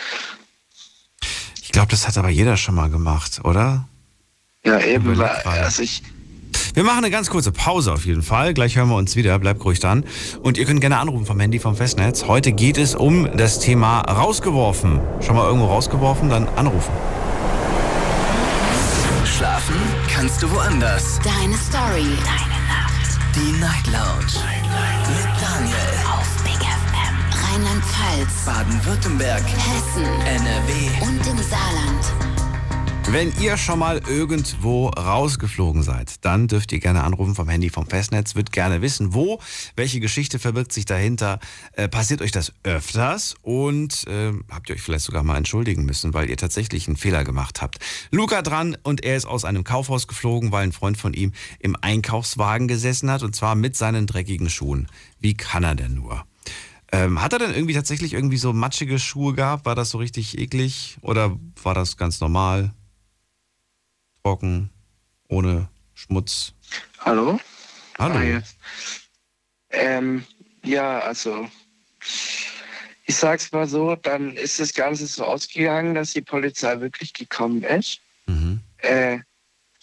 Ich 1.61 1.71
glaube, 1.71 1.91
das 1.91 2.07
hat 2.07 2.17
aber 2.17 2.29
jeder 2.29 2.55
schon 2.55 2.75
mal 2.75 2.89
gemacht, 2.89 3.41
oder? 3.43 3.87
Ja, 4.63 4.79
eben, 4.79 5.17
weil, 5.17 5.29
also 5.29 5.81
ich, 5.81 6.03
Wir 6.73 6.83
machen 6.83 6.99
eine 6.99 7.09
ganz 7.09 7.29
kurze 7.29 7.51
Pause 7.51 7.91
auf 7.93 8.05
jeden 8.05 8.21
Fall. 8.21 8.53
Gleich 8.53 8.75
hören 8.75 8.89
wir 8.89 8.95
uns 8.95 9.15
wieder. 9.15 9.37
Bleibt 9.39 9.63
ruhig 9.65 9.79
dran. 9.79 10.03
Und 10.41 10.57
ihr 10.57 10.65
könnt 10.65 10.81
gerne 10.81 10.97
anrufen 10.97 11.25
vom 11.25 11.39
Handy 11.39 11.59
vom 11.59 11.75
Festnetz. 11.75 12.25
Heute 12.27 12.51
geht 12.51 12.77
es 12.77 12.95
um 12.95 13.29
das 13.35 13.59
Thema 13.59 14.01
rausgeworfen. 14.01 14.99
Schon 15.21 15.35
mal 15.35 15.45
irgendwo 15.45 15.67
rausgeworfen? 15.67 16.29
Dann 16.29 16.47
anrufen. 16.55 16.91
Schlafen 19.25 19.75
kannst 20.13 20.41
du 20.43 20.51
woanders. 20.51 21.19
Deine 21.23 21.55
Story. 21.55 22.07
Deine 22.23 22.59
Nacht. 22.67 23.19
Die 23.35 23.59
Night 23.59 23.87
Lounge. 23.87 24.25
Night, 24.45 24.63
Night. 24.63 25.07
Mit 25.07 25.41
Daniel. 25.41 25.75
Auf 26.11 26.43
Big 26.43 26.59
FM. 26.59 27.53
Rheinland-Pfalz. 27.53 28.45
Baden-Württemberg. 28.45 29.43
Hessen. 29.43 30.03
NRW. 30.03 30.89
Und 31.01 31.25
im 31.27 31.37
Saarland. 31.37 32.28
Wenn 33.11 33.33
ihr 33.41 33.57
schon 33.57 33.79
mal 33.79 33.99
irgendwo 34.07 34.89
rausgeflogen 34.89 35.81
seid, 35.81 36.23
dann 36.23 36.47
dürft 36.47 36.71
ihr 36.71 36.79
gerne 36.79 37.03
anrufen 37.03 37.33
vom 37.33 37.49
Handy 37.49 37.71
vom 37.71 37.87
Festnetz. 37.87 38.35
Wird 38.35 38.51
gerne 38.51 38.83
wissen, 38.83 39.15
wo, 39.15 39.39
welche 39.75 39.99
Geschichte 39.99 40.37
verbirgt 40.37 40.71
sich 40.71 40.85
dahinter. 40.85 41.39
Äh, 41.73 41.89
passiert 41.89 42.21
euch 42.21 42.31
das 42.31 42.53
öfters 42.61 43.33
und 43.41 44.05
äh, 44.05 44.31
habt 44.51 44.69
ihr 44.69 44.75
euch 44.75 44.83
vielleicht 44.83 45.05
sogar 45.05 45.23
mal 45.23 45.37
entschuldigen 45.37 45.85
müssen, 45.85 46.13
weil 46.13 46.29
ihr 46.29 46.37
tatsächlich 46.37 46.87
einen 46.87 46.97
Fehler 46.97 47.23
gemacht 47.23 47.63
habt. 47.63 47.79
Luca 48.11 48.43
dran 48.43 48.77
und 48.83 49.03
er 49.03 49.17
ist 49.17 49.25
aus 49.25 49.43
einem 49.43 49.63
Kaufhaus 49.63 50.07
geflogen, 50.07 50.51
weil 50.51 50.65
ein 50.65 50.71
Freund 50.71 50.95
von 50.95 51.15
ihm 51.15 51.33
im 51.57 51.75
Einkaufswagen 51.81 52.67
gesessen 52.67 53.09
hat 53.09 53.23
und 53.23 53.35
zwar 53.35 53.55
mit 53.55 53.75
seinen 53.75 54.05
dreckigen 54.05 54.51
Schuhen. 54.51 54.87
Wie 55.19 55.33
kann 55.33 55.63
er 55.63 55.73
denn 55.73 55.95
nur? 55.95 56.25
Ähm, 56.91 57.23
hat 57.23 57.33
er 57.33 57.39
denn 57.39 57.55
irgendwie 57.55 57.73
tatsächlich 57.73 58.13
irgendwie 58.13 58.37
so 58.37 58.53
matschige 58.53 58.99
Schuhe 58.99 59.33
gehabt? 59.33 59.65
War 59.65 59.73
das 59.73 59.89
so 59.89 59.97
richtig 59.97 60.37
eklig 60.37 60.97
oder 61.01 61.35
war 61.63 61.73
das 61.73 61.97
ganz 61.97 62.19
normal? 62.19 62.71
Trocken, 64.23 64.69
ohne 65.27 65.67
Schmutz. 65.93 66.53
Hallo? 66.99 67.39
Hallo. 67.97 68.15
Ah. 68.15 68.41
Ähm, 69.71 70.25
ja, 70.63 70.99
also 70.99 71.49
ich 73.05 73.15
sag's 73.15 73.51
mal 73.51 73.67
so, 73.67 73.95
dann 73.95 74.35
ist 74.35 74.59
das 74.59 74.73
Ganze 74.73 75.07
so 75.07 75.25
ausgegangen, 75.25 75.95
dass 75.95 76.13
die 76.13 76.21
Polizei 76.21 76.79
wirklich 76.79 77.13
gekommen 77.13 77.63
ist. 77.63 77.99
Mhm. 78.27 78.61
Äh, 78.77 79.19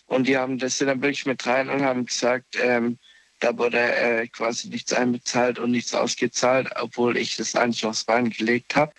und 0.06 0.28
die 0.28 0.36
haben 0.36 0.58
das 0.58 0.78
sind 0.78 0.88
dann 0.88 1.02
wirklich 1.02 1.26
mit 1.26 1.44
rein 1.46 1.68
und 1.68 1.82
haben 1.82 2.06
gesagt, 2.06 2.56
ähm, 2.62 2.98
da 3.40 3.56
wurde 3.58 3.78
äh, 3.78 4.28
quasi 4.28 4.68
nichts 4.68 4.92
einbezahlt 4.92 5.58
und 5.58 5.72
nichts 5.72 5.92
ausgezahlt, 5.94 6.70
obwohl 6.76 7.16
ich 7.16 7.36
das 7.36 7.54
eigentlich 7.54 7.84
aufs 7.84 8.04
Bein 8.04 8.30
gelegt 8.30 8.76
habe. 8.76 8.92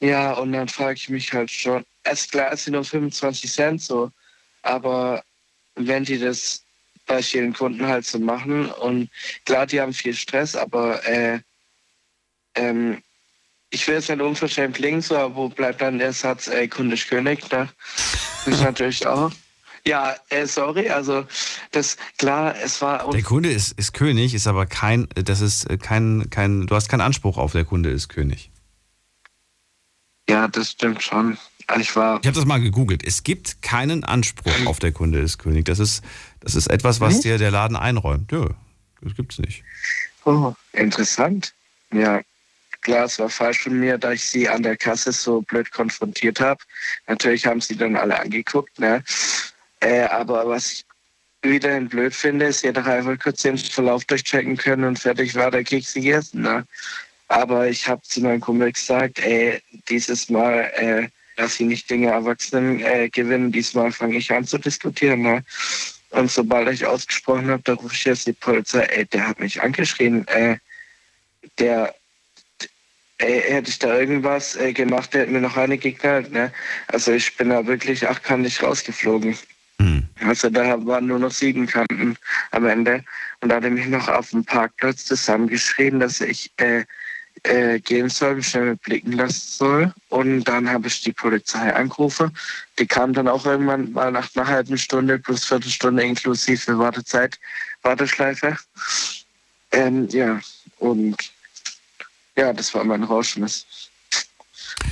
Ja, 0.00 0.32
und 0.32 0.52
dann 0.52 0.68
frage 0.68 0.94
ich 0.94 1.08
mich 1.08 1.32
halt 1.32 1.50
schon, 1.50 1.84
es 2.02 2.28
klar, 2.28 2.52
es 2.52 2.64
sind 2.64 2.72
nur 2.72 2.84
25 2.84 3.50
Cent 3.50 3.80
so, 3.80 4.10
aber 4.62 5.22
wenn 5.74 6.04
die 6.04 6.18
das 6.18 6.64
bei 7.06 7.22
vielen 7.22 7.52
Kunden 7.52 7.86
halt 7.86 8.06
so 8.06 8.18
machen 8.18 8.66
und 8.66 9.10
klar, 9.44 9.66
die 9.66 9.80
haben 9.80 9.92
viel 9.92 10.14
Stress, 10.14 10.54
aber 10.54 11.04
äh, 11.06 11.40
ähm, 12.54 13.02
ich 13.70 13.88
will 13.88 13.96
es 13.96 14.08
nicht 14.08 14.20
unverschämt 14.20 14.76
klingen, 14.76 15.00
so, 15.00 15.16
aber 15.16 15.34
wo 15.34 15.48
bleibt 15.48 15.80
dann 15.80 15.98
der 15.98 16.12
Satz, 16.12 16.46
ey, 16.46 16.68
Kunde 16.68 16.94
ist 16.94 17.08
König, 17.08 17.50
ne? 17.50 17.68
Das 18.44 18.54
ist 18.54 18.62
natürlich 18.62 19.06
auch. 19.06 19.32
Ja, 19.84 20.14
äh, 20.28 20.46
sorry, 20.46 20.90
also 20.90 21.26
das, 21.72 21.96
klar, 22.18 22.54
es 22.62 22.80
war... 22.80 23.10
Der 23.10 23.22
Kunde 23.22 23.50
ist, 23.50 23.72
ist 23.72 23.92
König, 23.92 24.32
ist 24.34 24.46
aber 24.46 24.66
kein, 24.66 25.08
das 25.14 25.40
ist 25.40 25.66
kein, 25.80 26.28
kein, 26.30 26.66
du 26.66 26.74
hast 26.76 26.88
keinen 26.88 27.00
Anspruch 27.00 27.36
auf 27.36 27.52
der 27.52 27.64
Kunde 27.64 27.90
ist 27.90 28.08
König. 28.08 28.52
Ja, 30.28 30.46
das 30.46 30.70
stimmt 30.70 31.02
schon. 31.02 31.36
Ich 31.78 31.94
war. 31.96 32.20
Ich 32.20 32.26
habe 32.26 32.36
das 32.36 32.44
mal 32.44 32.60
gegoogelt. 32.60 33.04
Es 33.04 33.22
gibt 33.22 33.62
keinen 33.62 34.04
Anspruch 34.04 34.66
auf 34.66 34.78
der 34.78 34.92
Kunde 34.92 35.20
ist 35.20 35.38
König. 35.38 35.64
Das 35.64 35.78
ist, 35.78 36.02
das 36.40 36.54
ist 36.54 36.68
etwas, 36.68 37.00
was 37.00 37.20
dir 37.20 37.38
der 37.38 37.50
Laden 37.50 37.76
einräumt. 37.76 38.32
Ja, 38.32 38.50
das 39.00 39.14
gibt's 39.14 39.38
nicht. 39.38 39.64
Oh, 40.24 40.54
interessant. 40.72 41.52
Ja, 41.92 42.20
klar, 42.80 43.04
es 43.06 43.18
war 43.18 43.28
falsch 43.28 43.60
von 43.60 43.78
mir, 43.78 43.98
da 43.98 44.12
ich 44.12 44.24
sie 44.24 44.48
an 44.48 44.62
der 44.62 44.76
Kasse 44.76 45.12
so 45.12 45.42
blöd 45.42 45.70
konfrontiert 45.70 46.40
habe. 46.40 46.60
Natürlich 47.06 47.46
haben 47.46 47.60
sie 47.60 47.76
dann 47.76 47.96
alle 47.96 48.18
angeguckt, 48.18 48.78
ne? 48.78 49.02
Äh, 49.80 50.04
aber 50.04 50.48
was 50.48 50.72
ich 50.72 50.84
wiederhin 51.42 51.88
blöd 51.88 52.14
finde, 52.14 52.46
ist, 52.46 52.64
doch 52.64 52.86
einfach 52.86 53.18
kurz 53.18 53.42
den 53.42 53.58
Verlauf 53.58 54.04
durchchecken 54.04 54.56
können 54.56 54.84
und 54.84 54.98
fertig 54.98 55.34
war 55.34 55.50
der 55.50 55.64
Keks 55.64 55.94
gegessen, 55.94 56.42
ne? 56.42 56.64
Aber 57.28 57.68
ich 57.68 57.88
habe 57.88 58.02
zu 58.02 58.20
meinem 58.20 58.40
Kumpel 58.40 58.72
gesagt, 58.72 59.18
ey, 59.20 59.60
dieses 59.88 60.28
Mal, 60.28 60.70
äh, 60.76 61.08
dass 61.42 61.56
sie 61.56 61.64
nicht 61.64 61.90
Dinge 61.90 62.08
Erwachsenen 62.08 62.80
äh, 62.80 63.08
gewinnen. 63.08 63.50
Diesmal 63.50 63.90
fange 63.90 64.16
ich 64.16 64.32
an 64.32 64.46
zu 64.46 64.58
diskutieren. 64.58 65.22
Ne? 65.22 65.44
Und 66.10 66.30
sobald 66.30 66.68
ich 66.68 66.86
ausgesprochen 66.86 67.50
habe, 67.50 67.62
da 67.64 67.74
rufe 67.74 67.94
ich 67.94 68.04
jetzt 68.04 68.26
die 68.26 68.32
Polizei, 68.32 68.82
ey, 68.82 69.06
der 69.06 69.26
hat 69.26 69.40
mich 69.40 69.60
angeschrien, 69.60 70.26
äh, 70.28 70.56
der, 71.58 71.94
ey, 73.18 73.40
hätte 73.40 73.70
ich 73.70 73.78
da 73.78 73.98
irgendwas 73.98 74.54
äh, 74.56 74.72
gemacht, 74.72 75.12
der 75.12 75.22
hätte 75.22 75.32
mir 75.32 75.40
noch 75.40 75.56
eine 75.56 75.78
geknallt. 75.78 76.30
Ne? 76.30 76.52
Also 76.86 77.12
ich 77.12 77.36
bin 77.36 77.48
da 77.48 77.66
wirklich 77.66 78.06
achtkantig 78.06 78.62
rausgeflogen. 78.62 79.36
Mhm. 79.78 80.08
Also 80.20 80.48
da 80.48 80.86
waren 80.86 81.06
nur 81.06 81.18
noch 81.18 81.32
sieben 81.32 81.66
Kanten 81.66 82.16
am 82.52 82.66
Ende. 82.66 83.02
Und 83.40 83.48
da 83.48 83.56
hat 83.56 83.64
er 83.64 83.70
mich 83.70 83.86
noch 83.86 84.06
auf 84.06 84.30
dem 84.30 84.44
Parkplatz 84.44 85.06
zusammengeschrien, 85.06 85.98
dass 85.98 86.20
ich 86.20 86.52
äh, 86.58 86.84
äh, 87.44 87.80
gehen 87.80 88.08
soll, 88.08 88.36
mich 88.36 88.48
schnell 88.48 88.76
blicken 88.76 89.12
lassen 89.12 89.42
soll. 89.58 89.94
Und 90.08 90.44
dann 90.44 90.68
habe 90.68 90.88
ich 90.88 91.02
die 91.02 91.12
Polizei 91.12 91.74
angerufen. 91.74 92.36
Die 92.78 92.86
kam 92.86 93.12
dann 93.12 93.28
auch 93.28 93.44
irgendwann 93.44 93.92
mal 93.92 94.12
nach 94.12 94.28
einer 94.34 94.46
halben 94.46 94.78
Stunde 94.78 95.18
plus 95.18 95.44
Viertelstunde 95.44 96.02
inklusive 96.02 96.78
Wartezeit, 96.78 97.38
Warteschleife. 97.82 98.56
Ähm, 99.72 100.08
ja, 100.10 100.40
und 100.78 101.16
ja, 102.36 102.52
das 102.52 102.72
war 102.74 102.84
mein 102.84 103.02
Rauschmiss. 103.02 103.66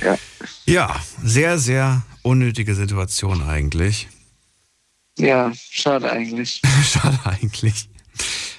Ja. 0.03 0.17
Ja, 0.65 1.01
sehr, 1.23 1.57
sehr 1.57 2.03
unnötige 2.21 2.75
Situation 2.75 3.43
eigentlich. 3.43 4.09
Ja, 5.17 5.51
schade 5.55 6.11
eigentlich. 6.11 6.61
schade 6.83 7.19
eigentlich. 7.25 7.89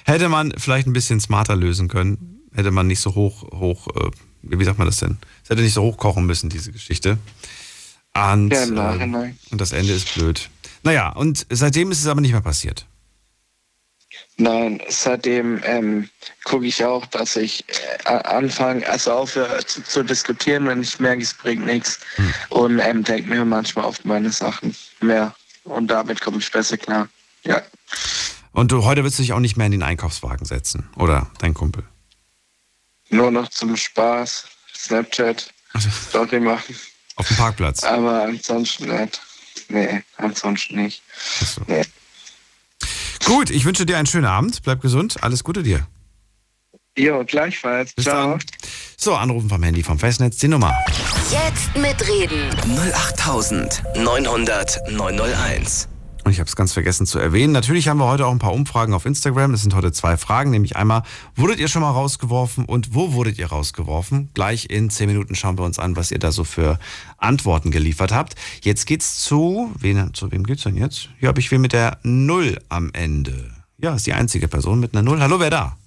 Hätte 0.05 0.29
man 0.29 0.53
vielleicht 0.57 0.87
ein 0.87 0.93
bisschen 0.93 1.19
smarter 1.19 1.55
lösen 1.55 1.87
können 1.87 2.32
hätte 2.53 2.71
man 2.71 2.87
nicht 2.87 2.99
so 2.99 3.15
hoch, 3.15 3.43
hoch, 3.51 3.87
äh, 3.95 4.11
wie 4.41 4.63
sagt 4.63 4.77
man 4.77 4.87
das 4.87 4.97
denn? 4.97 5.17
Es 5.43 5.49
hätte 5.49 5.61
nicht 5.61 5.73
so 5.73 5.83
hochkochen 5.83 6.25
müssen, 6.25 6.49
diese 6.49 6.71
Geschichte. 6.71 7.17
Und, 8.15 8.51
ja, 8.51 8.63
im 8.63 8.73
Nachhinein. 8.75 9.31
Äh, 9.31 9.51
und 9.51 9.61
das 9.61 9.71
Ende 9.71 9.93
ist 9.93 10.13
blöd. 10.13 10.49
Naja, 10.83 11.09
und 11.09 11.45
seitdem 11.49 11.91
ist 11.91 12.01
es 12.01 12.07
aber 12.07 12.21
nicht 12.21 12.33
mehr 12.33 12.41
passiert. 12.41 12.85
Nein, 14.37 14.81
seitdem 14.89 15.61
ähm, 15.63 16.09
gucke 16.43 16.65
ich 16.65 16.83
auch, 16.83 17.05
dass 17.07 17.35
ich 17.35 17.63
äh, 18.05 18.09
anfange, 18.09 18.87
also 18.87 19.11
aufhöre 19.11 19.63
zu, 19.65 19.83
zu, 19.83 20.03
diskutieren, 20.03 20.67
wenn 20.67 20.81
ich 20.81 20.99
merke, 20.99 21.21
es 21.21 21.33
bringt 21.33 21.65
nichts. 21.65 21.99
Hm. 22.15 22.33
Und 22.49 22.79
ähm, 22.79 23.03
denke 23.03 23.29
mir 23.29 23.45
manchmal 23.45 23.85
auf 23.85 24.03
meine 24.05 24.31
Sachen 24.31 24.75
mehr. 25.01 25.33
Und 25.63 25.87
damit 25.87 26.21
komme 26.21 26.37
ich 26.39 26.51
besser 26.51 26.77
klar. 26.77 27.07
Ja. 27.43 27.61
Und 28.51 28.71
du 28.71 28.83
heute 28.83 29.03
willst 29.03 29.19
du 29.19 29.23
dich 29.23 29.33
auch 29.33 29.39
nicht 29.39 29.57
mehr 29.57 29.65
in 29.65 29.71
den 29.71 29.83
Einkaufswagen 29.83 30.45
setzen, 30.45 30.89
oder 30.95 31.29
dein 31.39 31.53
Kumpel? 31.53 31.83
Nur 33.13 33.29
noch 33.29 33.47
zum 33.49 33.77
Spaß, 33.77 34.45
Snapchat, 34.75 35.53
Story 36.09 36.39
machen. 36.39 36.75
Auf 37.15 37.27
dem 37.27 37.37
Parkplatz? 37.37 37.83
Aber 37.83 38.23
ansonsten 38.23 38.89
nicht. 38.89 39.21
Nee, 39.69 40.01
ansonsten 40.17 40.81
nicht. 40.81 41.03
So. 41.45 41.61
Nee. 41.67 41.83
Gut, 43.25 43.51
ich 43.51 43.65
wünsche 43.65 43.85
dir 43.85 43.97
einen 43.97 44.07
schönen 44.07 44.25
Abend. 44.25 44.63
Bleib 44.63 44.81
gesund. 44.81 45.21
Alles 45.21 45.43
Gute 45.43 45.61
dir. 45.61 45.87
Jo, 46.97 47.23
gleichfalls. 47.23 47.93
Bis 47.93 48.05
Ciao. 48.05 48.31
Dann. 48.31 48.41
So, 48.97 49.13
anrufen 49.13 49.47
vom 49.47 49.61
Handy 49.61 49.83
vom 49.83 49.99
Festnetz, 49.99 50.37
die 50.37 50.47
Nummer. 50.47 50.73
Jetzt 51.29 51.75
mitreden. 51.77 52.49
08900 52.95 54.89
901. 54.91 55.87
Und 56.23 56.31
ich 56.31 56.39
habe 56.39 56.47
es 56.47 56.55
ganz 56.55 56.71
vergessen 56.71 57.05
zu 57.05 57.19
erwähnen. 57.19 57.51
Natürlich 57.51 57.89
haben 57.89 57.97
wir 57.97 58.07
heute 58.07 58.25
auch 58.25 58.31
ein 58.31 58.39
paar 58.39 58.53
Umfragen 58.53 58.93
auf 58.93 59.05
Instagram. 59.05 59.53
Es 59.53 59.61
sind 59.61 59.75
heute 59.75 59.91
zwei 59.91 60.15
Fragen, 60.15 60.51
nämlich 60.51 60.77
einmal, 60.77 61.03
wurdet 61.35 61.59
ihr 61.59 61.67
schon 61.67 61.81
mal 61.81 61.91
rausgeworfen 61.91 62.63
und 62.63 62.95
wo 62.95 63.11
wurdet 63.11 63.37
ihr 63.37 63.47
rausgeworfen? 63.47 64.29
Gleich 64.33 64.69
in 64.69 64.89
zehn 64.89 65.07
Minuten 65.07 65.35
schauen 65.35 65.57
wir 65.57 65.65
uns 65.65 65.79
an, 65.79 65.97
was 65.97 66.11
ihr 66.11 66.19
da 66.19 66.31
so 66.31 66.45
für 66.45 66.79
Antworten 67.17 67.71
geliefert 67.71 68.13
habt. 68.13 68.35
Jetzt 68.61 68.85
geht's 68.85 69.21
zu, 69.21 69.73
wen, 69.77 70.13
zu 70.13 70.31
wem 70.31 70.45
geht's 70.45 70.63
denn 70.63 70.77
jetzt? 70.77 71.09
Hier 71.19 71.27
habe 71.27 71.41
ich 71.41 71.51
wen 71.51 71.59
mit 71.59 71.73
der 71.73 71.99
Null 72.03 72.57
am 72.69 72.91
Ende. 72.93 73.53
Ja, 73.77 73.95
ist 73.95 74.07
die 74.07 74.13
einzige 74.13 74.47
Person 74.47 74.79
mit 74.79 74.93
einer 74.93 75.03
Null. 75.03 75.19
Hallo, 75.19 75.41
wer 75.41 75.49
da? 75.49 75.77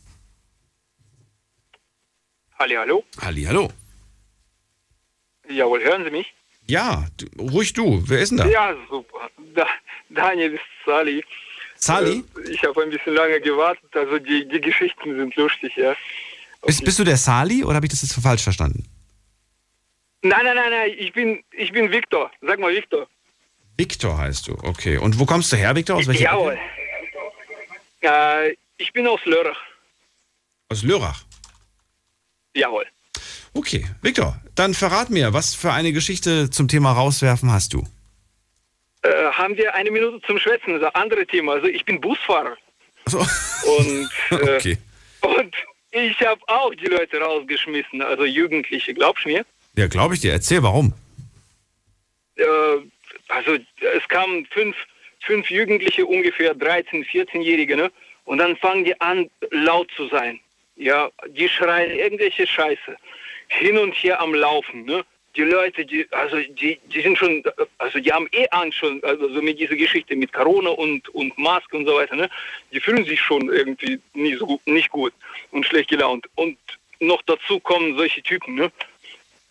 Halli, 2.59 2.75
hallo. 2.75 3.05
Halli, 3.23 3.45
hallo. 3.45 3.71
Jawohl, 5.49 5.83
hören 5.83 6.05
Sie 6.05 6.11
mich? 6.11 6.27
Ja, 6.67 7.07
du, 7.17 7.27
ruhig 7.41 7.73
du. 7.73 8.03
Wer 8.07 8.19
ist 8.19 8.31
denn 8.31 8.39
da? 8.39 8.47
Ja, 8.47 8.75
super. 8.91 9.31
Da, 9.55 9.67
Daniel 10.11 10.55
ist 10.55 10.63
Sali. 10.85 11.25
Sali? 11.77 12.25
Äh, 12.45 12.51
Ich 12.51 12.63
habe 12.65 12.83
ein 12.83 12.91
bisschen 12.91 13.15
lange 13.15 13.41
gewartet, 13.41 13.95
also 13.95 14.19
die, 14.19 14.47
die 14.49 14.61
Geschichten 14.61 15.17
sind 15.17 15.35
lustig, 15.37 15.73
ja. 15.77 15.95
Bist, 16.65 16.85
bist 16.85 16.99
du 16.99 17.05
der 17.05 17.17
Sali 17.17 17.63
oder 17.65 17.77
habe 17.77 17.87
ich 17.87 17.91
das 17.93 18.03
jetzt 18.03 18.15
falsch 18.21 18.43
verstanden? 18.43 18.85
Nein, 20.23 20.41
nein, 20.45 20.57
nein, 20.57 20.71
nein, 20.71 20.91
ich 20.99 21.13
bin, 21.13 21.45
ich 21.53 21.71
bin 21.71 21.91
Viktor. 21.93 22.31
Sag 22.41 22.59
mal 22.59 22.75
Viktor. 22.75 23.07
Viktor 23.77 24.17
heißt 24.19 24.49
du, 24.49 24.53
okay. 24.63 24.97
Und 24.97 25.19
wo 25.19 25.27
kommst 25.27 25.53
du 25.53 25.57
her, 25.57 25.77
Viktor? 25.77 25.97
Aus 25.97 26.07
welcher 26.09 26.25
Jawohl. 26.25 26.59
Äh, 28.01 28.57
ich 28.79 28.93
bin 28.93 29.07
aus 29.07 29.21
Lörrach. 29.25 29.59
Aus 30.69 30.83
Lörrach. 30.83 31.25
Jawohl. 32.55 32.87
Okay, 33.53 33.87
Viktor, 34.03 34.41
dann 34.55 34.75
verrat 34.75 35.11
mir, 35.11 35.33
was 35.33 35.55
für 35.55 35.73
eine 35.73 35.93
Geschichte 35.93 36.51
zum 36.51 36.69
Thema 36.69 36.93
rauswerfen 36.93 37.53
hast 37.53 37.73
du? 37.75 37.87
Äh, 39.07 39.31
haben 39.33 39.57
wir 39.57 39.75
eine 39.75 39.91
Minute 39.91 40.21
zum 40.27 40.39
Schwätzen? 40.39 40.75
Das 40.75 40.83
ist 40.83 40.95
ein 40.95 41.03
anderes 41.03 41.27
Thema. 41.29 41.53
Also 41.55 41.67
ich 41.69 41.85
bin 41.85 42.01
Busfahrer. 42.01 42.57
So. 43.07 43.19
Und, 43.19 44.11
äh, 44.31 44.57
Okay. 44.57 44.79
und 45.21 45.55
ich 45.93 46.21
habe 46.21 46.41
auch 46.49 46.75
die 46.75 46.87
Leute 46.87 47.19
rausgeschmissen, 47.21 48.03
also 48.03 48.25
Jugendliche, 48.25 48.93
glaubst 48.95 49.25
du 49.25 49.29
mir? 49.31 49.47
Ja, 49.77 49.87
glaube 49.87 50.15
ich 50.15 50.21
dir. 50.21 50.33
Erzähl, 50.33 50.63
warum? 50.63 50.93
Äh, 52.37 52.45
also 53.29 53.53
es 53.97 54.09
kamen 54.09 54.47
fünf, 54.51 54.77
fünf 55.21 55.49
Jugendliche, 55.51 56.05
ungefähr 56.07 56.55
13, 56.55 57.05
14-Jährige, 57.05 57.77
ne? 57.77 57.91
Und 58.25 58.39
dann 58.39 58.57
fangen 58.57 58.85
die 58.85 59.01
an, 59.01 59.31
laut 59.51 59.89
zu 59.97 60.09
sein. 60.09 60.41
Ja, 60.77 61.11
die 61.29 61.49
schreien 61.49 61.97
irgendwelche 61.97 62.47
Scheiße. 62.47 62.97
Hin 63.49 63.79
und 63.79 63.93
her 63.95 64.21
am 64.21 64.35
Laufen, 64.35 64.85
ne? 64.85 65.05
Die 65.37 65.43
Leute, 65.43 65.85
die, 65.85 66.07
also 66.13 66.39
die, 66.39 66.79
die 66.87 67.03
sind 67.03 67.19
schon, 67.19 67.43
also 67.79 68.01
die 68.01 68.13
haben 68.13 68.27
eh 68.33 68.47
Angst 68.51 68.79
schon, 68.79 69.03
also 69.05 69.29
so 69.29 69.43
mit 69.43 69.59
dieser 69.59 69.77
Geschichte 69.77 70.17
mit 70.17 70.33
Corona 70.33 70.71
und, 70.71 71.09
und 71.11 71.37
Maske 71.37 71.77
und 71.77 71.87
so 71.87 71.95
weiter, 71.95 72.17
ne? 72.17 72.31
Die 72.73 72.81
fühlen 72.81 73.05
sich 73.05 73.21
schon 73.21 73.51
irgendwie 73.51 74.01
nicht 74.15 74.39
so 74.39 74.47
gut, 74.47 74.67
nicht 74.67 74.91
gut 74.91 75.13
und 75.51 75.67
schlecht 75.67 75.91
gelaunt. 75.91 76.27
Und 76.37 76.57
noch 77.01 77.23
dazu 77.23 77.61
kommen 77.61 77.97
solche 77.97 78.23
Typen, 78.23 78.55
ne? 78.55 78.73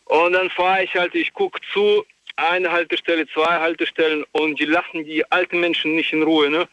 Und 0.05 0.33
dann 0.33 0.49
fahre 0.49 0.83
ich 0.83 0.93
halt, 0.95 1.13
ich 1.13 1.33
gucke 1.33 1.59
zu, 1.71 2.03
eine 2.35 2.71
Haltestelle, 2.71 3.27
zwei 3.27 3.59
Haltestellen 3.59 4.25
und 4.31 4.59
die 4.59 4.65
lassen 4.65 5.05
die 5.05 5.29
alten 5.31 5.59
Menschen 5.59 5.95
nicht 5.95 6.13
in 6.13 6.23
Ruhe, 6.23 6.49
ne? 6.49 6.67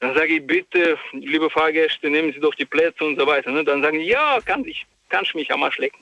Dann 0.00 0.14
sage 0.14 0.34
ich, 0.34 0.46
bitte, 0.46 0.98
liebe 1.12 1.48
Fahrgäste, 1.48 2.10
nehmen 2.10 2.32
Sie 2.32 2.40
doch 2.40 2.54
die 2.54 2.66
Plätze 2.66 3.04
und 3.04 3.18
so 3.18 3.26
weiter. 3.26 3.50
Ne? 3.50 3.64
Dann 3.64 3.82
sagen 3.82 3.98
die, 3.98 4.04
ja, 4.04 4.38
kann 4.44 4.64
ich, 4.66 4.84
kannst 5.08 5.34
mich 5.34 5.50
am 5.50 5.62
Arsch 5.62 5.78
lecken. 5.78 5.98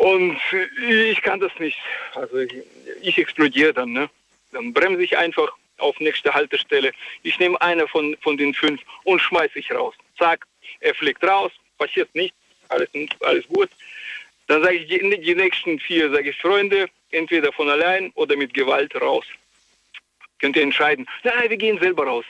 Und 0.00 0.40
ich 0.88 1.20
kann 1.20 1.40
das 1.40 1.52
nicht. 1.58 1.76
Also 2.14 2.38
ich, 3.02 3.18
explodiere 3.18 3.74
dann. 3.74 3.92
Ne? 3.92 4.08
Dann 4.50 4.72
bremse 4.72 5.02
ich 5.02 5.18
einfach 5.18 5.52
auf 5.76 6.00
nächste 6.00 6.32
Haltestelle. 6.32 6.92
Ich 7.22 7.38
nehme 7.38 7.60
eine 7.60 7.86
von, 7.86 8.16
von 8.22 8.38
den 8.38 8.54
fünf 8.54 8.80
und 9.04 9.20
schmeiße 9.20 9.58
ich 9.58 9.70
raus. 9.70 9.94
Zack, 10.16 10.46
er 10.80 10.94
fliegt 10.94 11.22
raus, 11.22 11.52
passiert 11.76 12.14
nichts, 12.14 12.34
alles, 12.70 12.88
alles 13.20 13.46
gut. 13.48 13.68
Dann 14.46 14.62
sage 14.62 14.76
ich 14.76 14.88
die, 14.88 15.20
die 15.20 15.34
nächsten 15.34 15.78
vier, 15.78 16.10
sage 16.10 16.30
ich, 16.30 16.36
Freunde, 16.38 16.88
entweder 17.10 17.52
von 17.52 17.68
allein 17.68 18.10
oder 18.14 18.36
mit 18.36 18.54
Gewalt 18.54 18.98
raus. 18.98 19.26
Könnt 20.38 20.56
ihr 20.56 20.62
entscheiden. 20.62 21.06
Nein, 21.24 21.50
wir 21.50 21.58
gehen 21.58 21.78
selber 21.78 22.06
raus. 22.06 22.24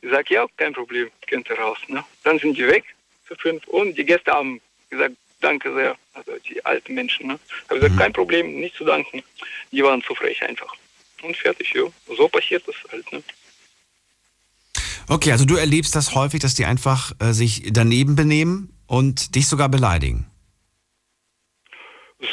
Ich 0.00 0.10
sage, 0.10 0.34
ja, 0.34 0.46
kein 0.56 0.72
Problem, 0.72 1.08
könnt 1.28 1.48
ihr 1.48 1.56
raus. 1.56 1.78
Ne? 1.86 2.04
Dann 2.24 2.40
sind 2.40 2.58
die 2.58 2.66
weg, 2.66 2.82
zu 3.28 3.36
fünf. 3.36 3.64
Und 3.68 3.96
die 3.96 4.04
Gäste 4.04 4.32
haben 4.32 4.60
gesagt, 4.90 5.14
danke 5.42 5.72
sehr. 5.74 5.96
Also 6.14 6.32
die 6.48 6.64
alten 6.64 6.94
Menschen. 6.94 7.28
Ne? 7.28 7.38
Habe 7.68 7.80
gesagt, 7.80 7.98
kein 7.98 8.12
Problem, 8.12 8.60
nicht 8.60 8.76
zu 8.76 8.84
danken. 8.84 9.22
Die 9.70 9.82
waren 9.82 10.02
zu 10.02 10.14
frech 10.14 10.42
einfach. 10.42 10.74
Und 11.22 11.36
fertig, 11.36 11.72
ja. 11.74 11.82
So 12.16 12.28
passiert 12.28 12.66
das 12.66 12.74
halt. 12.90 13.12
Ne? 13.12 13.22
Okay, 15.08 15.32
also 15.32 15.44
du 15.44 15.56
erlebst 15.56 15.94
das 15.94 16.14
häufig, 16.14 16.40
dass 16.40 16.54
die 16.54 16.64
einfach 16.64 17.12
äh, 17.20 17.32
sich 17.32 17.62
daneben 17.72 18.16
benehmen 18.16 18.74
und 18.86 19.34
dich 19.34 19.48
sogar 19.48 19.68
beleidigen. 19.68 20.26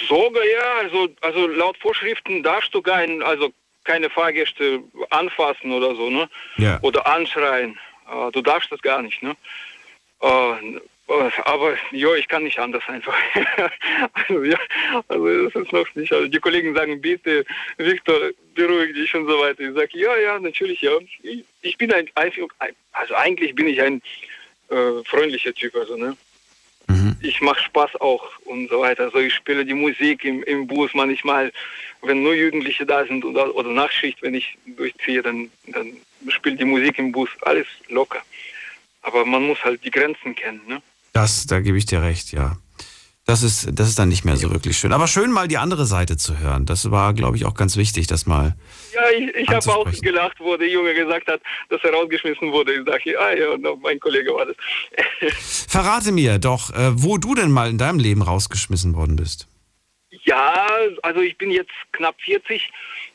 Sogar 0.07 0.45
ja, 0.45 0.73
also, 0.81 1.09
also 1.21 1.47
laut 1.47 1.77
Vorschriften 1.79 2.43
darfst 2.43 2.73
du 2.73 2.81
kein, 2.81 3.23
also 3.23 3.51
keine 3.83 4.09
Fahrgäste 4.09 4.83
anfassen 5.09 5.71
oder 5.71 5.95
so, 5.95 6.09
ne? 6.09 6.29
Ja. 6.57 6.79
Oder 6.81 7.07
anschreien. 7.07 7.77
Äh, 8.07 8.31
du 8.31 8.41
darfst 8.41 8.71
das 8.71 8.81
gar 8.81 9.01
nicht, 9.01 9.21
ne? 9.23 9.35
Äh, 10.21 10.79
aber 11.45 11.75
ja, 11.91 12.13
ich 12.15 12.27
kann 12.27 12.43
nicht 12.43 12.59
anders 12.59 12.83
einfach. 12.87 13.15
also 14.13 14.43
ja, 14.43 14.59
also 15.07 15.49
das 15.49 15.63
ist 15.63 15.73
noch 15.73 15.95
nicht. 15.95 16.13
Also 16.13 16.27
die 16.27 16.39
Kollegen 16.39 16.75
sagen, 16.75 17.01
bitte, 17.01 17.45
Viktor, 17.77 18.31
beruhig 18.53 18.93
dich 18.93 19.13
und 19.15 19.27
so 19.27 19.39
weiter. 19.39 19.61
Ich 19.61 19.73
sage, 19.73 19.97
ja, 19.97 20.15
ja, 20.17 20.39
natürlich, 20.39 20.81
ja. 20.81 20.91
Ich, 21.23 21.43
ich 21.61 21.77
bin 21.77 21.91
ein, 21.91 22.09
einfach, 22.15 22.43
also 22.91 23.15
eigentlich 23.15 23.55
bin 23.55 23.67
ich 23.67 23.81
ein 23.81 24.01
äh, 24.69 25.03
freundlicher 25.05 25.53
Typ, 25.53 25.75
also 25.75 25.95
ne. 25.95 26.15
Ich 27.21 27.41
mache 27.41 27.61
Spaß 27.61 27.99
auch 27.99 28.25
und 28.45 28.69
so 28.69 28.79
weiter. 28.79 29.03
Also 29.03 29.19
ich 29.19 29.33
spiele 29.33 29.65
die 29.65 29.73
Musik 29.73 30.23
im, 30.23 30.41
im 30.43 30.67
Bus 30.67 30.91
manchmal, 30.93 31.51
wenn 32.01 32.23
nur 32.23 32.33
Jugendliche 32.33 32.85
da 32.85 33.05
sind 33.05 33.25
oder, 33.25 33.53
oder 33.55 33.69
Nachtschicht, 33.69 34.21
wenn 34.21 34.35
ich 34.35 34.57
durchziehe, 34.65 35.21
dann, 35.21 35.51
dann 35.67 35.97
spiele 36.29 36.55
die 36.55 36.65
Musik 36.65 36.97
im 36.97 37.11
Bus. 37.11 37.29
Alles 37.41 37.67
locker. 37.89 38.21
Aber 39.01 39.25
man 39.25 39.43
muss 39.43 39.63
halt 39.63 39.83
die 39.83 39.91
Grenzen 39.91 40.35
kennen, 40.35 40.61
ne? 40.67 40.81
Das, 41.13 41.45
da 41.47 41.59
gebe 41.59 41.77
ich 41.77 41.85
dir 41.85 42.01
recht, 42.01 42.31
ja. 42.31 42.57
Das 43.29 43.43
ist, 43.43 43.69
das 43.79 43.89
ist 43.89 43.99
dann 43.99 44.09
nicht 44.09 44.25
mehr 44.25 44.37
so 44.37 44.49
wirklich 44.49 44.75
schön. 44.75 44.91
Aber 44.91 45.05
schön 45.05 45.31
mal 45.31 45.47
die 45.47 45.59
andere 45.59 45.85
Seite 45.85 46.17
zu 46.17 46.39
hören. 46.39 46.65
Das 46.65 46.89
war, 46.89 47.13
glaube 47.13 47.37
ich, 47.37 47.45
auch 47.45 47.53
ganz 47.53 47.77
wichtig, 47.77 48.07
das 48.07 48.25
mal. 48.25 48.55
Ja, 48.91 49.01
ich, 49.11 49.35
ich 49.35 49.49
habe 49.49 49.71
auch 49.71 49.91
gelacht, 50.01 50.39
wo 50.39 50.57
der 50.57 50.67
Junge 50.67 50.95
gesagt 50.95 51.27
hat, 51.27 51.39
dass 51.69 51.79
er 51.83 51.93
rausgeschmissen 51.93 52.51
wurde. 52.51 52.73
Ich 52.73 52.85
sage, 52.87 53.19
ah 53.19 53.31
ja, 53.31 53.49
und 53.51 53.83
mein 53.83 53.99
Kollege 53.99 54.33
war 54.33 54.47
das. 54.47 54.55
Verrate 55.67 56.11
mir 56.11 56.39
doch, 56.39 56.71
äh, 56.71 56.89
wo 56.93 57.19
du 57.19 57.35
denn 57.35 57.51
mal 57.51 57.69
in 57.69 57.77
deinem 57.77 57.99
Leben 57.99 58.23
rausgeschmissen 58.23 58.95
worden 58.95 59.15
bist. 59.15 59.47
Ja, 60.23 60.65
also 61.03 61.21
ich 61.21 61.37
bin 61.37 61.51
jetzt 61.51 61.69
knapp 61.91 62.15
40 62.21 62.71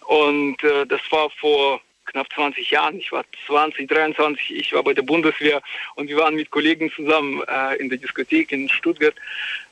und 0.07 0.63
äh, 0.63 0.87
das 0.87 1.01
war 1.11 1.29
vor 1.41 1.81
knapp 2.07 2.33
20 2.33 2.71
Jahren. 2.71 2.99
Ich 2.99 3.13
war 3.13 3.25
20, 3.47 3.89
23, 3.89 4.57
ich 4.57 4.73
war 4.73 4.83
bei 4.83 4.95
der 4.95 5.03
Bundeswehr 5.03 5.63
und 5.95 6.09
wir 6.09 6.17
waren 6.17 6.35
mit 6.35 6.51
Kollegen 6.51 6.91
zusammen 6.93 7.43
äh, 7.49 7.77
in 7.77 7.89
der 7.89 7.99
Diskothek 7.99 8.53
in 8.53 8.69
Stuttgart. 8.69 9.15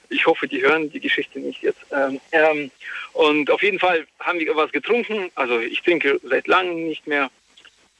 Ich 0.08 0.26
hoffe, 0.26 0.46
die 0.46 0.62
hören 0.62 0.90
die 0.90 1.00
Geschichte 1.00 1.38
nicht 1.38 1.62
jetzt. 1.62 1.80
Ähm, 1.90 2.20
ähm, 2.32 2.70
und 3.14 3.50
auf 3.50 3.62
jeden 3.62 3.78
Fall 3.78 4.06
haben 4.20 4.38
wir 4.38 4.54
was 4.54 4.70
getrunken. 4.72 5.30
Also 5.34 5.58
ich 5.60 5.80
trinke 5.82 6.20
seit 6.22 6.46
langem 6.46 6.86
nicht 6.86 7.06
mehr, 7.06 7.30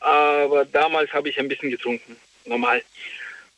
aber 0.01 0.65
damals 0.65 1.13
habe 1.13 1.29
ich 1.29 1.39
ein 1.39 1.49
bisschen 1.49 1.71
getrunken, 1.71 2.17
normal. 2.45 2.83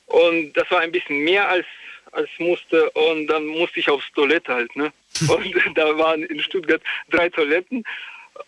Und 0.06 0.52
das 0.52 0.70
war 0.70 0.80
ein 0.80 0.92
bisschen 0.92 1.18
mehr 1.20 1.48
als 1.48 1.66
als 2.12 2.30
musste 2.38 2.90
und 2.90 3.26
dann 3.26 3.44
musste 3.44 3.80
ich 3.80 3.90
aufs 3.90 4.10
Toilette 4.12 4.54
halt, 4.54 4.76
ne? 4.76 4.92
Und 5.28 5.76
da 5.76 5.96
waren 5.98 6.22
in 6.24 6.40
Stuttgart 6.40 6.82
drei 7.10 7.28
Toiletten 7.28 7.84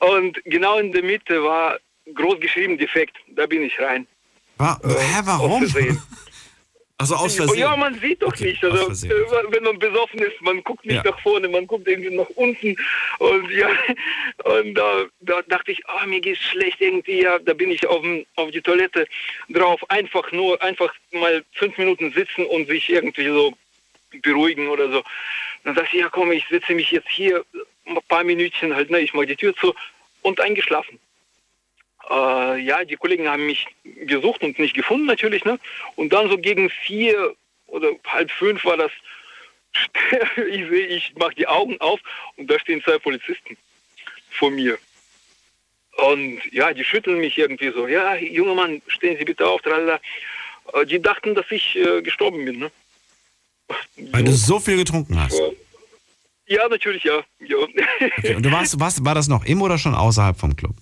und 0.01 0.43
genau 0.45 0.79
in 0.79 0.93
der 0.93 1.03
Mitte 1.03 1.43
war 1.43 1.79
groß 2.15 2.41
geschrieben 2.41 2.79
defekt. 2.79 3.17
Da 3.29 3.47
bin 3.47 3.63
ich 3.63 3.79
rein. 3.81 4.07
Wa 4.59 4.79
hä, 4.85 5.21
warum? 5.25 5.67
Also 6.99 7.15
aus 7.15 7.37
Versehen. 7.37 7.59
Ja, 7.59 7.77
man 7.77 7.95
sieht 8.01 8.23
doch 8.23 8.29
Okay, 8.29 8.47
nicht. 8.47 8.65
Also, 8.65 9.07
äh, 9.07 9.11
wenn 9.51 9.65
man 9.65 9.79
besoffen 9.79 10.19
ist, 10.21 10.41
man 10.41 10.65
guckt 10.65 10.87
nicht 10.87 11.05
Ja. 11.05 11.11
nach 11.11 11.21
vorne, 11.21 11.47
man 11.47 11.67
guckt 11.67 11.87
irgendwie 11.87 12.09
nach 12.17 12.29
unten. 12.37 12.75
Und 13.19 13.51
ja, 13.51 13.69
und 14.45 14.75
da, 14.75 15.05
da 15.21 15.43
dachte 15.43 15.73
ich, 15.73 15.87
ah, 15.89 16.07
mir 16.07 16.23
geht's 16.23 16.41
schlecht 16.41 16.81
irgendwie. 16.81 17.21
Ja, 17.21 17.39
da 17.39 17.53
bin 17.53 17.71
ich 17.71 17.87
auf, 17.87 18.03
auf 18.37 18.51
die 18.51 18.63
Toilette 18.63 19.07
drauf. 19.51 19.79
Einfach 19.91 20.33
nur, 20.33 20.61
einfach 20.63 20.91
mal 21.13 21.45
fünf 21.53 21.77
Minuten 21.77 22.13
sitzen 22.13 22.47
und 22.47 22.67
sich 22.67 22.89
irgendwie 22.89 23.27
so 23.29 23.53
beruhigen 24.23 24.69
oder 24.69 24.91
so. 24.91 25.03
Dann 25.65 25.75
dachte 25.75 25.91
ich, 25.93 26.01
ja 26.01 26.09
komm, 26.09 26.33
ich 26.33 26.47
setze 26.49 26.73
mich 26.73 26.91
jetzt 26.93 27.11
hier 27.11 27.45
ein 27.85 27.99
paar 28.09 28.25
Minütchen 28.25 28.75
halt, 28.75 28.89
ne, 28.89 29.01
ich 29.01 29.13
mache 29.13 29.27
die 29.27 29.37
Tür 29.37 29.55
zu 29.57 29.75
und 30.23 30.41
eingeschlafen. 30.41 30.99
Äh, 32.11 32.61
ja, 32.61 32.85
die 32.85 32.97
Kollegen 32.97 33.29
haben 33.29 33.47
mich 33.47 33.67
gesucht 33.85 34.43
und 34.43 34.59
nicht 34.59 34.75
gefunden 34.75 35.07
natürlich, 35.07 35.45
ne? 35.45 35.59
Und 35.97 36.13
dann 36.13 36.29
so 36.31 36.39
gegen 36.39 36.71
vier 36.71 37.35
oder 37.67 37.91
halb 38.07 38.31
fünf 38.31 38.65
war 38.65 38.77
das, 38.77 38.93
ich 40.37 40.69
sehe, 40.69 40.87
ich 40.87 41.15
mache 41.17 41.35
die 41.35 41.47
Augen 41.47 41.81
auf 41.81 42.01
und 42.37 42.51
da 42.51 42.59
stehen 42.59 42.83
zwei 42.83 42.99
Polizisten 42.99 43.57
vor 44.31 44.51
mir. 44.51 44.79
Und 46.11 46.41
ja, 46.53 46.73
die 46.73 46.85
schütteln 46.85 47.19
mich 47.19 47.39
irgendwie 47.39 47.71
so, 47.71 47.89
ja, 47.89 48.15
junger 48.17 48.55
Mann, 48.55 48.83
stehen 48.87 49.17
Sie 49.19 49.25
bitte 49.25 49.47
auf, 49.47 49.63
tralala. 49.63 49.99
Äh, 50.75 50.87
Die 50.87 51.01
dachten, 51.01 51.35
dass 51.35 51.47
ich 51.51 51.77
äh, 51.77 52.03
gestorben 52.03 52.45
bin, 52.45 52.59
ne? 52.59 52.71
Weil 54.13 54.25
du 54.25 54.33
so 54.33 54.61
viel 54.61 54.77
getrunken 54.77 55.19
hast. 55.21 55.41
Ja, 56.47 56.69
natürlich, 56.69 57.03
ja. 57.03 57.25
ja. 57.41 57.57
Okay, 58.19 58.35
und 58.37 58.45
du 58.45 58.53
warst, 58.53 58.79
warst, 58.79 59.05
war 59.05 59.15
das 59.17 59.27
noch 59.27 59.45
im 59.45 59.61
oder 59.63 59.79
schon 59.79 59.95
außerhalb 59.95 60.39
vom 60.39 60.55
Club? 60.55 60.77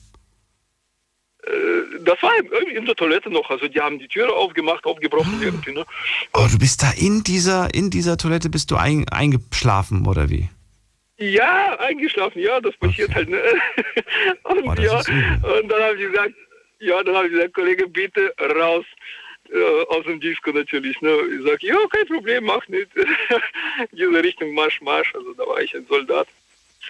Äh, 1.47 2.01
das 2.05 2.23
war 2.23 2.33
irgendwie 2.37 2.75
in 2.75 2.87
der 2.87 2.95
Toilette 2.95 3.31
noch. 3.31 3.49
Also 3.51 3.69
die 3.69 3.81
haben 3.81 3.99
die 3.99 4.09
Türe 4.09 4.33
aufgemacht, 4.33 4.85
aufgebrochen 4.85 5.41
irgendwie. 5.43 5.73
Ne? 5.73 5.85
Oh, 6.33 6.47
du 6.51 6.59
bist 6.59 6.83
da 6.83 6.91
in 6.93 7.23
dieser, 7.23 7.73
in 7.75 7.91
dieser 7.91 8.17
Toilette 8.17 8.51
bist 8.51 8.71
du 8.71 8.77
ein, 8.77 9.09
eingeschlafen 9.09 10.07
oder 10.07 10.31
wie? 10.31 10.49
Ja, 11.19 11.79
eingeschlafen, 11.79 12.43
ja, 12.43 12.61
das 12.61 12.77
passiert 12.77 13.15
halt. 13.15 13.29
Ne? 13.29 13.41
Und, 14.43 14.79
das 14.79 14.85
ja, 14.85 14.97
und 14.99 15.69
dann 15.69 15.83
habe 15.83 15.95
ich 15.95 16.11
gesagt, 16.11 16.35
ja, 16.81 17.03
dann 17.03 17.15
habe 17.15 17.27
ich 17.27 17.33
gesagt, 17.33 17.55
Kollege, 17.55 17.87
bitte 17.89 18.35
raus 18.57 18.85
äh, 19.51 19.85
aus 19.89 20.05
dem 20.05 20.21
Disco 20.21 20.51
natürlich. 20.51 21.01
Ne? 21.01 21.11
Ich 21.39 21.47
sage, 21.47 21.67
ja, 21.67 21.77
kein 21.91 22.07
Problem, 22.07 22.45
mach 22.45 22.67
nicht. 22.69 22.89
Diese 23.93 24.23
Richtung 24.23 24.55
Marsch, 24.55 24.81
Marsch. 24.81 25.15
Also 25.15 25.33
da 25.35 25.45
war 25.45 25.61
ich 25.61 25.75
ein 25.75 25.87
Soldat. 25.87 26.27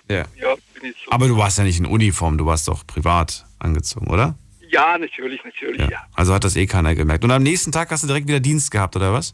Ja. 0.08 0.24
Ja, 0.40 0.54
bin 0.74 0.90
ich 0.90 0.96
so. 1.04 1.12
Aber 1.12 1.28
du 1.28 1.36
warst 1.36 1.58
ja 1.58 1.64
nicht 1.64 1.78
in 1.78 1.86
Uniform, 1.86 2.38
du 2.38 2.46
warst 2.46 2.68
doch 2.68 2.86
privat 2.86 3.44
angezogen, 3.58 4.08
oder? 4.08 4.36
Ja, 4.74 4.98
natürlich, 4.98 5.44
natürlich, 5.44 5.88
ja. 5.88 6.04
Also 6.14 6.34
hat 6.34 6.42
das 6.42 6.56
eh 6.56 6.66
keiner 6.66 6.96
gemerkt. 6.96 7.22
Und 7.22 7.30
am 7.30 7.44
nächsten 7.44 7.70
Tag 7.70 7.92
hast 7.92 8.02
du 8.02 8.08
direkt 8.08 8.26
wieder 8.26 8.40
Dienst 8.40 8.72
gehabt, 8.72 8.96
oder 8.96 9.12
was? 9.12 9.32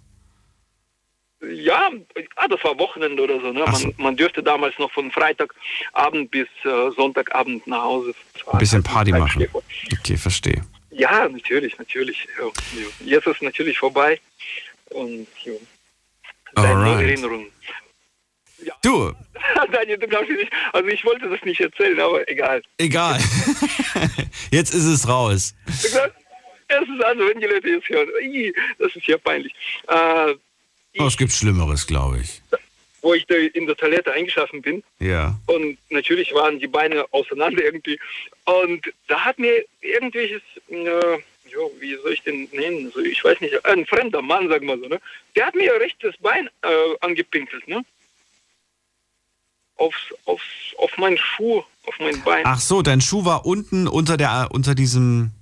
Ja, 1.50 1.88
ah, 2.36 2.48
das 2.48 2.62
war 2.62 2.78
Wochenende 2.78 3.22
oder 3.22 3.40
so. 3.40 3.50
Ne? 3.50 3.60
Man, 3.60 3.74
so. 3.74 3.90
man 3.96 4.16
dürfte 4.16 4.42
damals 4.42 4.78
noch 4.78 4.92
von 4.92 5.10
Freitagabend 5.10 6.30
bis 6.30 6.46
äh, 6.64 6.90
Sonntagabend 6.94 7.66
nach 7.66 7.82
Hause 7.82 8.12
fahren. 8.34 8.52
Ein 8.52 8.58
bisschen 8.58 8.82
Party 8.82 9.14
Ein 9.14 9.20
machen. 9.20 9.46
Okay, 9.90 10.18
verstehe. 10.18 10.60
Ja, 10.90 11.26
natürlich, 11.26 11.78
natürlich. 11.78 12.28
Ja, 12.38 12.44
ja. 12.44 12.86
Jetzt 13.16 13.26
ist 13.26 13.36
es 13.36 13.42
natürlich 13.42 13.78
vorbei. 13.78 14.20
Und 14.90 15.26
ja. 15.44 15.52
Bleibt 16.54 16.74
nur 16.74 16.98
Erinnerung. 18.66 19.16
Du, 19.16 19.72
Daniel, 19.72 19.98
du 19.98 20.06
glaubst 20.08 20.30
nicht. 20.30 20.52
Also 20.72 20.88
ich 20.88 21.04
wollte 21.04 21.28
das 21.28 21.42
nicht 21.44 21.60
erzählen, 21.60 21.98
aber 22.00 22.28
egal. 22.28 22.62
egal. 22.78 23.18
Jetzt 24.50 24.74
ist 24.74 24.84
es 24.86 25.06
raus. 25.08 25.54
Du 25.82 25.88
glaubst, 25.90 26.14
Es 26.68 26.82
ist 26.82 27.04
also, 27.04 27.26
wenn 27.28 27.40
die 27.40 27.46
Leute 27.46 27.68
jetzt 27.68 27.88
hören, 27.88 28.08
das 28.78 28.94
ist 28.94 29.06
ja 29.06 29.18
peinlich. 29.18 29.52
Äh, 29.88 30.34
Oh, 30.98 31.06
es 31.06 31.16
gibt 31.16 31.30
Schlimmeres, 31.32 31.86
glaube 31.86 32.18
ich. 32.20 32.42
wo 33.00 33.14
ich 33.14 33.28
in 33.30 33.66
der 33.66 33.76
Toilette 33.76 34.12
eingeschlafen 34.12 34.60
bin. 34.60 34.82
Ja. 34.98 35.38
Und 35.46 35.78
natürlich 35.90 36.34
waren 36.34 36.58
die 36.58 36.66
Beine 36.66 37.04
auseinander 37.12 37.62
irgendwie. 37.62 37.98
Und 38.44 38.92
da 39.06 39.24
hat 39.24 39.38
mir 39.38 39.64
irgendwelches, 39.82 40.42
äh, 40.68 41.18
jo, 41.48 41.70
wie 41.78 41.94
soll 42.02 42.12
ich 42.12 42.22
den 42.22 42.48
nennen? 42.52 42.90
So, 42.92 43.00
ich 43.00 43.22
weiß 43.24 43.40
nicht, 43.40 43.64
ein 43.66 43.86
fremder 43.86 44.20
Mann, 44.20 44.48
sagen 44.48 44.66
wir 44.66 44.78
so, 44.78 44.86
ne? 44.88 45.00
Der 45.36 45.46
hat 45.46 45.54
mir 45.54 45.72
rechtes 45.80 46.16
Bein 46.18 46.48
äh, 46.62 46.68
angepinkelt, 47.00 47.66
ne? 47.68 47.84
Aufs, 49.80 49.96
aufs, 50.26 50.44
auf 50.78 50.90
meinen 50.98 51.16
Schuh, 51.16 51.62
auf 51.86 51.94
mein 51.98 52.22
Bein. 52.22 52.42
Ach 52.44 52.60
so, 52.60 52.82
dein 52.82 53.00
Schuh 53.00 53.24
war 53.24 53.46
unten 53.46 53.88
unter 53.88 54.16
der 54.16 54.48
unter 54.52 54.74
diesem 54.74 55.32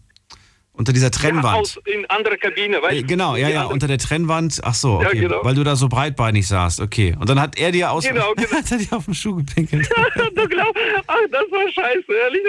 unter 0.79 0.93
dieser 0.93 1.07
Ja, 1.07 1.11
Trennwand. 1.11 1.57
aus, 1.59 1.79
in 1.85 2.07
anderer 2.07 2.37
Kabine, 2.37 2.81
weißt 2.81 2.95
Äh, 2.95 3.01
du? 3.03 3.07
Genau, 3.09 3.37
ja, 3.37 3.49
ja, 3.49 3.65
unter 3.65 3.87
der 3.89 3.99
Trennwand. 3.99 4.61
Ach 4.63 4.75
so, 4.75 5.03
Ja, 5.03 5.09
okay, 5.09 5.21
genau. 5.21 5.41
weil 5.45 5.55
du 5.55 5.65
da 5.65 5.77
so 5.77 5.89
breitbeinig 5.89 6.47
saßt. 6.47 6.81
Okay. 6.81 7.17
Und 7.19 7.29
dann 7.29 7.41
hat 7.41 7.59
er 7.59 7.73
dir 7.73 7.91
aus 7.91 8.05
Genau, 8.07 8.33
genau. 8.37 8.51
hat 8.53 8.71
er 8.71 8.79
dir 8.79 8.93
auf 8.97 9.05
den 9.05 9.15
Schuh 9.15 9.35
gepinkelt. 9.37 9.89
du 10.35 10.49
glaubst, 10.49 10.83
ach, 11.07 11.17
das 11.31 11.43
war 11.51 11.73
scheiße, 11.73 12.13
ehrlich. 12.13 12.43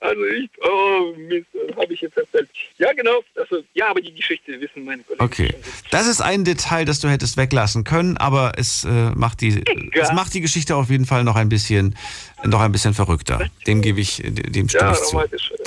Also 0.00 0.22
ich, 0.24 0.50
oh 0.64 1.14
Mist, 1.28 1.46
habe 1.76 1.92
ich 1.92 2.00
jetzt 2.00 2.16
erzählt. 2.16 2.48
Ja, 2.78 2.92
genau. 2.92 3.20
Also, 3.36 3.62
ja, 3.74 3.88
aber 3.90 4.00
die 4.00 4.14
Geschichte 4.14 4.60
wissen 4.60 4.84
meine 4.84 5.02
Kollegen. 5.02 5.24
Okay. 5.24 5.54
Das 5.90 6.06
ist 6.06 6.20
ein 6.20 6.44
Detail, 6.44 6.84
das 6.84 7.00
du 7.00 7.08
hättest 7.08 7.36
weglassen 7.36 7.84
können, 7.84 8.16
aber 8.16 8.52
es 8.56 8.84
äh, 8.84 9.10
macht 9.14 9.40
die 9.40 9.62
es 9.92 10.12
macht 10.12 10.32
die 10.34 10.40
Geschichte 10.40 10.76
auf 10.76 10.90
jeden 10.90 11.04
Fall 11.06 11.24
noch 11.24 11.36
ein 11.36 11.48
bisschen 11.48 11.96
noch 12.44 12.60
ein 12.60 12.72
bisschen 12.72 12.94
verrückter. 12.94 13.48
Dem 13.66 13.80
gebe 13.80 14.00
ich 14.00 14.22
dem 14.24 14.68
stimme 14.68 14.84
Ja, 14.84 14.92
ich 14.92 14.98
zu. 14.98 15.18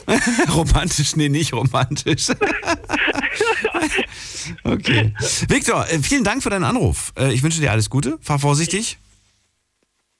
romantisch. 0.56 1.16
nee, 1.16 1.30
nicht 1.30 1.54
romantisch. 1.54 2.28
okay. 4.64 5.14
Viktor, 5.50 5.88
äh, 5.90 6.00
vielen 6.00 6.24
Dank 6.24 6.44
für 6.44 6.50
deinen 6.50 6.64
Anruf. 6.64 7.14
Äh, 7.18 7.34
Ich 7.34 7.44
wünsche 7.44 7.60
dir 7.60 7.72
alles 7.72 7.90
Gute. 7.90 8.18
Fahr 8.22 8.40
vorsichtig. 8.40 8.98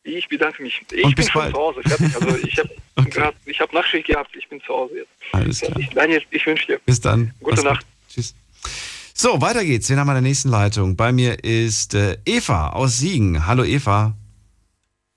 Ich 0.04 0.28
bedanke 0.30 0.64
mich. 0.64 0.82
Ich 0.92 1.04
Und 1.04 1.16
bin 1.16 1.26
bis 1.26 1.30
schon 1.32 1.42
bald. 1.42 1.54
zu 1.56 1.60
Hause. 1.60 1.82
Fertig. 1.86 2.16
Also 2.16 2.38
ich 2.38 2.58
habe 2.58 2.70
ich 3.46 3.60
habe 3.60 3.76
Nachtschicht 3.76 4.08
gehabt. 4.08 4.34
Ich 4.38 4.48
bin 4.48 4.62
zu 4.62 4.68
Hause 4.74 4.96
jetzt. 5.00 5.10
Alles 5.34 5.60
klar. 5.60 5.78
Ich, 5.80 5.90
Daniel, 5.90 6.22
ich 6.32 6.46
wünsche 6.46 6.66
dir. 6.68 6.80
Bis 6.86 7.02
dann. 7.02 7.34
Gute 7.42 7.56
Mach's 7.56 7.64
gut. 7.64 7.72
Nacht. 7.74 7.86
Tschüss. 8.14 8.34
So, 9.14 9.42
weiter 9.42 9.66
geht's. 9.66 9.90
Wir 9.90 9.98
haben 9.98 10.08
an 10.10 10.16
der 10.16 10.22
nächsten 10.22 10.50
Leitung. 10.50 10.96
Bei 10.96 11.12
mir 11.12 11.44
ist 11.44 11.94
äh, 11.94 12.18
Eva 12.26 12.70
aus 12.70 13.00
Siegen. 13.00 13.48
Hallo 13.48 13.64
Eva. 13.66 14.14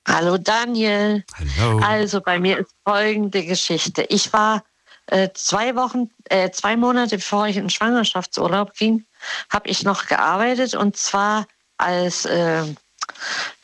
Hallo 0.09 0.39
Daniel. 0.39 1.25
Hallo. 1.59 1.81
Also 1.81 2.21
bei 2.21 2.39
mir 2.39 2.59
ist 2.59 2.75
folgende 2.87 3.45
Geschichte. 3.45 4.03
Ich 4.05 4.33
war 4.33 4.65
äh, 5.07 5.29
zwei 5.35 5.77
Wochen, 5.77 6.11
äh, 6.25 6.51
zwei 6.51 6.77
Monate 6.77 7.17
bevor 7.17 7.47
ich 7.47 7.57
in 7.57 7.71
Schwangerschaftsurlaub 7.71 8.75
ging, 8.75 9.05
habe 9.51 9.69
ich 9.69 9.83
noch 9.83 10.07
gearbeitet 10.07 10.75
und 10.75 10.97
zwar 10.97 11.47
als 11.77 12.25
äh, 12.25 12.65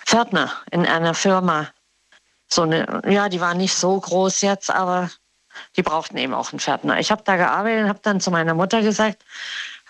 Pförtner 0.04 0.52
in 0.70 0.86
einer 0.86 1.14
Firma. 1.14 1.68
So 2.48 2.62
eine, 2.62 3.02
ja, 3.08 3.28
die 3.28 3.40
war 3.40 3.54
nicht 3.54 3.74
so 3.74 3.98
groß 3.98 4.40
jetzt, 4.42 4.70
aber 4.70 5.10
die 5.76 5.82
brauchten 5.82 6.16
eben 6.16 6.34
auch 6.34 6.52
einen 6.52 6.60
Pförtner. 6.60 6.98
Ich 6.98 7.10
habe 7.10 7.22
da 7.24 7.36
gearbeitet 7.36 7.84
und 7.84 7.88
habe 7.88 8.00
dann 8.02 8.20
zu 8.20 8.30
meiner 8.30 8.54
Mutter 8.54 8.82
gesagt, 8.82 9.24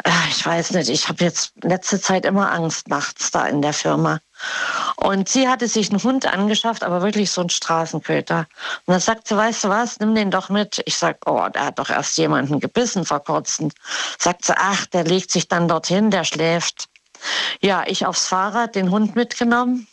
äh, 0.05 0.11
ich 0.31 0.45
weiß 0.45 0.73
nicht, 0.73 0.89
ich 0.89 1.09
habe 1.09 1.25
jetzt 1.25 1.53
letzte 1.63 2.01
Zeit 2.01 2.25
immer 2.25 2.53
Angst 2.53 2.89
nachts 2.89 3.31
da 3.31 3.47
in 3.47 3.63
der 3.63 3.73
Firma. 3.73 4.21
Und 4.97 5.29
sie 5.29 5.49
hatte 5.49 5.69
sich 5.69 5.91
einen 5.91 6.03
Hund 6.03 6.27
angeschafft, 6.27 6.83
aber 6.83 7.03
wirklich 7.03 7.31
so 7.31 7.41
einen 7.41 7.51
Straßenköter. 7.51 8.47
Und 8.87 8.93
dann 8.93 9.01
sagt 9.01 9.29
sie, 9.29 9.37
weißt 9.37 9.65
du 9.65 9.69
was, 9.69 9.99
nimm 10.01 10.15
den 10.15 10.31
doch 10.31 10.49
mit. 10.49 10.83
Ich 10.85 10.97
sag, 10.97 11.19
oh, 11.27 11.49
der 11.49 11.67
hat 11.67 11.79
doch 11.79 11.91
erst 11.91 12.19
jemanden 12.19 12.61
gebissen 12.61 13.05
vor 13.05 13.21
kurzem. 13.21 13.71
Sagt 14.19 14.45
sie, 14.45 14.55
ach, 14.57 14.87
der 14.87 15.05
legt 15.05 15.31
sich 15.31 15.49
dann 15.49 15.69
dorthin, 15.69 16.11
der 16.11 16.25
schläft. 16.25 16.89
Ja, 17.61 17.85
ich 17.87 18.05
aufs 18.07 18.27
Fahrrad, 18.27 18.75
den 18.75 18.91
Hund 18.91 19.17
mitgenommen. 19.17 19.87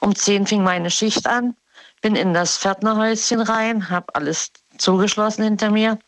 Um 0.00 0.14
zehn 0.14 0.46
fing 0.46 0.64
meine 0.64 0.90
Schicht 0.90 1.26
an, 1.26 1.56
bin 2.00 2.16
in 2.16 2.34
das 2.34 2.58
Pförtnerhäuschen 2.58 3.40
rein, 3.40 3.88
habe 3.88 4.14
alles 4.14 4.50
zugeschlossen 4.78 5.44
hinter 5.44 5.70
mir. 5.70 5.98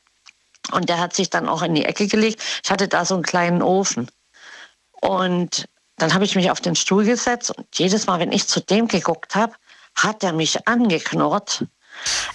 Und 0.72 0.88
der 0.88 0.98
hat 0.98 1.14
sich 1.14 1.30
dann 1.30 1.48
auch 1.48 1.62
in 1.62 1.74
die 1.74 1.84
Ecke 1.84 2.06
gelegt. 2.06 2.42
Ich 2.64 2.70
hatte 2.70 2.88
da 2.88 3.04
so 3.04 3.14
einen 3.14 3.22
kleinen 3.22 3.62
Ofen. 3.62 4.10
Und 5.00 5.68
dann 6.02 6.14
habe 6.14 6.24
ich 6.24 6.34
mich 6.34 6.50
auf 6.50 6.60
den 6.60 6.74
Stuhl 6.74 7.04
gesetzt 7.04 7.56
und 7.56 7.66
jedes 7.78 8.08
Mal, 8.08 8.18
wenn 8.18 8.32
ich 8.32 8.48
zu 8.48 8.60
dem 8.60 8.88
geguckt 8.88 9.36
habe, 9.36 9.54
hat 9.94 10.24
er 10.24 10.32
mich 10.32 10.66
angeknurrt. 10.66 11.64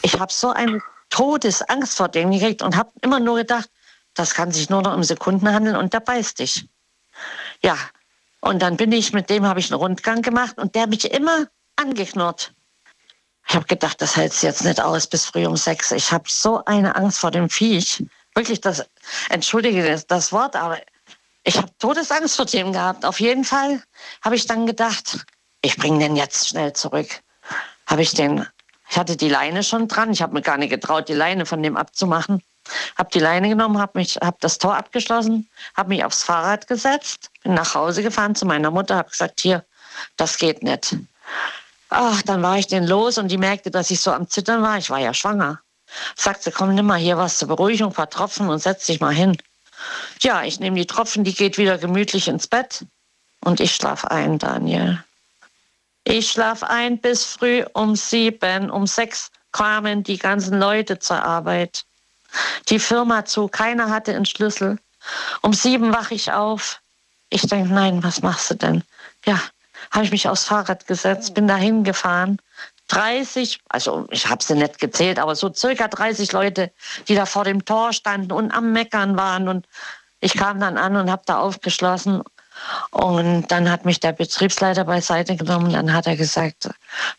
Ich 0.02 0.18
habe 0.18 0.32
so 0.32 0.52
eine 0.52 0.82
Todesangst 1.10 1.98
vor 1.98 2.08
dem 2.08 2.32
gekriegt 2.32 2.62
und 2.62 2.78
habe 2.78 2.92
immer 3.02 3.20
nur 3.20 3.36
gedacht, 3.36 3.70
das 4.14 4.34
kann 4.34 4.52
sich 4.52 4.70
nur 4.70 4.82
noch 4.82 4.96
um 4.96 5.04
Sekunden 5.04 5.52
handeln 5.52 5.76
und 5.76 5.92
der 5.92 6.00
beißt 6.00 6.40
dich. 6.40 6.66
Ja, 7.62 7.78
und 8.40 8.62
dann 8.62 8.78
bin 8.78 8.94
ich 8.94 9.12
mit 9.12 9.30
dem, 9.30 9.46
habe 9.46 9.60
ich 9.60 9.70
einen 9.70 9.82
Rundgang 9.82 10.22
gemacht 10.22 10.58
und 10.58 10.74
der 10.74 10.84
hat 10.84 10.90
mich 10.90 11.12
immer 11.12 11.48
angeknurrt. 11.76 12.54
Ich 13.50 13.56
habe 13.56 13.66
gedacht, 13.66 14.02
das 14.02 14.16
hältst 14.16 14.44
du 14.44 14.48
jetzt 14.48 14.64
nicht 14.64 14.80
aus 14.80 15.08
bis 15.08 15.26
früh 15.26 15.46
um 15.46 15.58
sechs. 15.58 15.92
Ich 15.92 16.10
habe 16.14 16.24
so 16.30 16.64
eine 16.64 16.96
Angst 16.96 17.20
vor 17.20 17.32
dem 17.32 17.50
Viech. 17.50 18.06
Wirklich, 18.34 18.62
das, 18.62 18.86
entschuldige 19.28 20.02
das 20.08 20.32
Wort, 20.32 20.56
aber 20.56 20.80
ich 21.48 21.58
habe 21.58 21.70
Todesangst 21.80 22.36
vor 22.36 22.46
dem 22.46 22.74
gehabt. 22.74 23.06
Auf 23.06 23.22
jeden 23.22 23.46
Fall 23.46 23.82
habe 24.22 24.36
ich 24.36 24.48
dann 24.48 24.68
gedacht, 24.68 25.26
ich 25.62 25.78
bringe 25.78 26.00
den 26.00 26.18
jetzt 26.18 26.50
schnell 26.50 26.74
zurück. 26.74 27.08
Habe 27.86 28.02
ich 28.02 28.12
den, 28.12 28.46
ich 28.90 28.98
hatte 28.98 29.16
die 29.16 29.30
Leine 29.30 29.64
schon 29.64 29.88
dran. 29.88 30.12
Ich 30.12 30.22
habe 30.22 30.34
mir 30.34 30.42
gar 30.42 30.58
nicht 30.58 30.72
getraut, 30.72 31.08
die 31.08 31.14
Leine 31.14 31.46
von 31.46 31.64
dem 31.64 31.78
abzumachen. 31.78 32.44
Habe 32.98 33.10
die 33.14 33.20
Leine 33.20 33.48
genommen, 33.48 33.80
habe 33.80 34.02
habe 34.02 34.38
das 34.42 34.58
Tor 34.58 34.76
abgeschlossen, 34.76 35.50
habe 35.74 35.88
mich 35.88 36.04
aufs 36.04 36.24
Fahrrad 36.24 36.68
gesetzt, 36.68 37.30
bin 37.44 37.54
nach 37.54 37.76
Hause 37.76 38.04
gefahren 38.04 38.36
zu 38.36 38.46
meiner 38.46 38.70
Mutter, 38.70 38.98
habe 38.98 39.10
gesagt, 39.10 39.40
hier, 39.40 39.64
das 40.18 40.38
geht 40.38 40.64
nicht. 40.64 40.98
Ach, 41.88 42.22
dann 42.24 42.44
war 42.44 42.58
ich 42.58 42.68
den 42.68 42.86
los 42.86 43.18
und 43.18 43.30
die 43.30 43.38
merkte, 43.38 43.72
dass 43.72 43.90
ich 43.90 44.02
so 44.02 44.12
am 44.12 44.30
Zittern 44.30 44.64
war. 44.64 44.78
Ich 44.80 44.90
war 44.90 45.00
ja 45.00 45.14
schwanger. 45.14 45.62
Sagte, 46.18 46.52
komm, 46.52 46.76
nimm 46.76 46.88
mal 46.88 47.00
hier 47.00 47.18
was 47.18 47.38
zur 47.38 47.48
Beruhigung, 47.48 47.94
paar 47.94 48.10
Tropfen 48.10 48.50
und 48.50 48.60
setz 48.60 48.88
dich 48.88 49.00
mal 49.00 49.14
hin. 49.14 49.38
Ja, 50.22 50.44
ich 50.44 50.60
nehme 50.60 50.78
die 50.78 50.88
Tropfen, 50.88 51.24
die 51.24 51.34
geht 51.34 51.58
wieder 51.58 51.78
gemütlich 51.78 52.28
ins 52.28 52.48
Bett 52.48 52.86
und 53.42 53.60
ich 53.60 53.76
schlaf 53.76 54.06
ein, 54.06 54.40
Daniel. 54.40 55.04
Ich 56.04 56.32
schlaf 56.32 56.64
ein 56.64 57.00
bis 57.00 57.24
früh 57.26 57.66
um 57.74 57.96
sieben, 57.96 58.72
um 58.72 58.88
sechs 58.88 59.30
kamen 59.52 60.04
die 60.04 60.18
ganzen 60.18 60.60
Leute 60.60 61.00
zur 61.00 61.24
Arbeit. 61.24 61.84
Die 62.70 62.80
Firma 62.80 63.26
zu, 63.26 63.48
keiner 63.48 63.90
hatte 63.90 64.16
einen 64.16 64.26
Schlüssel. 64.26 64.78
Um 65.42 65.54
sieben 65.54 65.94
wache 65.94 66.14
ich 66.14 66.32
auf. 66.32 66.82
Ich 67.30 67.42
denke, 67.42 67.74
nein, 67.74 68.04
was 68.04 68.22
machst 68.22 68.50
du 68.52 68.56
denn? 68.56 68.84
Ja, 69.26 69.42
habe 69.92 70.06
ich 70.06 70.12
mich 70.12 70.28
aufs 70.28 70.46
Fahrrad 70.46 70.88
gesetzt, 70.88 71.34
bin 71.34 71.48
dahin 71.48 71.84
gefahren. 71.84 72.40
30, 72.88 73.60
also 73.70 74.08
ich 74.12 74.28
habe 74.30 74.44
sie 74.44 74.56
nicht 74.56 74.80
gezählt, 74.80 75.20
aber 75.20 75.36
so 75.36 75.54
circa 75.54 75.88
30 75.88 76.32
Leute, 76.32 76.72
die 77.08 77.16
da 77.16 77.26
vor 77.26 77.44
dem 77.44 77.66
Tor 77.66 77.94
standen 77.94 78.32
und 78.32 78.52
am 78.52 78.72
Meckern 78.72 79.18
waren. 79.18 79.48
Und 79.50 79.68
ich 80.20 80.34
kam 80.34 80.60
dann 80.60 80.78
an 80.78 80.96
und 80.96 81.12
habe 81.12 81.24
da 81.26 81.40
aufgeschlossen. 81.40 82.24
Und 82.92 83.48
dann 83.50 83.70
hat 83.70 83.86
mich 83.86 84.00
der 84.00 84.14
Betriebsleiter 84.14 84.86
beiseite 84.86 85.36
genommen. 85.36 85.72
Dann 85.72 85.94
hat 85.94 86.08
er 86.08 86.16
gesagt, 86.16 86.70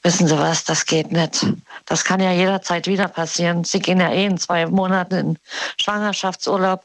wissen 0.03 0.27
Sie 0.27 0.39
was, 0.39 0.65
das 0.65 0.85
geht 0.85 1.13
nicht. 1.13 1.47
Das 1.87 2.05
kann 2.05 2.21
ja 2.21 2.33
jederzeit 2.33 2.87
wieder 2.87 3.09
passieren. 3.09 3.65
Sie 3.65 3.79
gehen 3.79 4.01
ja 4.01 4.11
eh 4.11 4.27
in 4.27 4.39
zwei 4.39 4.67
Monaten 4.67 5.15
in 5.15 5.39
Schwangerschaftsurlaub. 5.81 6.85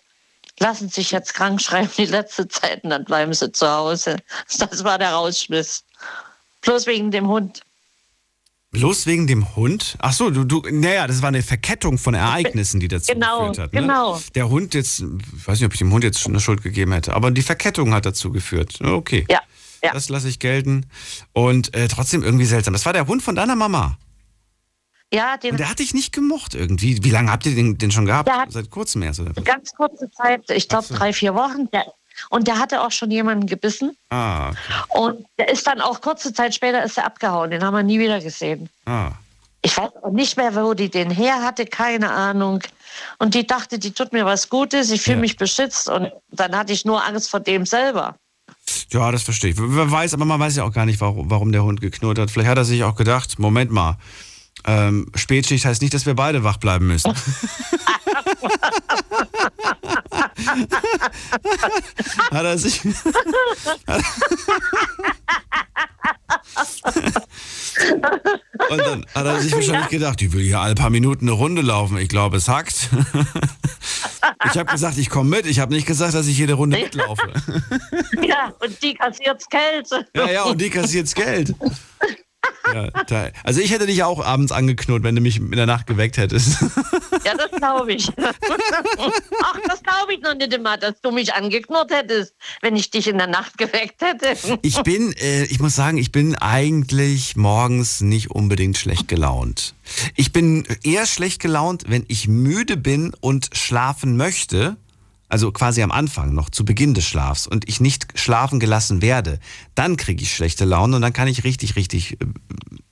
Lassen 0.60 0.90
sich 0.90 1.10
jetzt 1.10 1.34
krank 1.34 1.62
schreiben 1.62 1.90
die 1.98 2.06
letzte 2.06 2.48
Zeit 2.48 2.84
und 2.84 2.92
dann 2.92 3.06
bleiben 3.06 3.34
Sie 3.34 3.52
zu 3.52 3.68
Hause. 3.68 4.18
Das 4.60 4.84
war 4.84 5.00
der 5.00 5.14
Rausschmiss. 5.14 5.84
Bloß 6.62 6.86
wegen 6.86 7.10
dem 7.10 7.28
Hund. 7.28 7.62
Bloß 8.74 9.06
wegen 9.06 9.28
dem 9.28 9.56
Hund? 9.56 9.96
Ach 10.00 10.14
so, 10.14 10.32
du, 10.32 10.44
du, 10.44 10.64
naja, 10.72 11.06
das 11.06 11.22
war 11.22 11.28
eine 11.30 11.44
Verkettung 11.44 12.00
von 12.00 12.16
Ereignissen, 12.16 12.80
die 12.80 12.88
dazu 12.88 13.14
Genau, 13.14 13.40
geführt 13.42 13.60
hat. 13.60 13.74
Ne? 13.74 13.82
genau. 13.82 14.20
Der 14.34 14.50
Hund 14.50 14.74
jetzt, 14.74 15.00
ich 15.02 15.48
weiß 15.48 15.60
nicht, 15.60 15.68
ob 15.68 15.74
ich 15.74 15.80
dem 15.80 15.94
Hund 15.94 16.04
jetzt 16.04 16.20
schon 16.20 16.32
eine 16.32 16.40
Schuld 16.40 16.64
gegeben 16.64 16.92
hätte, 16.92 17.14
aber 17.14 17.30
die 17.30 17.44
Verkettung 17.44 17.94
hat 17.94 18.08
dazu 18.08 18.32
geführt. 18.32 18.82
Okay. 18.82 19.26
Ja, 19.30 19.42
ja. 19.84 19.94
Das 19.94 20.10
lasse 20.10 20.28
ich 20.28 20.40
gelten. 20.40 20.88
Und 21.34 21.76
äh, 21.76 21.88
trotzdem 21.88 22.24
irgendwie 22.24 22.46
seltsam. 22.46 22.74
Das 22.74 22.86
war 22.88 22.94
der 22.94 23.06
Hund 23.06 23.22
von 23.22 23.36
deiner 23.36 23.56
Mama. 23.56 23.98
Ja, 25.14 25.38
den, 25.38 25.52
Und 25.52 25.60
der 25.60 25.70
hat 25.70 25.78
dich 25.78 25.94
nicht 25.94 26.12
gemocht 26.12 26.56
irgendwie. 26.56 27.04
Wie 27.04 27.12
lange 27.12 27.32
habt 27.32 27.46
ihr 27.46 27.54
den, 27.54 27.78
den 27.78 27.92
schon 27.92 28.08
gehabt? 28.08 28.32
Seit 28.50 28.72
kurzem 28.72 29.04
erst, 29.04 29.20
oder? 29.20 29.34
ganz 29.44 29.72
kurze 29.76 30.10
Zeit, 30.10 30.50
ich 30.50 30.68
glaube 30.68 30.88
drei, 30.90 31.14
vier 31.14 31.36
Wochen. 31.36 31.70
Der, 31.72 31.86
und 32.30 32.48
der 32.48 32.60
hatte 32.60 32.82
auch 32.82 32.92
schon 32.92 33.12
jemanden 33.12 33.48
gebissen. 33.48 33.98
Ah, 34.10 34.50
okay. 34.50 34.58
Und 34.90 35.26
der 35.38 35.50
ist 35.50 35.66
dann 35.68 35.82
auch 35.82 36.02
kurze 36.02 36.34
Zeit 36.34 36.54
später 36.56 36.84
ist 36.84 36.98
er 36.98 37.06
abgehauen. 37.06 37.52
Den 37.52 37.64
haben 37.64 37.76
wir 37.76 37.84
nie 37.84 38.00
wieder 38.00 38.20
gesehen. 38.20 38.70
Ah. 38.86 39.12
Ich 39.62 39.78
weiß 39.78 39.92
auch 40.04 40.12
nicht 40.12 40.36
mehr, 40.36 40.54
wo 40.56 40.74
die 40.74 40.90
den 40.90 41.10
her 41.10 41.42
hatte, 41.42 41.66
keine 41.66 42.12
Ahnung. 42.12 42.62
Und 43.18 43.34
die 43.34 43.48
dachte, 43.48 43.80
die 43.80 43.92
tut 43.92 44.12
mir 44.12 44.26
was 44.26 44.50
Gutes, 44.50 44.92
ich 44.92 45.02
fühle 45.02 45.18
mich 45.18 45.38
beschützt. 45.38 45.88
Und 45.90 46.12
dann 46.32 46.56
hatte 46.56 46.74
ich 46.74 46.84
nur 46.86 47.04
Angst 47.04 47.30
vor 47.30 47.40
dem 47.40 47.66
selber. 47.66 48.16
Ja, 48.92 49.12
das 49.12 49.24
verstehe 49.24 49.52
ich. 49.52 49.56
Wer 49.58 49.90
weiß, 49.90 50.14
aber 50.14 50.26
man 50.26 50.40
weiß 50.40 50.58
ja 50.58 50.64
auch 50.64 50.74
gar 50.74 50.86
nicht, 50.86 51.00
warum, 51.02 51.30
warum 51.30 51.52
der 51.52 51.64
Hund 51.64 51.82
geknurrt 51.82 52.20
hat. 52.20 52.30
Vielleicht 52.30 52.50
hat 52.50 52.58
er 52.58 52.66
sich 52.66 52.84
auch 52.84 52.96
gedacht, 52.96 53.40
Moment 53.40 53.72
mal, 53.72 53.98
ähm, 54.66 55.10
Spätschicht 55.16 55.66
heißt 55.66 55.82
nicht, 55.82 55.94
dass 55.94 56.06
wir 56.06 56.14
beide 56.14 56.44
wach 56.44 56.58
bleiben 56.58 56.88
müssen. 56.88 57.14
hat 62.32 62.46
er 62.46 62.58
sich... 62.58 62.82
Und 68.70 68.80
dann 68.80 69.06
hat 69.14 69.26
er 69.26 69.42
sich 69.42 69.54
wahrscheinlich 69.54 69.90
gedacht, 69.90 70.22
ich 70.22 70.32
will 70.32 70.44
hier 70.44 70.60
alle 70.60 70.76
paar 70.76 70.90
Minuten 70.90 71.28
eine 71.28 71.32
Runde 71.32 71.62
laufen. 71.62 71.98
Ich 71.98 72.10
glaube, 72.10 72.38
es 72.38 72.48
hackt. 72.48 72.90
Ich 74.46 74.58
habe 74.58 74.72
gesagt, 74.72 74.98
ich 74.98 75.10
komme 75.10 75.30
mit. 75.30 75.46
Ich 75.46 75.60
habe 75.60 75.74
nicht 75.74 75.86
gesagt, 75.86 76.14
dass 76.14 76.28
ich 76.28 76.38
jede 76.38 76.54
Runde 76.54 76.78
mitlaufe. 76.78 77.34
ja, 78.22 78.54
und 78.60 78.84
die 78.84 78.94
kassiert's 78.94 79.48
Geld. 79.50 79.88
Ja, 80.16 80.30
ja, 80.30 80.44
und 80.44 80.60
die 80.60 80.70
kassiert's 80.70 81.16
Geld. 81.16 81.56
Ja, 82.72 82.90
also 83.44 83.60
ich 83.60 83.72
hätte 83.72 83.86
dich 83.86 84.04
auch 84.04 84.24
abends 84.24 84.52
angeknurrt, 84.52 85.04
wenn 85.04 85.16
du 85.16 85.22
mich 85.22 85.38
in 85.38 85.52
der 85.52 85.66
Nacht 85.66 85.88
geweckt 85.88 86.18
hättest. 86.18 86.62
Ja, 87.26 87.36
das 87.36 87.52
glaube 87.52 87.94
ich. 87.94 88.10
Ach, 88.18 89.58
das 89.68 89.84
glaube 89.84 90.14
ich 90.14 90.22
noch 90.22 90.36
nicht 90.36 90.54
immer, 90.54 90.78
dass 90.78 91.00
du 91.02 91.12
mich 91.12 91.34
angeknurrt 91.34 91.92
hättest, 91.92 92.34
wenn 92.62 92.76
ich 92.76 92.90
dich 92.90 93.08
in 93.08 93.18
der 93.18 93.28
Nacht 93.28 93.58
geweckt 93.58 94.02
hätte. 94.02 94.36
Ich 94.62 94.82
bin, 94.84 95.14
äh, 95.14 95.44
ich 95.46 95.60
muss 95.60 95.76
sagen, 95.76 95.98
ich 95.98 96.12
bin 96.12 96.36
eigentlich 96.36 97.36
morgens 97.36 98.02
nicht 98.02 98.32
unbedingt 98.32 98.78
schlecht 98.78 99.08
gelaunt. 99.08 99.76
Ich 100.16 100.32
bin 100.32 100.66
eher 100.84 101.06
schlecht 101.06 101.42
gelaunt, 101.42 101.84
wenn 101.88 102.06
ich 102.08 102.28
müde 102.28 102.78
bin 102.78 103.14
und 103.20 103.50
schlafen 103.54 104.18
möchte. 104.18 104.78
Also 105.34 105.52
quasi 105.52 105.82
am 105.82 105.90
Anfang, 105.90 106.36
noch 106.36 106.52
zu 106.52 106.64
Beginn 106.64 106.94
des 106.94 107.06
Schlafs 107.06 107.48
und 107.48 107.68
ich 107.68 107.80
nicht 107.80 108.06
schlafen 108.14 108.60
gelassen 108.60 109.02
werde, 109.02 109.40
dann 109.74 109.98
kriege 109.98 110.22
ich 110.22 110.32
schlechte 110.32 110.64
Laune 110.64 110.98
und 110.98 111.02
dann 111.02 111.12
kann 111.12 111.28
ich 111.28 111.44
richtig, 111.44 111.76
richtig 111.76 112.22
äh, 112.22 112.26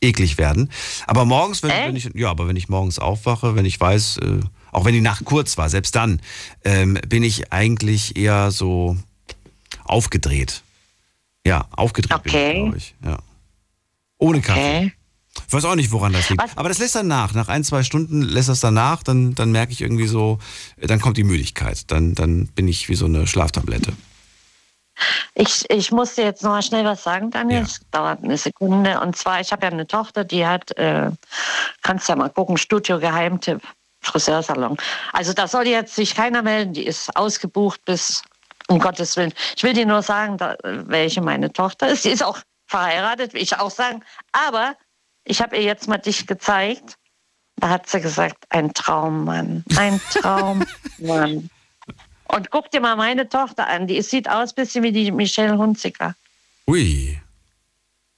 eklig 0.02 0.40
werden. 0.40 0.72
Aber 1.06 1.24
morgens, 1.24 1.62
wenn, 1.62 1.70
wenn 1.70 1.96
ich, 1.96 2.10
ja, 2.16 2.32
aber 2.32 2.48
wenn 2.48 2.56
ich 2.56 2.68
morgens 2.68 2.98
aufwache, 2.98 3.56
wenn 3.56 3.66
ich 3.66 3.80
weiß, 3.80 4.18
äh, 4.24 4.40
auch 4.72 4.86
wenn 4.86 4.96
die 4.96 5.02
Nacht 5.02 5.24
kurz 5.24 5.60
war, 5.60 5.70
selbst 5.70 5.94
dann 5.94 6.20
ähm, 6.66 6.98
bin 7.08 7.22
ich 7.22 7.54
eigentlich 7.54 8.18
eher 8.18 8.50
so 8.50 8.98
aufgedreht. 9.84 10.64
Ja, 11.46 11.68
aufgedreht 11.70 12.24
bin 12.24 12.34
ich, 12.34 12.54
glaube 12.56 12.78
ich. 12.78 12.96
Ja. 13.06 13.20
Ohne 14.18 14.42
Kaffee. 14.42 14.94
Ich 15.48 15.54
weiß 15.54 15.66
auch 15.66 15.76
nicht, 15.76 15.92
woran 15.92 16.14
das 16.14 16.30
liegt. 16.30 16.44
Aber 16.56 16.70
das 16.70 16.80
lässt 16.80 16.96
dann 16.96 17.08
nach. 17.08 17.34
Nach 17.34 17.48
ein, 17.48 17.64
zwei 17.64 17.84
Stunden 17.84 18.22
lässt 18.22 18.50
das 18.50 18.60
dann 18.60 18.74
nach, 18.74 19.04
dann, 19.04 19.36
dann 19.36 19.52
merke 19.52 19.72
ich 19.72 19.82
irgendwie 19.82 20.08
so, 20.08 20.40
äh, 20.78 20.88
dann 20.88 21.00
kommt 21.00 21.18
die 21.18 21.24
Müdigkeit. 21.24 21.90
Dann, 21.92 22.16
dann 22.16 22.48
bin 22.48 22.68
ich 22.68 22.90
wie 22.90 22.96
so 22.96 23.06
eine 23.06 23.28
Schlaftablette. 23.28 23.94
Ich, 25.34 25.70
ich 25.70 25.92
muss 25.92 26.16
dir 26.16 26.26
jetzt 26.26 26.44
noch 26.44 26.52
mal 26.52 26.62
schnell 26.62 26.86
was 26.86 27.04
sagen, 27.04 27.32
Daniel. 27.32 27.64
Es 27.64 27.80
dauert 27.92 28.24
eine 28.24 28.38
Sekunde. 28.38 29.00
Und 29.00 29.16
zwar, 29.16 29.40
ich 29.40 29.52
habe 29.52 29.66
ja 29.66 29.72
eine 29.72 29.88
Tochter, 29.88 30.24
die 30.24 30.46
hat, 30.46 30.78
äh, 30.78 31.10
kannst 31.82 32.10
ja 32.10 32.16
mal 32.16 32.30
gucken, 32.30 32.58
Studio 32.58 33.00
Geheimtipp, 33.00 33.62
Friseursalon. 34.02 34.78
Also 35.14 35.34
da 35.34 35.48
soll 35.48 35.68
jetzt 35.68 35.96
sich 35.96 36.16
keiner 36.16 36.42
melden, 36.42 36.74
die 36.74 36.86
ist 36.86 37.16
ausgebucht 37.16 37.84
bis, 37.86 38.22
um 38.68 38.80
Gottes 38.80 39.16
Willen. 39.16 39.34
Ich 39.56 39.64
will 39.64 39.74
dir 39.74 39.86
nur 39.86 40.02
sagen, 40.02 40.38
da, 40.38 40.56
welche 40.64 41.22
meine 41.22 41.52
Tochter 41.52 41.90
ist. 41.90 42.04
Sie 42.04 42.10
ist 42.10 42.24
auch 42.24 42.40
verheiratet, 42.68 43.34
will 43.34 43.42
ich 43.42 43.58
auch 43.58 43.72
sagen. 43.72 44.04
Aber 44.32 44.76
ich 45.32 45.42
habe 45.42 45.56
ihr 45.56 45.64
jetzt 45.64 45.88
mal 45.88 45.98
dich 45.98 46.28
gezeigt. 46.28 46.98
Da 47.56 47.70
hat 47.70 47.88
sie 47.88 48.02
gesagt, 48.02 48.44
ein 48.50 48.74
Traummann, 48.74 49.64
ein 49.78 50.02
Traummann. 50.12 51.50
Und 52.26 52.52
guck 52.52 52.70
dir 52.72 52.82
mal 52.82 52.98
meine 52.98 53.30
Tochter 53.30 53.68
an. 53.68 53.88
Die 53.88 54.02
sieht 54.02 54.30
aus 54.30 54.52
ein 54.52 54.56
bisschen 54.56 54.84
wie 54.84 54.92
die 54.92 55.12
Michelle 55.12 55.58
Hunziker. 55.58 56.16
Ui. 56.68 57.18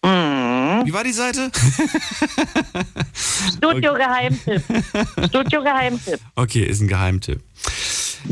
Mhm. 0.04 0.82
Wie 0.86 0.94
war 0.94 1.04
die 1.04 1.14
Seite? 1.14 1.52
Studio 3.58 3.94
Geheimtipp. 3.94 4.64
Studio 5.28 5.64
Geheimtipp. 5.64 6.20
Okay, 6.36 6.64
ist 6.64 6.82
ein 6.82 6.88
Geheimtipp. 6.88 7.42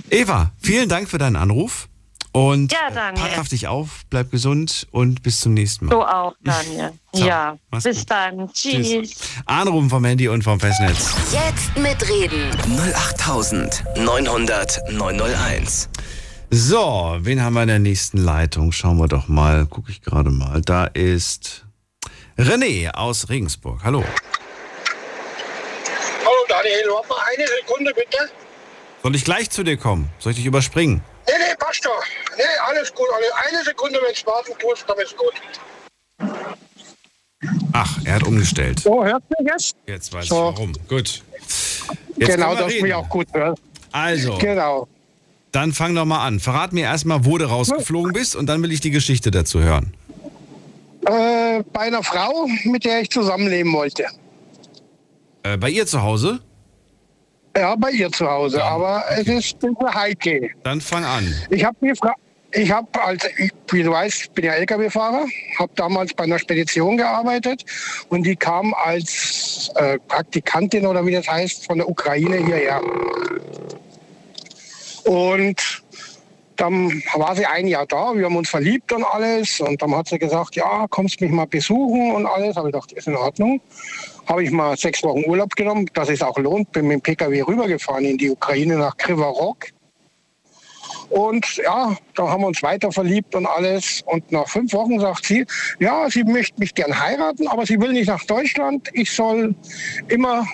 Eva, 0.10 0.52
vielen 0.60 0.90
Dank 0.90 1.08
für 1.08 1.18
deinen 1.18 1.36
Anruf. 1.36 1.88
Und 2.34 2.72
Ja, 2.72 2.90
Daniel. 2.94 3.22
pack 3.28 3.40
auf 3.40 3.49
dich 3.49 3.68
auf, 3.68 4.03
bleib 4.10 4.32
gesund 4.32 4.88
und 4.91 5.22
bis 5.22 5.41
zum 5.41 5.53
nächsten 5.53 5.86
Mal. 5.88 5.91
Du 5.91 6.02
auch, 6.02 6.34
Daniel. 6.41 6.94
Ciao. 7.14 7.28
Ja. 7.28 7.58
Mach's 7.70 7.84
Bis 7.84 7.99
gut. 7.99 8.10
dann. 8.12 8.49
Tschüss. 8.53 9.16
Anrufen 9.45 9.90
vom 9.90 10.06
Handy 10.06 10.30
und 10.30 10.41
vom 10.44 10.58
Festnetz. 10.60 11.14
Jetzt 11.34 11.78
mitreden. 11.78 12.49
08900 12.95 14.80
901. 14.91 15.90
So, 16.52 17.18
wen 17.20 17.41
haben 17.41 17.53
wir 17.53 17.64
in 17.64 17.68
der 17.70 17.80
nächsten 17.80 18.18
Leitung? 18.18 18.72
Schauen 18.72 18.98
wir 18.98 19.08
doch 19.08 19.28
mal. 19.28 19.66
Gucke 19.66 19.91
ich 19.91 20.02
gerade 20.02 20.30
mal. 20.32 20.62
Da 20.62 20.86
ist 20.86 21.66
René 22.38 22.91
aus 22.94 23.28
Regensburg. 23.30 23.82
Hallo. 23.84 24.03
Hallo 26.24 26.45
Daniel, 26.48 26.84
warte 26.94 27.10
mal 27.10 27.18
eine 27.38 27.45
Sekunde 27.62 27.94
bitte. 27.94 28.30
Soll 29.03 29.16
ich 29.16 29.24
gleich 29.26 29.49
zu 29.49 29.64
dir 29.64 29.76
kommen? 29.78 30.10
Soll 30.20 30.32
ich 30.32 30.38
dich 30.38 30.45
überspringen? 30.45 31.02
Nee, 31.32 31.38
nee, 31.48 31.56
passt 31.58 31.86
doch. 31.86 32.03
Nee, 32.38 32.44
alles 32.68 32.94
gut. 32.94 33.08
Eine 33.48 33.64
Sekunde, 33.64 33.99
wenn 34.03 34.12
es 34.14 34.26
warten 34.26 34.52
tust, 34.60 34.84
dann 34.88 34.98
ist 34.99 35.16
gut. 35.16 35.34
Ach, 37.74 37.98
er 38.03 38.16
hat 38.16 38.24
umgestellt. 38.24 38.82
So, 38.82 39.03
hört 39.03 39.24
mich 39.40 39.49
jetzt? 39.49 39.76
Jetzt 39.88 40.14
weiß 40.14 40.28
So. 40.28 40.36
ich 40.49 40.56
warum. 40.58 40.74
Gut. 40.90 41.24
Jetzt 42.18 42.32
genau, 42.32 42.56
dass 42.56 42.74
mich 42.74 42.94
auch 42.94 43.08
gut 43.10 43.28
hörst. 43.34 43.62
Also. 43.91 44.38
Genau. 44.38 44.88
Dann 45.52 45.74
fang 45.74 45.95
doch 45.95 46.06
mal 46.06 46.26
an. 46.26 46.40
Verrat 46.40 46.72
mir 46.74 46.84
erstmal, 46.84 47.26
wo 47.26 47.38
du 47.38 47.45
rausgeflogen 47.45 48.14
bist 48.14 48.36
und 48.36 48.48
dann 48.48 48.62
will 48.64 48.72
ich 48.72 48.80
die 48.82 48.91
Geschichte 48.91 49.32
dazu 49.32 49.62
hören. 49.62 49.94
Äh, 51.06 51.64
bei 51.74 51.82
einer 51.82 52.03
Frau, 52.03 52.48
mit 52.64 52.86
der 52.86 53.02
ich 53.02 53.10
zusammenleben 53.10 53.74
wollte. 53.74 54.06
Äh, 55.44 55.58
bei 55.58 55.70
ihr 55.70 55.86
zu 55.88 56.02
Hause? 56.03 56.40
Ja, 57.56 57.76
bei 57.76 57.91
ihr 57.91 58.11
zu 58.11 58.30
Hause. 58.30 58.64
Aber 58.64 59.03
es 59.10 59.28
ist 59.28 59.64
ein 59.64 59.73
bisschen 59.73 59.94
heikel. 59.94 60.52
Dann 60.64 60.80
fang 60.80 61.03
an. 61.03 61.34
Ich 61.49 61.64
habe 61.64 61.76
mir 61.82 61.95
Fra 61.95 62.15
ich 62.53 62.69
habe 62.69 62.88
als 63.02 63.26
wie 63.69 63.84
du 63.84 63.91
weißt, 63.91 64.23
ich 64.23 64.32
bin 64.32 64.44
ja 64.44 64.53
LKW-Fahrer, 64.53 65.26
habe 65.57 65.72
damals 65.76 66.14
bei 66.14 66.26
einer 66.26 66.38
Spedition 66.38 66.98
gearbeitet 66.98 67.64
und 68.10 68.23
die 68.23 68.36
kam 68.36 68.73
als 68.73 69.72
äh, 69.76 69.98
Praktikantin 70.10 70.86
oder 70.86 71.06
wie 71.06 71.14
das 71.14 71.28
heißt 71.30 71.65
von 71.65 71.78
der 71.78 71.88
Ukraine 71.88 72.38
hierher. 72.38 72.82
Und 75.06 75.82
dann 76.57 77.02
war 77.15 77.36
sie 77.36 77.45
ein 77.45 77.68
Jahr 77.68 77.88
da, 77.88 78.14
wir 78.15 78.26
haben 78.26 78.36
uns 78.36 78.49
verliebt 78.49 78.91
und 78.94 79.03
alles. 79.03 79.60
Und 79.60 79.82
dann 79.82 79.95
hat 79.95 80.10
sie 80.10 80.19
gesagt, 80.19 80.56
ja, 80.56 80.86
kommst 80.90 81.19
mich 81.19 81.32
mal 81.32 81.48
besuchen 81.48 82.11
und 82.11 82.26
alles. 82.28 82.56
Habe 82.56 82.69
ich 82.69 82.73
gedacht, 82.73 82.91
ist 82.91 83.07
in 83.07 83.15
Ordnung. 83.15 83.60
Habe 84.32 84.45
ich 84.45 84.52
mal 84.52 84.78
sechs 84.78 85.03
Wochen 85.03 85.26
Urlaub 85.26 85.53
genommen, 85.58 85.88
dass 85.94 86.08
es 86.08 86.22
auch 86.22 86.38
lohnt. 86.38 86.72
Bin 86.72 86.88
mit 86.88 86.95
dem 86.95 87.02
Pkw 87.02 87.41
rübergefahren 87.41 88.06
in 88.06 88.18
die 88.18 88.30
Ukraine 88.30 88.78
nach 88.78 88.95
Krivarok. 88.95 89.66
Und 91.10 91.58
ja, 91.58 91.98
da 92.16 92.30
haben 92.30 92.44
wir 92.44 92.48
uns 92.48 92.64
weiter 92.64 92.94
verliebt 92.94 93.36
und 93.36 93.45
alles. 93.45 94.02
Und 94.06 94.32
nach 94.32 94.48
fünf 94.48 94.72
Wochen 94.72 95.02
sagt 95.02 95.26
sie, 95.26 95.45
ja, 95.80 96.10
sie 96.10 96.24
möchte 96.24 96.58
mich 96.62 96.74
gern 96.74 96.98
heiraten, 96.98 97.45
aber 97.49 97.66
sie 97.66 97.78
will 97.82 97.91
nicht 97.91 98.08
nach 98.08 98.24
Deutschland. 98.24 98.88
Ich 98.94 99.12
soll 99.12 99.53
immer 100.08 100.48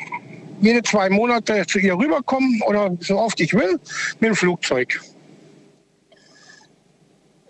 jede 0.60 0.82
zwei 0.82 1.12
Monate 1.12 1.64
zu 1.68 1.78
ihr 1.78 1.96
rüberkommen 1.96 2.60
oder 2.66 2.98
so 3.02 3.20
oft 3.20 3.40
ich 3.40 3.54
will 3.54 3.80
mit 4.20 4.30
dem 4.30 4.36
Flugzeug. 4.36 5.00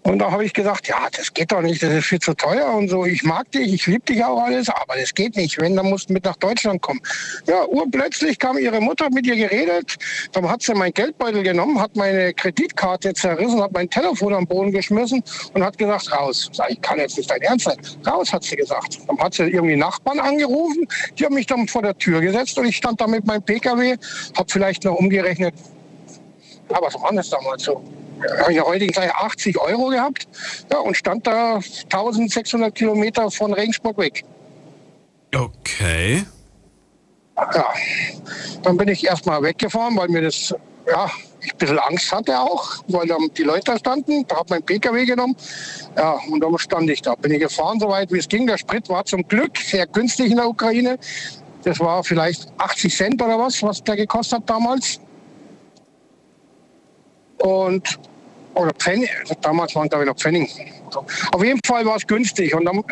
Und 0.07 0.19
da 0.19 0.31
habe 0.31 0.45
ich 0.45 0.53
gesagt, 0.53 0.87
ja, 0.87 1.09
das 1.11 1.33
geht 1.33 1.51
doch 1.51 1.61
nicht, 1.61 1.83
das 1.83 1.91
ist 1.91 2.05
viel 2.05 2.19
zu 2.19 2.33
teuer 2.33 2.73
und 2.73 2.87
so. 2.87 3.05
Ich 3.05 3.23
mag 3.23 3.51
dich, 3.51 3.73
ich 3.73 3.87
liebe 3.87 4.05
dich 4.05 4.23
auch 4.23 4.41
alles, 4.41 4.69
aber 4.69 4.95
das 4.97 5.13
geht 5.13 5.35
nicht. 5.35 5.59
Wenn, 5.59 5.75
dann 5.75 5.89
musst 5.89 6.09
du 6.09 6.13
mit 6.13 6.23
nach 6.23 6.37
Deutschland 6.37 6.81
kommen. 6.81 7.01
Ja, 7.45 7.65
urplötzlich 7.65 8.39
kam 8.39 8.57
ihre 8.57 8.79
Mutter 8.79 9.09
mit 9.09 9.27
ihr 9.27 9.35
geredet. 9.35 9.97
Dann 10.31 10.49
hat 10.49 10.61
sie 10.61 10.73
meinen 10.75 10.93
Geldbeutel 10.93 11.43
genommen, 11.43 11.81
hat 11.81 11.93
meine 11.97 12.33
Kreditkarte 12.33 13.13
zerrissen, 13.15 13.61
hat 13.61 13.73
mein 13.73 13.89
Telefon 13.89 14.33
am 14.33 14.47
Boden 14.47 14.71
geschmissen 14.71 15.21
und 15.53 15.61
hat 15.61 15.77
gesagt, 15.77 16.09
raus. 16.13 16.49
Sag 16.53 16.71
ich, 16.71 16.79
kann 16.79 16.99
jetzt 16.99 17.17
nicht 17.17 17.29
dein 17.29 17.41
Ernst 17.41 17.65
sein. 17.65 17.77
Raus, 18.05 18.31
hat 18.31 18.45
sie 18.45 18.55
gesagt. 18.55 18.99
Dann 19.09 19.19
hat 19.19 19.33
sie 19.33 19.43
irgendwie 19.43 19.75
Nachbarn 19.75 20.21
angerufen, 20.21 20.87
die 21.19 21.25
haben 21.25 21.35
mich 21.35 21.47
dann 21.47 21.67
vor 21.67 21.81
der 21.81 21.97
Tür 21.97 22.21
gesetzt 22.21 22.57
und 22.57 22.63
ich 22.63 22.77
stand 22.77 23.01
da 23.01 23.07
mit 23.07 23.25
meinem 23.25 23.43
Pkw, 23.43 23.97
habe 24.37 24.49
vielleicht 24.49 24.85
noch 24.85 24.95
umgerechnet, 24.95 25.53
ja, 26.71 26.77
was 26.81 26.93
war 26.95 27.11
das 27.11 27.29
damals 27.29 27.63
so? 27.63 27.83
Habe 28.39 28.51
ich 28.51 28.57
ja 28.57 28.63
heute 28.63 28.87
gleich 28.87 29.13
80 29.13 29.59
Euro 29.59 29.87
gehabt 29.87 30.27
ja, 30.71 30.79
und 30.79 30.95
stand 30.95 31.27
da 31.27 31.55
1600 31.55 32.73
Kilometer 32.73 33.29
von 33.31 33.53
Regensburg 33.53 33.97
weg. 33.97 34.23
Okay. 35.35 36.23
Ja, 37.37 37.73
dann 38.63 38.77
bin 38.77 38.87
ich 38.87 39.05
erstmal 39.05 39.41
weggefahren, 39.43 39.95
weil 39.95 40.07
mir 40.07 40.23
das, 40.23 40.55
ja, 40.89 41.09
ich 41.41 41.53
ein 41.53 41.57
bisschen 41.57 41.79
Angst 41.79 42.11
hatte 42.11 42.39
auch, 42.39 42.83
weil 42.87 43.07
dann 43.07 43.29
die 43.37 43.43
Leute 43.43 43.71
da 43.71 43.77
standen. 43.77 44.25
Da 44.27 44.37
habe 44.37 44.47
mein 44.49 44.63
PKW 44.63 45.05
genommen. 45.05 45.35
Ja, 45.95 46.17
und 46.29 46.41
dann 46.41 46.57
stand 46.57 46.89
ich 46.89 47.01
da. 47.01 47.15
Bin 47.15 47.31
ich 47.31 47.39
gefahren, 47.39 47.79
soweit 47.79 48.11
wie 48.11 48.17
es 48.17 48.27
ging. 48.27 48.47
Der 48.47 48.57
Sprit 48.57 48.89
war 48.89 49.05
zum 49.05 49.27
Glück 49.27 49.57
sehr 49.57 49.85
günstig 49.85 50.31
in 50.31 50.37
der 50.37 50.47
Ukraine. 50.47 50.97
Das 51.63 51.79
war 51.79 52.03
vielleicht 52.03 52.47
80 52.57 52.95
Cent 52.95 53.21
oder 53.21 53.37
was, 53.37 53.61
was 53.61 53.83
der 53.83 53.95
gekostet 53.95 54.39
hat 54.39 54.49
damals. 54.49 54.99
Und, 57.39 57.99
oder 58.55 58.71
Pfennig, 58.73 59.09
damals 59.41 59.75
waren 59.75 59.87
glaube 59.89 60.05
ich 60.05 60.09
noch 60.09 60.17
Pfennig. 60.17 60.49
Auf 61.31 61.43
jeden 61.43 61.59
Fall 61.65 61.85
war 61.85 61.97
es 61.97 62.07
günstig. 62.07 62.55
Und 62.55 62.65
dann 62.65 62.83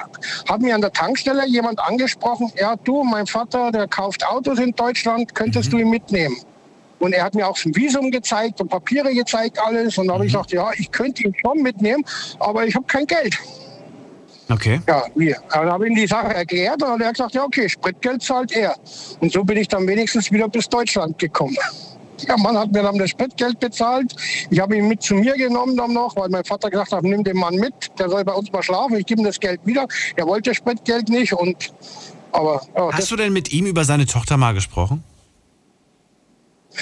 hat 0.47 0.61
mir 0.61 0.75
an 0.75 0.81
der 0.81 0.91
Tankstelle 0.91 1.47
jemand 1.47 1.79
angesprochen, 1.79 2.51
ja 2.59 2.75
du, 2.83 3.03
mein 3.03 3.25
Vater, 3.25 3.71
der 3.71 3.87
kauft 3.87 4.25
Autos 4.27 4.59
in 4.59 4.71
Deutschland, 4.71 5.33
könntest 5.33 5.71
du 5.73 5.77
ihn 5.77 5.89
mitnehmen? 5.89 6.35
Und 6.99 7.13
er 7.13 7.23
hat 7.23 7.35
mir 7.35 7.47
auch 7.47 7.57
ein 7.65 7.75
Visum 7.75 8.09
gezeigt 8.09 8.61
und 8.61 8.69
Papiere 8.69 9.13
gezeigt, 9.13 9.59
alles. 9.59 9.97
Und 9.97 10.07
da 10.07 10.13
habe 10.13 10.25
ich 10.25 10.31
gesagt, 10.31 10.51
ja, 10.51 10.71
ich 10.77 10.89
könnte 10.91 11.23
ihn 11.23 11.35
schon 11.41 11.61
mitnehmen, 11.61 12.03
aber 12.39 12.65
ich 12.65 12.75
habe 12.75 12.85
kein 12.85 13.05
Geld. 13.05 13.37
Okay. 14.49 14.79
Ja, 14.87 15.03
wie? 15.15 15.35
Dann 15.51 15.71
habe 15.71 15.85
ich 15.85 15.91
ihm 15.91 15.95
die 15.95 16.07
Sache 16.07 16.33
erklärt 16.33 16.81
und 16.83 17.01
er 17.01 17.07
hat 17.07 17.15
gesagt, 17.15 17.33
ja, 17.33 17.43
okay, 17.43 17.67
Spritgeld 17.67 18.21
zahlt 18.21 18.51
er. 18.53 18.75
Und 19.19 19.31
so 19.31 19.43
bin 19.43 19.57
ich 19.57 19.67
dann 19.67 19.87
wenigstens 19.87 20.31
wieder 20.31 20.47
bis 20.47 20.69
Deutschland 20.69 21.17
gekommen. 21.17 21.57
Der 22.27 22.37
Mann 22.37 22.57
hat 22.57 22.71
mir 22.71 22.81
dann 22.83 22.97
das 22.97 23.09
Spritgeld 23.09 23.59
bezahlt. 23.59 24.15
Ich 24.49 24.59
habe 24.59 24.77
ihn 24.77 24.87
mit 24.87 25.01
zu 25.03 25.15
mir 25.15 25.33
genommen 25.35 25.75
dann 25.75 25.93
noch, 25.93 26.15
weil 26.15 26.29
mein 26.29 26.43
Vater 26.45 26.69
gesagt 26.69 26.91
hat, 26.91 27.03
nimm 27.03 27.23
den 27.23 27.37
Mann 27.37 27.55
mit, 27.55 27.73
der 27.99 28.09
soll 28.09 28.23
bei 28.23 28.33
uns 28.33 28.51
mal 28.51 28.63
schlafen. 28.63 28.95
Ich 28.97 29.05
gebe 29.05 29.21
ihm 29.21 29.25
das 29.25 29.39
Geld 29.39 29.59
wieder. 29.65 29.87
Er 30.15 30.25
wollte 30.25 30.51
das 30.51 30.57
Spritgeld 30.57 31.09
nicht 31.09 31.33
und 31.33 31.73
aber 32.31 32.61
ja, 32.75 32.91
Hast 32.91 33.11
du 33.11 33.15
denn 33.15 33.31
mit 33.33 33.51
ihm 33.53 33.65
über 33.65 33.85
seine 33.85 34.05
Tochter 34.05 34.37
mal 34.37 34.53
gesprochen? 34.53 35.03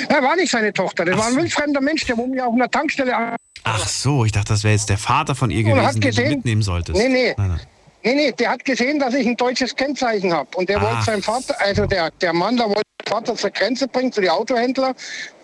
Er 0.09 0.23
war 0.23 0.35
nicht 0.35 0.51
seine 0.51 0.73
Tochter, 0.73 1.05
das 1.05 1.17
war 1.17 1.27
ein 1.27 1.35
wildfremder 1.35 1.79
Mensch, 1.81 2.05
der 2.05 2.17
wo 2.17 2.25
mir 2.25 2.47
auf 2.47 2.53
einer 2.53 2.69
Tankstelle 2.69 3.15
an- 3.15 3.35
Ach 3.63 3.87
so, 3.87 4.25
ich 4.25 4.31
dachte, 4.31 4.49
das 4.53 4.63
wäre 4.63 4.73
jetzt 4.73 4.89
der 4.89 4.97
Vater 4.97 5.35
von 5.35 5.51
ihr 5.51 5.63
gewesen, 5.63 5.85
hat 5.85 5.93
den 5.93 6.01
du 6.01 6.07
gesehen- 6.07 6.29
mitnehmen 6.29 6.61
solltest. 6.63 6.97
Nee, 6.99 7.07
nee. 7.09 7.33
Nein, 7.37 7.49
nein. 7.49 7.59
Nee, 8.03 8.15
nee, 8.15 8.31
der 8.33 8.51
hat 8.51 8.65
gesehen, 8.65 8.99
dass 8.99 9.13
ich 9.13 9.25
ein 9.25 9.37
deutsches 9.37 9.73
Kennzeichen 9.75 10.33
habe. 10.33 10.49
Und 10.57 10.67
der 10.67 10.77
Ach. 10.77 10.83
wollte 10.91 11.03
seinen 11.03 11.21
Vater, 11.23 11.55
also 11.59 11.85
der, 11.85 12.11
der 12.21 12.33
Mann, 12.33 12.57
der 12.57 12.67
wollte 12.67 12.81
den 13.01 13.09
Vater 13.09 13.35
zur 13.35 13.49
Grenze 13.49 13.87
bringen, 13.87 14.11
zu 14.11 14.19
den 14.19 14.29
Autohändler, 14.29 14.93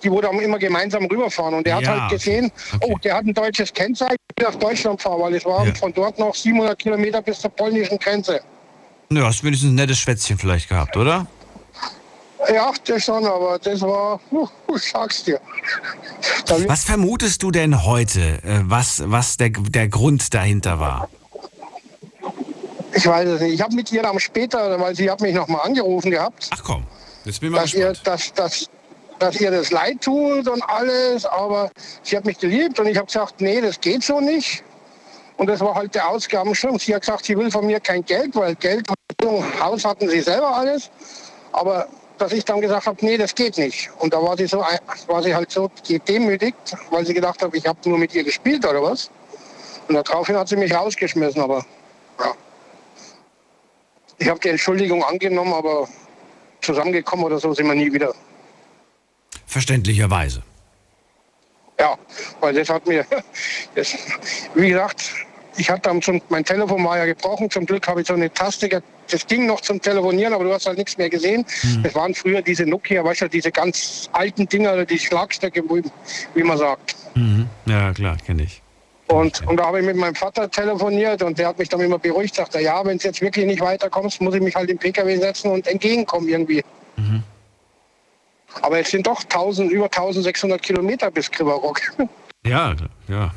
die 0.04 0.10
dann 0.10 0.40
immer 0.40 0.60
gemeinsam 0.60 1.06
rüberfahren. 1.06 1.54
Und 1.54 1.66
der 1.66 1.78
hat 1.78 1.84
Ja, 1.84 2.02
halt 2.02 2.12
gesehen, 2.12 2.52
oh, 2.82 2.98
der 3.02 3.16
hat 3.16 3.26
ein 3.26 3.34
deutsches 3.34 3.74
Kennzeichen, 3.74 4.18
ich 4.36 4.44
will 4.44 4.52
nach 4.52 4.60
Deutschland 4.60 5.02
fahren, 5.02 5.22
weil 5.22 5.36
es 5.36 5.46
waren 5.46 5.68
Ja. 5.70 5.74
von 5.76 5.94
dort 5.94 6.20
noch 6.20 6.36
700 6.36 6.78
Kilometer 6.78 7.22
bis 7.22 7.40
zur 7.40 7.50
polnischen 7.52 7.98
Grenze. 7.98 8.42
Du 9.10 9.24
hast 9.26 9.44
wenigstens 9.44 9.70
ein 9.72 9.76
nettes 9.76 9.98
Schwätzchen 10.00 10.38
vielleicht 10.38 10.68
gehabt, 10.68 10.98
oder? 10.98 11.26
Ja, 12.54 12.72
das 12.86 13.04
schon, 13.04 13.26
aber 13.26 13.58
das 13.60 13.82
war, 13.82 14.20
ich 14.76 14.82
sag's 14.84 15.24
dir. 15.24 15.40
Was 16.68 16.84
vermutest 16.84 17.42
du 17.44 17.52
denn 17.52 17.84
heute, 17.86 18.20
äh, 18.44 18.62
was, 18.64 19.04
was 19.06 19.38
der, 19.38 19.50
der 19.50 19.88
Grund 19.88 20.34
dahinter 20.34 20.80
war? 20.80 21.08
Ich 22.94 23.06
weiß 23.06 23.28
es 23.28 23.42
nicht. 23.42 23.54
Ich 23.54 23.62
habe 23.62 23.76
mit 23.76 23.92
ihr 23.92 24.02
dann 24.02 24.20
später, 24.20 24.80
weil 24.80 24.96
sie 24.96 25.10
hat 25.10 25.22
mich 25.22 25.36
nochmal 25.36 25.62
angerufen 25.66 26.12
gehabt. 26.12 26.50
Ach 26.52 26.64
komm, 26.64 26.86
jetzt 27.26 27.40
bin 27.40 27.50
ich 27.50 27.56
mal 27.56 27.62
dass 27.62 27.74
ihr, 27.74 27.94
dass, 28.04 28.34
dass, 28.34 28.70
dass 29.20 29.40
ihr 29.40 29.52
das 29.52 29.72
leid 29.72 30.02
tut 30.02 30.48
und 30.48 30.62
alles, 30.64 31.26
aber 31.26 31.70
sie 32.04 32.18
hat 32.18 32.26
mich 32.26 32.40
geliebt 32.40 32.80
und 32.80 32.88
ich 32.88 32.98
habe 32.98 33.08
gesagt, 33.08 33.42
nee, 33.42 33.62
das 33.62 33.80
geht 33.80 34.04
so 34.04 34.20
nicht. 34.20 34.64
Und 35.38 35.48
das 35.48 35.62
war 35.62 35.76
halt 35.76 35.96
der 35.96 36.10
Ausgabenschirm. 36.10 36.78
Sie 36.80 36.94
hat 36.94 37.02
gesagt, 37.02 37.26
sie 37.26 37.38
will 37.38 37.50
von 37.50 37.66
mir 37.66 37.80
kein 37.80 38.04
Geld, 38.04 38.36
weil 38.36 38.56
Geld 38.56 38.88
und 39.24 39.60
Haus 39.62 39.86
hatten 39.86 40.10
sie 40.10 40.20
selber 40.20 40.54
alles. 40.58 40.90
Aber 41.54 41.88
dass 42.18 42.34
ich 42.34 42.44
dann 42.44 42.60
gesagt 42.60 42.86
habe, 42.86 42.98
nee, 43.06 43.18
das 43.18 43.34
geht 43.34 43.58
nicht. 43.58 43.90
Und 44.00 44.14
da 44.14 44.22
war 44.22 44.36
sie 44.36 44.48
so, 44.48 44.64
war 45.08 45.24
sie 45.24 45.34
halt 45.34 45.50
so 45.50 45.72
gedemütigt, 45.88 46.76
weil 46.92 47.06
sie 47.06 47.14
gedacht 47.14 47.42
hat, 47.42 47.56
ich 47.56 47.66
habe 47.66 47.78
nur 47.86 47.98
mit 47.98 48.14
ihr 48.14 48.24
gespielt 48.26 48.68
oder 48.68 48.84
was. 48.84 49.10
Und 49.88 49.96
daraufhin 49.96 50.36
hat 50.36 50.50
sie 50.50 50.58
mich 50.58 50.74
rausgeschmissen, 50.74 51.42
aber. 51.42 51.66
Ich 54.20 54.28
habe 54.28 54.40
die 54.40 54.50
Entschuldigung 54.50 55.04
angenommen, 55.04 55.54
aber 55.54 55.88
zusammengekommen 56.62 57.26
oder 57.26 57.40
so 57.40 57.54
sind 57.54 57.68
wir 57.68 57.76
nie 57.76 57.92
wieder. 57.92 58.14
Verständlicherweise. 59.46 60.44
Ja, 61.80 61.98
weil 62.42 62.54
das 62.54 62.70
hat 62.70 62.86
mir, 62.86 63.06
das, 63.76 63.96
wie 64.54 64.70
gesagt, 64.70 65.14
ich 65.58 65.70
hatte 65.70 65.84
dann 65.84 66.02
zum, 66.02 66.22
mein 66.30 66.44
Telefon 66.44 66.84
war 66.86 66.98
ja 66.98 67.06
gebrochen. 67.06 67.50
Zum 67.50 67.66
Glück 67.66 67.88
habe 67.88 68.02
ich 68.02 68.08
so 68.08 68.14
eine 68.14 68.32
Taste, 68.32 68.82
das 69.10 69.28
ging 69.28 69.46
noch 69.46 69.62
zum 69.62 69.82
Telefonieren, 69.82 70.34
aber 70.34 70.44
du 70.44 70.54
hast 70.54 70.68
halt 70.68 70.78
nichts 70.78 70.98
mehr 70.98 71.10
gesehen. 71.10 71.46
Das 71.84 71.96
waren 71.96 72.14
früher 72.14 72.42
diese 72.42 72.66
Nokia, 72.66 73.04
weißt 73.04 73.22
du, 73.22 73.30
diese 73.30 73.52
ganz 73.52 74.10
alten 74.14 74.48
Dinger, 74.48 74.86
die 74.86 75.00
Schlagstöcke, 75.00 75.64
wie, 75.64 75.84
wie 76.36 76.44
man 76.44 76.58
sagt. 76.58 76.96
Mhm. 77.16 77.48
Ja, 77.66 77.94
klar, 77.94 78.18
kenne 78.26 78.44
ich. 78.44 78.62
Und, 79.10 79.46
und 79.48 79.58
da 79.58 79.66
habe 79.66 79.80
ich 79.80 79.86
mit 79.86 79.96
meinem 79.96 80.16
Vater 80.16 80.50
telefoniert 80.50 81.24
und 81.24 81.38
der 81.40 81.48
hat 81.48 81.58
mich 81.58 81.68
dann 81.68 81.82
immer 81.82 81.98
beruhigt, 81.98 82.36
sagt 82.36 82.54
er, 82.56 82.62
ja, 82.62 82.86
wenn 82.86 82.98
es 82.98 83.04
jetzt 83.04 83.22
wirklich 83.22 83.46
nicht 83.46 83.60
weiterkommst, 83.60 84.22
muss 84.22 84.36
ich 84.36 84.42
mich 84.42 84.56
halt 84.56 84.70
im 84.70 84.78
PKW 84.78 85.18
setzen 85.18 85.52
und 85.52 85.66
entgegenkommen 85.66 86.30
irgendwie. 86.30 86.64
Aber 88.62 88.80
es 88.80 88.92
sind 88.92 89.08
doch 89.08 89.22
1000, 89.24 89.72
über 89.72 89.86
1600 89.86 90.62
Kilometer 90.62 91.12
bis 91.12 91.30
Krivarok. 91.30 91.82
Ja, 92.46 92.74
ja. 93.10 93.34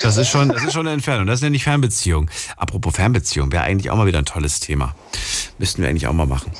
Das 0.00 0.16
ist 0.16 0.28
schon, 0.28 0.50
das 0.50 0.62
ist 0.62 0.72
schon 0.72 0.86
eine 0.86 0.94
Entfernung. 0.94 1.26
Das 1.26 1.40
ist 1.40 1.42
ja 1.42 1.50
nicht 1.50 1.64
Fernbeziehung. 1.64 2.30
Apropos 2.56 2.94
Fernbeziehung, 2.94 3.50
wäre 3.50 3.64
eigentlich 3.64 3.90
auch 3.90 3.96
mal 3.96 4.06
wieder 4.06 4.20
ein 4.20 4.24
tolles 4.24 4.60
Thema. 4.60 4.94
Müssten 5.58 5.82
wir 5.82 5.88
eigentlich 5.88 6.06
auch 6.06 6.12
mal 6.12 6.24
machen. 6.24 6.52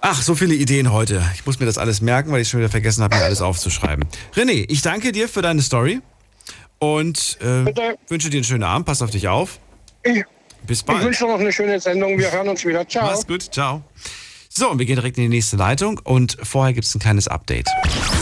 Ach, 0.00 0.22
so 0.22 0.34
viele 0.34 0.54
Ideen 0.54 0.92
heute. 0.92 1.22
Ich 1.34 1.44
muss 1.44 1.60
mir 1.60 1.66
das 1.66 1.76
alles 1.76 2.00
merken, 2.00 2.32
weil 2.32 2.40
ich 2.40 2.48
schon 2.48 2.60
wieder 2.60 2.70
vergessen 2.70 3.04
habe, 3.04 3.16
mir 3.16 3.24
alles 3.24 3.42
aufzuschreiben. 3.42 4.06
René, 4.34 4.64
ich 4.66 4.80
danke 4.80 5.12
dir 5.12 5.28
für 5.28 5.42
deine 5.42 5.60
Story 5.60 6.00
und 6.78 7.38
äh, 7.40 7.94
wünsche 8.08 8.30
dir 8.30 8.38
einen 8.38 8.44
schönen 8.44 8.62
Abend. 8.64 8.86
Pass 8.86 9.02
auf 9.02 9.10
dich 9.10 9.28
auf. 9.28 9.58
Ich, 10.02 10.24
Bis 10.66 10.80
ich 10.80 10.84
bald. 10.84 11.04
wünsche 11.04 11.24
dir 11.24 11.32
noch 11.32 11.40
eine 11.40 11.52
schöne 11.52 11.78
Sendung. 11.80 12.18
Wir 12.18 12.30
hören 12.30 12.48
uns 12.48 12.64
wieder. 12.64 12.86
Ciao. 12.88 13.06
Mach's 13.06 13.26
gut. 13.26 13.42
Ciao. 13.52 13.82
So, 14.48 14.70
und 14.70 14.78
wir 14.78 14.86
gehen 14.86 14.96
direkt 14.96 15.18
in 15.18 15.24
die 15.24 15.28
nächste 15.28 15.56
Leitung 15.56 16.00
und 16.02 16.38
vorher 16.42 16.72
gibt's 16.72 16.94
ein 16.94 16.98
kleines 16.98 17.28
Update. 17.28 17.68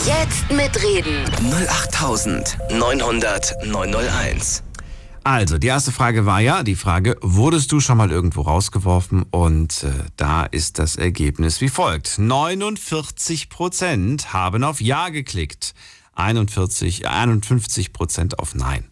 Jetzt 0.04 0.50
mitreden. 0.50 1.24
08900 1.52 3.54
901. 3.64 4.62
Also, 5.26 5.56
die 5.58 5.68
erste 5.68 5.90
Frage 5.90 6.26
war 6.26 6.40
ja 6.40 6.62
die 6.64 6.74
Frage, 6.74 7.16
wurdest 7.22 7.72
du 7.72 7.80
schon 7.80 7.96
mal 7.96 8.10
irgendwo 8.10 8.42
rausgeworfen? 8.42 9.24
Und 9.30 9.82
äh, 9.84 9.90
da 10.16 10.44
ist 10.44 10.78
das 10.78 10.96
Ergebnis 10.96 11.62
wie 11.62 11.70
folgt. 11.70 12.18
49 12.18 13.48
Prozent 13.48 14.34
haben 14.34 14.64
auf 14.64 14.82
Ja 14.82 15.08
geklickt, 15.08 15.72
41, 16.16 17.08
51 17.08 17.92
Prozent 17.92 18.38
auf 18.38 18.54
Nein. 18.54 18.84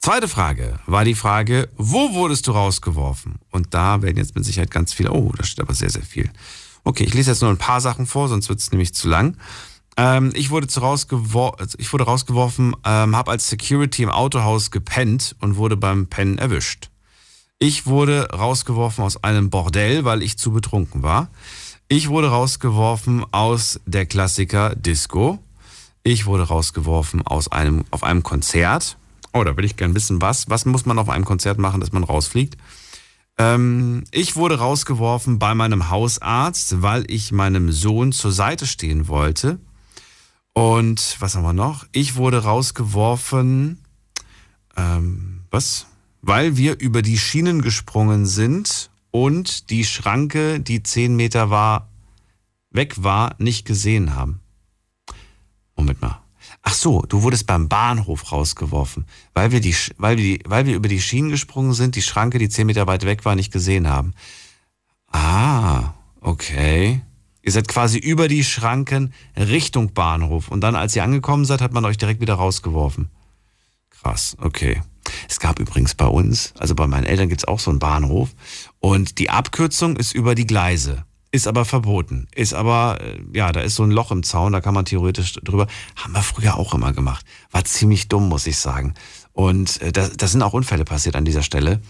Zweite 0.00 0.26
Frage 0.26 0.80
war 0.86 1.04
die 1.04 1.14
Frage, 1.14 1.68
wo 1.76 2.12
wurdest 2.14 2.48
du 2.48 2.52
rausgeworfen? 2.52 3.36
Und 3.50 3.72
da 3.72 4.02
werden 4.02 4.16
jetzt 4.16 4.34
mit 4.34 4.44
Sicherheit 4.44 4.70
ganz 4.70 4.92
viele, 4.92 5.12
oh, 5.12 5.32
da 5.36 5.44
steht 5.44 5.60
aber 5.60 5.74
sehr, 5.74 5.90
sehr 5.90 6.02
viel. 6.02 6.28
Okay, 6.82 7.04
ich 7.04 7.14
lese 7.14 7.30
jetzt 7.30 7.42
nur 7.42 7.50
ein 7.50 7.58
paar 7.58 7.80
Sachen 7.80 8.06
vor, 8.06 8.28
sonst 8.28 8.48
wird 8.48 8.58
es 8.58 8.72
nämlich 8.72 8.94
zu 8.94 9.08
lang. 9.08 9.36
Ähm, 9.96 10.32
ich, 10.34 10.50
wurde 10.50 10.66
zu 10.66 10.80
rausgewor 10.80 11.60
also 11.60 11.78
ich 11.78 11.92
wurde 11.92 12.04
rausgeworfen, 12.04 12.74
ähm, 12.84 13.14
habe 13.14 13.30
als 13.30 13.48
Security 13.48 14.02
im 14.02 14.10
Autohaus 14.10 14.70
gepennt 14.70 15.36
und 15.40 15.56
wurde 15.56 15.76
beim 15.76 16.06
Pennen 16.06 16.38
erwischt. 16.38 16.90
Ich 17.58 17.86
wurde 17.86 18.28
rausgeworfen 18.30 19.04
aus 19.04 19.22
einem 19.22 19.50
Bordell, 19.50 20.04
weil 20.04 20.22
ich 20.22 20.36
zu 20.36 20.50
betrunken 20.50 21.04
war. 21.04 21.28
Ich 21.86 22.08
wurde 22.08 22.28
rausgeworfen 22.28 23.24
aus 23.32 23.78
der 23.86 24.06
Klassiker 24.06 24.74
Disco. 24.74 25.38
Ich 26.02 26.26
wurde 26.26 26.44
rausgeworfen 26.44 27.24
aus 27.26 27.50
einem, 27.50 27.84
auf 27.90 28.02
einem 28.02 28.22
Konzert. 28.22 28.96
Oh, 29.32 29.44
da 29.44 29.56
will 29.56 29.64
ich 29.64 29.76
gern 29.76 29.94
wissen, 29.94 30.20
was. 30.20 30.50
Was 30.50 30.64
muss 30.64 30.84
man 30.84 30.98
auf 30.98 31.08
einem 31.08 31.24
Konzert 31.24 31.58
machen, 31.58 31.80
dass 31.80 31.92
man 31.92 32.04
rausfliegt? 32.04 32.56
Ähm, 33.38 34.04
ich 34.10 34.36
wurde 34.36 34.58
rausgeworfen 34.58 35.38
bei 35.38 35.54
meinem 35.54 35.90
Hausarzt, 35.90 36.82
weil 36.82 37.10
ich 37.10 37.32
meinem 37.32 37.72
Sohn 37.72 38.12
zur 38.12 38.32
Seite 38.32 38.66
stehen 38.66 39.08
wollte. 39.08 39.58
Und 40.52 41.16
was 41.20 41.34
haben 41.34 41.44
wir 41.44 41.54
noch? 41.54 41.86
Ich 41.92 42.16
wurde 42.16 42.42
rausgeworfen, 42.42 43.78
ähm, 44.76 45.40
was? 45.50 45.86
Weil 46.20 46.56
wir 46.56 46.78
über 46.78 47.02
die 47.02 47.18
Schienen 47.18 47.62
gesprungen 47.62 48.26
sind 48.26 48.90
und 49.10 49.70
die 49.70 49.84
Schranke, 49.84 50.60
die 50.60 50.82
10 50.82 51.16
Meter 51.16 51.50
war, 51.50 51.88
weg 52.70 53.02
war, 53.02 53.34
nicht 53.38 53.64
gesehen 53.64 54.14
haben. 54.14 54.41
Moment 55.82 56.00
mal. 56.00 56.22
Ach 56.62 56.74
so, 56.74 57.02
du 57.02 57.22
wurdest 57.22 57.46
beim 57.46 57.68
Bahnhof 57.68 58.30
rausgeworfen, 58.30 59.04
weil 59.34 59.50
wir, 59.50 59.60
die, 59.60 59.74
weil, 59.96 60.16
wir 60.16 60.24
die, 60.24 60.40
weil 60.46 60.66
wir 60.66 60.76
über 60.76 60.88
die 60.88 61.00
Schienen 61.00 61.30
gesprungen 61.30 61.72
sind, 61.72 61.96
die 61.96 62.02
Schranke, 62.02 62.38
die 62.38 62.48
10 62.48 62.66
Meter 62.66 62.86
weit 62.86 63.04
weg 63.04 63.24
war, 63.24 63.34
nicht 63.34 63.52
gesehen 63.52 63.88
haben. 63.88 64.14
Ah, 65.10 65.94
okay. 66.20 67.02
Ihr 67.42 67.50
seid 67.52 67.66
quasi 67.66 67.98
über 67.98 68.28
die 68.28 68.44
Schranken 68.44 69.12
Richtung 69.36 69.92
Bahnhof. 69.92 70.48
Und 70.48 70.60
dann, 70.60 70.76
als 70.76 70.94
ihr 70.94 71.02
angekommen 71.02 71.44
seid, 71.44 71.60
hat 71.60 71.72
man 71.72 71.84
euch 71.84 71.98
direkt 71.98 72.20
wieder 72.20 72.34
rausgeworfen. 72.34 73.08
Krass, 73.90 74.36
okay. 74.40 74.80
Es 75.28 75.40
gab 75.40 75.58
übrigens 75.58 75.96
bei 75.96 76.06
uns, 76.06 76.54
also 76.58 76.76
bei 76.76 76.86
meinen 76.86 77.04
Eltern 77.04 77.28
gibt's 77.28 77.44
auch 77.44 77.58
so 77.58 77.70
einen 77.70 77.80
Bahnhof. 77.80 78.30
Und 78.78 79.18
die 79.18 79.30
Abkürzung 79.30 79.96
ist 79.96 80.14
über 80.14 80.36
die 80.36 80.46
Gleise. 80.46 81.04
Ist 81.32 81.48
aber 81.48 81.64
verboten. 81.64 82.28
Ist 82.34 82.52
aber, 82.54 83.00
äh, 83.00 83.18
ja, 83.32 83.50
da 83.52 83.62
ist 83.62 83.74
so 83.74 83.82
ein 83.82 83.90
Loch 83.90 84.12
im 84.12 84.22
Zaun, 84.22 84.52
da 84.52 84.60
kann 84.60 84.74
man 84.74 84.84
theoretisch 84.84 85.32
drüber. 85.32 85.66
Haben 85.96 86.12
wir 86.12 86.22
früher 86.22 86.56
auch 86.56 86.74
immer 86.74 86.92
gemacht. 86.92 87.24
War 87.50 87.64
ziemlich 87.64 88.08
dumm, 88.08 88.28
muss 88.28 88.46
ich 88.46 88.58
sagen. 88.58 88.94
Und 89.32 89.80
äh, 89.80 89.92
da, 89.92 90.08
da 90.08 90.28
sind 90.28 90.42
auch 90.42 90.52
Unfälle 90.52 90.84
passiert 90.84 91.16
an 91.16 91.24
dieser 91.24 91.42
Stelle. 91.42 91.80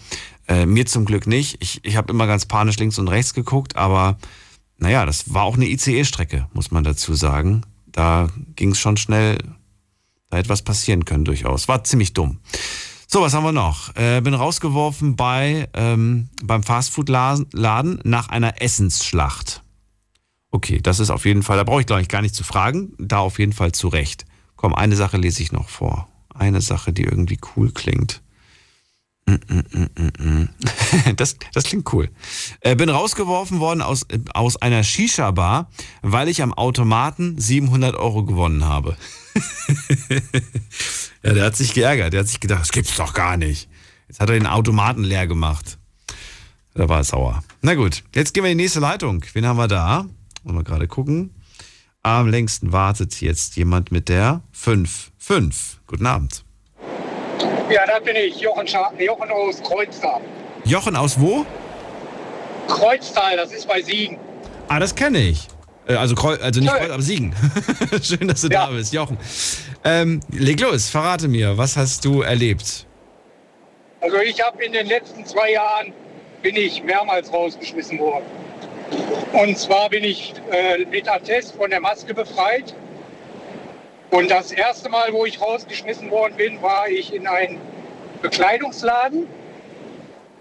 Äh, 0.47 0.65
mir 0.65 0.85
zum 0.85 1.03
Glück 1.03 1.27
nicht. 1.27 1.57
Ich, 1.61 1.81
ich 1.83 1.97
habe 1.97 2.11
immer 2.11 2.25
ganz 2.25 2.45
panisch 2.45 2.77
links 2.77 2.97
und 2.97 3.09
rechts 3.09 3.33
geguckt, 3.33 3.75
aber 3.75 4.17
naja, 4.77 5.05
das 5.05 5.33
war 5.33 5.43
auch 5.43 5.55
eine 5.55 5.67
ICE-Strecke, 5.67 6.47
muss 6.53 6.71
man 6.71 6.85
dazu 6.85 7.13
sagen. 7.13 7.63
Da 7.85 8.29
ging 8.55 8.71
es 8.71 8.79
schon 8.79 8.97
schnell, 8.97 9.37
da 10.29 10.37
hätte 10.37 10.49
was 10.49 10.61
passieren 10.61 11.05
können 11.05 11.25
durchaus. 11.25 11.67
War 11.67 11.83
ziemlich 11.83 12.13
dumm. 12.13 12.39
So, 13.13 13.21
was 13.21 13.35
haben 13.35 13.43
wir 13.43 13.51
noch? 13.51 13.95
Äh, 13.95 14.21
bin 14.21 14.33
rausgeworfen 14.33 15.15
bei, 15.15 15.69
ähm, 15.75 16.29
beim 16.41 16.63
Fastfood-Laden 16.63 17.99
nach 18.03 18.29
einer 18.29 18.59
Essensschlacht. 18.59 19.61
Okay, 20.49 20.79
das 20.81 20.99
ist 20.99 21.11
auf 21.11 21.23
jeden 21.25 21.43
Fall, 21.43 21.57
da 21.57 21.63
brauche 21.63 21.81
ich 21.81 21.85
glaube 21.85 22.01
ich 22.01 22.07
gar 22.07 22.23
nicht 22.23 22.33
zu 22.33 22.43
fragen, 22.43 22.95
da 22.97 23.19
auf 23.19 23.37
jeden 23.37 23.53
Fall 23.53 23.71
zu 23.71 23.87
Recht. 23.87 24.25
Komm, 24.55 24.73
eine 24.73 24.95
Sache 24.95 25.17
lese 25.17 25.43
ich 25.43 25.51
noch 25.51 25.69
vor. 25.69 26.07
Eine 26.33 26.59
Sache, 26.59 26.91
die 26.91 27.03
irgendwie 27.03 27.37
cool 27.55 27.71
klingt. 27.71 28.23
Mm, 29.27 29.33
mm, 29.33 29.89
mm, 30.17 30.49
das, 31.15 31.37
das 31.53 31.65
klingt 31.65 31.93
cool. 31.93 32.09
Äh, 32.61 32.75
bin 32.75 32.89
rausgeworfen 32.89 33.59
worden 33.59 33.83
aus, 33.83 34.07
aus 34.33 34.59
einer 34.59 34.83
Shisha-Bar, 34.83 35.69
weil 36.01 36.29
ich 36.29 36.41
am 36.41 36.51
Automaten 36.51 37.39
700 37.39 37.95
Euro 37.95 38.25
gewonnen 38.25 38.65
habe. 38.65 38.97
ja, 41.23 41.33
der 41.33 41.45
hat 41.45 41.55
sich 41.55 41.73
geärgert. 41.73 42.13
Der 42.13 42.21
hat 42.21 42.27
sich 42.27 42.39
gedacht, 42.39 42.61
das 42.61 42.71
gibt's 42.71 42.95
doch 42.95 43.13
gar 43.13 43.37
nicht. 43.37 43.69
Jetzt 44.07 44.19
hat 44.19 44.29
er 44.29 44.35
den 44.35 44.47
Automaten 44.47 45.03
leer 45.03 45.27
gemacht. 45.27 45.77
Da 46.75 46.89
war 46.89 46.99
er 46.99 47.03
sauer. 47.03 47.43
Na 47.61 47.75
gut, 47.75 48.03
jetzt 48.15 48.33
gehen 48.33 48.43
wir 48.43 48.51
in 48.51 48.57
die 48.57 48.63
nächste 48.63 48.79
Leitung. 48.79 49.23
Wen 49.33 49.45
haben 49.45 49.57
wir 49.57 49.67
da? 49.67 50.05
Wollen 50.43 50.57
wir 50.57 50.63
gerade 50.63 50.87
gucken. 50.87 51.33
Am 52.01 52.27
längsten 52.27 52.71
wartet 52.71 53.21
jetzt 53.21 53.55
jemand 53.55 53.91
mit 53.91 54.09
der 54.09 54.41
5. 54.51 55.11
5. 55.17 55.79
Guten 55.87 56.05
Abend. 56.05 56.43
Ja, 57.69 57.85
da 57.87 57.99
bin 57.99 58.15
ich, 58.15 58.39
Jochen, 58.41 58.67
Scha 58.67 58.91
Jochen 58.99 59.31
aus 59.31 59.61
Kreuztal. 59.63 60.21
Jochen 60.65 60.95
aus 60.95 61.19
wo? 61.19 61.45
Kreuztal, 62.67 63.37
das 63.37 63.53
ist 63.53 63.67
bei 63.67 63.81
Siegen. 63.81 64.17
Ah, 64.67 64.79
das 64.79 64.95
kenne 64.95 65.19
ich. 65.19 65.47
Äh, 65.87 65.95
Also, 65.95 66.15
also 66.15 66.59
nicht 66.59 66.73
Kreuz, 66.73 66.89
aber 66.89 67.01
Siegen. 67.01 67.35
Schön, 68.01 68.27
dass 68.27 68.41
du 68.41 68.49
da 68.49 68.67
bist, 68.67 68.93
Jochen. 68.93 69.17
Ähm, 69.83 70.21
leg 70.31 70.59
los, 70.59 70.89
verrate 70.89 71.27
mir, 71.27 71.57
was 71.57 71.75
hast 71.77 72.05
du 72.05 72.21
erlebt? 72.21 72.85
Also 74.01 74.17
ich 74.17 74.41
habe 74.41 74.63
in 74.63 74.73
den 74.73 74.87
letzten 74.87 75.25
zwei 75.25 75.51
Jahren 75.51 75.93
bin 76.41 76.55
ich 76.55 76.83
mehrmals 76.83 77.31
rausgeschmissen 77.31 77.99
worden. 77.99 78.25
Und 79.31 79.57
zwar 79.57 79.89
bin 79.89 80.03
ich 80.03 80.33
äh, 80.51 80.85
mit 80.85 81.09
Attest 81.09 81.55
von 81.55 81.69
der 81.69 81.79
Maske 81.79 82.13
befreit. 82.13 82.73
Und 84.11 84.29
das 84.29 84.51
erste 84.51 84.89
Mal, 84.89 85.11
wo 85.11 85.25
ich 85.25 85.41
rausgeschmissen 85.41 86.11
worden 86.11 86.35
bin, 86.37 86.61
war 86.61 86.87
ich 86.87 87.13
in 87.13 87.25
einem 87.25 87.57
Bekleidungsladen. 88.21 89.25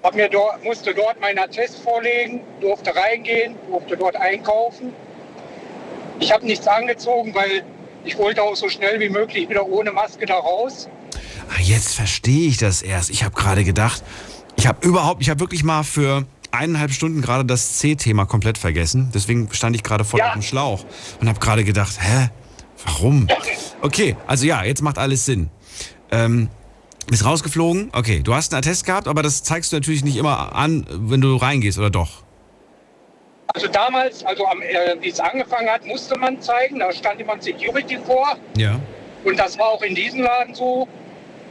Hab 0.02 0.14
mir 0.14 0.28
dort, 0.28 0.62
musste 0.64 0.93
dort 0.93 1.20
meinen 1.20 1.39
Attest 1.39 1.78
vorlegen, 1.78 2.43
durfte 2.60 2.94
reingehen, 2.94 3.55
durfte 3.70 3.97
dort 3.97 4.16
einkaufen. 4.16 4.93
Ich 6.23 6.31
habe 6.31 6.47
nichts 6.47 6.69
angezogen, 6.69 7.35
weil 7.35 7.65
ich 8.05 8.16
wollte 8.16 8.44
auch 8.44 8.55
so 8.55 8.69
schnell 8.69 9.01
wie 9.01 9.09
möglich 9.09 9.49
wieder 9.49 9.66
ohne 9.66 9.90
Maske 9.90 10.24
da 10.24 10.36
raus. 10.36 10.89
Ah, 11.51 11.61
jetzt 11.61 11.97
verstehe 11.97 12.49
ich 12.49 12.59
das 12.59 12.81
erst. 12.81 13.11
Ich 13.11 13.24
habe 13.24 13.35
gerade 13.35 13.65
gedacht, 13.65 14.05
ich 14.55 14.69
habe 14.69 14.86
überhaupt, 14.86 15.20
ich 15.20 15.31
habe 15.31 15.40
wirklich 15.40 15.65
mal 15.65 15.82
für 15.82 16.24
eineinhalb 16.53 16.93
Stunden 16.93 17.23
gerade 17.23 17.44
das 17.44 17.78
C-Thema 17.78 18.24
komplett 18.27 18.57
vergessen. 18.57 19.11
Deswegen 19.12 19.49
stand 19.53 19.74
ich 19.74 19.82
gerade 19.82 20.05
voll 20.05 20.20
auf 20.20 20.35
dem 20.35 20.43
Schlauch 20.43 20.85
und 21.20 21.28
habe 21.28 21.40
gerade 21.40 21.65
gedacht, 21.65 21.99
hä, 22.01 22.28
warum? 22.86 23.27
Okay, 23.81 24.16
also 24.28 24.47
ja, 24.47 24.62
jetzt 24.62 24.81
macht 24.81 24.99
alles 24.99 25.24
Sinn. 25.24 25.51
Ähm, 26.12 26.51
bist 27.09 27.24
rausgeflogen? 27.24 27.90
Okay, 27.93 28.20
du 28.23 28.32
hast 28.32 28.55
einen 28.55 28.61
Attest 28.61 28.86
gehabt, 28.86 29.09
aber 29.09 29.24
das 29.24 29.43
zeigst 29.43 29.73
du 29.73 29.77
natürlich 29.77 30.05
nicht 30.05 30.16
immer 30.16 30.55
an, 30.55 30.86
wenn 30.89 31.20
du 31.20 31.35
reingehst, 31.35 31.78
oder 31.78 31.90
doch? 31.90 32.22
Also 33.55 33.69
damals, 33.69 34.24
also 34.24 34.47
am, 34.47 34.62
äh, 34.62 34.97
wie 35.01 35.09
es 35.09 35.20
angefangen 35.20 35.69
hat, 35.69 35.85
musste 35.85 36.19
man 36.19 36.41
zeigen. 36.41 36.79
Da 36.79 36.93
stand 36.93 37.19
jemand 37.19 37.43
Security 37.43 37.99
vor. 37.99 38.37
Ja. 38.57 38.81
Und 39.24 39.39
das 39.39 39.59
war 39.59 39.69
auch 39.69 39.83
in 39.83 39.95
diesem 39.95 40.23
Laden 40.23 40.55
so. 40.55 40.89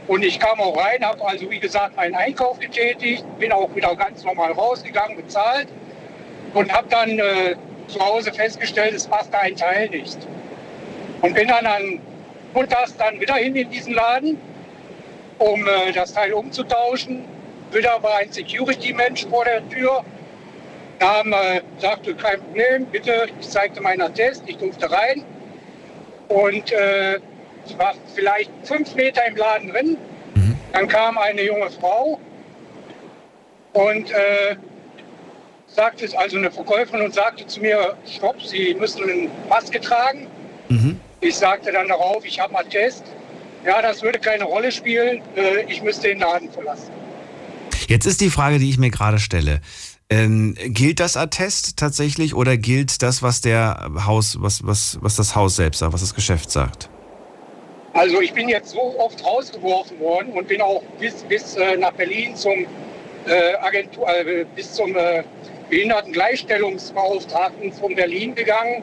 Und 0.08 0.24
ich 0.24 0.40
kam 0.40 0.60
auch 0.60 0.76
rein, 0.76 1.04
habe 1.04 1.24
also 1.24 1.48
wie 1.48 1.60
gesagt 1.60 1.96
meinen 1.96 2.16
Einkauf 2.16 2.58
getätigt, 2.58 3.24
bin 3.38 3.52
auch 3.52 3.72
wieder 3.74 3.94
ganz 3.94 4.24
normal 4.24 4.50
rausgegangen, 4.50 5.16
bezahlt 5.16 5.68
und 6.54 6.72
habe 6.72 6.88
dann 6.90 7.18
äh, 7.20 7.54
zu 7.86 8.00
Hause 8.00 8.32
festgestellt, 8.32 8.94
es 8.94 9.06
passte 9.06 9.38
ein 9.38 9.54
Teil 9.54 9.88
nicht. 9.90 10.18
Und 11.20 11.34
bin 11.34 11.46
dann 11.46 11.64
an 11.66 12.00
montags 12.52 12.96
dann 12.96 13.20
wieder 13.20 13.34
hin 13.34 13.54
in 13.54 13.70
diesen 13.70 13.94
Laden, 13.94 14.38
um 15.38 15.66
äh, 15.66 15.92
das 15.92 16.12
Teil 16.12 16.32
umzutauschen. 16.32 17.24
Wieder 17.70 18.02
war 18.02 18.16
ein 18.18 18.32
Security-Mensch 18.32 19.26
vor 19.26 19.44
der 19.44 19.66
Tür. 19.68 20.04
Nahm, 21.02 21.32
äh, 21.32 21.60
sagte, 21.78 22.14
kein 22.14 22.40
Problem, 22.40 22.86
bitte, 22.86 23.26
ich 23.40 23.48
zeigte 23.48 23.80
meinen 23.80 24.02
Attest, 24.02 24.44
ich 24.46 24.56
durfte 24.58 24.88
rein. 24.88 25.24
Und 26.28 26.70
äh, 26.70 27.16
ich 27.66 27.76
war 27.76 27.94
vielleicht 28.14 28.50
fünf 28.62 28.94
Meter 28.94 29.26
im 29.26 29.36
Laden 29.36 29.70
drin. 29.70 29.96
Dann 30.72 30.86
kam 30.86 31.18
eine 31.18 31.42
junge 31.42 31.68
Frau 31.70 32.20
und 33.72 34.10
äh, 34.10 34.56
sagte, 35.66 36.08
also 36.16 36.38
eine 36.38 36.50
Verkäuferin 36.50 37.04
und 37.04 37.14
sagte 37.14 37.46
zu 37.46 37.60
mir, 37.60 37.96
stopp, 38.06 38.40
Sie 38.40 38.74
müssen 38.78 39.02
eine 39.02 39.28
Maske 39.48 39.80
tragen. 39.80 40.28
Ich 41.20 41.36
sagte 41.36 41.72
dann 41.72 41.88
darauf, 41.88 42.24
ich 42.24 42.38
habe 42.40 42.56
einen 42.56 42.66
Attest. 42.66 43.04
Ja, 43.66 43.82
das 43.82 44.02
würde 44.02 44.18
keine 44.18 44.44
Rolle 44.44 44.70
spielen. 44.70 45.20
Äh, 45.36 45.64
ich 45.68 45.82
müsste 45.82 46.08
den 46.08 46.20
Laden 46.20 46.50
verlassen. 46.50 46.90
Jetzt 47.88 48.06
ist 48.06 48.20
die 48.20 48.30
Frage, 48.30 48.58
die 48.58 48.70
ich 48.70 48.78
mir 48.78 48.90
gerade 48.90 49.18
stelle. 49.18 49.60
Ähm, 50.12 50.54
gilt 50.66 51.00
das 51.00 51.16
Attest 51.16 51.78
tatsächlich 51.78 52.34
oder 52.34 52.58
gilt 52.58 53.02
das, 53.02 53.22
was 53.22 53.40
der 53.40 53.88
Haus, 54.06 54.36
was, 54.40 54.66
was, 54.66 54.98
was 55.00 55.16
das 55.16 55.34
Haus 55.34 55.56
selbst 55.56 55.78
sagt, 55.78 55.94
was 55.94 56.02
das 56.02 56.14
Geschäft 56.14 56.50
sagt? 56.50 56.90
Also 57.94 58.20
ich 58.20 58.34
bin 58.34 58.50
jetzt 58.50 58.72
so 58.72 58.94
oft 58.98 59.24
rausgeworfen 59.24 59.98
worden 60.00 60.34
und 60.34 60.48
bin 60.48 60.60
auch 60.60 60.82
bis, 61.00 61.22
bis 61.22 61.56
äh, 61.56 61.78
nach 61.78 61.92
Berlin 61.92 62.36
zum 62.36 62.66
äh, 63.26 63.54
Agentur, 63.62 64.06
äh, 64.06 64.44
bis 64.54 64.74
zum 64.74 64.94
äh, 64.94 65.22
Behindertengleichstellungsbeauftragten 65.70 67.72
von 67.72 67.94
Berlin 67.94 68.34
gegangen, 68.34 68.82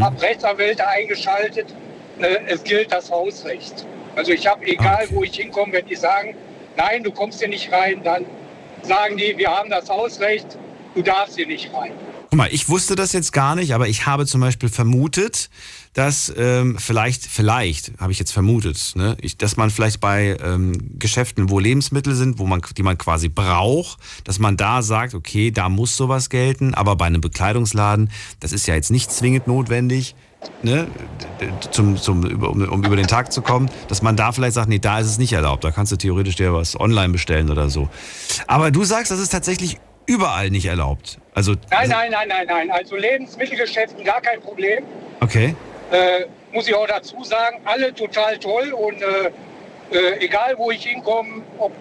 habe 0.00 0.22
Rechtsanwälte 0.22 0.86
eingeschaltet. 0.86 1.66
Äh, 2.20 2.36
es 2.46 2.62
gilt 2.62 2.92
das 2.92 3.10
Hausrecht. 3.10 3.84
Also 4.14 4.30
ich 4.30 4.46
habe, 4.46 4.64
egal 4.64 5.08
wo 5.10 5.24
ich 5.24 5.34
hinkomme, 5.34 5.72
wenn 5.72 5.86
die 5.86 5.96
sagen, 5.96 6.36
nein, 6.76 7.02
du 7.02 7.10
kommst 7.10 7.40
hier 7.40 7.48
nicht 7.48 7.72
rein, 7.72 8.00
dann 8.04 8.24
sagen 8.82 9.16
die, 9.16 9.36
wir 9.36 9.50
haben 9.50 9.70
das 9.70 9.90
Hausrecht, 9.90 10.56
du 10.98 11.02
darfst 11.02 11.36
hier 11.36 11.46
nicht 11.46 11.72
rein. 11.72 11.92
Guck 12.30 12.36
mal, 12.36 12.48
ich 12.50 12.68
wusste 12.68 12.96
das 12.96 13.12
jetzt 13.12 13.32
gar 13.32 13.54
nicht, 13.54 13.72
aber 13.72 13.88
ich 13.88 14.06
habe 14.06 14.26
zum 14.26 14.40
Beispiel 14.40 14.68
vermutet, 14.68 15.48
dass 15.94 16.32
ähm, 16.36 16.76
vielleicht, 16.78 17.24
vielleicht, 17.24 17.92
habe 17.98 18.12
ich 18.12 18.18
jetzt 18.18 18.32
vermutet, 18.32 18.92
ne, 18.96 19.16
ich, 19.20 19.38
dass 19.38 19.56
man 19.56 19.70
vielleicht 19.70 20.00
bei 20.00 20.36
ähm, 20.42 20.98
Geschäften, 20.98 21.50
wo 21.50 21.58
Lebensmittel 21.58 22.14
sind, 22.14 22.38
wo 22.38 22.46
man, 22.46 22.60
die 22.76 22.82
man 22.82 22.98
quasi 22.98 23.28
braucht, 23.28 23.98
dass 24.24 24.38
man 24.38 24.56
da 24.56 24.82
sagt, 24.82 25.14
okay, 25.14 25.50
da 25.50 25.68
muss 25.68 25.96
sowas 25.96 26.28
gelten, 26.30 26.74
aber 26.74 26.96
bei 26.96 27.06
einem 27.06 27.20
Bekleidungsladen, 27.20 28.10
das 28.40 28.52
ist 28.52 28.66
ja 28.66 28.74
jetzt 28.74 28.90
nicht 28.90 29.10
zwingend 29.10 29.46
notwendig, 29.46 30.14
ne, 30.62 30.86
zum, 31.70 31.96
zum, 31.96 32.24
um, 32.24 32.62
um 32.68 32.84
über 32.84 32.96
den 32.96 33.06
Tag 33.06 33.32
zu 33.32 33.42
kommen, 33.42 33.70
dass 33.88 34.02
man 34.02 34.16
da 34.16 34.32
vielleicht 34.32 34.54
sagt, 34.54 34.68
nee, 34.68 34.78
da 34.78 34.98
ist 34.98 35.06
es 35.06 35.18
nicht 35.18 35.32
erlaubt, 35.32 35.64
da 35.64 35.70
kannst 35.70 35.92
du 35.92 35.96
theoretisch 35.96 36.36
dir 36.36 36.52
was 36.52 36.78
online 36.78 37.12
bestellen 37.12 37.50
oder 37.50 37.70
so. 37.70 37.88
Aber 38.46 38.70
du 38.70 38.84
sagst, 38.84 39.10
das 39.10 39.20
ist 39.20 39.30
tatsächlich 39.30 39.78
überall 40.08 40.50
nicht 40.50 40.66
erlaubt. 40.66 41.18
Also, 41.34 41.52
Nein, 41.70 41.90
nein, 41.90 42.10
nein, 42.10 42.28
nein, 42.28 42.46
nein. 42.48 42.70
Also 42.70 42.96
Lebensmittelgeschäften 42.96 44.02
gar 44.02 44.20
kein 44.20 44.40
Problem. 44.40 44.82
okay. 45.20 45.54
Äh, 45.90 46.24
muss 46.52 46.66
ich 46.66 46.74
auch 46.74 46.86
dazu 46.86 47.22
sagen, 47.24 47.60
alle 47.64 47.94
total 47.94 48.38
toll 48.38 48.72
und 48.72 49.00
äh, 49.02 49.30
äh, 49.90 50.24
egal 50.24 50.54
wo 50.56 50.70
ich 50.70 50.84
hinkomme, 50.84 51.42
ob 51.58 51.72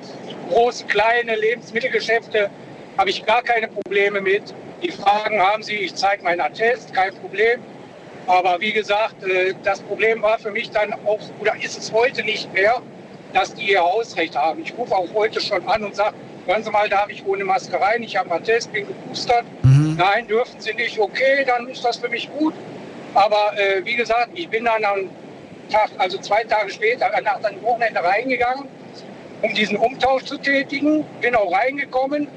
große, 0.49 0.85
kleine 0.85 1.35
Lebensmittelgeschäfte, 1.35 2.49
habe 2.97 3.09
ich 3.09 3.25
gar 3.25 3.41
keine 3.41 3.67
Probleme 3.69 4.21
mit. 4.21 4.43
Die 4.83 4.91
fragen, 4.91 5.41
haben 5.41 5.63
Sie, 5.63 5.75
ich 5.75 5.95
zeige 5.95 6.23
meinen 6.23 6.41
Attest, 6.41 6.93
kein 6.93 7.13
Problem. 7.15 7.61
Aber 8.27 8.59
wie 8.59 8.73
gesagt, 8.73 9.23
äh, 9.23 9.53
das 9.63 9.81
Problem 9.81 10.21
war 10.21 10.37
für 10.37 10.51
mich 10.51 10.69
dann 10.71 10.93
auch, 11.05 11.19
oder 11.39 11.55
ist 11.61 11.77
es 11.77 11.91
heute 11.93 12.23
nicht 12.23 12.53
mehr, 12.53 12.81
dass 13.33 13.53
die 13.53 13.71
ihr 13.71 13.81
Hausrecht 13.81 14.35
haben. 14.35 14.61
Ich 14.61 14.77
rufe 14.77 14.95
auch 14.95 15.13
heute 15.13 15.39
schon 15.41 15.65
an 15.67 15.83
und 15.83 15.95
sage, 15.95 16.15
hören 16.47 16.63
Sie 16.63 16.71
mal, 16.71 16.89
darf 16.89 17.09
ich 17.09 17.25
ohne 17.25 17.43
Maske 17.43 17.79
rein? 17.79 18.01
Ich 18.03 18.15
habe 18.15 18.31
einen 18.31 18.41
Attest, 18.41 18.71
bin 18.71 18.87
geboostert. 18.87 19.45
Nein, 19.97 20.27
dürfen 20.27 20.59
Sie 20.59 20.73
nicht. 20.73 20.97
Okay, 20.99 21.43
dann 21.45 21.67
ist 21.67 21.83
das 21.83 21.97
für 21.97 22.09
mich 22.09 22.29
gut. 22.37 22.53
Aber 23.13 23.51
äh, 23.57 23.83
wie 23.83 23.95
gesagt, 23.95 24.29
ich 24.33 24.47
bin 24.49 24.65
dann 24.65 24.83
am 24.85 25.09
Tag, 25.71 25.89
also 25.97 26.17
zwei 26.19 26.43
Tage 26.43 26.69
später, 26.69 27.11
äh, 27.13 27.21
nach 27.21 27.41
dem 27.41 27.61
Wochenende 27.63 28.03
reingegangen, 28.03 28.65
um 29.41 29.53
diesen 29.53 29.77
Umtausch 29.77 30.23
zu 30.23 30.37
tätigen. 30.37 31.03
Bin 31.21 31.35
auch 31.35 31.51
reingekommen, 31.51 32.27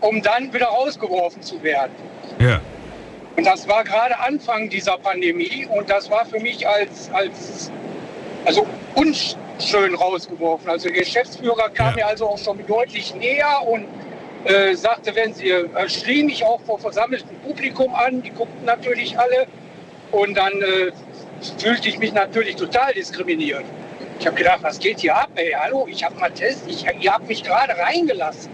um 0.00 0.22
dann 0.22 0.52
wieder 0.52 0.66
rausgeworfen 0.66 1.42
zu 1.42 1.62
werden. 1.62 1.92
Ja. 2.38 2.60
Und 3.36 3.44
das 3.44 3.68
war 3.68 3.84
gerade 3.84 4.18
Anfang 4.18 4.70
dieser 4.70 4.96
Pandemie 4.96 5.66
und 5.70 5.90
das 5.90 6.10
war 6.10 6.24
für 6.24 6.40
mich 6.40 6.66
als, 6.66 7.10
als 7.12 7.70
also 8.46 8.66
unschön 8.94 9.94
rausgeworfen. 9.94 10.70
Also 10.70 10.88
der 10.88 11.00
Geschäftsführer 11.00 11.68
kam 11.70 11.94
mir 11.96 12.06
also 12.06 12.28
auch 12.28 12.38
schon 12.38 12.64
deutlich 12.66 13.14
näher 13.14 13.60
und 13.66 13.86
äh, 14.44 14.74
sagte, 14.74 15.14
wenn 15.14 15.34
sie, 15.34 15.50
äh, 15.50 15.88
schrie 15.88 16.22
mich 16.22 16.44
auch 16.44 16.60
vor 16.62 16.78
versammeltem 16.78 17.36
Publikum 17.44 17.94
an, 17.94 18.22
die 18.22 18.30
guckten 18.30 18.64
natürlich 18.64 19.18
alle 19.18 19.46
und 20.12 20.36
dann 20.36 20.52
äh, 20.62 20.92
fühlte 21.58 21.88
ich 21.88 21.98
mich 21.98 22.12
natürlich 22.12 22.56
total 22.56 22.94
diskriminiert. 22.94 23.64
Ich 24.20 24.26
habe 24.26 24.36
gedacht, 24.36 24.60
was 24.62 24.78
geht 24.78 25.00
hier 25.00 25.16
ab? 25.16 25.28
Ey, 25.34 25.52
hallo, 25.58 25.86
ich 25.90 26.04
habe 26.04 26.18
mal 26.18 26.30
Test, 26.30 26.62
ich, 26.68 26.86
ihr 27.00 27.12
habt 27.12 27.28
mich 27.28 27.42
gerade 27.42 27.76
reingelassen. 27.76 28.50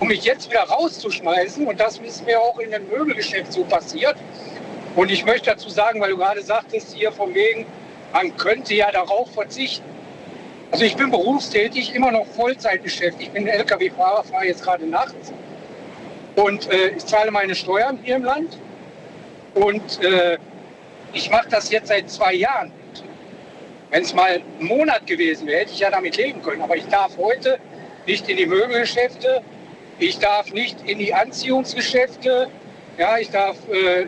Um 0.00 0.08
mich 0.08 0.24
jetzt 0.24 0.48
wieder 0.48 0.62
rauszuschmeißen, 0.62 1.66
und 1.66 1.78
das 1.78 1.98
ist 1.98 2.24
mir 2.24 2.40
auch 2.40 2.58
in 2.60 2.70
dem 2.70 2.88
Möbelgeschäft 2.88 3.52
so 3.52 3.64
passiert. 3.64 4.16
Und 4.94 5.10
ich 5.10 5.24
möchte 5.26 5.50
dazu 5.50 5.68
sagen, 5.68 6.00
weil 6.00 6.10
du 6.10 6.16
gerade 6.16 6.42
sagtest, 6.42 6.94
hier 6.94 7.12
von 7.12 7.34
wegen, 7.34 7.66
man 8.12 8.36
könnte 8.36 8.74
ja 8.74 8.90
darauf 8.90 9.32
verzichten. 9.32 9.84
Also 10.70 10.84
ich 10.84 10.96
bin 10.96 11.10
berufstätig, 11.10 11.94
immer 11.94 12.12
noch 12.12 12.26
Vollzeit 12.26 12.82
beschäftigt. 12.82 13.22
Ich 13.28 13.30
bin 13.30 13.46
Lkw-Fahrer, 13.46 14.24
fahre 14.24 14.46
jetzt 14.46 14.62
gerade 14.62 14.86
nachts. 14.86 15.32
Und 16.36 16.70
äh, 16.70 16.90
ich 16.90 17.06
zahle 17.06 17.30
meine 17.30 17.54
Steuern 17.54 17.98
hier 18.02 18.16
im 18.16 18.24
Land. 18.24 18.58
Und 19.54 20.02
äh, 20.04 20.36
ich 21.12 21.30
mache 21.30 21.48
das 21.48 21.70
jetzt 21.70 21.88
seit 21.88 22.10
zwei 22.10 22.34
Jahren. 22.34 22.70
Wenn 23.90 24.02
es 24.02 24.14
mal 24.14 24.42
ein 24.60 24.66
Monat 24.66 25.06
gewesen 25.06 25.46
wäre, 25.46 25.60
hätte 25.60 25.72
ich 25.72 25.78
ja 25.78 25.90
damit 25.90 26.16
leben 26.18 26.42
können. 26.42 26.60
Aber 26.60 26.76
ich 26.76 26.86
darf 26.86 27.16
heute 27.16 27.58
nicht 28.06 28.28
in 28.28 28.36
die 28.36 28.46
Möbelgeschäfte, 28.46 29.42
ich 29.98 30.18
darf 30.18 30.52
nicht 30.52 30.88
in 30.88 30.98
die 30.98 31.14
Anziehungsgeschäfte, 31.14 32.48
ja, 32.98 33.18
ich 33.18 33.30
darf 33.30 33.56
äh, 33.68 34.06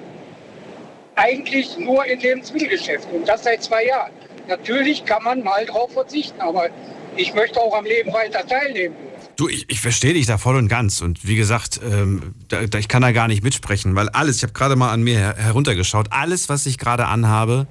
eigentlich 1.17 1.77
nur 1.79 2.05
in 2.05 2.21
Lebensmittelgeschäfte 2.21 3.09
und 3.15 3.29
das 3.29 3.45
seit 3.45 3.63
zwei 3.63 3.87
Jahren. 3.87 4.13
Natürlich 4.49 5.05
kann 5.05 5.23
man 5.23 5.43
mal 5.43 5.65
drauf 5.67 5.93
verzichten, 5.93 6.41
aber 6.41 6.69
ich 7.17 7.35
möchte 7.35 7.61
auch 7.61 7.77
am 7.77 7.85
Leben 7.85 8.13
weiter 8.13 8.47
teilnehmen. 8.47 8.95
Du, 9.37 9.49
ich, 9.49 9.65
ich 9.69 9.81
verstehe 9.81 10.13
dich 10.13 10.27
da 10.27 10.39
voll 10.39 10.57
und 10.57 10.69
ganz. 10.69 11.01
Und 11.01 11.27
wie 11.27 11.37
gesagt, 11.37 11.81
ähm, 11.85 12.35
da, 12.49 12.67
da, 12.67 12.79
ich 12.79 12.89
kann 12.89 13.03
da 13.03 13.13
gar 13.13 13.29
nicht 13.29 13.43
mitsprechen, 13.43 13.95
weil 13.95 14.09
alles, 14.11 14.37
ich 14.39 14.43
habe 14.43 14.53
gerade 14.53 14.77
mal 14.77 14.91
an 14.91 15.03
mir 15.03 15.19
her 15.19 15.35
heruntergeschaut, 15.37 16.09
alles, 16.11 16.49
was 16.49 16.67
ich 16.67 16.79
gerade 16.79 17.07
anhabe, 17.07 17.67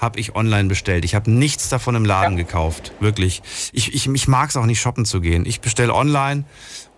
habe 0.00 0.20
ich 0.20 0.34
online 0.34 0.68
bestellt. 0.68 1.04
Ich 1.04 1.14
habe 1.14 1.30
nichts 1.30 1.68
davon 1.68 1.94
im 1.94 2.04
Laden 2.04 2.36
ja. 2.36 2.44
gekauft. 2.44 2.92
Wirklich. 3.00 3.42
Ich, 3.72 3.94
ich, 3.94 4.06
ich 4.06 4.28
mag 4.28 4.50
es 4.50 4.56
auch 4.56 4.66
nicht 4.66 4.80
shoppen 4.80 5.04
zu 5.04 5.20
gehen. 5.20 5.46
Ich 5.46 5.60
bestelle 5.60 5.94
online 5.94 6.44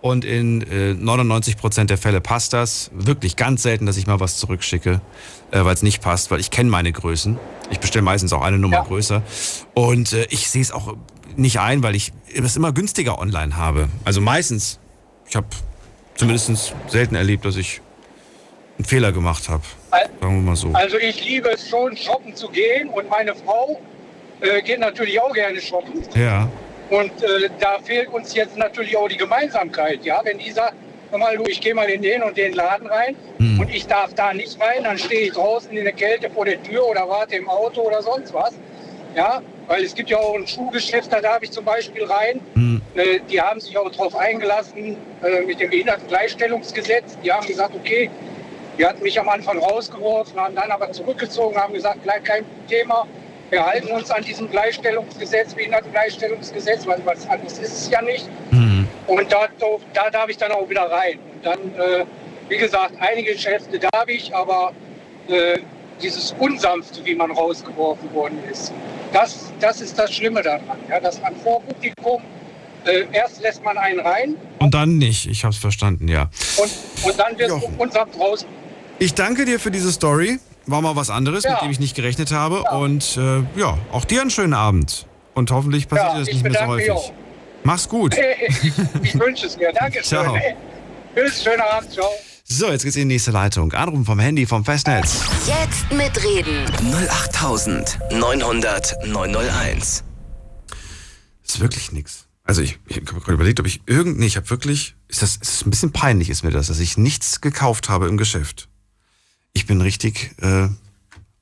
und 0.01 0.25
in 0.25 0.61
äh, 0.61 0.93
99% 0.93 1.85
der 1.85 1.97
Fälle 1.97 2.21
passt 2.21 2.53
das. 2.53 2.91
Wirklich 2.93 3.35
ganz 3.35 3.63
selten, 3.63 3.85
dass 3.85 3.97
ich 3.97 4.07
mal 4.07 4.19
was 4.19 4.37
zurückschicke, 4.37 5.01
äh, 5.51 5.65
weil 5.65 5.73
es 5.73 5.83
nicht 5.83 6.01
passt, 6.01 6.29
weil 6.31 6.39
ich 6.39 6.51
kenne 6.51 6.69
meine 6.69 6.91
Größen. 6.91 7.39
Ich 7.71 7.79
bestelle 7.79 8.03
meistens 8.03 8.31
auch 8.33 8.41
eine 8.41 8.57
Nummer 8.57 8.77
ja. 8.77 8.83
größer. 8.83 9.23
Und 9.73 10.13
äh, 10.13 10.27
ich 10.29 10.49
sehe 10.49 10.61
es 10.61 10.71
auch 10.71 10.95
nicht 11.35 11.59
ein, 11.59 11.83
weil 11.83 11.95
ich 11.95 12.13
es 12.33 12.55
immer 12.55 12.71
günstiger 12.73 13.19
online 13.19 13.57
habe. 13.57 13.89
Also 14.05 14.21
meistens. 14.21 14.79
Ich 15.29 15.35
habe 15.35 15.47
zumindest 16.15 16.73
selten 16.87 17.15
erlebt, 17.15 17.43
dass 17.43 17.57
ich 17.57 17.81
einen 18.77 18.85
Fehler 18.85 19.11
gemacht 19.11 19.49
habe. 19.49 19.63
Sagen 20.21 20.35
wir 20.35 20.41
mal 20.41 20.55
so. 20.55 20.71
Also 20.73 20.97
ich 20.97 21.25
liebe 21.25 21.49
es 21.49 21.67
schon, 21.67 21.97
shoppen 21.97 22.35
zu 22.35 22.47
gehen 22.49 22.89
und 22.89 23.09
meine 23.09 23.35
Frau 23.35 23.79
äh, 24.41 24.61
geht 24.61 24.79
natürlich 24.79 25.19
auch 25.19 25.33
gerne 25.33 25.59
shoppen. 25.59 26.03
Ja. 26.15 26.49
Und 26.89 27.11
äh, 27.21 27.49
da 27.59 27.79
fehlt 27.79 28.09
uns 28.09 28.33
jetzt 28.33 28.57
natürlich 28.57 28.95
auch 28.95 29.09
die 29.09 29.17
Gemeinsamkeit. 29.17 30.05
Ja, 30.05 30.21
wenn 30.23 30.37
die 30.37 30.51
sagt, 30.51 30.75
mal, 31.15 31.37
du, 31.37 31.43
ich 31.45 31.61
gehe 31.61 31.73
mal 31.73 31.89
in 31.89 32.01
den 32.01 32.23
und 32.23 32.37
den 32.37 32.53
Laden 32.53 32.87
rein 32.87 33.15
hm. 33.37 33.59
und 33.59 33.73
ich 33.73 33.87
darf 33.87 34.13
da 34.13 34.33
nicht 34.33 34.59
rein, 34.59 34.83
dann 34.83 34.97
stehe 34.97 35.27
ich 35.27 35.33
draußen 35.33 35.71
in 35.71 35.83
der 35.83 35.93
Kälte 35.93 36.29
vor 36.29 36.45
der 36.45 36.61
Tür 36.63 36.85
oder 36.85 37.07
warte 37.07 37.35
im 37.35 37.47
Auto 37.47 37.81
oder 37.81 38.01
sonst 38.01 38.33
was. 38.33 38.53
Ja, 39.15 39.41
weil 39.67 39.83
es 39.83 39.95
gibt 39.95 40.09
ja 40.09 40.17
auch 40.17 40.35
ein 40.35 40.45
Schuhgeschäft, 40.45 41.11
da 41.11 41.21
darf 41.21 41.41
ich 41.41 41.51
zum 41.51 41.65
Beispiel 41.65 42.03
rein. 42.03 42.39
Hm. 42.53 42.81
Äh, 42.95 43.19
die 43.29 43.41
haben 43.41 43.59
sich 43.59 43.77
auch 43.77 43.89
darauf 43.91 44.15
eingelassen 44.15 44.97
äh, 45.23 45.41
mit 45.45 45.59
dem 45.59 45.69
Behindertengleichstellungsgesetz. 45.69 47.17
Die 47.23 47.31
haben 47.31 47.47
gesagt, 47.47 47.73
okay, 47.75 48.09
die 48.77 48.85
hatten 48.85 49.01
mich 49.01 49.19
am 49.19 49.27
Anfang 49.27 49.57
rausgeworfen, 49.57 50.39
haben 50.39 50.55
dann 50.55 50.71
aber 50.71 50.91
zurückgezogen, 50.91 51.57
haben 51.57 51.73
gesagt, 51.73 52.03
gleich 52.03 52.23
kein 52.23 52.45
Thema. 52.67 53.07
Wir 53.49 53.65
halten 53.65 53.87
uns 53.91 54.11
an 54.11 54.23
diesem 54.23 54.49
Gleichstellungsgesetz, 54.49 55.53
Behindertengleichstellungsgesetz, 55.53 56.85
weil 56.85 57.01
was 57.05 57.27
anderes 57.27 57.59
ist 57.59 57.73
es 57.73 57.89
ja 57.89 58.01
nicht. 58.01 58.27
Mhm. 58.51 58.87
Und 59.07 59.31
da, 59.31 59.47
da 59.93 60.09
darf 60.09 60.29
ich 60.29 60.37
dann 60.37 60.51
auch 60.51 60.69
wieder 60.69 60.91
rein. 60.91 61.17
Und 61.33 61.45
dann, 61.45 61.59
äh, 61.59 62.05
wie 62.49 62.57
gesagt, 62.57 62.93
einige 62.99 63.33
Geschäfte 63.33 63.79
darf 63.79 64.07
ich, 64.07 64.35
aber 64.35 64.73
äh, 65.29 65.59
dieses 66.01 66.35
Unsanfte, 66.39 67.03
wie 67.05 67.15
man 67.15 67.31
rausgeworfen 67.31 68.13
worden 68.13 68.39
ist, 68.51 68.73
das, 69.13 69.51
das 69.61 69.79
ist 69.79 69.97
das 69.97 70.13
Schlimme 70.13 70.41
daran. 70.41 70.77
Ja, 70.89 70.99
dass 70.99 71.21
man 71.21 71.35
vor 71.37 71.61
Publikum 71.61 72.21
äh, 72.85 73.05
erst 73.13 73.41
lässt 73.41 73.63
man 73.63 73.77
einen 73.77 73.99
rein. 73.99 74.35
Und 74.59 74.73
dann 74.73 74.97
nicht, 74.97 75.25
ich 75.27 75.43
habe 75.43 75.53
es 75.53 75.59
verstanden, 75.59 76.07
ja. 76.07 76.29
Und, 76.57 76.71
und 77.03 77.19
dann 77.19 77.37
wird 77.37 77.51
es 77.51 77.63
unsanft 77.77 78.19
raus. 78.19 78.45
Ich 78.99 79.13
danke 79.13 79.45
dir 79.45 79.59
für 79.59 79.71
diese 79.71 79.91
Story. 79.91 80.39
War 80.67 80.81
mal 80.81 80.95
was 80.95 81.09
anderes, 81.09 81.43
ja. 81.43 81.53
mit 81.53 81.61
dem 81.61 81.71
ich 81.71 81.79
nicht 81.79 81.95
gerechnet 81.95 82.31
habe. 82.31 82.63
Ja. 82.65 82.75
Und 82.75 83.17
äh, 83.17 83.43
ja, 83.59 83.77
auch 83.91 84.05
dir 84.05 84.21
einen 84.21 84.29
schönen 84.29 84.53
Abend. 84.53 85.07
Und 85.33 85.49
hoffentlich 85.51 85.87
passiert 85.87 86.13
ja, 86.13 86.19
das 86.19 86.27
nicht 86.27 86.43
mehr 86.43 86.53
so 86.53 86.65
häufig. 86.65 87.13
Mach's 87.63 87.87
gut. 87.87 88.15
Ich, 88.15 88.73
ich 89.03 89.19
wünsche 89.19 89.47
es 89.47 89.57
mir. 89.57 89.71
Danke 89.73 90.01
Ciao. 90.01 90.35
schön. 90.35 90.41
Tschüss, 91.15 91.43
schönen 91.43 91.61
Abend. 91.61 91.91
Ciao. 91.91 92.05
So, 92.43 92.71
jetzt 92.71 92.83
geht's 92.83 92.95
in 92.95 93.09
die 93.09 93.15
nächste 93.15 93.31
Leitung. 93.31 93.73
Anrufen 93.73 94.05
vom 94.05 94.19
Handy, 94.19 94.45
vom 94.45 94.63
Festnetz. 94.63 95.21
Jetzt 95.45 95.91
mitreden. 95.91 96.65
08900 97.09 98.95
901. 99.05 100.03
Das 101.43 101.55
ist 101.55 101.59
wirklich 101.59 101.91
nix. 101.91 102.27
Also 102.43 102.61
ich, 102.61 102.79
ich 102.87 102.97
habe 102.97 103.19
gerade 103.19 103.33
überlegt, 103.33 103.59
ob 103.59 103.65
ich 103.67 103.81
irgend, 103.85 104.17
nee, 104.19 104.27
ich 104.27 104.37
habe 104.37 104.49
wirklich, 104.49 104.95
ist 105.09 105.21
das, 105.21 105.35
ist 105.35 105.65
ein 105.65 105.69
bisschen 105.69 105.91
peinlich 105.91 106.29
ist 106.29 106.43
mir 106.43 106.51
das, 106.51 106.67
dass 106.67 106.79
ich 106.79 106.97
nichts 106.97 107.41
gekauft 107.41 107.89
habe 107.89 108.07
im 108.07 108.15
Geschäft. 108.17 108.69
Ich 109.57 109.65
bin 109.65 109.81
richtig 109.81 110.35
äh, 110.39 110.67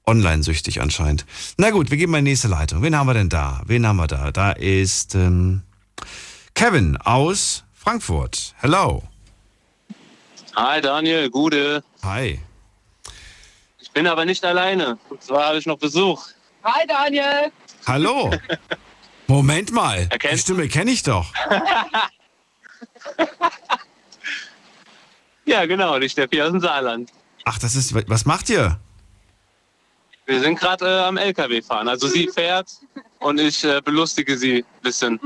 online-süchtig 0.07 0.79
anscheinend. 0.79 1.25
Na 1.57 1.71
gut, 1.71 1.91
wir 1.91 1.97
geben 1.97 2.13
mal 2.13 2.19
die 2.19 2.29
nächste 2.29 2.47
Leitung. 2.47 2.81
Wen 2.81 2.95
haben 2.95 3.07
wir 3.07 3.13
denn 3.13 3.27
da? 3.27 3.61
Wen 3.65 3.85
haben 3.85 3.97
wir 3.97 4.07
da? 4.07 4.31
Da 4.31 4.53
ist 4.53 5.15
ähm, 5.15 5.63
Kevin 6.53 6.95
aus 6.95 7.65
Frankfurt. 7.73 8.55
Hello. 8.61 9.03
Hi 10.55 10.79
Daniel, 10.79 11.29
Gude. 11.29 11.83
Hi. 12.03 12.39
Ich 13.79 13.91
bin 13.91 14.07
aber 14.07 14.23
nicht 14.23 14.45
alleine. 14.45 14.97
Und 15.09 15.21
zwar 15.21 15.47
habe 15.47 15.57
ich 15.57 15.65
noch 15.65 15.77
Besuch. 15.77 16.25
Hi 16.63 16.87
Daniel. 16.87 17.51
Hallo. 17.85 18.33
Moment 19.27 19.73
mal. 19.73 20.07
Erkennst 20.09 20.47
die 20.47 20.53
Stimme 20.53 20.69
kenne 20.69 20.91
ich 20.91 21.03
doch. 21.03 21.33
ja, 25.45 25.65
genau, 25.65 25.99
die 25.99 26.07
Steffi 26.07 26.41
aus 26.41 26.51
dem 26.51 26.61
Saarland. 26.61 27.11
Ach, 27.45 27.59
das 27.59 27.75
ist. 27.75 27.93
Was 28.09 28.25
macht 28.25 28.49
ihr? 28.49 28.79
Wir 30.25 30.39
sind 30.41 30.59
gerade 30.59 30.85
äh, 30.85 31.03
am 31.03 31.17
LKW 31.17 31.61
fahren. 31.61 31.87
Also 31.87 32.07
sie 32.07 32.27
fährt 32.27 32.71
und 33.19 33.39
ich 33.39 33.63
äh, 33.63 33.79
belustige 33.81 34.37
sie 34.37 34.57
ein 34.63 34.81
bisschen. 34.81 35.19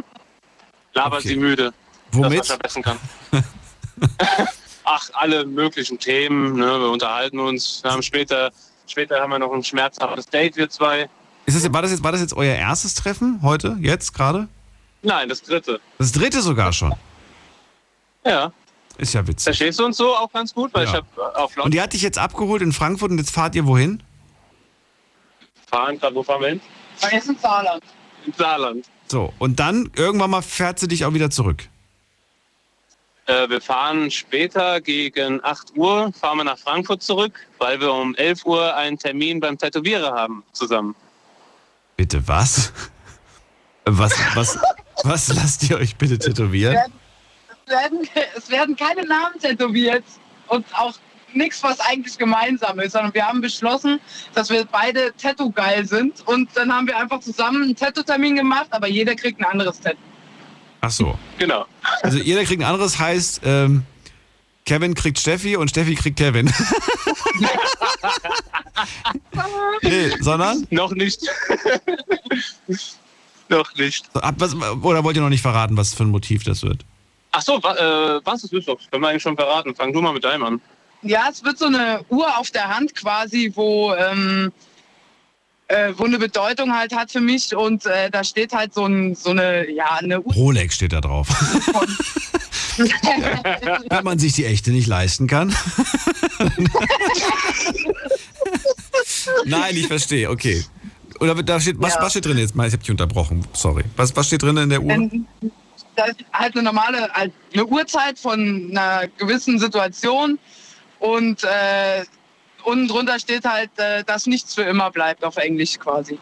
Labert 0.93 1.19
okay. 1.19 1.29
sie 1.29 1.35
müde. 1.37 1.73
Womit? 2.11 2.39
Dass 2.41 2.49
man 2.49 2.59
verbessern 2.59 2.83
kann. 2.83 2.99
Ach, 4.83 5.09
alle 5.13 5.45
möglichen 5.45 5.99
Themen. 5.99 6.57
Ne? 6.57 6.65
Wir 6.65 6.89
unterhalten 6.89 7.39
uns. 7.39 7.81
Wir 7.83 7.91
haben 7.91 8.01
später, 8.01 8.51
später 8.87 9.21
haben 9.21 9.29
wir 9.29 9.39
noch 9.39 9.53
ein 9.53 9.63
schmerzhaftes 9.63 10.25
Date, 10.25 10.57
wir 10.57 10.69
zwei. 10.69 11.09
Ist 11.45 11.55
das, 11.55 11.71
war, 11.71 11.81
das 11.81 11.91
jetzt, 11.91 12.03
war 12.03 12.11
das 12.11 12.21
jetzt 12.21 12.33
euer 12.33 12.55
erstes 12.55 12.95
Treffen 12.95 13.39
heute, 13.41 13.77
jetzt 13.79 14.13
gerade? 14.13 14.47
Nein, 15.01 15.29
das 15.29 15.41
dritte. 15.41 15.79
Das 15.97 16.11
dritte 16.11 16.41
sogar 16.41 16.73
schon. 16.73 16.93
Ja. 18.25 18.51
Ist 18.99 19.13
ja 19.13 19.25
witzig. 19.25 19.45
Verstehst 19.45 19.79
du 19.79 19.85
uns 19.85 19.97
so 19.97 20.13
auch 20.13 20.31
ganz 20.31 20.53
gut? 20.53 20.73
Weil 20.73 20.83
ja. 20.83 20.89
ich 20.89 20.95
hab 20.97 21.35
auf 21.35 21.57
und 21.57 21.73
die 21.73 21.81
hat 21.81 21.93
dich 21.93 22.01
jetzt 22.01 22.17
abgeholt 22.17 22.61
in 22.61 22.73
Frankfurt 22.73 23.11
und 23.11 23.17
jetzt 23.17 23.31
fahrt 23.31 23.55
ihr 23.55 23.65
wohin? 23.65 24.03
Fahren 25.67 25.97
gerade, 25.97 26.15
wo 26.15 26.21
fahren 26.21 26.41
wir 26.41 26.49
hin? 26.49 26.61
Wir 26.99 27.13
in 27.13 27.37
Saarland. 27.37 27.83
In 28.25 28.33
Saarland. 28.33 28.85
So, 29.07 29.33
und 29.39 29.59
dann 29.59 29.89
irgendwann 29.95 30.29
mal 30.29 30.41
fährt 30.41 30.79
sie 30.79 30.89
dich 30.89 31.05
auch 31.05 31.13
wieder 31.13 31.29
zurück. 31.29 31.69
Äh, 33.25 33.49
wir 33.49 33.61
fahren 33.61 34.11
später 34.11 34.81
gegen 34.81 35.41
8 35.45 35.77
Uhr, 35.77 36.11
fahren 36.11 36.39
wir 36.39 36.43
nach 36.43 36.57
Frankfurt 36.57 37.01
zurück, 37.01 37.39
weil 37.57 37.79
wir 37.79 37.93
um 37.93 38.15
11 38.15 38.45
Uhr 38.45 38.75
einen 38.75 38.99
Termin 38.99 39.39
beim 39.39 39.57
Tätowierer 39.57 40.11
haben 40.11 40.43
zusammen. 40.51 40.93
Bitte 41.95 42.27
was? 42.27 42.73
Was, 43.91 44.13
was, 44.35 44.59
was 45.03 45.29
lasst 45.29 45.67
ihr 45.67 45.77
euch 45.77 45.95
bitte 45.95 46.19
tätowieren? 46.19 46.77
Werden, 47.69 48.07
es 48.35 48.49
werden 48.49 48.75
keine 48.75 49.05
Namen 49.05 49.39
tätowiert 49.39 50.03
und 50.47 50.65
auch 50.73 50.95
nichts, 51.33 51.63
was 51.63 51.79
eigentlich 51.79 52.17
gemeinsam 52.17 52.79
ist, 52.79 52.93
sondern 52.93 53.13
wir 53.13 53.25
haben 53.25 53.41
beschlossen, 53.41 53.99
dass 54.33 54.49
wir 54.49 54.65
beide 54.65 55.13
Tattoo-geil 55.17 55.85
sind 55.85 56.27
und 56.27 56.49
dann 56.55 56.73
haben 56.73 56.87
wir 56.87 56.97
einfach 56.97 57.19
zusammen 57.19 57.63
einen 57.63 57.75
Tattoo-Termin 57.75 58.35
gemacht, 58.35 58.67
aber 58.71 58.87
jeder 58.87 59.15
kriegt 59.15 59.39
ein 59.39 59.45
anderes 59.45 59.79
Tattoo. 59.79 59.97
Ach 60.81 60.91
so. 60.91 61.17
Genau. 61.37 61.65
Also 62.01 62.17
jeder 62.17 62.43
kriegt 62.45 62.61
ein 62.61 62.67
anderes, 62.67 62.97
heißt, 62.97 63.41
ähm, 63.43 63.83
Kevin 64.65 64.93
kriegt 64.93 65.19
Steffi 65.19 65.57
und 65.57 65.69
Steffi 65.69 65.95
kriegt 65.95 66.17
Kevin. 66.17 66.45
nee, 69.81 70.11
sondern? 70.19 70.65
Noch 70.69 70.91
nicht. 70.91 71.21
noch 73.49 73.75
nicht. 73.75 74.15
Ab, 74.15 74.35
was, 74.37 74.55
oder 74.55 75.03
wollt 75.03 75.17
ihr 75.17 75.23
noch 75.23 75.29
nicht 75.29 75.41
verraten, 75.41 75.75
was 75.75 75.93
für 75.93 76.03
ein 76.03 76.09
Motiv 76.09 76.43
das 76.43 76.63
wird? 76.63 76.85
Ach 77.31 77.41
so, 77.41 77.61
wa, 77.63 77.75
äh, 77.75 78.21
was 78.23 78.43
ist 78.43 78.53
Lüsthoff? 78.53 78.79
Können 78.89 79.03
wir 79.03 79.09
eigentlich 79.09 79.23
schon 79.23 79.35
verraten. 79.35 79.75
Fang 79.75 79.93
du 79.93 80.01
mal 80.01 80.13
mit 80.13 80.23
deinem 80.23 80.43
an. 80.43 80.61
Ja, 81.01 81.27
es 81.31 81.43
wird 81.43 81.57
so 81.57 81.65
eine 81.65 82.01
Uhr 82.09 82.37
auf 82.37 82.51
der 82.51 82.75
Hand 82.75 82.93
quasi, 82.95 83.51
wo, 83.55 83.93
ähm, 83.93 84.51
äh, 85.67 85.93
wo 85.95 86.05
eine 86.05 86.17
Bedeutung 86.19 86.75
halt 86.75 86.93
hat 86.93 87.11
für 87.11 87.21
mich 87.21 87.55
und 87.55 87.85
äh, 87.85 88.09
da 88.09 88.23
steht 88.23 88.51
halt 88.51 88.73
so, 88.73 88.85
ein, 88.85 89.15
so 89.15 89.29
eine, 89.29 89.69
ja, 89.71 89.91
eine 89.99 90.21
Uhr. 90.21 90.33
Rolex 90.33 90.75
steht 90.75 90.91
da 90.93 91.01
drauf. 91.01 91.27
Wenn 93.89 94.03
man 94.03 94.19
sich 94.19 94.33
die 94.33 94.45
echte 94.45 94.71
nicht 94.71 94.87
leisten 94.87 95.27
kann. 95.27 95.55
Nein, 99.45 99.75
ich 99.75 99.87
verstehe, 99.87 100.29
okay. 100.29 100.63
Oder 101.19 101.35
da 101.43 101.59
steht, 101.59 101.75
was, 101.79 101.95
Ja. 101.95 102.01
was 102.01 102.11
steht 102.11 102.25
drin 102.25 102.37
jetzt? 102.37 102.55
Ich 102.55 102.61
habe 102.61 102.77
dich 102.77 102.91
unterbrochen, 102.91 103.45
sorry. 103.53 103.83
Was, 103.95 104.15
was 104.15 104.27
steht 104.27 104.43
drin 104.43 104.57
in 104.57 104.69
der 104.69 104.81
Uhr? 104.81 104.91
Ähm, 104.91 105.27
Das 105.99 106.09
ist 106.09 106.25
halt 106.31 106.53
eine 106.55 106.63
normale, 106.63 107.09
halt 107.11 107.33
eine 107.53 107.65
Uhrzeit 107.65 108.17
von 108.17 108.67
einer 108.71 109.07
gewissen 109.17 109.59
Situation 109.59 110.39
und 110.99 111.43
äh, 111.43 112.05
unten 112.63 112.87
drunter 112.87 113.19
steht 113.19 113.43
halt, 113.45 113.71
äh, 113.77 114.03
dass 114.05 114.25
nichts 114.25 114.55
für 114.55 114.63
immer 114.63 114.91
bleibt 114.91 115.23
auf 115.25 115.35
Englisch 115.37 115.77
quasi. 115.77 116.17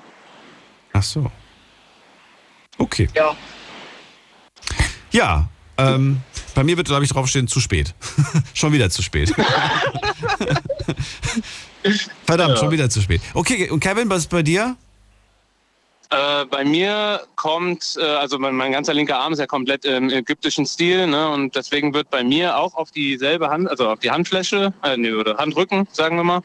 Ach 0.93 1.03
so. 1.03 1.31
Okay. 2.79 3.07
Ja. 3.15 3.35
Ja, 5.11 5.47
ähm, 5.77 6.21
bei 6.55 6.63
mir 6.63 6.75
wird, 6.77 6.87
glaube 6.87 7.03
ich, 7.05 7.11
draufstehen, 7.11 7.47
zu 7.47 7.59
spät. 7.59 7.93
schon 8.53 8.73
wieder 8.73 8.89
zu 8.89 9.03
spät. 9.03 9.31
Verdammt, 12.25 12.55
Ja. 12.55 12.57
schon 12.57 12.71
wieder 12.71 12.89
zu 12.89 13.01
spät. 13.01 13.21
Okay, 13.33 13.69
und 13.69 13.79
Kevin, 13.79 14.09
was 14.09 14.19
ist 14.19 14.29
bei 14.29 14.41
dir? 14.43 14.75
Äh, 16.09 16.45
bei 16.45 16.63
mir 16.63 17.21
kommt, 17.35 17.97
äh, 17.99 18.03
also 18.03 18.39
mein, 18.39 18.55
mein 18.55 18.71
ganzer 18.71 18.93
linker 18.93 19.19
Arm 19.19 19.33
ist 19.33 19.39
ja 19.39 19.45
komplett 19.45 19.83
im 19.83 20.09
ägyptischen 20.09 20.65
Stil, 20.65 21.07
ne? 21.07 21.29
Und 21.29 21.55
deswegen 21.55 21.93
wird 21.93 22.09
bei 22.09 22.23
mir 22.23 22.57
auch 22.57 22.75
auf 22.75 22.91
dieselbe 22.91 23.49
Hand, 23.49 23.69
also 23.69 23.89
auf 23.89 23.99
die 23.99 24.09
Handfläche, 24.09 24.73
äh, 24.83 24.95
nee, 24.95 25.11
oder 25.11 25.37
Handrücken, 25.37 25.85
sagen 25.91 26.15
wir 26.15 26.23
mal, 26.23 26.41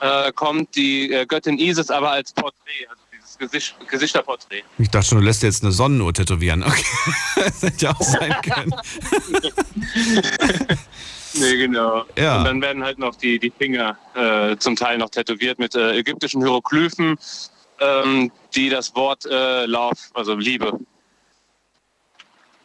äh, 0.00 0.32
kommt 0.32 0.76
die 0.76 1.12
äh, 1.12 1.24
Göttin 1.24 1.58
Isis 1.58 1.90
aber 1.90 2.10
als 2.10 2.32
Porträt, 2.32 2.86
also 2.90 3.02
dieses 3.12 3.38
Gesicht, 3.38 3.76
Gesichterporträt. 3.88 4.64
Ich 4.76 4.90
dachte 4.90 5.08
schon, 5.08 5.18
du 5.18 5.24
lässt 5.24 5.42
jetzt 5.42 5.62
eine 5.62 5.72
Sonnenuhr 5.72 6.12
tätowieren. 6.12 6.62
Okay, 6.62 6.84
das 7.36 7.62
hätte 7.62 7.86
ja 7.86 7.92
auch 7.92 8.02
sein 8.02 8.36
können. 8.42 8.74
Nee, 11.34 11.56
genau. 11.56 12.04
Ja. 12.16 12.38
Und 12.38 12.44
dann 12.44 12.60
werden 12.60 12.82
halt 12.82 12.98
noch 12.98 13.14
die, 13.14 13.38
die 13.38 13.52
Finger 13.56 13.96
äh, 14.14 14.56
zum 14.56 14.74
Teil 14.74 14.98
noch 14.98 15.10
tätowiert 15.10 15.58
mit 15.58 15.74
äh, 15.74 15.96
ägyptischen 15.96 16.42
Hieroglyphen, 16.42 17.16
ähm, 17.78 18.32
die 18.54 18.68
das 18.68 18.94
Wort 18.94 19.24
äh, 19.26 19.66
Love, 19.66 19.96
also 20.14 20.34
Liebe, 20.34 20.78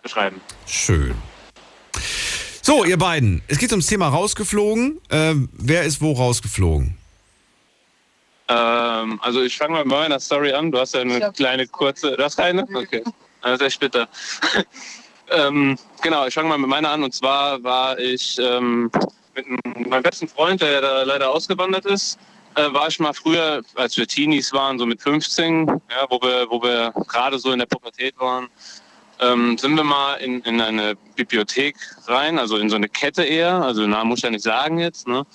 beschreiben. 0.01 0.41
Schön. 0.67 1.15
So, 2.61 2.83
ihr 2.83 2.97
beiden, 2.97 3.41
es 3.47 3.59
geht 3.59 3.71
ums 3.71 3.87
Thema 3.87 4.07
rausgeflogen. 4.07 4.99
Ähm, 5.11 5.49
wer 5.53 5.83
ist 5.83 6.01
wo 6.01 6.13
rausgeflogen? 6.13 6.97
Ähm, 8.47 9.19
also 9.21 9.41
ich 9.43 9.57
fange 9.57 9.73
mal 9.73 9.79
mit 9.85 9.87
meiner 9.93 10.19
Story 10.19 10.51
an. 10.53 10.71
Du 10.71 10.79
hast 10.79 10.93
ja 10.93 11.01
eine 11.01 11.31
kleine 11.31 11.67
kurze. 11.67 12.15
Du 12.15 12.23
hast 12.23 12.37
keine? 12.37 12.63
Okay. 12.73 13.03
Das 13.41 13.59
ist 13.59 13.61
echt 13.61 13.79
bitter. 13.79 14.07
ähm, 15.29 15.77
genau, 16.01 16.25
ich 16.27 16.33
fange 16.33 16.49
mal 16.49 16.57
mit 16.57 16.69
meiner 16.69 16.89
an. 16.89 17.03
Und 17.03 17.13
zwar 17.13 17.63
war 17.63 17.97
ich 17.99 18.37
ähm, 18.39 18.91
mit 19.35 19.45
einem- 19.45 19.89
meinem 19.89 20.03
besten 20.03 20.27
Freund, 20.27 20.61
der 20.61 20.81
da 20.81 21.03
leider 21.03 21.29
ausgewandert 21.31 21.85
ist, 21.85 22.17
äh, 22.55 22.73
war 22.73 22.87
ich 22.87 22.99
mal 22.99 23.13
früher, 23.13 23.61
als 23.75 23.97
wir 23.97 24.07
Teenies 24.07 24.53
waren, 24.53 24.79
so 24.79 24.85
mit 24.85 25.01
15, 25.01 25.67
ja, 25.67 26.05
wo 26.09 26.19
wir, 26.21 26.47
wo 26.49 26.61
wir 26.61 26.93
gerade 27.07 27.39
so 27.39 27.51
in 27.51 27.59
der 27.59 27.65
Pubertät 27.65 28.17
waren, 28.19 28.47
ähm, 29.19 29.57
sind 29.57 29.75
wir 29.75 29.83
mal 29.83 30.15
in, 30.15 30.41
in 30.41 30.59
eine 30.59 30.95
Bibliothek 31.15 31.75
rein, 32.07 32.37
also 32.37 32.57
in 32.57 32.69
so 32.69 32.75
eine 32.75 32.89
Kette 32.89 33.23
eher, 33.23 33.53
also 33.53 33.85
Namen 33.87 34.09
muss 34.09 34.19
ich 34.19 34.23
ja 34.23 34.29
nicht 34.29 34.43
sagen 34.43 34.79
jetzt, 34.79 35.07
ne? 35.07 35.25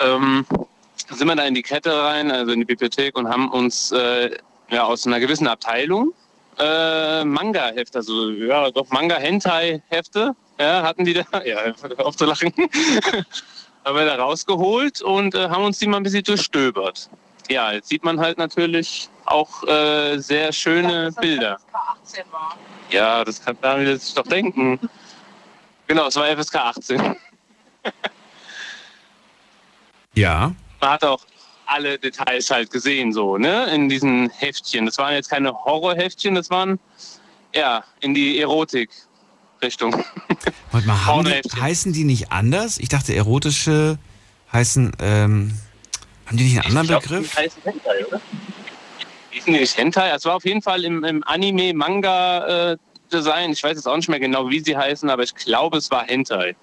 Ähm, 0.00 0.44
sind 1.10 1.28
wir 1.28 1.36
da 1.36 1.44
in 1.44 1.54
die 1.54 1.62
Kette 1.62 2.02
rein, 2.02 2.30
also 2.30 2.52
in 2.52 2.60
die 2.60 2.64
Bibliothek 2.64 3.16
und 3.16 3.28
haben 3.28 3.50
uns 3.50 3.92
äh, 3.92 4.36
ja, 4.70 4.84
aus 4.84 5.06
einer 5.06 5.20
gewissen 5.20 5.46
Abteilung 5.46 6.12
äh, 6.58 7.24
Manga-Hefte, 7.24 7.98
also 7.98 8.30
ja, 8.30 8.70
doch 8.70 8.88
Manga-Hentai-Hefte, 8.90 10.34
ja, 10.58 10.82
hatten 10.82 11.04
die 11.04 11.14
da, 11.14 11.24
ja, 11.44 11.58
auf 11.98 12.16
zu 12.16 12.24
lachen, 12.24 12.52
haben 13.84 13.96
wir 13.96 14.04
da 14.04 14.16
rausgeholt 14.16 15.02
und 15.02 15.34
äh, 15.34 15.48
haben 15.48 15.64
uns 15.64 15.78
die 15.78 15.86
mal 15.86 15.98
ein 15.98 16.02
bisschen 16.02 16.24
durchstöbert. 16.24 17.08
Ja, 17.48 17.72
jetzt 17.72 17.88
sieht 17.88 18.04
man 18.04 18.18
halt 18.18 18.38
natürlich 18.38 19.08
auch 19.26 19.62
äh, 19.64 20.18
sehr 20.18 20.52
schöne 20.52 21.12
Bilder. 21.20 21.58
18 21.72 22.24
war. 22.30 22.56
Ja, 22.90 23.24
das 23.24 23.44
kann 23.44 23.56
Daniel 23.60 23.98
sich 23.98 24.14
doch 24.14 24.26
denken. 24.26 24.78
Genau, 25.86 26.06
es 26.06 26.16
war 26.16 26.26
FSK 26.34 26.56
18. 26.56 27.16
Ja. 30.14 30.54
Man 30.80 30.90
hat 30.90 31.04
auch 31.04 31.20
alle 31.66 31.98
Details 31.98 32.50
halt 32.50 32.70
gesehen, 32.70 33.12
so, 33.12 33.36
ne, 33.36 33.66
in 33.66 33.88
diesen 33.88 34.30
Heftchen. 34.30 34.86
Das 34.86 34.98
waren 34.98 35.14
jetzt 35.14 35.28
keine 35.28 35.52
Horrorheftchen, 35.52 36.34
das 36.34 36.50
waren, 36.50 36.78
ja, 37.54 37.84
in 38.00 38.14
die 38.14 38.38
Erotik-Richtung. 39.64 39.92
Warte 40.72 40.86
mal, 40.86 41.06
haben 41.06 41.24
die, 41.24 41.40
heißen 41.60 41.92
die 41.92 42.04
nicht 42.04 42.30
anders? 42.32 42.78
Ich 42.78 42.88
dachte, 42.88 43.14
erotische 43.14 43.98
heißen, 44.52 44.92
ähm, 45.00 45.52
haben 46.26 46.36
die 46.36 46.44
nicht 46.44 46.58
einen 46.58 46.66
anderen 46.66 46.86
glaub, 46.86 47.02
Begriff? 47.02 47.32
Die 47.32 47.38
heißen 47.38 47.62
Hentai, 47.62 48.06
oder? 48.06 48.20
Hießen 49.30 49.52
die 49.52 49.60
nicht 49.60 49.76
Hentai? 49.76 50.10
Es 50.10 50.24
war 50.24 50.36
auf 50.36 50.44
jeden 50.44 50.62
Fall 50.62 50.84
im, 50.84 51.02
im 51.04 51.24
Anime-Manga-Design. 51.24 53.50
Ich 53.52 53.62
weiß 53.62 53.76
jetzt 53.76 53.86
auch 53.86 53.96
nicht 53.96 54.08
mehr 54.08 54.20
genau, 54.20 54.48
wie 54.50 54.60
sie 54.60 54.76
heißen, 54.76 55.08
aber 55.10 55.22
ich 55.22 55.34
glaube, 55.34 55.78
es 55.78 55.90
war 55.90 56.06
Hentai. 56.06 56.56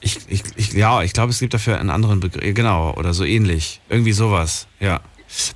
Ich, 0.00 0.18
ich, 0.28 0.42
ich, 0.56 0.72
ja, 0.72 1.02
ich 1.02 1.12
glaube, 1.14 1.30
es 1.30 1.38
gibt 1.38 1.54
dafür 1.54 1.78
einen 1.80 1.90
anderen 1.90 2.20
Begriff. 2.20 2.54
Genau, 2.54 2.92
oder 2.94 3.14
so 3.14 3.24
ähnlich. 3.24 3.80
Irgendwie 3.88 4.12
sowas, 4.12 4.66
ja. 4.78 5.00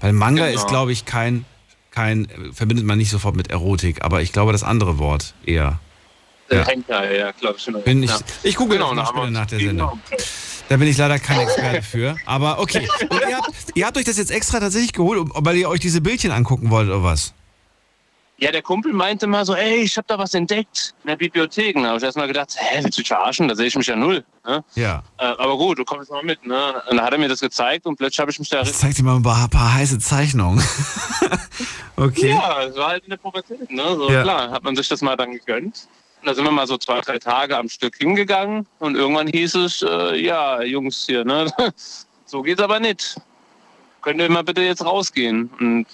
Weil 0.00 0.12
Manga 0.12 0.46
Genau. 0.46 0.58
ist, 0.58 0.66
glaube 0.66 0.90
ich, 0.92 1.04
kein, 1.04 1.44
kein, 1.90 2.28
verbindet 2.52 2.86
man 2.86 2.98
nicht 2.98 3.10
sofort 3.10 3.36
mit 3.36 3.50
Erotik, 3.50 4.02
aber 4.02 4.22
ich 4.22 4.32
glaube, 4.32 4.52
das 4.52 4.62
andere 4.62 4.98
Wort 4.98 5.34
eher. 5.44 5.80
Ja. 6.50 6.66
Hentai, 6.66 7.16
ja, 7.16 7.30
glaube 7.32 7.56
ich. 7.58 7.62
schon. 7.62 7.80
Bin 7.82 8.02
ich, 8.02 8.10
ja. 8.10 8.18
ich 8.42 8.56
google 8.56 8.78
Genau, 8.78 8.94
das 8.94 9.12
nach 9.30 9.46
der 9.46 9.60
Sendung. 9.60 10.00
Da 10.68 10.76
bin 10.76 10.88
ich 10.88 10.96
leider 10.96 11.18
kein 11.18 11.40
Experte 11.40 11.82
für. 11.82 12.16
Aber 12.26 12.60
okay. 12.60 12.88
Ihr, 13.10 13.36
habt, 13.36 13.54
ihr 13.74 13.86
habt 13.86 13.96
euch 13.96 14.04
das 14.04 14.18
jetzt 14.18 14.30
extra 14.30 14.60
tatsächlich 14.60 14.92
geholt, 14.92 15.28
weil 15.34 15.56
ihr 15.56 15.68
euch 15.68 15.80
diese 15.80 16.00
Bildchen 16.00 16.30
angucken 16.30 16.70
wollt, 16.70 16.88
oder 16.88 17.02
was? 17.02 17.34
Ja, 18.40 18.50
der 18.50 18.62
Kumpel 18.62 18.94
meinte 18.94 19.26
mal 19.26 19.44
so, 19.44 19.54
ey, 19.54 19.82
ich 19.82 19.98
habe 19.98 20.06
da 20.08 20.16
was 20.16 20.32
entdeckt 20.32 20.94
in 21.04 21.08
der 21.08 21.16
Bibliothek. 21.16 21.74
Da 21.74 21.88
habe 21.88 21.98
ich 21.98 22.02
erst 22.02 22.16
mal 22.16 22.26
gedacht, 22.26 22.56
hä, 22.56 22.80
willst 22.82 22.96
du 22.96 23.02
dich 23.02 23.08
verarschen? 23.08 23.46
Da 23.48 23.54
sehe 23.54 23.66
ich 23.66 23.76
mich 23.76 23.86
ja 23.86 23.96
null. 23.96 24.24
Ne? 24.46 24.64
Ja. 24.76 25.02
Äh, 25.18 25.24
aber 25.26 25.58
gut, 25.58 25.78
du 25.78 25.84
kommst 25.84 26.10
mal 26.10 26.22
mit. 26.22 26.46
Ne? 26.46 26.82
Und 26.88 26.96
dann 26.96 27.04
hat 27.04 27.12
er 27.12 27.18
mir 27.18 27.28
das 27.28 27.40
gezeigt 27.40 27.84
und 27.84 27.96
plötzlich 27.96 28.18
habe 28.18 28.30
ich 28.30 28.38
mich 28.38 28.48
da... 28.48 28.62
Ich 28.62 28.72
zeig 28.72 28.94
dir 28.94 29.02
mal 29.02 29.16
ein 29.16 29.22
paar, 29.22 29.46
paar 29.48 29.74
heiße 29.74 29.98
Zeichnungen. 29.98 30.64
okay. 31.96 32.30
Ja, 32.30 32.62
es 32.62 32.76
war 32.76 32.88
halt 32.88 33.04
in 33.04 33.10
der 33.10 33.18
Pubertät. 33.18 33.70
Ne? 33.70 33.82
So, 33.94 34.10
Ja. 34.10 34.22
Klar, 34.22 34.50
hat 34.50 34.64
man 34.64 34.74
sich 34.74 34.88
das 34.88 35.02
mal 35.02 35.16
dann 35.16 35.32
gegönnt. 35.32 35.86
Und 36.22 36.26
da 36.26 36.34
sind 36.34 36.44
wir 36.44 36.50
mal 36.50 36.66
so 36.66 36.78
zwei, 36.78 37.02
drei 37.02 37.18
Tage 37.18 37.58
am 37.58 37.68
Stück 37.68 37.96
hingegangen 37.96 38.66
und 38.78 38.94
irgendwann 38.94 39.26
hieß 39.26 39.54
es, 39.56 39.82
äh, 39.82 40.16
ja, 40.16 40.62
Jungs 40.62 41.04
hier, 41.06 41.26
ne? 41.26 41.52
so 42.24 42.40
geht's 42.40 42.62
aber 42.62 42.80
nicht. 42.80 43.16
Könnt 44.00 44.18
ihr 44.18 44.30
mal 44.30 44.44
bitte 44.44 44.62
jetzt 44.62 44.82
rausgehen 44.84 45.50
und, 45.60 45.86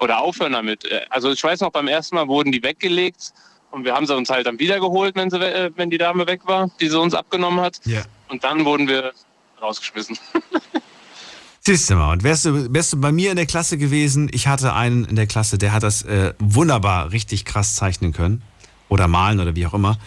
oder 0.00 0.20
aufhören 0.20 0.52
damit? 0.52 0.84
Äh, 0.84 1.00
Also 1.10 1.30
ich 1.32 1.42
weiß 1.42 1.60
noch, 1.60 1.70
beim 1.70 1.88
ersten 1.88 2.14
Mal 2.16 2.28
wurden 2.28 2.52
die 2.52 2.62
weggelegt 2.62 3.32
und 3.70 3.84
wir 3.84 3.94
haben 3.94 4.06
sie 4.06 4.14
uns 4.16 4.30
halt 4.30 4.46
dann 4.46 4.58
wiedergeholt, 4.58 5.14
wenn, 5.16 5.30
sie, 5.30 5.38
äh, 5.38 5.70
wenn 5.76 5.90
die 5.90 5.98
Dame 5.98 6.26
weg 6.26 6.42
war, 6.44 6.70
die 6.80 6.88
sie 6.88 6.98
uns 6.98 7.14
abgenommen 7.14 7.60
hat. 7.60 7.80
Ja. 7.84 8.02
Und 8.28 8.44
dann 8.44 8.64
wurden 8.64 8.88
wir 8.88 9.12
rausgeschmissen. 9.60 10.18
Siehst 11.60 11.90
du 11.90 11.96
mal, 11.96 12.12
und 12.12 12.22
wärst 12.22 12.46
du, 12.46 12.72
wärst 12.72 12.94
du 12.94 13.00
bei 13.00 13.12
mir 13.12 13.30
in 13.30 13.36
der 13.36 13.44
Klasse 13.44 13.76
gewesen, 13.76 14.30
ich 14.32 14.46
hatte 14.46 14.72
einen 14.72 15.04
in 15.04 15.16
der 15.16 15.26
Klasse, 15.26 15.58
der 15.58 15.72
hat 15.72 15.82
das 15.82 16.02
äh, 16.02 16.32
wunderbar 16.38 17.12
richtig 17.12 17.44
krass 17.44 17.74
zeichnen 17.76 18.12
können. 18.12 18.42
Oder 18.88 19.06
malen 19.06 19.38
oder 19.38 19.54
wie 19.54 19.66
auch 19.66 19.74
immer. 19.74 19.98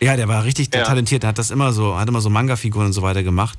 Ja, 0.00 0.16
der 0.16 0.28
war 0.28 0.44
richtig 0.44 0.68
Ja. 0.74 0.82
talentiert, 0.84 1.22
der 1.22 1.28
hat 1.30 1.38
das 1.38 1.50
immer 1.50 1.72
so, 1.72 1.98
hat 1.98 2.06
immer 2.08 2.20
so 2.20 2.28
Manga-Figuren 2.28 2.86
und 2.86 2.92
so 2.92 3.00
weiter 3.00 3.22
gemacht. 3.22 3.58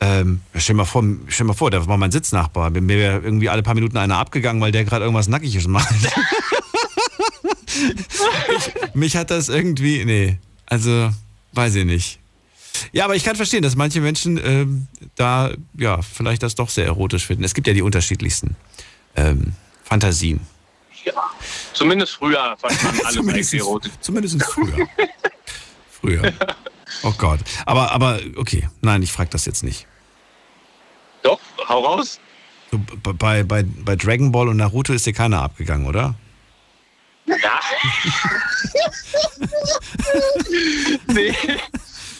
Ähm, 0.00 0.42
stell 0.54 0.74
dir 0.74 0.78
mal 0.78 0.84
vor, 0.84 1.02
stell 1.28 1.46
mal 1.46 1.54
vor, 1.54 1.70
der 1.70 1.86
war 1.86 1.96
mein 1.96 2.12
Sitznachbar. 2.12 2.70
Mir 2.70 2.86
wäre 2.88 3.20
irgendwie 3.20 3.48
alle 3.48 3.62
paar 3.62 3.74
Minuten 3.74 3.96
einer 3.96 4.18
abgegangen, 4.18 4.60
weil 4.60 4.72
der 4.72 4.84
gerade 4.84 5.04
irgendwas 5.04 5.28
Nackiges 5.28 5.66
macht. 5.68 5.88
ich, 8.56 8.94
mich 8.94 9.16
hat 9.16 9.30
das 9.30 9.48
irgendwie, 9.48 10.04
nee, 10.04 10.38
also 10.66 11.10
weiß 11.52 11.74
ich 11.76 11.84
nicht. 11.84 12.18
Ja, 12.92 13.04
aber 13.06 13.16
ich 13.16 13.24
kann 13.24 13.36
verstehen, 13.36 13.62
dass 13.62 13.74
manche 13.74 14.00
Menschen 14.02 14.38
ähm, 14.44 14.86
da 15.14 15.52
ja 15.78 16.02
vielleicht 16.02 16.42
das 16.42 16.54
doch 16.54 16.68
sehr 16.68 16.84
erotisch 16.84 17.26
finden. 17.26 17.44
Es 17.44 17.54
gibt 17.54 17.66
ja 17.66 17.72
die 17.72 17.82
unterschiedlichsten 17.82 18.54
ähm, 19.16 19.54
Fantasien. 19.84 20.40
Ja. 21.04 21.14
Zumindest 21.72 22.14
früher 22.14 22.56
fand 22.58 22.82
man 22.84 23.00
alles 23.04 23.14
Zumindest- 23.14 23.54
erotisch. 23.54 23.92
Zumindest 24.00 24.42
früher. 24.42 24.86
früher. 25.90 26.32
Oh 27.02 27.12
Gott. 27.18 27.40
Aber, 27.66 27.92
aber, 27.92 28.18
okay. 28.36 28.68
Nein, 28.80 29.02
ich 29.02 29.12
frage 29.12 29.30
das 29.30 29.44
jetzt 29.46 29.62
nicht. 29.62 29.86
Doch, 31.22 31.38
hau 31.68 31.80
raus. 31.84 32.18
So, 32.70 32.80
bei, 33.14 33.42
bei, 33.44 33.62
bei 33.64 33.96
Dragon 33.96 34.32
Ball 34.32 34.48
und 34.48 34.56
Naruto 34.56 34.92
ist 34.92 35.06
dir 35.06 35.12
keiner 35.12 35.42
abgegangen, 35.42 35.86
oder? 35.86 36.14
Ja. 37.26 37.36
nee, 41.08 41.34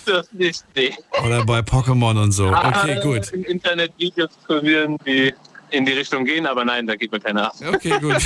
das 0.05 0.33
nicht, 0.33 0.65
nee. 0.75 0.95
Oder 1.25 1.45
bei 1.45 1.61
Pokémon 1.61 2.21
und 2.23 2.33
so. 2.33 2.49
Okay, 2.49 2.99
Ah, 2.99 3.03
gut. 3.03 3.31
Im 3.33 3.45
Internet 3.45 3.93
Videos 3.99 4.31
kursieren, 4.47 4.99
die 5.07 5.33
in 5.71 5.85
die 5.85 5.93
Richtung 5.93 6.25
gehen, 6.25 6.47
aber 6.47 6.65
nein, 6.65 6.87
da 6.87 6.95
geht 6.97 7.11
mir 7.13 7.21
keiner 7.21 7.47
ab. 7.49 7.55
Okay, 7.75 7.99
gut. 8.01 8.17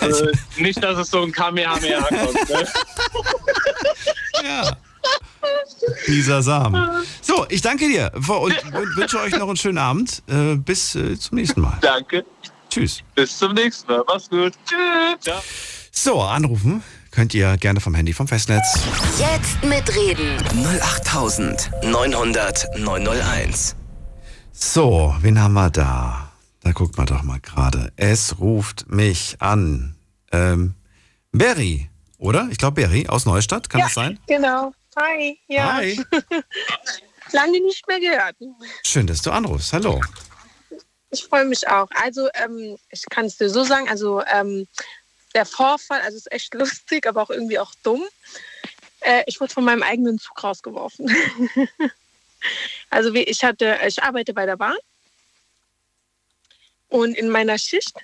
Also 0.00 0.28
nicht, 0.58 0.82
dass 0.82 0.98
es 0.98 1.10
so 1.10 1.22
ein 1.22 1.32
Kamehameha 1.32 2.02
kommt. 2.02 2.48
Ne? 2.50 2.68
Ja. 4.42 4.74
Dieser 6.06 6.42
Samen. 6.42 7.04
So, 7.22 7.46
ich 7.48 7.62
danke 7.62 7.88
dir 7.88 8.10
und 8.14 8.26
wünsche 8.96 9.20
euch 9.20 9.36
noch 9.36 9.48
einen 9.48 9.56
schönen 9.56 9.78
Abend. 9.78 10.22
Äh, 10.28 10.56
Bis 10.56 10.94
äh, 10.94 11.18
zum 11.18 11.36
nächsten 11.36 11.60
Mal. 11.60 11.78
Danke. 11.80 12.24
Tschüss. 12.68 13.02
Bis 13.14 13.36
zum 13.38 13.54
nächsten 13.54 13.90
Mal. 13.90 14.04
Mach's 14.06 14.28
gut. 14.28 14.52
Tschüss. 14.66 15.34
So, 15.90 16.20
anrufen 16.20 16.82
könnt 17.10 17.34
ihr 17.34 17.56
gerne 17.56 17.80
vom 17.80 17.94
Handy 17.94 18.12
vom 18.12 18.28
Festnetz. 18.28 18.78
Jetzt 19.18 19.62
mitreden. 19.64 20.36
08900 20.80 22.78
901. 22.78 23.76
So, 24.52 25.14
wen 25.20 25.40
haben 25.40 25.54
wir 25.54 25.70
da? 25.70 26.32
Da 26.62 26.72
guckt 26.72 26.96
man 26.98 27.06
doch 27.06 27.22
mal 27.22 27.40
gerade. 27.40 27.92
Es 27.96 28.38
ruft 28.38 28.90
mich 28.90 29.36
an. 29.40 29.96
Ähm, 30.32 30.74
Berry, 31.32 31.88
oder? 32.18 32.48
Ich 32.50 32.58
glaube 32.58 32.82
Berry 32.82 33.08
aus 33.08 33.24
Neustadt, 33.26 33.70
kann 33.70 33.80
ja, 33.80 33.86
das 33.86 33.94
sein? 33.94 34.18
Genau. 34.26 34.72
Hi. 35.00 35.38
Ja. 35.48 35.74
Hi. 35.76 35.98
Lange 37.32 37.60
nicht 37.60 37.86
mehr 37.88 38.00
gehört. 38.00 38.36
Schön, 38.84 39.06
dass 39.06 39.22
du 39.22 39.30
anrufst. 39.30 39.72
Hallo. 39.72 40.00
Ich 41.10 41.24
freue 41.24 41.46
mich 41.46 41.66
auch. 41.68 41.88
Also, 41.92 42.28
ähm, 42.34 42.76
ich 42.90 43.04
kann 43.08 43.24
es 43.24 43.38
dir 43.38 43.48
so 43.48 43.64
sagen, 43.64 43.88
also 43.88 44.22
ähm, 44.30 44.68
der 45.34 45.46
Vorfall, 45.46 46.00
also 46.02 46.18
ist 46.18 46.30
echt 46.30 46.54
lustig, 46.62 47.06
aber 47.06 47.22
auch 47.22 47.30
irgendwie 47.30 47.58
auch 47.58 47.72
dumm. 47.82 48.02
Äh, 49.00 49.22
ich 49.26 49.40
wurde 49.40 49.54
von 49.54 49.64
meinem 49.64 49.82
eigenen 49.82 50.18
Zug 50.18 50.42
rausgeworfen. 50.44 51.10
also 52.90 53.14
wie 53.14 53.22
ich 53.22 53.42
hatte, 53.42 53.78
ich 53.86 54.02
arbeite 54.02 54.34
bei 54.34 54.44
der 54.44 54.56
Bahn 54.56 54.76
und 56.88 57.16
in 57.16 57.30
meiner 57.30 57.56
Schicht 57.56 57.96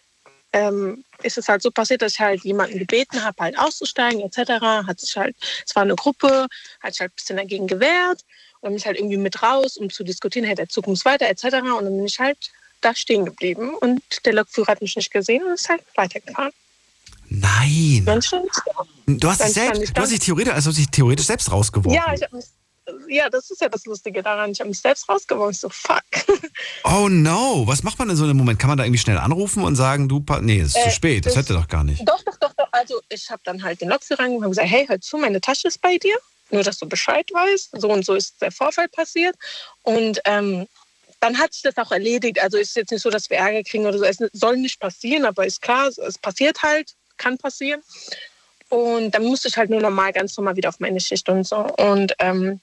ähm, 0.53 1.05
ist 1.23 1.39
es 1.39 1.49
halt 1.49 1.63
so 1.63 1.71
passiert, 1.71 2.03
dass 2.03 2.13
ich 2.13 2.21
halt 2.21 2.45
jemanden 2.45 2.79
gebeten 2.79 3.23
habe, 3.23 3.37
halt 3.43 3.59
auszusteigen 3.59 4.21
etc. 4.21 4.61
Hat 4.87 5.01
sich 5.01 5.17
halt, 5.17 5.37
es 5.67 5.75
war 5.75 5.83
eine 5.83 5.95
Gruppe, 5.95 6.47
hat 6.81 6.93
sich 6.93 7.01
halt 7.01 7.13
ein 7.13 7.17
bisschen 7.17 7.37
dagegen 7.37 7.67
gewehrt 7.67 8.23
und 8.61 8.63
dann 8.63 8.73
bin 8.73 8.79
ich 8.79 8.87
halt 8.87 8.99
irgendwie 8.99 9.17
mit 9.17 9.43
raus, 9.43 9.77
um 9.77 9.91
zu 9.91 10.05
diskutieren, 10.05 10.47
hey, 10.47 10.55
der 10.55 10.69
Zug 10.69 10.87
muss 10.87 11.05
weiter 11.05 11.27
etc. 11.27 11.45
Und 11.45 11.85
dann 11.85 11.97
bin 11.97 12.07
ich 12.07 12.19
halt 12.19 12.39
da 12.81 12.95
stehen 12.95 13.25
geblieben 13.25 13.75
und 13.75 14.03
der 14.25 14.35
Lokführer 14.35 14.69
hat 14.69 14.83
mich 14.83 14.97
nicht 14.97 15.11
gesehen 15.11 15.45
und 15.45 15.55
ist 15.55 15.69
halt 15.69 15.83
weitergefahren. 15.95 16.53
Nein. 17.29 18.05
Du 19.07 19.29
hast 19.29 19.43
dich 19.43 19.53
selbst, 19.53 19.97
du 19.97 20.01
hast 20.01 20.13
dich 20.13 20.21
theoretisch, 20.21 20.53
also 20.53 20.71
dich 20.73 20.89
theoretisch 20.91 21.27
selbst 21.27 21.51
rausgeworfen. 21.51 21.95
Ja, 21.95 22.13
ich 22.15 22.23
hab 22.23 22.33
mich, 22.33 22.45
ja, 23.09 23.29
das 23.31 23.51
ist 23.51 23.61
ja 23.61 23.69
das 23.69 23.85
Lustige 23.87 24.23
daran. 24.23 24.51
Ich 24.53 24.61
habe 24.61 24.69
mich 24.69 24.79
selbst 24.81 25.09
rausgeworfen. 25.09 25.53
Ich 25.53 25.61
so, 25.61 25.69
fuck. 25.69 26.03
Oh 26.85 27.09
no, 27.09 27.65
was 27.67 27.83
macht 27.83 27.99
man 27.99 28.09
in 28.11 28.17
so 28.17 28.25
einem 28.25 28.37
Moment? 28.37 28.59
Kann 28.59 28.69
man 28.69 28.79
da 28.79 28.85
irgendwie 28.85 28.99
schnell 29.01 29.19
anrufen 29.19 29.63
und 29.65 29.77
sagen, 29.77 30.09
du, 30.09 30.21
pa- 30.21 30.41
nee, 30.41 30.61
es 30.61 30.69
ist 30.69 30.77
Äh, 30.77 30.85
zu 30.85 30.91
spät, 30.91 31.27
das 31.27 31.35
das- 31.35 31.43
hätte 31.45 31.53
doch 31.55 31.69
gar 31.69 31.85
nicht. 31.85 32.07
Doch, 32.09 32.23
doch, 32.23 32.37
doch, 32.39 32.53
doch. 32.55 32.69
Also 32.73 33.01
ich 33.09 33.29
habe 33.31 33.43
dann 33.45 33.63
halt 33.63 33.81
den 33.81 33.89
Lokführer 33.89 34.25
und 34.29 34.41
gesagt, 34.41 34.69
hey, 34.69 34.87
hör 34.87 35.01
zu, 35.01 35.17
meine 35.19 35.41
Tasche 35.41 35.69
ist 35.69 35.81
bei 35.81 35.99
dir. 35.99 36.17
Nur, 36.51 36.63
dass 36.63 36.79
du 36.79 36.87
Bescheid 36.89 37.29
weißt. 37.33 37.71
So 37.81 37.89
und 37.91 38.05
so 38.07 38.15
ist 38.15 38.41
der 38.41 38.53
Vorfall 38.53 38.89
passiert. 38.89 39.35
Und 39.83 40.21
ähm, 40.25 40.67
dann 41.21 41.39
hat 41.39 41.53
sich 41.53 41.63
das 41.63 41.77
auch 41.79 41.91
erledigt. 41.91 42.41
Also 42.41 42.57
ist 42.57 42.77
jetzt 42.77 42.93
nicht 42.93 43.03
so, 43.03 43.11
dass 43.11 43.29
wir 43.31 43.39
Ärger 43.39 43.63
kriegen 43.65 43.85
oder 43.87 43.99
so. 43.99 44.05
Es 44.05 44.19
soll 44.33 44.57
nicht 44.57 44.79
passieren, 44.79 45.25
aber 45.25 45.45
ist 45.47 45.61
klar, 45.61 45.89
es 45.89 46.19
passiert 46.19 46.63
halt, 46.63 46.95
kann 47.17 47.37
passieren. 47.37 47.81
Und 48.69 49.13
dann 49.13 49.25
musste 49.25 49.49
ich 49.49 49.57
halt 49.57 49.71
nur 49.71 49.81
normal, 49.81 50.13
ganz 50.13 50.37
normal 50.37 50.57
wieder 50.57 50.69
auf 50.69 50.81
meine 50.81 51.01
Schicht 51.01 51.29
und 51.29 51.47
so. 51.47 51.57
Und 51.57 52.15
ähm, 52.19 52.61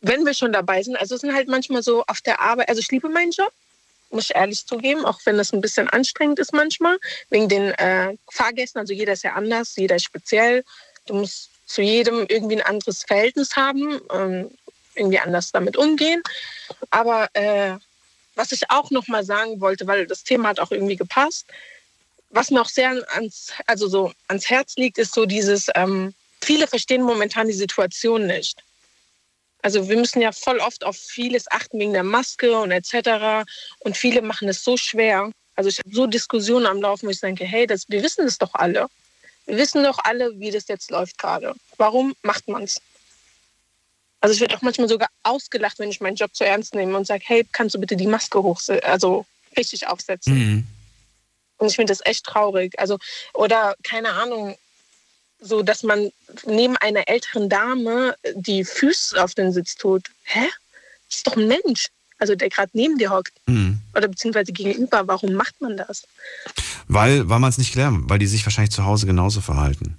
wenn 0.00 0.24
wir 0.24 0.34
schon 0.34 0.52
dabei 0.52 0.82
sind, 0.82 0.96
also 0.96 1.14
es 1.14 1.20
sind 1.20 1.34
halt 1.34 1.48
manchmal 1.48 1.82
so 1.82 2.04
auf 2.06 2.20
der 2.20 2.40
Arbeit, 2.40 2.68
also 2.68 2.80
ich 2.80 2.90
liebe 2.90 3.08
meinen 3.08 3.32
Job, 3.32 3.52
muss 4.10 4.24
ich 4.24 4.36
ehrlich 4.36 4.66
zugeben, 4.66 5.04
auch 5.04 5.20
wenn 5.24 5.36
das 5.36 5.52
ein 5.52 5.60
bisschen 5.60 5.88
anstrengend 5.88 6.38
ist 6.38 6.52
manchmal, 6.52 6.98
wegen 7.28 7.48
den 7.48 7.72
äh, 7.72 8.16
Fahrgästen, 8.30 8.80
also 8.80 8.92
jeder 8.92 9.12
ist 9.12 9.22
ja 9.22 9.34
anders, 9.34 9.76
jeder 9.76 9.96
ist 9.96 10.04
speziell. 10.04 10.64
Du 11.06 11.14
musst 11.14 11.50
zu 11.66 11.82
jedem 11.82 12.26
irgendwie 12.28 12.56
ein 12.56 12.66
anderes 12.66 13.04
Verhältnis 13.04 13.54
haben, 13.56 14.00
ähm, 14.12 14.50
irgendwie 14.94 15.20
anders 15.20 15.52
damit 15.52 15.76
umgehen. 15.76 16.22
Aber 16.90 17.28
äh, 17.34 17.76
was 18.34 18.52
ich 18.52 18.70
auch 18.70 18.90
noch 18.90 19.06
mal 19.06 19.24
sagen 19.24 19.60
wollte, 19.60 19.86
weil 19.86 20.06
das 20.06 20.24
Thema 20.24 20.48
hat 20.48 20.60
auch 20.60 20.72
irgendwie 20.72 20.96
gepasst, 20.96 21.46
was 22.30 22.50
mir 22.50 22.60
auch 22.60 22.68
sehr 22.68 22.90
ans, 23.14 23.52
also 23.66 23.88
so 23.88 24.12
ans 24.28 24.48
Herz 24.50 24.76
liegt, 24.76 24.98
ist 24.98 25.14
so 25.14 25.26
dieses, 25.26 25.66
ähm, 25.74 26.14
viele 26.40 26.66
verstehen 26.66 27.02
momentan 27.02 27.48
die 27.48 27.52
Situation 27.52 28.26
nicht. 28.26 28.62
Also 29.62 29.88
wir 29.88 29.96
müssen 29.96 30.20
ja 30.22 30.32
voll 30.32 30.58
oft 30.58 30.84
auf 30.84 30.96
vieles 30.96 31.50
achten 31.50 31.78
wegen 31.78 31.92
der 31.92 32.02
Maske 32.02 32.58
und 32.58 32.70
etc. 32.70 33.44
Und 33.80 33.96
viele 33.96 34.22
machen 34.22 34.48
es 34.48 34.64
so 34.64 34.76
schwer. 34.76 35.30
Also 35.54 35.68
ich 35.68 35.78
habe 35.78 35.94
so 35.94 36.06
Diskussionen 36.06 36.66
am 36.66 36.80
Laufen, 36.80 37.06
wo 37.06 37.10
ich 37.10 37.20
denke, 37.20 37.44
hey, 37.44 37.66
das, 37.66 37.84
wir 37.88 38.02
wissen 38.02 38.24
das 38.24 38.38
doch 38.38 38.54
alle. 38.54 38.86
Wir 39.46 39.58
wissen 39.58 39.84
doch 39.84 39.98
alle, 40.04 40.38
wie 40.38 40.50
das 40.50 40.68
jetzt 40.68 40.90
läuft 40.90 41.18
gerade. 41.18 41.54
Warum 41.76 42.14
macht 42.22 42.48
man 42.48 42.62
es? 42.62 42.80
Also 44.20 44.34
ich 44.34 44.40
werde 44.40 44.56
auch 44.56 44.62
manchmal 44.62 44.88
sogar 44.88 45.08
ausgelacht, 45.22 45.78
wenn 45.78 45.90
ich 45.90 46.00
meinen 46.00 46.16
Job 46.16 46.34
zu 46.34 46.44
ernst 46.44 46.74
nehme 46.74 46.96
und 46.96 47.06
sage, 47.06 47.24
hey, 47.26 47.46
kannst 47.52 47.74
du 47.74 47.80
bitte 47.80 47.96
die 47.96 48.06
Maske 48.06 48.42
hoch, 48.42 48.60
also 48.82 49.26
richtig 49.56 49.86
aufsetzen? 49.86 50.34
Mhm. 50.34 50.66
Und 51.58 51.68
ich 51.68 51.76
finde 51.76 51.90
das 51.90 52.04
echt 52.04 52.24
traurig. 52.24 52.78
Also, 52.78 52.98
oder 53.34 53.74
keine 53.82 54.12
Ahnung, 54.12 54.56
so 55.40 55.62
dass 55.62 55.82
man 55.82 56.10
neben 56.46 56.76
einer 56.76 57.08
älteren 57.08 57.48
Dame 57.48 58.14
die 58.34 58.64
Füße 58.64 59.22
auf 59.22 59.34
den 59.34 59.52
Sitz 59.52 59.74
tut. 59.76 60.10
Hä? 60.24 60.46
Das 61.08 61.18
ist 61.18 61.26
doch 61.26 61.36
ein 61.36 61.48
Mensch. 61.48 61.86
Also 62.18 62.34
der 62.34 62.50
gerade 62.50 62.70
neben 62.74 62.98
dir 62.98 63.10
hockt. 63.10 63.32
Mhm. 63.46 63.80
Oder 63.96 64.08
beziehungsweise 64.08 64.52
gegenüber. 64.52 65.08
Warum 65.08 65.32
macht 65.32 65.60
man 65.60 65.76
das? 65.76 66.06
Weil, 66.86 67.28
weil 67.28 67.38
man 67.38 67.50
es 67.50 67.58
nicht 67.58 67.72
gelernt 67.72 68.02
hat, 68.02 68.10
weil 68.10 68.18
die 68.18 68.26
sich 68.26 68.44
wahrscheinlich 68.44 68.72
zu 68.72 68.84
Hause 68.84 69.06
genauso 69.06 69.40
verhalten. 69.40 69.98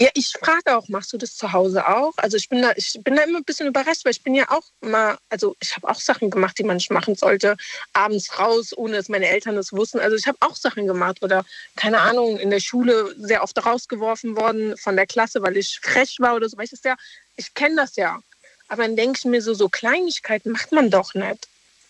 Ja, 0.00 0.10
ich 0.14 0.28
frage 0.28 0.76
auch, 0.76 0.88
machst 0.88 1.12
du 1.12 1.18
das 1.18 1.36
zu 1.36 1.52
Hause 1.52 1.88
auch? 1.88 2.12
Also 2.18 2.36
ich 2.36 2.48
bin 2.48 2.62
da, 2.62 2.72
ich 2.76 3.00
bin 3.02 3.16
da 3.16 3.22
immer 3.22 3.38
ein 3.38 3.44
bisschen 3.44 3.66
überrascht, 3.66 4.04
weil 4.04 4.12
ich 4.12 4.22
bin 4.22 4.32
ja 4.32 4.48
auch 4.48 4.62
mal, 4.80 5.18
also 5.28 5.56
ich 5.58 5.74
habe 5.74 5.88
auch 5.88 5.98
Sachen 5.98 6.30
gemacht, 6.30 6.56
die 6.56 6.62
man 6.62 6.76
nicht 6.76 6.92
machen 6.92 7.16
sollte. 7.16 7.56
Abends 7.94 8.38
raus, 8.38 8.72
ohne 8.76 8.96
dass 8.96 9.08
meine 9.08 9.26
Eltern 9.26 9.56
das 9.56 9.72
wussten. 9.72 9.98
Also 9.98 10.14
ich 10.14 10.28
habe 10.28 10.38
auch 10.40 10.54
Sachen 10.54 10.86
gemacht 10.86 11.20
oder 11.24 11.44
keine 11.74 12.00
Ahnung, 12.00 12.38
in 12.38 12.50
der 12.50 12.60
Schule 12.60 13.12
sehr 13.18 13.42
oft 13.42 13.58
rausgeworfen 13.66 14.36
worden 14.36 14.76
von 14.78 14.94
der 14.94 15.06
Klasse, 15.06 15.42
weil 15.42 15.56
ich 15.56 15.80
frech 15.82 16.18
war 16.20 16.36
oder 16.36 16.48
so. 16.48 16.56
Weil 16.56 16.66
ich 16.66 16.70
das 16.70 16.84
ja, 16.84 16.94
ich 17.34 17.52
kenne 17.54 17.74
das 17.74 17.96
ja. 17.96 18.20
Aber 18.68 18.82
dann 18.82 18.94
denke 18.94 19.18
ich 19.18 19.24
mir 19.24 19.42
so, 19.42 19.52
so 19.52 19.68
Kleinigkeiten 19.68 20.52
macht 20.52 20.70
man 20.70 20.90
doch 20.90 21.14
nicht. 21.14 21.48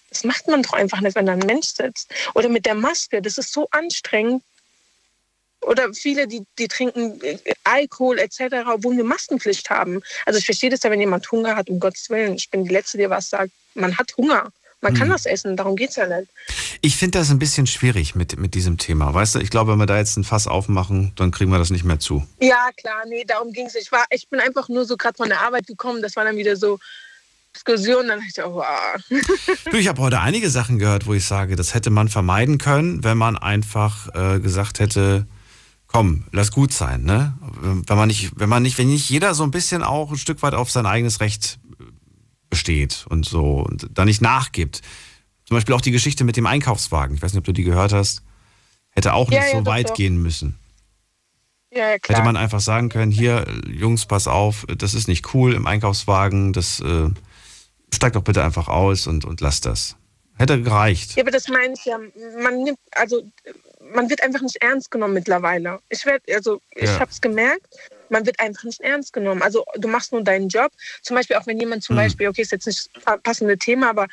Das 0.09 0.25
macht 0.25 0.49
man 0.49 0.63
doch 0.63 0.73
einfach 0.73 1.03
nicht, 1.03 1.15
wenn 1.15 1.27
da 1.27 1.33
ein 1.33 1.41
Mensch 1.41 1.75
sitzt. 1.75 2.11
Oder 2.35 2.49
mit 2.49 2.65
der 2.65 2.75
Maske, 2.75 3.21
das 3.21 3.37
ist 3.37 3.53
so 3.53 3.69
anstrengend. 3.71 4.43
Oder 5.69 5.93
viele, 5.93 6.27
die, 6.27 6.43
die 6.59 6.69
trinken 6.69 7.21
äh, 7.23 7.39
Alkohol 7.65 8.19
etc., 8.19 8.41
obwohl 8.75 8.97
wir 8.97 9.05
Maskenpflicht 9.05 9.69
haben. 9.71 10.01
Also 10.27 10.39
ich 10.39 10.45
verstehe 10.47 10.71
das 10.71 10.83
ja, 10.83 10.91
wenn 10.91 11.01
jemand 11.01 11.31
Hunger 11.31 11.57
hat, 11.57 11.69
um 11.69 11.79
Gottes 11.79 12.09
Willen. 12.11 12.35
Ich 12.35 12.49
bin 12.51 12.65
die 12.65 12.73
Letzte, 12.73 12.99
die 12.99 13.09
was 13.11 13.29
sagt. 13.31 13.53
Man 13.75 13.97
hat 13.99 14.17
Hunger. 14.17 14.51
Man 14.81 14.95
kann 14.95 15.09
Hm. 15.09 15.15
was 15.15 15.27
essen, 15.27 15.57
darum 15.57 15.75
geht 15.75 15.91
es 15.91 15.97
ja 15.97 16.07
nicht. 16.07 16.31
Ich 16.83 16.97
finde 16.97 17.19
das 17.19 17.31
ein 17.31 17.41
bisschen 17.41 17.67
schwierig 17.67 18.15
mit, 18.15 18.39
mit 18.39 18.55
diesem 18.55 18.79
Thema. 18.79 19.13
Weißt 19.13 19.35
du, 19.35 19.41
ich 19.41 19.51
glaube, 19.51 19.73
wenn 19.73 19.79
wir 19.79 19.87
da 19.87 19.99
jetzt 19.99 20.17
ein 20.17 20.23
Fass 20.23 20.47
aufmachen, 20.47 21.13
dann 21.17 21.33
kriegen 21.33 21.51
wir 21.51 21.59
das 21.59 21.71
nicht 21.71 21.83
mehr 21.85 21.99
zu. 21.99 22.25
Ja, 22.41 22.69
klar, 22.77 23.03
nee, 23.09 23.25
darum 23.27 23.53
ging 23.53 23.67
es. 23.67 23.75
Ich, 23.75 23.91
war- 23.91 24.07
ich 24.11 24.29
bin 24.29 24.39
einfach 24.39 24.69
nur 24.69 24.85
so 24.85 24.97
gerade 24.97 25.17
von 25.17 25.29
der 25.29 25.41
Arbeit 25.41 25.67
gekommen. 25.67 26.01
Das 26.01 26.15
war 26.15 26.25
dann 26.25 26.37
wieder 26.37 26.55
so 26.55 26.79
Diskussion. 27.57 28.07
Dann 28.07 28.21
dachte 28.21 28.31
ich, 28.37 28.45
oh, 28.45 28.55
wow. 28.55 29.21
Du, 29.71 29.77
ich 29.79 29.89
habe 29.89 30.01
heute 30.01 30.21
einige 30.21 30.49
Sachen 30.49 30.79
gehört, 30.79 31.07
wo 31.07 31.15
ich 31.15 31.25
sage, 31.25 31.57
das 31.57 31.75
hätte 31.75 31.91
man 31.91 32.09
vermeiden 32.09 32.59
können, 32.59 33.03
wenn 33.03 33.19
man 33.19 33.37
einfach 33.37 34.15
äh, 34.15 34.39
gesagt 34.39 34.79
hätte, 34.79 35.27
komm, 35.89 36.25
lass 36.33 36.53
gut 36.53 36.73
sein, 36.73 37.03
ne? 37.03 37.37
Wenn 37.61 37.97
man 37.97 38.09
nicht, 38.09 38.33
wenn 38.37 38.49
man 38.49 38.63
nicht, 38.63 38.79
wenn 38.79 38.89
nicht 38.89 39.11
jeder 39.11 39.35
so 39.35 39.43
ein 39.43 39.51
bisschen 39.51 39.83
auch 39.83 40.11
ein 40.13 40.19
Stück 40.19 40.43
weit 40.43 40.55
auf 40.55 40.71
sein 40.71 40.87
eigenes 40.87 41.21
Recht 41.21 41.59
besteht 42.51 43.07
und 43.09 43.27
so 43.27 43.61
und 43.61 43.89
da 43.93 44.05
nicht 44.05 44.23
nachgibt. 44.23 44.83
Zum 45.45 45.57
Beispiel 45.57 45.75
auch 45.75 45.81
die 45.81 45.91
Geschichte 45.91 46.25
mit 46.25 46.37
dem 46.37 46.47
Einkaufswagen. 46.47 47.17
Ich 47.17 47.23
weiß 47.23 47.33
nicht, 47.33 47.39
ob 47.39 47.45
du 47.45 47.53
die 47.53 47.65
gehört 47.65 47.93
hast. 47.93 48.23
Hätte 48.91 49.15
auch 49.15 49.31
nicht 49.31 49.43
ja, 49.43 49.59
so 49.59 49.67
weit 49.67 49.91
doch. 49.91 49.95
gehen 49.95 50.23
müssen. 50.23 50.59
Ja, 51.71 51.99
klar. 51.99 52.19
Hätte 52.19 52.25
man 52.25 52.37
einfach 52.37 52.61
sagen 52.61 52.89
können, 52.89 53.13
hier, 53.13 53.47
Jungs, 53.67 54.07
pass 54.07 54.27
auf, 54.27 54.67
das 54.67 54.95
ist 54.95 55.09
nicht 55.09 55.35
cool 55.35 55.55
im 55.55 55.67
Einkaufswagen, 55.67 56.53
das 56.53 56.81
äh, 56.81 57.11
steigt 57.93 58.17
doch 58.17 58.23
bitte 58.23 58.43
einfach 58.43 58.69
aus 58.69 59.07
und, 59.07 59.25
und 59.25 59.41
lasst 59.41 59.67
das. 59.67 59.97
Hätte 60.37 60.61
gereicht. 60.63 61.17
Ja, 61.17 61.23
aber 61.23 61.31
das 61.31 61.49
meine 61.49 61.75
ich 61.75 61.85
ja. 61.85 61.99
Man 62.43 62.63
nimmt, 62.63 62.79
also 62.93 63.23
man 63.95 64.11
wird 64.11 64.23
einfach 64.23 64.43
nicht 64.43 64.57
ernst 64.57 64.91
genommen 64.91 65.15
mittlerweile. 65.15 65.81
Ich 65.89 66.05
werde, 66.07 66.35
also 66.35 66.61
ich 66.75 66.85
Ja. 66.85 67.01
habe 67.01 67.11
es 67.11 67.21
gemerkt, 67.21 67.75
man 68.09 68.25
wird 68.27 68.41
einfach 68.41 68.65
nicht 68.65 68.81
ernst 68.81 69.13
genommen. 69.13 69.43
Also 69.43 69.65
du 69.77 69.89
machst 69.89 70.13
nur 70.13 70.23
deinen 70.23 70.49
Job. 70.49 70.73
Zum 71.03 71.17
Beispiel 71.17 71.37
auch 71.37 71.47
wenn 71.47 71.59
jemand 71.59 71.83
zum 71.85 71.95
Mhm. 71.97 72.01
Beispiel, 72.01 72.29
okay, 72.29 72.43
ist 72.43 72.53
jetzt 72.53 72.67
nicht 72.67 72.89
das 73.05 73.21
passende 73.23 73.59
Thema, 73.59 73.91
aber 73.91 74.07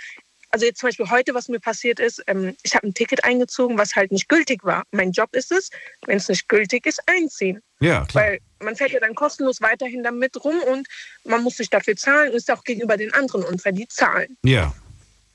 also 0.51 0.65
jetzt 0.65 0.79
zum 0.79 0.87
Beispiel 0.87 1.09
heute, 1.09 1.33
was 1.33 1.49
mir 1.49 1.59
passiert 1.59 1.99
ist, 1.99 2.23
ähm, 2.27 2.55
ich 2.63 2.75
habe 2.75 2.87
ein 2.87 2.93
Ticket 2.93 3.23
eingezogen, 3.25 3.77
was 3.77 3.95
halt 3.95 4.11
nicht 4.11 4.29
gültig 4.29 4.63
war. 4.63 4.83
Mein 4.91 5.11
Job 5.11 5.35
ist 5.35 5.51
es, 5.51 5.69
wenn 6.05 6.17
es 6.17 6.29
nicht 6.29 6.47
gültig 6.47 6.85
ist, 6.85 7.01
einziehen. 7.07 7.61
Ja, 7.81 8.05
klar. 8.05 8.23
Weil 8.25 8.39
man 8.59 8.75
fährt 8.75 8.91
ja 8.91 8.99
dann 9.01 9.15
kostenlos 9.15 9.59
weiterhin 9.61 10.03
damit 10.03 10.41
rum 10.45 10.57
und 10.63 10.87
man 11.25 11.43
muss 11.43 11.57
sich 11.57 11.69
dafür 11.69 11.95
zahlen 11.97 12.29
und 12.29 12.35
ist 12.37 12.49
auch 12.51 12.63
gegenüber 12.63 12.95
den 12.95 13.13
anderen 13.13 13.43
unfair, 13.43 13.73
die 13.73 13.87
zahlen. 13.87 14.37
Ja. 14.43 14.73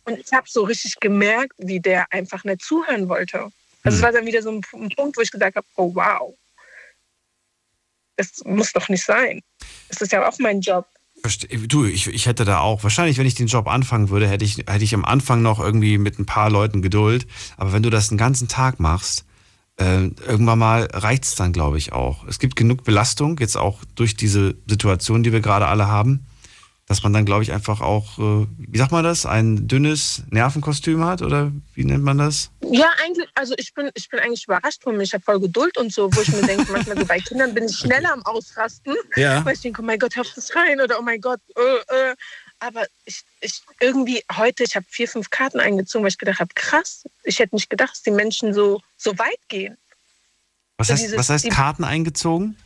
Und 0.04 0.18
ich 0.18 0.32
habe 0.32 0.46
so 0.48 0.62
richtig 0.64 0.98
gemerkt, 1.00 1.52
wie 1.58 1.80
der 1.80 2.06
einfach 2.10 2.44
nicht 2.44 2.62
zuhören 2.62 3.08
wollte. 3.10 3.50
Also 3.82 3.97
es 3.97 4.02
war 4.02 4.12
dann 4.12 4.27
wieder 4.27 4.43
so 4.43 4.51
ein, 4.51 4.61
Punkt, 4.61 5.16
wo 5.16 5.20
ich 5.20 5.31
gesagt 5.31 5.57
habe, 5.57 5.66
oh 5.77 5.94
wow, 5.94 6.35
das 8.16 8.43
muss 8.44 8.73
doch 8.73 8.89
nicht 8.89 9.05
sein. 9.05 9.40
Das 9.89 10.01
ist 10.01 10.12
ja 10.12 10.28
auch 10.28 10.39
mein 10.39 10.61
Job. 10.61 10.86
Du, 11.66 11.85
ich, 11.85 12.07
ich 12.07 12.27
hätte 12.27 12.44
da 12.44 12.61
auch, 12.61 12.82
wahrscheinlich, 12.82 13.19
wenn 13.19 13.27
ich 13.27 13.35
den 13.35 13.47
Job 13.47 13.69
anfangen 13.69 14.09
würde, 14.09 14.28
hätte 14.28 14.44
ich, 14.44 14.59
hätte 14.59 14.85
ich 14.85 14.94
am 14.94 15.05
Anfang 15.05 15.43
noch 15.43 15.61
irgendwie 15.61 15.98
mit 15.98 16.19
ein 16.19 16.27
paar 16.27 16.51
Leuten 16.51 16.82
Geduld. 16.82 17.27
Aber 17.57 17.73
wenn 17.73 17.82
du 17.82 17.90
das 17.90 18.09
den 18.09 18.19
ganzen 18.19 18.48
Tag 18.48 18.81
machst, 18.81 19.27
äh, 19.77 20.09
irgendwann 20.27 20.59
mal 20.59 20.89
reicht 20.93 21.24
es 21.24 21.35
dann, 21.35 21.52
glaube 21.52 21.78
ich, 21.78 21.93
auch. 21.93 22.27
Es 22.27 22.39
gibt 22.39 22.57
genug 22.57 22.85
Belastung, 22.85 23.39
jetzt 23.39 23.57
auch 23.57 23.85
durch 23.94 24.16
diese 24.16 24.57
Situation, 24.66 25.23
die 25.23 25.32
wir 25.32 25.40
gerade 25.40 25.66
alle 25.66 25.89
haben, 25.89 26.27
dass 26.90 27.04
man 27.04 27.12
dann, 27.12 27.24
glaube 27.24 27.44
ich, 27.44 27.52
einfach 27.52 27.80
auch, 27.80 28.18
äh, 28.18 28.46
wie 28.58 28.76
sagt 28.76 28.90
man 28.90 29.04
das, 29.04 29.24
ein 29.24 29.68
dünnes 29.68 30.24
Nervenkostüm 30.30 31.04
hat 31.04 31.22
oder 31.22 31.52
wie 31.76 31.84
nennt 31.84 32.02
man 32.02 32.18
das? 32.18 32.50
Ja, 32.68 32.90
eigentlich, 33.04 33.28
also 33.36 33.54
ich 33.58 33.72
bin, 33.74 33.90
ich 33.94 34.08
bin 34.08 34.18
eigentlich 34.18 34.42
überrascht 34.42 34.82
von 34.82 34.96
mir. 34.96 35.04
Ich 35.04 35.14
habe 35.14 35.22
voll 35.22 35.38
Geduld 35.38 35.78
und 35.78 35.92
so, 35.92 36.12
wo 36.12 36.20
ich 36.20 36.26
mir 36.32 36.42
denke, 36.42 36.66
manchmal 36.72 36.98
so 36.98 37.04
bei 37.06 37.20
Kindern 37.20 37.54
bin 37.54 37.66
ich 37.66 37.76
schneller 37.78 38.12
am 38.12 38.26
Ausrasten. 38.26 38.96
Ja. 39.14 39.44
Weil 39.44 39.54
ich 39.54 39.60
denke, 39.60 39.82
oh 39.82 39.84
mein 39.84 40.00
Gott, 40.00 40.16
hör 40.16 40.22
auf 40.22 40.32
das 40.34 40.52
rein 40.56 40.80
oder 40.80 40.98
oh 40.98 41.02
mein 41.02 41.20
Gott, 41.20 41.38
äh, 41.56 42.10
äh. 42.10 42.16
Aber 42.58 42.84
ich, 43.04 43.22
ich 43.40 43.62
irgendwie 43.78 44.24
heute, 44.36 44.64
ich 44.64 44.74
habe 44.74 44.84
vier, 44.88 45.06
fünf 45.06 45.30
Karten 45.30 45.60
eingezogen, 45.60 46.02
weil 46.02 46.10
ich 46.10 46.18
gedacht 46.18 46.40
habe, 46.40 46.50
krass, 46.56 47.04
ich 47.22 47.38
hätte 47.38 47.54
nicht 47.54 47.70
gedacht, 47.70 47.92
dass 47.92 48.02
die 48.02 48.10
Menschen 48.10 48.52
so, 48.52 48.82
so 48.96 49.16
weit 49.16 49.38
gehen. 49.46 49.76
Was 50.76 50.88
So 50.88 50.94
heißt, 50.94 51.02
dieses- 51.04 51.18
was 51.18 51.30
heißt 51.30 51.50
Karten 51.50 51.84
eingezogen? 51.84 52.56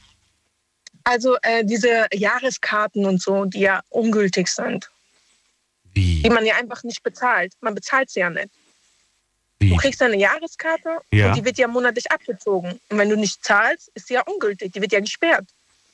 Also 1.05 1.37
äh, 1.43 1.65
diese 1.65 2.07
Jahreskarten 2.13 3.05
und 3.05 3.21
so, 3.23 3.45
die 3.45 3.61
ja 3.61 3.83
ungültig 3.91 4.49
sind. 4.49 4.91
Wie? 5.93 6.23
Die 6.23 6.31
man 6.31 6.45
ja 6.45 6.57
einfach 6.57 6.83
nicht 6.83 7.03
bezahlt. 7.03 7.53
Man 7.61 7.75
bezahlt 7.75 8.11
sie 8.11 8.21
ja 8.21 8.31
nicht. 8.31 8.49
Du 9.61 9.77
kriegst 9.77 10.03
eine 10.03 10.17
Jahreskarte 10.17 10.99
Ja. 11.13 11.29
und 11.29 11.37
die 11.37 11.45
wird 11.45 11.57
ja 11.59 11.69
monatlich 11.69 12.11
abgezogen. 12.11 12.79
Und 12.89 12.99
wenn 12.99 13.09
du 13.09 13.17
nicht 13.17 13.43
zahlst, 13.45 13.91
ist 13.95 14.09
sie 14.09 14.15
ja 14.15 14.23
ungültig. 14.27 14.73
Die 14.73 14.81
wird 14.81 14.93
ja 14.93 15.01
gesperrt. 15.01 15.47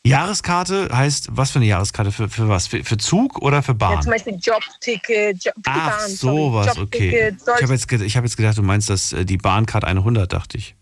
Jahreskarte 0.03 0.89
heißt, 0.93 1.29
was 1.33 1.51
für 1.51 1.59
eine 1.59 1.67
Jahreskarte? 1.67 2.11
Für, 2.11 2.29
für 2.29 2.49
was? 2.49 2.67
Für, 2.67 2.83
für 2.83 2.97
Zug 2.97 3.43
oder 3.43 3.63
für 3.63 3.75
Bahn? 3.75 3.97
Ja, 3.97 4.01
zum 4.01 4.13
Beispiel 4.13 4.39
Jobticket, 4.41 5.45
Job, 5.45 5.55
Ach, 5.67 5.99
Bahn, 6.01 6.11
sorry, 6.11 6.37
sowas, 6.37 6.79
okay. 6.79 7.29
Jobticket, 7.29 7.37
Ich 7.57 7.63
habe 7.63 7.73
jetzt, 7.75 7.93
ich 7.93 8.17
hab 8.17 8.25
jetzt 8.25 8.37
gedacht, 8.37 8.57
du 8.57 8.63
meinst 8.63 8.89
das, 8.89 9.13
äh, 9.13 9.27
die 9.27 9.37
Bahncard 9.37 9.85
100, 9.85 10.33
dachte 10.33 10.57
ich. 10.57 10.75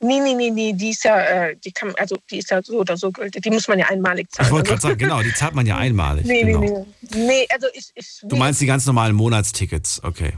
Nee, 0.00 0.20
nee, 0.20 0.34
nee, 0.34 0.50
nee, 0.50 0.72
die 0.74 0.90
ist 0.90 1.02
ja, 1.04 1.18
äh, 1.20 1.56
die 1.56 1.72
kann, 1.72 1.92
also 1.98 2.16
die 2.30 2.38
ist 2.38 2.50
ja 2.50 2.62
so 2.62 2.78
oder 2.78 2.96
so 2.96 3.10
gültig. 3.10 3.42
Die 3.42 3.50
muss 3.50 3.66
man 3.66 3.80
ja 3.80 3.86
einmalig 3.88 4.30
zahlen. 4.30 4.46
Ich 4.46 4.52
wollte 4.52 4.68
gerade 4.68 4.76
Also- 4.76 4.88
sagen, 4.88 4.98
genau, 4.98 5.22
die 5.22 5.34
zahlt 5.34 5.54
man 5.54 5.66
ja 5.66 5.76
einmalig. 5.76 6.24
Nee, 6.24 6.44
genau. 6.44 6.60
nee, 6.60 6.70
nee. 6.70 7.26
Nee, 7.26 7.46
also 7.52 7.66
ich, 7.74 7.90
ich 7.94 8.20
Du 8.22 8.36
meinst 8.36 8.60
die 8.60 8.66
ganz 8.66 8.86
normalen 8.86 9.16
Monatstickets, 9.16 10.00
okay. 10.04 10.34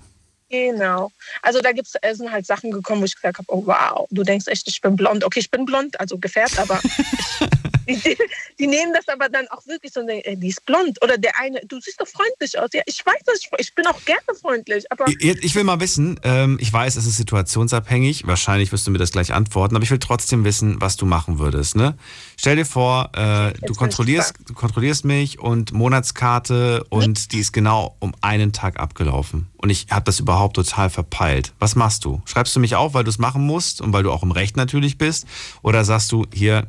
Genau. 0.50 1.12
Also 1.42 1.60
da 1.60 1.70
gibt's, 1.70 1.94
äh, 2.02 2.14
sind 2.14 2.30
halt 2.30 2.44
Sachen 2.44 2.72
gekommen, 2.72 3.00
wo 3.00 3.04
ich 3.04 3.14
gesagt 3.14 3.38
habe, 3.38 3.46
oh 3.50 3.62
wow, 3.66 4.08
du 4.10 4.24
denkst 4.24 4.46
echt, 4.48 4.66
ich 4.66 4.80
bin 4.80 4.96
blond. 4.96 5.24
Okay, 5.24 5.38
ich 5.38 5.50
bin 5.50 5.64
blond, 5.64 5.98
also 6.00 6.18
gefärbt, 6.18 6.58
aber 6.58 6.80
ich, 7.86 8.02
die, 8.02 8.18
die 8.58 8.66
nehmen 8.66 8.92
das 8.92 9.06
aber 9.06 9.28
dann 9.28 9.46
auch 9.48 9.64
wirklich 9.68 9.92
so 9.92 10.00
und 10.00 10.08
denken, 10.08 10.28
ey, 10.28 10.36
die 10.36 10.48
ist 10.48 10.66
blond. 10.66 11.00
Oder 11.04 11.18
der 11.18 11.38
eine, 11.38 11.60
du 11.66 11.80
siehst 11.80 12.00
doch 12.00 12.08
freundlich 12.08 12.58
aus. 12.58 12.70
Ja, 12.72 12.82
ich 12.86 13.06
weiß 13.06 13.20
das, 13.26 13.38
ich, 13.38 13.50
ich 13.58 13.74
bin 13.76 13.86
auch 13.86 14.04
gerne 14.04 14.20
freundlich, 14.40 14.90
aber 14.90 15.06
Ich, 15.08 15.22
ich 15.22 15.54
will 15.54 15.62
mal 15.62 15.78
wissen, 15.78 16.18
ähm, 16.24 16.58
ich 16.60 16.72
weiß, 16.72 16.96
es 16.96 17.06
ist 17.06 17.16
situationsabhängig, 17.16 18.26
wahrscheinlich 18.26 18.72
wirst 18.72 18.88
du 18.88 18.90
mir 18.90 18.98
das 18.98 19.12
gleich 19.12 19.32
antworten, 19.32 19.76
aber 19.76 19.84
ich 19.84 19.90
will 19.92 20.00
trotzdem 20.00 20.44
wissen, 20.44 20.80
was 20.80 20.96
du 20.96 21.06
machen 21.06 21.38
würdest. 21.38 21.76
Ne? 21.76 21.94
Stell 22.40 22.56
dir 22.56 22.64
vor, 22.64 23.10
äh, 23.14 23.52
du, 23.66 23.74
kontrollierst, 23.74 24.32
du 24.48 24.54
kontrollierst 24.54 25.04
mich 25.04 25.38
und 25.40 25.72
Monatskarte 25.72 26.84
und 26.88 27.32
die 27.32 27.38
ist 27.40 27.52
genau 27.52 27.96
um 27.98 28.14
einen 28.22 28.54
Tag 28.54 28.80
abgelaufen. 28.80 29.48
Und 29.58 29.68
ich 29.68 29.88
habe 29.90 30.06
das 30.06 30.20
überhaupt 30.20 30.56
total 30.56 30.88
verpeilt. 30.88 31.52
Was 31.58 31.76
machst 31.76 32.06
du? 32.06 32.22
Schreibst 32.24 32.56
du 32.56 32.60
mich 32.60 32.76
auf, 32.76 32.94
weil 32.94 33.04
du 33.04 33.10
es 33.10 33.18
machen 33.18 33.44
musst 33.44 33.82
und 33.82 33.92
weil 33.92 34.04
du 34.04 34.10
auch 34.10 34.22
im 34.22 34.30
Recht 34.30 34.56
natürlich 34.56 34.96
bist? 34.96 35.26
Oder 35.60 35.84
sagst 35.84 36.12
du, 36.12 36.24
hier, 36.32 36.66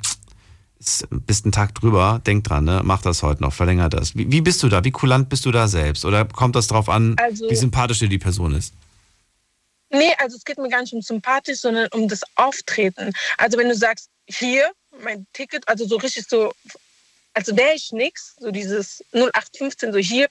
ist- 0.77 1.07
bist 1.09 1.45
einen 1.45 1.53
Tag 1.53 1.73
drüber, 1.75 2.19
denk 2.27 2.43
dran, 2.43 2.65
ne? 2.65 2.81
mach 2.83 3.01
das 3.01 3.23
heute 3.23 3.41
noch, 3.41 3.53
verlänger 3.53 3.87
das. 3.87 4.13
Wie, 4.13 4.29
wie 4.29 4.41
bist 4.41 4.61
du 4.63 4.67
da? 4.67 4.83
Wie 4.83 4.91
kulant 4.91 5.29
bist 5.29 5.45
du 5.45 5.51
da 5.51 5.69
selbst? 5.69 6.03
Oder 6.03 6.25
kommt 6.25 6.57
das 6.57 6.67
drauf 6.67 6.89
an, 6.89 7.15
Also- 7.17 7.49
wie 7.49 7.55
sympathisch 7.55 7.99
dir 7.99 8.09
die 8.09 8.19
Person 8.19 8.55
ist? 8.55 8.73
Nee, 9.89 10.11
also 10.19 10.35
es 10.35 10.43
geht 10.43 10.57
mir 10.57 10.67
gar 10.67 10.81
nicht 10.81 10.91
um 10.93 11.01
sympathisch, 11.01 11.59
sondern 11.61 11.87
um 11.93 12.09
das 12.09 12.23
Auftreten. 12.35 13.13
Also 13.37 13.57
wenn 13.57 13.69
du 13.69 13.75
sagst, 13.75 14.09
hier, 14.27 14.69
mein 15.01 15.27
Ticket, 15.33 15.67
also 15.67 15.85
so 15.85 15.97
richtig 15.97 16.25
so, 16.27 16.53
also 17.33 17.55
wäre 17.55 17.73
ich 17.75 17.91
nix, 17.91 18.35
so 18.39 18.51
dieses 18.51 19.03
0815, 19.13 19.93
so 19.93 19.99
hier, 19.99 20.27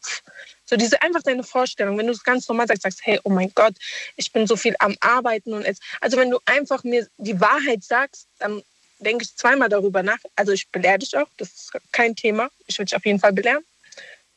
so 0.66 0.76
diese 0.76 1.01
einfach 1.02 1.22
deine 1.22 1.44
Vorstellung. 1.44 1.97
Wenn 1.98 2.06
du 2.06 2.12
es 2.12 2.22
ganz 2.22 2.48
normal 2.48 2.66
sagst, 2.66 2.82
sagst, 2.82 3.01
hey, 3.02 3.18
oh 3.24 3.30
mein 3.30 3.52
Gott, 3.55 3.74
ich 4.16 4.32
bin 4.32 4.47
so 4.47 4.56
viel 4.56 4.74
am 4.78 4.97
Arbeiten 5.01 5.52
und 5.52 5.64
jetzt, 5.64 5.82
also 6.01 6.16
wenn 6.16 6.30
du 6.30 6.38
einfach 6.44 6.84
mir 6.84 7.09
die 7.18 7.40
Wahrheit 7.40 7.82
sagst, 7.82 8.26
dann 8.38 8.62
denke 9.01 9.24
ich 9.24 9.34
zweimal 9.34 9.68
darüber 9.68 10.02
nach. 10.02 10.18
Also 10.36 10.52
ich 10.52 10.68
belehre 10.68 10.98
dich 10.98 11.16
auch, 11.16 11.28
das 11.38 11.48
ist 11.48 11.72
kein 11.92 12.14
Thema. 12.14 12.51
Ich 12.66 12.78
will 12.78 12.84
dich 12.84 12.97
auf 12.97 13.05
jeden 13.05 13.18
Fall 13.18 13.32
belehren. 13.32 13.64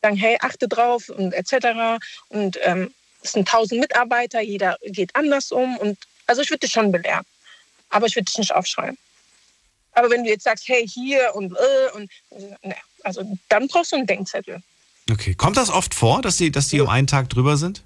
Sagen, 0.01 0.15
hey, 0.15 0.37
achte 0.41 0.67
drauf 0.67 1.09
und 1.09 1.33
etc. 1.33 2.01
Und 2.29 2.57
ähm, 2.61 2.93
es 3.21 3.33
sind 3.33 3.47
tausend 3.47 3.79
Mitarbeiter, 3.79 4.41
jeder 4.41 4.77
geht 4.83 5.15
anders 5.15 5.51
um. 5.51 5.77
Und 5.77 5.97
also 6.27 6.41
ich 6.41 6.49
würde 6.49 6.59
dich 6.59 6.71
schon 6.71 6.91
belehren. 6.91 7.25
Aber 7.89 8.07
ich 8.07 8.15
würde 8.15 8.25
dich 8.25 8.37
nicht 8.37 8.53
aufschreiben. 8.53 8.97
Aber 9.93 10.09
wenn 10.09 10.23
du 10.23 10.29
jetzt 10.29 10.43
sagst, 10.43 10.67
hey, 10.67 10.87
hier 10.87 11.31
und 11.35 11.53
äh, 11.53 11.95
und 11.95 12.11
ne, 12.63 12.75
also 13.03 13.23
dann 13.49 13.67
brauchst 13.67 13.91
du 13.91 13.97
einen 13.97 14.07
Denkzettel. 14.07 14.61
Okay. 15.11 15.33
Kommt 15.35 15.57
das 15.57 15.69
oft 15.69 15.93
vor, 15.93 16.21
dass 16.21 16.37
die, 16.37 16.51
dass 16.51 16.69
die 16.69 16.81
um 16.81 16.89
einen 16.89 17.07
Tag 17.07 17.29
drüber 17.29 17.57
sind? 17.57 17.83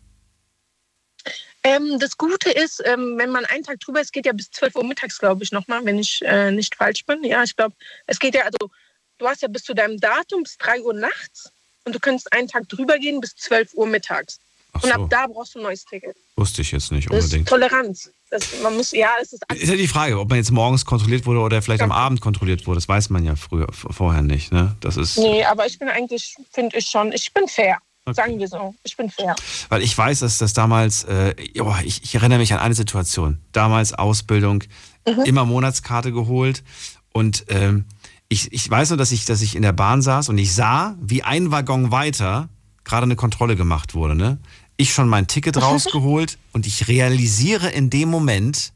Ähm, 1.64 2.00
das 2.00 2.18
Gute 2.18 2.52
ist, 2.52 2.82
ähm, 2.86 3.16
wenn 3.18 3.32
man 3.32 3.44
einen 3.46 3.64
Tag 3.64 3.80
drüber 3.80 4.00
ist, 4.00 4.14
geht 4.14 4.26
ja 4.26 4.32
bis 4.32 4.50
12 4.52 4.76
Uhr 4.76 4.84
mittags, 4.84 5.18
glaube 5.18 5.44
ich, 5.44 5.52
nochmal, 5.52 5.84
wenn 5.86 6.00
ich 6.00 6.22
äh, 6.24 6.52
nicht 6.52 6.76
falsch 6.76 7.06
bin. 7.06 7.24
Ja, 7.24 7.44
ich 7.44 7.56
glaube, 7.56 7.76
es 8.06 8.20
geht 8.20 8.36
ja, 8.36 8.44
also 8.44 8.72
du 9.18 9.28
hast 9.28 9.42
ja 9.42 9.48
bis 9.48 9.64
zu 9.64 9.74
deinem 9.74 10.00
Datum 10.00 10.44
bis 10.44 10.58
3 10.60 10.82
Uhr 10.82 10.94
nachts 10.94 11.52
und 11.84 11.94
du 11.94 12.00
könntest 12.00 12.32
einen 12.32 12.48
Tag 12.48 12.70
drüber 12.70 12.98
gehen 13.00 13.20
bis 13.20 13.36
12 13.36 13.74
Uhr 13.74 13.88
mittags. 13.88 14.40
Ach 14.74 14.84
Und 14.84 14.90
so. 14.94 14.96
ab 14.96 15.10
da 15.10 15.28
brauchst 15.28 15.56
du 15.56 15.60
ein 15.60 15.64
neues 15.64 15.84
Ticket. 15.86 16.16
Wusste 16.36 16.62
ich 16.62 16.72
jetzt 16.72 16.92
nicht 16.92 17.10
Das 17.10 17.18
ist 17.18 17.24
unbedingt. 17.26 17.50
Toleranz. 17.50 18.12
Das, 18.30 18.62
man 18.62 18.76
muss, 18.76 18.92
ja, 18.92 19.10
es 19.22 19.34
ist 19.34 19.44
Ist 19.54 19.70
ja 19.70 19.76
die 19.76 19.88
Frage, 19.88 20.20
ob 20.20 20.30
man 20.30 20.38
jetzt 20.38 20.52
morgens 20.52 20.84
kontrolliert 20.86 21.26
wurde 21.26 21.40
oder 21.40 21.62
vielleicht 21.62 21.82
am 21.82 21.92
Abend 21.94 22.20
kontrolliert 22.22 22.68
wurde. 22.68 22.78
Das 22.78 22.90
weiß 22.90 23.10
man 23.10 23.24
ja 23.24 23.36
früher, 23.36 23.68
vorher 23.72 24.22
nicht. 24.22 24.52
Ne? 24.52 24.76
Das 24.82 24.98
ist, 24.98 25.18
Nee, 25.18 25.46
aber 25.46 25.66
ich 25.66 25.80
bin 25.80 25.88
eigentlich, 25.88 26.36
finde 26.52 26.78
ich 26.78 26.88
schon, 26.88 27.12
ich 27.14 27.34
bin 27.34 27.48
fair. 27.48 27.78
Sagen 28.10 28.40
wir 28.40 28.48
so. 28.48 28.74
Ich 28.84 28.96
bin 28.96 29.10
fair. 29.10 29.36
weil 29.70 29.82
ich 29.82 29.98
weiß, 29.98 30.20
dass 30.20 30.38
das 30.38 30.54
damals, 30.54 31.04
äh, 31.06 31.36
oh, 31.60 31.74
ich, 31.84 32.04
ich 32.04 32.16
erinnere 32.16 32.40
mich 32.40 32.54
an 32.54 32.60
eine 32.60 32.74
Situation. 32.74 33.40
Damals 33.52 33.94
Ausbildung, 33.94 34.64
Mhm. 35.08 35.22
immer 35.24 35.46
Monatskarte 35.46 36.12
geholt 36.12 36.66
und 37.14 37.46
ähm, 37.48 37.86
ich, 38.28 38.52
ich 38.52 38.70
weiß 38.70 38.90
nur, 38.90 38.98
dass 38.98 39.14
ich, 39.14 39.24
dass 39.24 39.42
ich 39.42 39.56
in 39.56 39.62
der 39.62 39.72
Bahn 39.72 40.02
saß 40.02 40.28
und 40.28 40.38
ich 40.38 40.54
sah, 40.54 40.98
wie 41.02 41.24
ein 41.24 41.50
Waggon 41.52 41.92
weiter 41.92 42.50
gerade 42.84 43.04
eine 43.04 43.16
Kontrolle 43.16 43.56
gemacht 43.56 43.96
wurde. 43.96 44.16
Ne? 44.16 44.38
Ich 44.78 44.94
schon 44.94 45.10
mein 45.10 45.28
Ticket 45.28 45.58
rausgeholt 45.62 46.38
und 46.54 46.66
ich 46.66 46.88
realisiere 46.88 47.70
in 47.70 47.90
dem 47.90 48.10
Moment, 48.10 48.74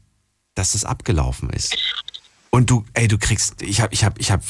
dass 0.54 0.74
es 0.74 0.84
abgelaufen 0.84 1.50
ist. 1.50 1.76
Und 2.54 2.68
du, 2.68 2.84
ey, 2.92 3.08
du 3.08 3.16
kriegst, 3.16 3.62
ich 3.62 3.80
habe, 3.80 3.94
ich 3.94 4.04
habe, 4.04 4.20
ich 4.20 4.30
habe, 4.30 4.42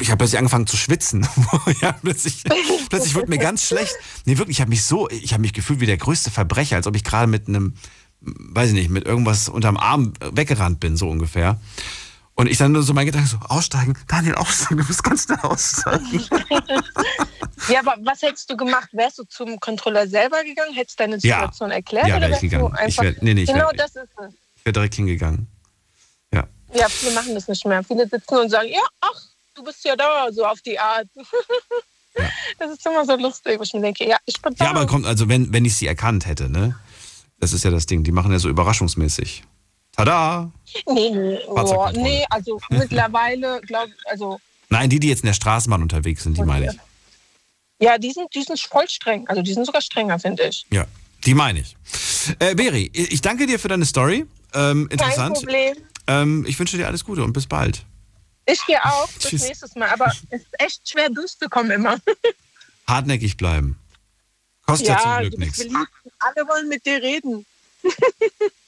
ich 0.00 0.10
habe 0.10 0.18
plötzlich 0.18 0.38
angefangen 0.38 0.66
zu 0.66 0.76
schwitzen. 0.76 1.24
ja, 1.80 1.92
plötzlich, 1.92 2.42
plötzlich 2.90 3.14
wurde 3.14 3.28
mir 3.28 3.38
ganz 3.38 3.62
schlecht. 3.62 3.94
Nee, 4.24 4.38
wirklich, 4.38 4.56
ich 4.56 4.60
habe 4.60 4.70
mich 4.70 4.82
so, 4.82 5.08
ich 5.08 5.32
habe 5.32 5.40
mich 5.40 5.52
gefühlt 5.52 5.78
wie 5.78 5.86
der 5.86 5.96
größte 5.96 6.32
Verbrecher, 6.32 6.74
als 6.74 6.88
ob 6.88 6.96
ich 6.96 7.04
gerade 7.04 7.28
mit 7.28 7.46
einem, 7.46 7.74
weiß 8.20 8.70
ich 8.70 8.74
nicht, 8.74 8.90
mit 8.90 9.06
irgendwas 9.06 9.48
unterm 9.48 9.76
Arm 9.76 10.14
weggerannt 10.32 10.80
bin, 10.80 10.96
so 10.96 11.08
ungefähr. 11.08 11.60
Und 12.34 12.48
ich 12.48 12.58
dann 12.58 12.72
nur 12.72 12.82
so 12.82 12.92
mein 12.92 13.06
Gedanke 13.06 13.28
so, 13.28 13.38
aussteigen, 13.38 13.96
Daniel, 14.08 14.34
aussteigen, 14.34 14.78
du 14.78 14.84
musst 14.84 15.04
ganz 15.04 15.22
schnell 15.22 15.38
aussteigen. 15.38 16.24
Ja, 17.68 17.80
aber 17.80 17.96
was 18.04 18.22
hättest 18.22 18.50
du 18.50 18.56
gemacht? 18.56 18.88
Wärst 18.92 19.18
du 19.18 19.24
zum 19.24 19.58
Kontrolleur 19.60 20.06
selber 20.06 20.42
gegangen? 20.44 20.74
Hättest 20.74 20.98
du 20.98 21.04
deine 21.04 21.16
Ja. 21.22 21.36
Situation 21.40 21.70
erklärt? 21.70 22.08
Ja, 22.08 22.16
oder 22.16 22.28
wär 22.28 22.36
ich 22.36 22.40
gegangen. 22.42 22.74
Ich 22.86 22.98
wär- 23.00 23.14
nee, 23.20 23.34
nee, 23.34 23.42
ich 23.42 23.48
genau 23.48 23.66
wär- 23.66 23.72
das 23.76 23.96
ist 23.96 24.08
es. 24.18 24.34
Ich 24.56 24.64
wäre 24.64 24.72
direkt 24.72 24.94
hingegangen. 24.94 25.46
Ja. 26.32 26.46
Ja, 26.74 26.88
viele 26.88 27.12
machen 27.12 27.34
das 27.34 27.48
nicht 27.48 27.64
mehr. 27.66 27.82
Viele 27.84 28.08
sitzen 28.08 28.36
und 28.36 28.50
sagen, 28.50 28.68
ja, 28.68 28.80
ach, 29.00 29.20
du 29.54 29.62
bist 29.64 29.84
ja 29.84 29.96
da, 29.96 30.28
so 30.32 30.44
auf 30.44 30.60
die 30.62 30.78
Art. 30.78 31.08
Das 32.60 32.70
ist 32.70 32.86
immer 32.86 33.04
so 33.04 33.16
lustig, 33.16 33.58
wo 33.58 33.64
ich 33.64 33.72
mir 33.74 33.80
denke, 33.80 34.08
ja, 34.08 34.16
ich 34.24 34.40
bin 34.40 34.54
da. 34.54 34.66
Ja, 34.66 34.70
aber 34.70 34.86
kommt, 34.86 35.04
also 35.04 35.28
wenn, 35.28 35.52
wenn 35.52 35.64
ich 35.64 35.74
sie 35.74 35.88
erkannt 35.88 36.26
hätte, 36.26 36.48
ne? 36.48 36.78
Das 37.40 37.52
ist 37.52 37.64
ja 37.64 37.72
das 37.72 37.86
Ding. 37.86 38.04
Die 38.04 38.12
machen 38.12 38.30
ja 38.30 38.38
so 38.38 38.48
überraschungsmäßig. 38.48 39.42
Tada! 39.90 40.48
Nee, 40.86 41.10
nee, 41.10 41.38
oh, 41.48 41.88
nee 41.92 42.24
also 42.30 42.60
mittlerweile, 42.70 43.60
glaube 43.62 43.92
also 44.06 44.40
Nein, 44.68 44.90
die, 44.90 45.00
die 45.00 45.08
jetzt 45.08 45.22
in 45.22 45.26
der 45.26 45.34
Straßenbahn 45.34 45.82
unterwegs 45.82 46.22
sind, 46.22 46.36
die 46.36 46.42
meine 46.42 46.66
ich. 46.72 46.78
Ja, 47.78 47.98
die 47.98 48.12
sind, 48.12 48.34
die 48.34 48.42
sind 48.42 48.58
voll 48.60 48.88
streng. 48.88 49.26
Also 49.28 49.42
die 49.42 49.52
sind 49.52 49.64
sogar 49.66 49.82
strenger, 49.82 50.18
finde 50.18 50.44
ich. 50.44 50.64
Ja, 50.70 50.86
die 51.24 51.34
meine 51.34 51.60
ich. 51.60 51.76
Äh, 52.38 52.54
Beri, 52.54 52.90
ich 52.92 53.20
danke 53.20 53.46
dir 53.46 53.58
für 53.58 53.68
deine 53.68 53.84
Story. 53.84 54.26
Ähm, 54.54 54.88
interessant. 54.90 55.34
Kein 55.36 55.44
Problem. 55.44 55.76
Ähm, 56.06 56.44
ich 56.46 56.58
wünsche 56.58 56.76
dir 56.76 56.86
alles 56.86 57.04
Gute 57.04 57.22
und 57.24 57.32
bis 57.32 57.46
bald. 57.46 57.84
Ich 58.46 58.64
gehe 58.66 58.82
auch. 58.84 59.08
Bis 59.14 59.28
Tschüss. 59.28 59.42
nächstes 59.42 59.74
Mal. 59.74 59.88
Aber 59.88 60.06
es 60.30 60.40
ist 60.40 60.46
echt 60.58 60.88
schwer 60.88 61.10
durchzukommen 61.10 61.72
immer. 61.72 61.96
Hartnäckig 62.86 63.36
bleiben. 63.36 63.78
Kostet 64.66 64.88
ja, 64.88 64.98
zum 64.98 65.18
Glück 65.18 65.38
nichts. 65.38 65.60
Alle 65.60 66.48
wollen 66.48 66.68
mit 66.68 66.84
dir 66.86 67.02
reden. 67.02 67.44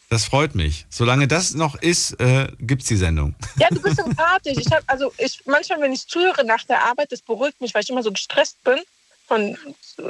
Das 0.08 0.24
freut 0.24 0.54
mich. 0.54 0.86
Solange 0.88 1.26
das 1.26 1.54
noch 1.54 1.74
ist, 1.74 2.12
äh, 2.20 2.46
gibt's 2.60 2.86
die 2.86 2.96
Sendung. 2.96 3.34
Ja, 3.58 3.68
du 3.70 3.82
bist 3.82 3.96
sympathisch. 3.96 4.56
Ich 4.56 4.70
habe 4.70 4.84
also 4.86 5.12
ich 5.18 5.42
manchmal, 5.46 5.80
wenn 5.80 5.92
ich 5.92 6.06
zuhöre 6.06 6.44
nach 6.44 6.62
der 6.62 6.84
Arbeit, 6.84 7.10
das 7.10 7.22
beruhigt 7.22 7.60
mich, 7.60 7.74
weil 7.74 7.82
ich 7.82 7.90
immer 7.90 8.04
so 8.04 8.12
gestresst 8.12 8.62
bin 8.62 8.78
von 9.26 9.56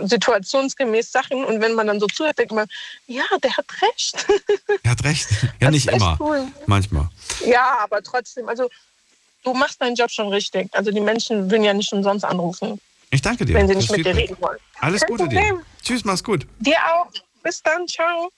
situationsgemäß 0.03 1.11
Sachen. 1.13 1.45
Und 1.45 1.61
wenn 1.61 1.75
man 1.75 1.87
dann 1.87 2.01
so 2.01 2.07
zuhört, 2.07 2.39
denkt 2.39 2.53
man, 2.53 2.67
ja, 3.07 3.25
der 3.43 3.57
hat 3.57 3.67
recht. 3.83 4.27
Er 4.83 4.91
hat 4.91 5.05
recht. 5.05 5.29
Ja, 5.61 5.71
nicht 5.71 5.89
immer. 5.89 6.17
cool. 6.21 6.47
Manchmal. 6.67 7.09
Ja, 7.47 7.79
aber 7.83 8.03
trotzdem, 8.03 8.49
also 8.49 8.69
du 9.45 9.55
machst 9.55 9.81
deinen 9.81 9.95
Job 9.97 10.11
schon 10.11 10.29
richtig. 10.29 10.69
Also 10.73 10.91
die 10.91 11.01
Menschen 11.01 11.51
würden 11.51 11.65
ja 11.65 11.73
nicht 11.75 11.93
umsonst 11.93 12.25
anrufen, 12.25 12.81
Ich 13.11 13.23
danke 13.23 13.45
dir. 13.45 13.55
wenn 13.55 13.69
sie 13.69 13.75
nicht 13.77 13.91
mit 13.91 14.05
dir 14.05 14.15
reden 14.17 14.37
wollen. 14.41 14.59
Alles 14.81 15.01
Kein 15.03 15.11
Gute 15.11 15.25
Problem. 15.25 15.57
dir. 15.59 15.63
Tschüss, 15.83 16.05
mach's 16.05 16.23
gut. 16.25 16.47
Dir 16.59 16.77
auch. 16.93 17.09
Bis 17.43 17.63
dann. 17.63 17.87
Ciao. 17.89 18.31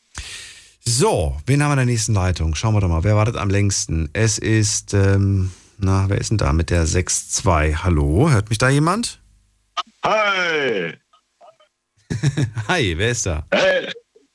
So, 0.84 1.36
wen 1.46 1.62
haben 1.62 1.70
wir 1.70 1.72
in 1.74 1.78
der 1.78 1.86
nächsten 1.86 2.14
Leitung? 2.14 2.54
Schauen 2.54 2.74
wir 2.74 2.80
doch 2.80 2.88
mal. 2.88 3.04
Wer 3.04 3.16
wartet 3.16 3.36
am 3.36 3.50
längsten? 3.50 4.08
Es 4.12 4.38
ist, 4.38 4.94
ähm, 4.94 5.52
na, 5.78 6.08
wer 6.08 6.18
ist 6.18 6.30
denn 6.30 6.38
da 6.38 6.52
mit 6.52 6.70
der 6.70 6.86
6-2? 6.86 7.76
Hallo, 7.82 8.30
hört 8.30 8.48
mich 8.48 8.58
da 8.58 8.68
jemand? 8.68 9.18
Hi! 10.08 10.94
Hi, 12.66 12.94
wer 12.96 13.10
ist 13.10 13.26
da? 13.26 13.46
Hey, 13.50 13.92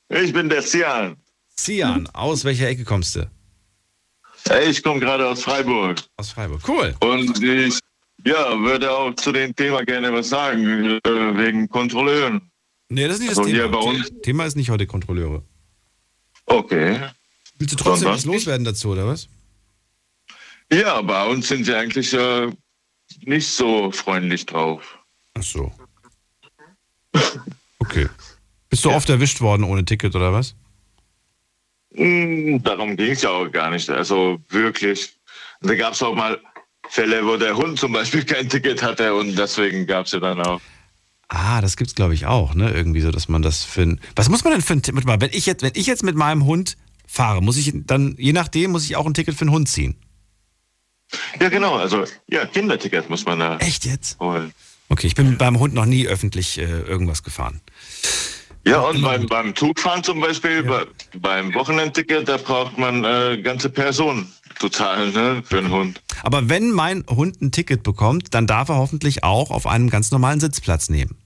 ich 0.09 0.31
bin 0.31 0.47
der 0.47 0.61
Sian. 0.61 1.17
Sian, 1.55 2.07
aus 2.13 2.45
welcher 2.45 2.67
Ecke 2.67 2.83
kommst 2.83 3.15
du? 3.15 3.27
Hey, 4.47 4.69
ich 4.69 4.83
komme 4.83 4.99
gerade 4.99 5.27
aus 5.27 5.41
Freiburg. 5.41 5.97
Aus 6.17 6.29
Freiburg, 6.29 6.61
cool. 6.67 6.93
Und 6.99 7.41
ich 7.41 7.79
ja, 8.23 8.55
würde 8.59 8.91
auch 8.91 9.15
zu 9.15 9.31
dem 9.31 9.55
Thema 9.55 9.83
gerne 9.83 10.13
was 10.13 10.29
sagen, 10.29 10.99
äh, 11.03 11.37
wegen 11.37 11.67
Kontrolleuren. 11.67 12.51
Nee, 12.89 13.07
das 13.07 13.15
ist 13.15 13.21
nicht 13.21 13.31
das 13.31 13.39
Also 13.39 13.49
hier 13.49 13.63
Thema. 13.63 13.79
bei 13.79 13.83
uns? 13.83 14.11
Thema 14.21 14.45
ist 14.45 14.55
nicht 14.55 14.69
heute 14.69 14.85
Kontrolleure. 14.85 15.43
Okay. 16.45 16.99
Willst 17.57 17.73
du 17.73 17.83
trotzdem 17.83 18.09
was 18.09 18.25
loswerden 18.25 18.63
dazu, 18.63 18.89
oder 18.89 19.07
was? 19.07 19.27
Ja, 20.71 21.01
bei 21.01 21.25
uns 21.25 21.47
sind 21.47 21.65
sie 21.65 21.73
eigentlich 21.73 22.13
äh, 22.13 22.51
nicht 23.25 23.47
so 23.47 23.91
freundlich 23.91 24.45
drauf. 24.45 24.99
Ach 25.35 25.43
so. 25.43 25.71
Okay. 27.79 28.07
Bist 28.69 28.85
du 28.85 28.91
oft 28.91 29.09
erwischt 29.09 29.41
worden 29.41 29.63
ohne 29.65 29.83
Ticket, 29.83 30.15
oder 30.15 30.31
was? 30.31 30.55
Mm, 31.93 32.57
Darum 32.63 32.95
ging 32.95 33.11
es 33.11 33.21
ja 33.21 33.29
auch 33.29 33.51
gar 33.51 33.69
nicht. 33.69 33.89
Also 33.89 34.39
wirklich. 34.49 35.13
Da 35.61 35.75
gab 35.75 35.93
es 35.93 36.01
auch 36.01 36.15
mal 36.15 36.39
Fälle, 36.87 37.25
wo 37.25 37.35
der 37.35 37.55
Hund 37.57 37.77
zum 37.77 37.91
Beispiel 37.91 38.23
kein 38.25 38.47
Ticket 38.49 38.81
hatte 38.81 39.13
und 39.13 39.35
deswegen 39.37 39.85
gab 39.85 40.05
es 40.05 40.13
ja 40.13 40.19
dann 40.21 40.41
auch. 40.41 40.61
Ah, 41.27 41.59
das 41.61 41.75
gibt's 41.77 41.93
glaube 41.93 42.13
ich 42.13 42.25
auch, 42.25 42.55
ne? 42.55 42.71
Irgendwie 42.71 43.01
so, 43.01 43.11
dass 43.11 43.27
man 43.27 43.41
das 43.41 43.63
für 43.63 43.81
ein, 43.81 44.01
Was 44.15 44.29
muss 44.29 44.43
man 44.45 44.53
denn 44.53 44.61
für 44.61 44.73
ein 44.73 44.81
Ticket 44.81 45.05
mal, 45.05 45.19
wenn 45.19 45.31
ich 45.33 45.45
jetzt, 45.45 45.61
wenn 45.61 45.73
ich 45.75 45.85
jetzt 45.85 46.03
mit 46.03 46.15
meinem 46.15 46.45
Hund 46.45 46.77
fahre, 47.05 47.41
muss 47.43 47.57
ich 47.57 47.71
dann, 47.85 48.15
je 48.17 48.31
nachdem, 48.33 48.71
muss 48.71 48.85
ich 48.85 48.95
auch 48.95 49.05
ein 49.05 49.13
Ticket 49.13 49.35
für 49.35 49.41
einen 49.41 49.51
Hund 49.51 49.67
ziehen. 49.67 49.97
Ja, 51.39 51.49
genau. 51.49 51.75
Also, 51.75 52.05
ja, 52.27 52.45
Kinderticket 52.45 53.09
muss 53.09 53.25
man 53.25 53.39
da 53.39 53.57
Echt 53.57 53.85
jetzt? 53.85 54.19
holen. 54.19 54.53
Okay, 54.93 55.07
ich 55.07 55.15
bin 55.15 55.39
bei 55.39 55.47
Hund 55.47 55.73
noch 55.73 55.87
nie 55.87 56.05
öffentlich 56.05 56.59
äh, 56.59 56.65
irgendwas 56.65 57.23
gefahren. 57.23 57.61
Ja, 58.63 58.81
und 58.81 59.01
beim, 59.01 59.25
beim 59.25 59.55
Zugfahren 59.55 60.03
zum 60.03 60.21
Beispiel, 60.21 60.61
bei, 60.61 60.85
beim 61.15 61.51
Wochenendticket, 61.55 62.29
da 62.29 62.37
braucht 62.37 62.77
man 62.77 63.03
äh, 63.03 63.41
ganze 63.41 63.71
Person 63.71 64.31
total, 64.59 65.09
ne, 65.09 65.41
für 65.43 65.57
einen 65.57 65.71
Hund. 65.71 65.99
Aber 66.21 66.47
wenn 66.47 66.69
mein 66.69 67.03
Hund 67.09 67.41
ein 67.41 67.51
Ticket 67.51 67.81
bekommt, 67.81 68.35
dann 68.35 68.45
darf 68.45 68.69
er 68.69 68.75
hoffentlich 68.75 69.23
auch 69.23 69.49
auf 69.49 69.65
einem 69.65 69.89
ganz 69.89 70.11
normalen 70.11 70.39
Sitzplatz 70.39 70.89
nehmen. 70.89 71.17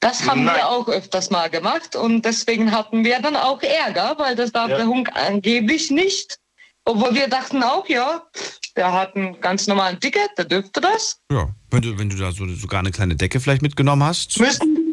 Das 0.00 0.28
haben 0.28 0.44
Nein. 0.44 0.56
wir 0.56 0.68
auch 0.68 0.86
öfters 0.86 1.30
mal 1.30 1.48
gemacht 1.48 1.96
und 1.96 2.26
deswegen 2.26 2.72
hatten 2.72 3.06
wir 3.06 3.22
dann 3.22 3.36
auch 3.36 3.62
Ärger, 3.62 4.16
weil 4.18 4.36
das 4.36 4.52
darf 4.52 4.68
der 4.68 4.86
Hund 4.86 5.08
angeblich 5.16 5.90
nicht. 5.90 6.38
Obwohl 6.84 7.14
wir 7.14 7.28
dachten 7.28 7.62
auch, 7.62 7.88
ja, 7.88 8.22
der 8.76 8.92
hat 8.92 9.16
einen 9.16 9.40
ganz 9.40 9.66
normalen 9.66 9.98
Ticket, 9.98 10.28
der 10.36 10.44
dürfte 10.44 10.82
das. 10.82 11.18
Ja, 11.32 11.48
wenn 11.74 11.82
du, 11.82 11.98
wenn 11.98 12.08
du 12.10 12.16
da 12.16 12.32
so, 12.32 12.46
sogar 12.54 12.80
eine 12.80 12.90
kleine 12.90 13.16
Decke 13.16 13.40
vielleicht 13.40 13.62
mitgenommen 13.62 14.02
hast. 14.04 14.38
Müssen, 14.40 14.92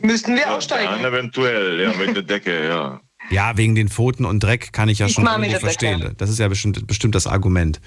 müssen 0.00 0.34
wir 0.34 0.42
Ja, 0.42 0.56
aussteigen. 0.56 0.90
dann 1.02 1.04
eventuell, 1.04 1.80
ja, 1.80 1.92
mit 1.94 2.14
der 2.16 2.22
Decke, 2.22 2.66
ja. 2.66 3.00
Ja, 3.30 3.56
wegen 3.56 3.74
den 3.74 3.88
Pfoten 3.88 4.24
und 4.26 4.40
Dreck 4.40 4.72
kann 4.72 4.88
ich 4.88 4.98
ja 4.98 5.06
Ich 5.06 5.12
schon 5.14 5.24
irgendwo 5.24 5.42
der 5.42 5.50
Decke. 5.52 5.60
verstehen. 5.60 6.14
Das 6.18 6.28
ist 6.30 6.38
ja 6.38 6.48
bestimmt, 6.48 6.86
bestimmt 6.86 7.14
das 7.14 7.26
Argument. 7.26 7.80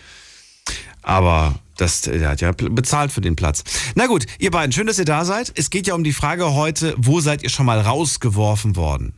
Aber 1.04 1.60
das, 1.78 2.02
der 2.02 2.30
hat 2.30 2.42
ja 2.42 2.52
bezahlt 2.52 3.12
für 3.12 3.22
den 3.22 3.36
Platz. 3.36 3.64
Na 3.96 4.08
gut, 4.08 4.26
ihr 4.40 4.52
beiden, 4.52 4.72
schön, 4.72 4.88
dass 4.88 5.00
ihr 5.00 5.06
da 5.06 5.24
seid. 5.26 5.52
Es 5.56 5.70
geht 5.70 5.88
ja 5.88 5.94
um 5.94 6.04
die 6.04 6.12
Frage 6.12 6.54
heute, 6.54 6.94
wo 6.98 7.20
seid 7.22 7.44
ihr 7.44 7.50
schon 7.50 7.66
mal 7.66 7.80
rausgeworfen 7.80 8.76
worden? 8.76 9.14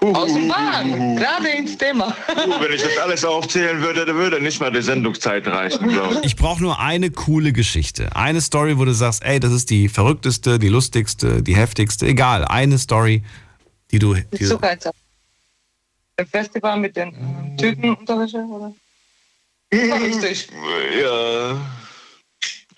Aus 0.00 0.32
dem 0.32 0.48
Wagen, 0.48 1.16
gerade 1.16 1.48
ins 1.48 1.76
Thema. 1.76 2.16
Uh, 2.28 2.60
wenn 2.60 2.72
ich 2.72 2.82
das 2.82 2.96
alles 2.98 3.24
aufzählen 3.24 3.80
würde, 3.80 4.06
dann 4.06 4.14
würde 4.14 4.40
nicht 4.40 4.60
mal 4.60 4.70
die 4.70 4.80
Sendungszeit 4.80 5.46
reichen, 5.48 5.88
glaube 5.88 6.14
ich. 6.14 6.24
Ich 6.24 6.36
brauche 6.36 6.62
nur 6.62 6.78
eine 6.78 7.10
coole 7.10 7.52
Geschichte. 7.52 8.14
Eine 8.14 8.40
Story, 8.40 8.78
wo 8.78 8.84
du 8.84 8.94
sagst, 8.94 9.24
ey, 9.24 9.40
das 9.40 9.52
ist 9.52 9.70
die 9.70 9.88
verrückteste, 9.88 10.60
die 10.60 10.68
lustigste, 10.68 11.42
die 11.42 11.56
heftigste. 11.56 12.06
Egal, 12.06 12.44
eine 12.44 12.78
Story, 12.78 13.24
die 13.90 13.98
du... 13.98 14.14
Die 14.14 14.44
Zuckerzer. 14.44 14.92
Der 16.16 16.26
Festival 16.26 16.78
mit 16.78 16.96
den 16.96 17.08
äh, 17.08 17.56
Tütenunterwäsche, 17.56 18.38
oder? 18.38 18.72
War 19.70 20.00
richtig. 20.00 20.48
Ja. 21.00 21.60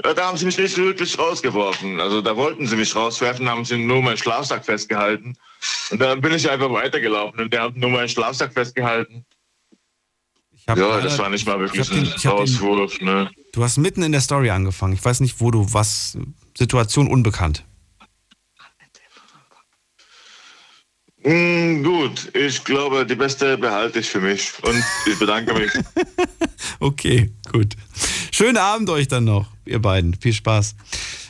Ja. 0.05 0.15
Da 0.15 0.27
haben 0.27 0.37
sie 0.39 0.47
mich 0.47 0.59
nicht 0.59 0.77
wirklich 0.77 1.19
rausgeworfen. 1.19 2.01
Also 2.01 2.21
da 2.23 2.37
wollten 2.37 2.67
sie 2.67 2.77
mich 2.77 2.95
rauswerfen, 2.95 3.49
haben 3.49 3.65
sie 3.65 3.77
nur 3.79 4.03
meinen 4.03 4.17
Schlafsack 4.17 4.65
festgehalten. 4.65 5.37
Und 5.91 5.99
dann 6.01 6.21
bin 6.21 6.33
ich 6.33 6.49
einfach 6.51 6.71
weitergelaufen 6.71 7.41
und 7.41 7.53
die 7.53 7.59
haben 7.59 7.79
nur 7.79 7.91
meinen 7.91 8.09
Schlafsack 8.09 8.53
festgehalten. 8.53 9.25
Ja, 10.69 10.75
leider- 10.75 11.03
das 11.03 11.19
war 11.19 11.29
nicht 11.31 11.47
mal 11.47 11.59
wirklich 11.59 11.89
den- 11.89 11.99
ein 12.07 12.15
den- 12.23 12.31
Rauswurf. 12.31 13.01
Ne? 13.01 13.31
Du 13.53 13.63
hast 13.65 13.77
mitten 13.79 14.03
in 14.03 14.13
der 14.13 14.21
Story 14.21 14.51
angefangen. 14.51 14.93
Ich 14.95 15.05
weiß 15.05 15.21
nicht, 15.21 15.41
wo 15.41 15.51
du 15.51 15.73
was. 15.73 16.17
Situation 16.57 17.09
unbekannt. 17.09 17.65
Mm, 21.23 21.83
gut, 21.83 22.35
ich 22.35 22.65
glaube, 22.65 23.05
die 23.05 23.15
beste 23.15 23.59
behalte 23.59 23.99
ich 23.99 24.09
für 24.09 24.21
mich. 24.21 24.53
Und 24.63 24.83
ich 25.07 25.19
bedanke 25.19 25.55
mich. 25.55 25.71
Okay, 26.83 27.31
gut. 27.53 27.77
Schönen 28.33 28.57
Abend 28.57 28.89
euch 28.89 29.07
dann 29.07 29.25
noch, 29.25 29.47
ihr 29.71 29.81
beiden. 29.81 30.15
Viel 30.15 30.33
Spaß. 30.33 30.75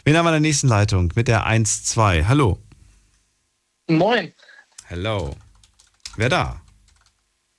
Wen 0.04 0.16
haben 0.16 0.24
wir 0.24 0.30
in 0.30 0.42
der 0.42 0.48
nächsten 0.48 0.68
Leitung? 0.68 1.12
Mit 1.14 1.28
der 1.28 1.46
1-2. 1.46 2.26
Hallo. 2.26 2.58
Moin, 3.88 4.32
Hello. 4.86 5.36
Wer 6.16 6.28
da? 6.28 6.60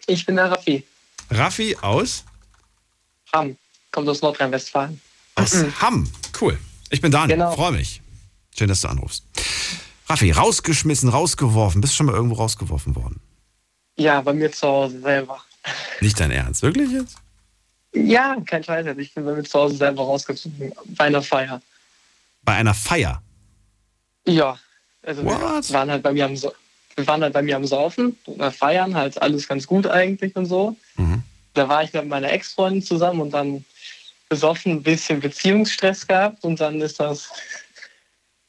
ich 0.08 0.26
bin 0.26 0.36
der 0.36 0.52
Raffi. 0.52 0.84
Raffi 1.30 1.78
aus? 1.82 2.26
Hamm, 3.34 3.56
kommt 3.92 4.10
aus 4.10 4.22
Nordrhein-Westfalen. 4.22 5.00
Aus 5.36 5.64
Hamm. 5.82 6.10
Cool. 6.40 6.58
Ich 6.90 7.00
bin 7.00 7.12
Daniel. 7.12 7.38
Genau. 7.38 7.56
Freue 7.56 7.72
mich. 7.72 8.02
Schön, 8.58 8.68
dass 8.68 8.82
du 8.82 8.90
anrufst. 8.90 9.24
Raffi, 10.10 10.32
rausgeschmissen, 10.32 11.08
rausgeworfen. 11.08 11.80
Bist 11.80 11.94
du 11.94 11.98
schon 11.98 12.06
mal 12.08 12.16
irgendwo 12.16 12.36
rausgeworfen 12.36 12.96
worden? 12.98 13.22
Ja, 13.98 14.20
bei 14.22 14.34
mir 14.34 14.52
zu 14.52 14.68
Hause 14.68 15.00
selber. 15.00 15.40
Nicht 16.02 16.20
dein 16.20 16.32
Ernst. 16.32 16.64
Wirklich 16.64 16.92
jetzt? 16.92 17.16
Ja, 17.94 18.38
kein 18.46 18.64
Scheiß 18.64 18.86
jetzt. 18.86 19.00
Ich 19.00 19.14
bin 19.14 19.26
bei 19.26 19.34
mir 19.34 19.44
zu 19.44 19.60
Hause 19.60 19.76
selber 19.76 20.04
rausgezogen. 20.04 20.74
Bei 20.86 21.06
einer 21.06 21.22
Feier. 21.22 21.62
Bei 22.44 22.54
einer 22.54 22.74
Feier. 22.74 23.22
Ja. 24.26 24.58
Also 25.04 25.26
What? 25.26 25.70
wir 25.70 25.74
waren 25.74 25.92
halt 25.92 26.04
bei 26.04 26.14
mir 26.14 26.26
am 26.26 26.38
so 26.38 26.54
wir 26.96 27.08
waren 27.08 27.24
halt 27.24 27.34
bei 27.34 27.42
mir 27.42 27.56
am 27.56 27.66
Saufen, 27.66 28.18
feiern, 28.52 28.96
halt 28.96 29.22
alles 29.22 29.48
ganz 29.48 29.66
gut 29.66 29.88
eigentlich 29.88 30.36
und 30.36 30.46
so. 30.46 30.76
Mhm. 30.98 31.24
Da 31.54 31.68
war 31.70 31.84
ich 31.84 31.94
mit 31.94 32.08
meiner 32.08 32.32
Ex-Freundin 32.32 32.84
zusammen 32.84 33.22
und 33.22 33.32
dann 33.32 33.64
besoffen 34.28 34.74
ein 34.74 34.84
bisschen 34.84 35.22
Beziehungsstress 35.22 36.06
gehabt 36.06 36.44
und 36.44 36.60
dann 36.60 36.82
ist 36.82 37.00
das 37.00 37.30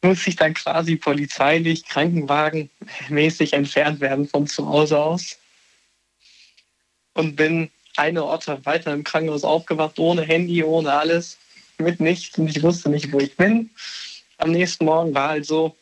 musste 0.02 0.30
ich 0.30 0.36
dann 0.36 0.54
quasi 0.54 0.96
polizeilich, 0.96 1.84
Krankenwagen 1.86 2.70
mäßig 3.08 3.52
entfernt 3.52 4.00
werden 4.00 4.28
von 4.28 4.46
zu 4.46 4.66
Hause 4.66 4.98
aus. 4.98 5.38
Und 7.14 7.36
bin 7.36 7.70
eine 7.96 8.24
Orte 8.24 8.64
weiter 8.64 8.92
im 8.92 9.04
Krankenhaus 9.04 9.44
aufgewacht, 9.44 9.98
ohne 9.98 10.22
Handy, 10.22 10.62
ohne 10.64 10.92
alles, 10.92 11.38
mit 11.78 12.00
nichts. 12.00 12.38
Und 12.38 12.48
ich 12.48 12.62
wusste 12.62 12.88
nicht, 12.90 13.12
wo 13.12 13.18
ich 13.18 13.36
bin. 13.36 13.70
Am 14.38 14.50
nächsten 14.50 14.84
Morgen 14.84 15.14
war 15.14 15.30
halt 15.30 15.46
so, 15.46 15.76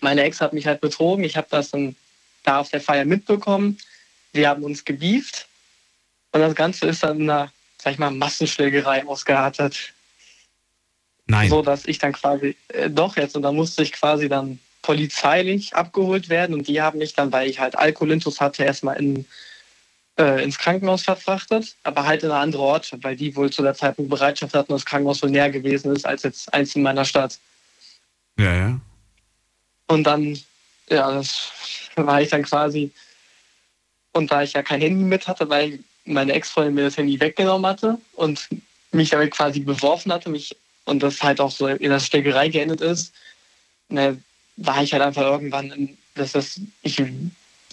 meine 0.00 0.22
Ex 0.22 0.40
hat 0.40 0.52
mich 0.52 0.66
halt 0.66 0.80
betrogen. 0.80 1.24
Ich 1.24 1.36
habe 1.36 1.46
das 1.50 1.70
dann 1.70 1.96
da 2.44 2.60
auf 2.60 2.70
der 2.70 2.80
Feier 2.80 3.04
mitbekommen. 3.04 3.78
Wir 4.32 4.48
haben 4.48 4.64
uns 4.64 4.84
gebieft. 4.84 5.46
Und 6.32 6.40
das 6.40 6.54
Ganze 6.54 6.86
ist 6.86 7.02
dann 7.02 7.20
in 7.20 7.30
einer, 7.30 7.52
sag 7.80 7.94
ich 7.94 7.98
mal, 7.98 8.10
Massenschlägerei 8.10 9.06
ausgeartet. 9.06 9.92
Nein. 11.26 11.48
So 11.48 11.62
dass 11.62 11.86
ich 11.86 11.98
dann 11.98 12.12
quasi, 12.12 12.56
äh, 12.68 12.90
doch 12.90 13.16
jetzt, 13.16 13.36
und 13.36 13.42
da 13.42 13.52
musste 13.52 13.82
ich 13.82 13.92
quasi 13.92 14.28
dann 14.28 14.58
polizeilich 14.82 15.74
abgeholt 15.74 16.28
werden. 16.28 16.54
Und 16.54 16.68
die 16.68 16.80
haben 16.80 16.98
mich 16.98 17.14
dann, 17.14 17.32
weil 17.32 17.48
ich 17.48 17.58
halt 17.58 17.76
Alkoholintus 17.76 18.40
hatte, 18.40 18.64
erstmal 18.64 18.96
in, 18.98 19.26
äh, 20.18 20.42
ins 20.42 20.58
Krankenhaus 20.58 21.02
verfrachtet, 21.02 21.76
aber 21.82 22.06
halt 22.06 22.22
in 22.22 22.30
eine 22.30 22.40
andere 22.40 22.62
Ortschaft, 22.62 23.04
weil 23.04 23.16
die 23.16 23.34
wohl 23.36 23.50
zu 23.50 23.62
der 23.62 23.74
Zeitpunkt 23.74 24.10
Bereitschaft 24.10 24.54
hatten, 24.54 24.72
dass 24.72 24.82
das 24.82 24.90
Krankenhaus 24.90 25.22
wohl 25.22 25.30
näher 25.30 25.50
gewesen 25.50 25.94
ist 25.94 26.06
als 26.06 26.22
jetzt 26.22 26.52
eins 26.52 26.74
in 26.74 26.82
meiner 26.82 27.04
Stadt. 27.04 27.38
Ja, 28.38 28.54
ja. 28.54 28.80
Und 29.88 30.04
dann, 30.04 30.38
ja, 30.88 31.10
das 31.12 31.50
war 31.96 32.20
ich 32.20 32.30
dann 32.30 32.42
quasi. 32.42 32.90
Und 34.12 34.30
da 34.30 34.42
ich 34.42 34.54
ja 34.54 34.62
kein 34.62 34.80
Handy 34.80 35.04
mit 35.04 35.28
hatte, 35.28 35.48
weil 35.48 35.78
meine 36.04 36.32
Ex-Freundin 36.32 36.74
mir 36.74 36.84
das 36.84 36.96
Handy 36.96 37.20
weggenommen 37.20 37.66
hatte 37.66 37.98
und 38.14 38.48
mich 38.92 39.10
damit 39.10 39.32
quasi 39.32 39.60
beworfen 39.60 40.12
hatte, 40.12 40.30
mich 40.30 40.56
und 40.86 41.02
das 41.02 41.22
halt 41.22 41.40
auch 41.40 41.50
so 41.50 41.66
in 41.66 41.90
der 41.90 42.00
Steckerei 42.00 42.48
geendet 42.48 42.80
ist, 42.80 43.12
ne, 43.88 44.20
war 44.56 44.82
ich 44.82 44.92
halt 44.92 45.02
einfach 45.02 45.22
irgendwann, 45.22 45.70
in, 45.72 45.98
dass 46.14 46.32
das, 46.32 46.60
ich 46.82 47.02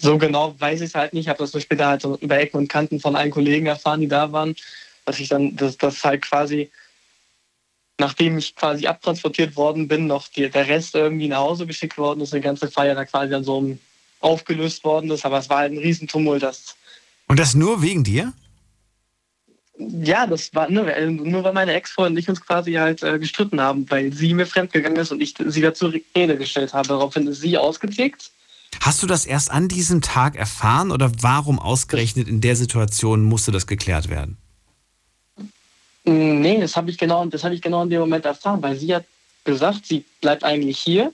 so 0.04 0.18
genau 0.18 0.54
weiß 0.58 0.82
ich 0.82 0.88
es 0.90 0.94
halt 0.94 1.14
nicht, 1.14 1.24
ich 1.24 1.28
habe 1.28 1.38
das 1.38 1.50
so 1.50 1.60
später 1.60 1.86
halt 1.86 2.02
so 2.02 2.16
über 2.20 2.38
Ecken 2.38 2.58
und 2.58 2.68
Kanten 2.68 3.00
von 3.00 3.16
allen 3.16 3.30
Kollegen 3.30 3.66
erfahren, 3.66 4.00
die 4.00 4.08
da 4.08 4.30
waren, 4.32 4.54
dass 5.06 5.18
ich 5.18 5.28
dann, 5.28 5.56
dass 5.56 5.78
das 5.78 6.04
halt 6.04 6.22
quasi 6.22 6.70
nachdem 7.98 8.36
ich 8.38 8.54
quasi 8.54 8.86
abtransportiert 8.86 9.56
worden 9.56 9.88
bin, 9.88 10.06
noch 10.06 10.28
die, 10.28 10.50
der 10.50 10.68
Rest 10.68 10.94
irgendwie 10.94 11.28
nach 11.28 11.38
Hause 11.38 11.66
geschickt 11.66 11.96
worden 11.96 12.20
ist, 12.20 12.34
die 12.34 12.40
ganze 12.40 12.70
Feier 12.70 12.94
da 12.94 13.04
quasi 13.04 13.30
dann 13.30 13.44
so 13.44 13.78
aufgelöst 14.20 14.84
worden 14.84 15.10
ist. 15.10 15.24
Aber 15.24 15.38
es 15.38 15.48
war 15.48 15.58
halt 15.58 15.72
ein 15.72 15.78
Riesentumult. 15.78 16.42
Das, 16.42 16.74
Und 17.28 17.38
das 17.38 17.54
nur 17.54 17.82
wegen 17.82 18.02
dir? 18.02 18.32
ja, 19.78 20.26
das 20.26 20.54
war 20.54 20.70
nur, 20.70 20.84
nur 21.06 21.44
weil 21.44 21.52
meine 21.52 21.72
Ex-Freundin 21.72 22.14
und 22.14 22.18
ich 22.18 22.28
uns 22.28 22.40
quasi 22.40 22.74
halt 22.74 23.02
äh, 23.02 23.18
gestritten 23.18 23.60
haben, 23.60 23.90
weil 23.90 24.12
sie 24.12 24.34
mir 24.34 24.46
fremdgegangen 24.46 24.98
ist 24.98 25.10
und 25.10 25.20
ich 25.20 25.34
sie 25.38 25.60
dazu 25.60 25.92
Rede 26.16 26.36
gestellt 26.36 26.72
habe. 26.74 26.88
Daraufhin 26.88 27.26
ist 27.26 27.40
sie 27.40 27.58
ausgetickt. 27.58 28.30
Hast 28.80 29.02
du 29.02 29.06
das 29.06 29.26
erst 29.26 29.50
an 29.50 29.68
diesem 29.68 30.00
Tag 30.00 30.36
erfahren 30.36 30.90
oder 30.90 31.10
warum 31.20 31.58
ausgerechnet 31.58 32.28
in 32.28 32.40
der 32.40 32.56
Situation 32.56 33.24
musste 33.24 33.52
das 33.52 33.66
geklärt 33.66 34.08
werden? 34.08 34.36
Mm, 36.04 36.40
Nee, 36.40 36.60
das 36.60 36.76
habe 36.76 36.90
ich 36.90 36.98
genau, 36.98 37.24
das 37.26 37.44
habe 37.44 37.54
ich 37.54 37.62
genau 37.62 37.82
in 37.82 37.90
dem 37.90 38.00
Moment 38.00 38.24
erfahren, 38.24 38.62
weil 38.62 38.76
sie 38.76 38.94
hat 38.94 39.04
gesagt, 39.44 39.86
sie 39.86 40.04
bleibt 40.20 40.44
eigentlich 40.44 40.78
hier, 40.78 41.12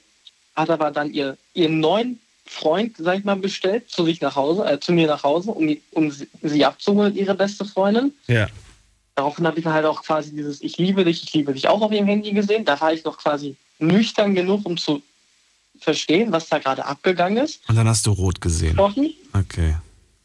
hat 0.56 0.70
aber 0.70 0.90
dann 0.90 1.12
ihr, 1.12 1.36
ihren 1.54 1.80
neuen 1.80 2.18
Freund, 2.46 2.96
sag 2.98 3.18
ich 3.18 3.24
mal, 3.24 3.36
bestellt 3.36 3.88
zu 3.88 4.04
sich 4.04 4.20
nach 4.20 4.34
Hause, 4.34 4.64
äh, 4.64 4.80
zu 4.80 4.92
mir 4.92 5.06
nach 5.06 5.22
Hause, 5.22 5.52
um, 5.52 5.76
um 5.92 6.10
sie- 6.10 6.64
abzuholen, 6.64 7.14
ihre 7.14 7.34
beste 7.34 7.64
Freundin. 7.64 8.12
Ja. 8.26 8.48
Daraufhin 9.14 9.46
habe 9.46 9.58
ich 9.58 9.64
dann 9.64 9.74
halt 9.74 9.84
auch 9.86 10.02
quasi 10.02 10.34
dieses 10.34 10.60
Ich 10.62 10.76
liebe 10.78 11.04
dich, 11.04 11.22
ich 11.22 11.32
liebe 11.32 11.52
dich 11.52 11.68
auch 11.68 11.80
auf 11.80 11.92
ihrem 11.92 12.06
Handy 12.06 12.32
gesehen. 12.32 12.64
Da 12.64 12.80
war 12.80 12.92
ich 12.92 13.04
noch 13.04 13.18
quasi 13.18 13.54
nüchtern 13.78 14.34
genug, 14.34 14.66
um 14.66 14.76
zu 14.76 15.02
verstehen, 15.80 16.32
was 16.32 16.48
da 16.48 16.58
gerade 16.58 16.84
abgegangen 16.84 17.44
ist. 17.44 17.68
Und 17.68 17.76
dann 17.76 17.88
hast 17.88 18.06
du 18.06 18.12
rot 18.12 18.40
gesehen. 18.40 18.78
Okay. 18.78 19.76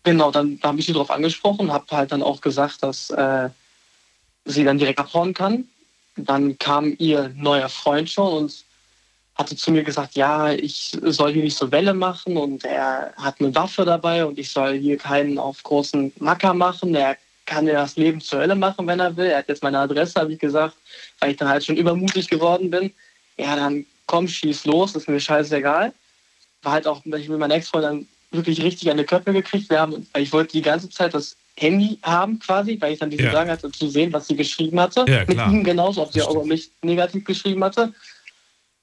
Genau, 0.03 0.31
dann 0.31 0.59
habe 0.61 0.79
ich 0.79 0.85
sie 0.85 0.93
darauf 0.93 1.09
angesprochen, 1.09 1.71
habe 1.71 1.85
halt 1.91 2.11
dann 2.11 2.21
auch 2.21 2.39
gesagt, 2.39 2.83
dass 2.83 3.09
äh, 3.09 3.49
sie 4.45 4.63
dann 4.63 4.77
direkt 4.77 4.99
abhauen 4.99 5.33
kann. 5.33 5.65
Dann 6.15 6.57
kam 6.59 6.95
ihr 6.99 7.31
neuer 7.35 7.69
Freund 7.69 8.09
schon 8.09 8.33
und 8.33 8.65
hatte 9.35 9.55
zu 9.55 9.71
mir 9.71 9.83
gesagt, 9.83 10.15
ja, 10.15 10.51
ich 10.51 10.97
soll 11.01 11.33
hier 11.33 11.43
nicht 11.43 11.57
so 11.57 11.71
Welle 11.71 11.93
machen 11.93 12.37
und 12.37 12.63
er 12.63 13.13
hat 13.17 13.39
eine 13.39 13.53
Waffe 13.53 13.83
dabei 13.83 14.25
und 14.25 14.39
ich 14.39 14.49
soll 14.49 14.77
hier 14.77 14.97
keinen 14.97 15.37
auf 15.37 15.61
großen 15.63 16.13
Macker 16.19 16.53
machen. 16.53 16.95
Er 16.95 17.17
kann 17.45 17.67
ja 17.67 17.73
das 17.73 17.97
Leben 17.97 18.21
zur 18.21 18.39
Hölle 18.39 18.55
machen, 18.55 18.87
wenn 18.87 18.99
er 18.99 19.17
will. 19.17 19.27
Er 19.27 19.39
hat 19.39 19.49
jetzt 19.49 19.63
meine 19.63 19.79
Adresse, 19.79 20.19
habe 20.19 20.33
ich 20.33 20.39
gesagt, 20.39 20.75
weil 21.19 21.31
ich 21.31 21.37
dann 21.37 21.49
halt 21.49 21.65
schon 21.65 21.75
übermutig 21.75 22.29
geworden 22.29 22.69
bin. 22.69 22.93
Ja, 23.37 23.55
dann 23.55 23.85
komm, 24.05 24.27
schieß 24.27 24.65
los, 24.65 24.95
ist 24.95 25.07
mir 25.07 25.19
scheißegal. 25.19 25.93
War 26.61 26.71
halt 26.71 26.87
auch, 26.87 27.01
weil 27.05 27.21
ich 27.21 27.29
mit 27.29 27.39
meiner 27.39 27.55
Ex-Freundin 27.55 28.07
wirklich 28.31 28.61
richtig 28.61 28.89
an 28.89 28.97
die 28.97 29.03
Köpfe 29.03 29.33
gekriegt. 29.33 29.69
Wir 29.69 29.79
haben, 29.79 30.07
ich 30.17 30.33
wollte 30.33 30.53
die 30.53 30.61
ganze 30.61 30.89
Zeit 30.89 31.13
das 31.13 31.35
Handy 31.57 31.97
haben 32.03 32.39
quasi, 32.39 32.77
weil 32.81 32.93
ich 32.93 32.99
dann 32.99 33.09
diese 33.09 33.23
Ja. 33.23 33.47
Hatte, 33.47 33.71
zu 33.71 33.87
sehen, 33.87 34.11
was 34.11 34.27
sie 34.27 34.35
geschrieben 34.35 34.79
hatte. 34.79 35.05
Ja, 35.07 35.23
mit 35.25 35.37
ihm 35.37 35.63
genauso, 35.63 36.01
ob 36.01 36.11
sie 36.11 36.21
auch 36.21 36.31
über 36.31 36.45
mich 36.45 36.69
negativ 36.81 37.23
geschrieben 37.23 37.63
hatte. 37.63 37.93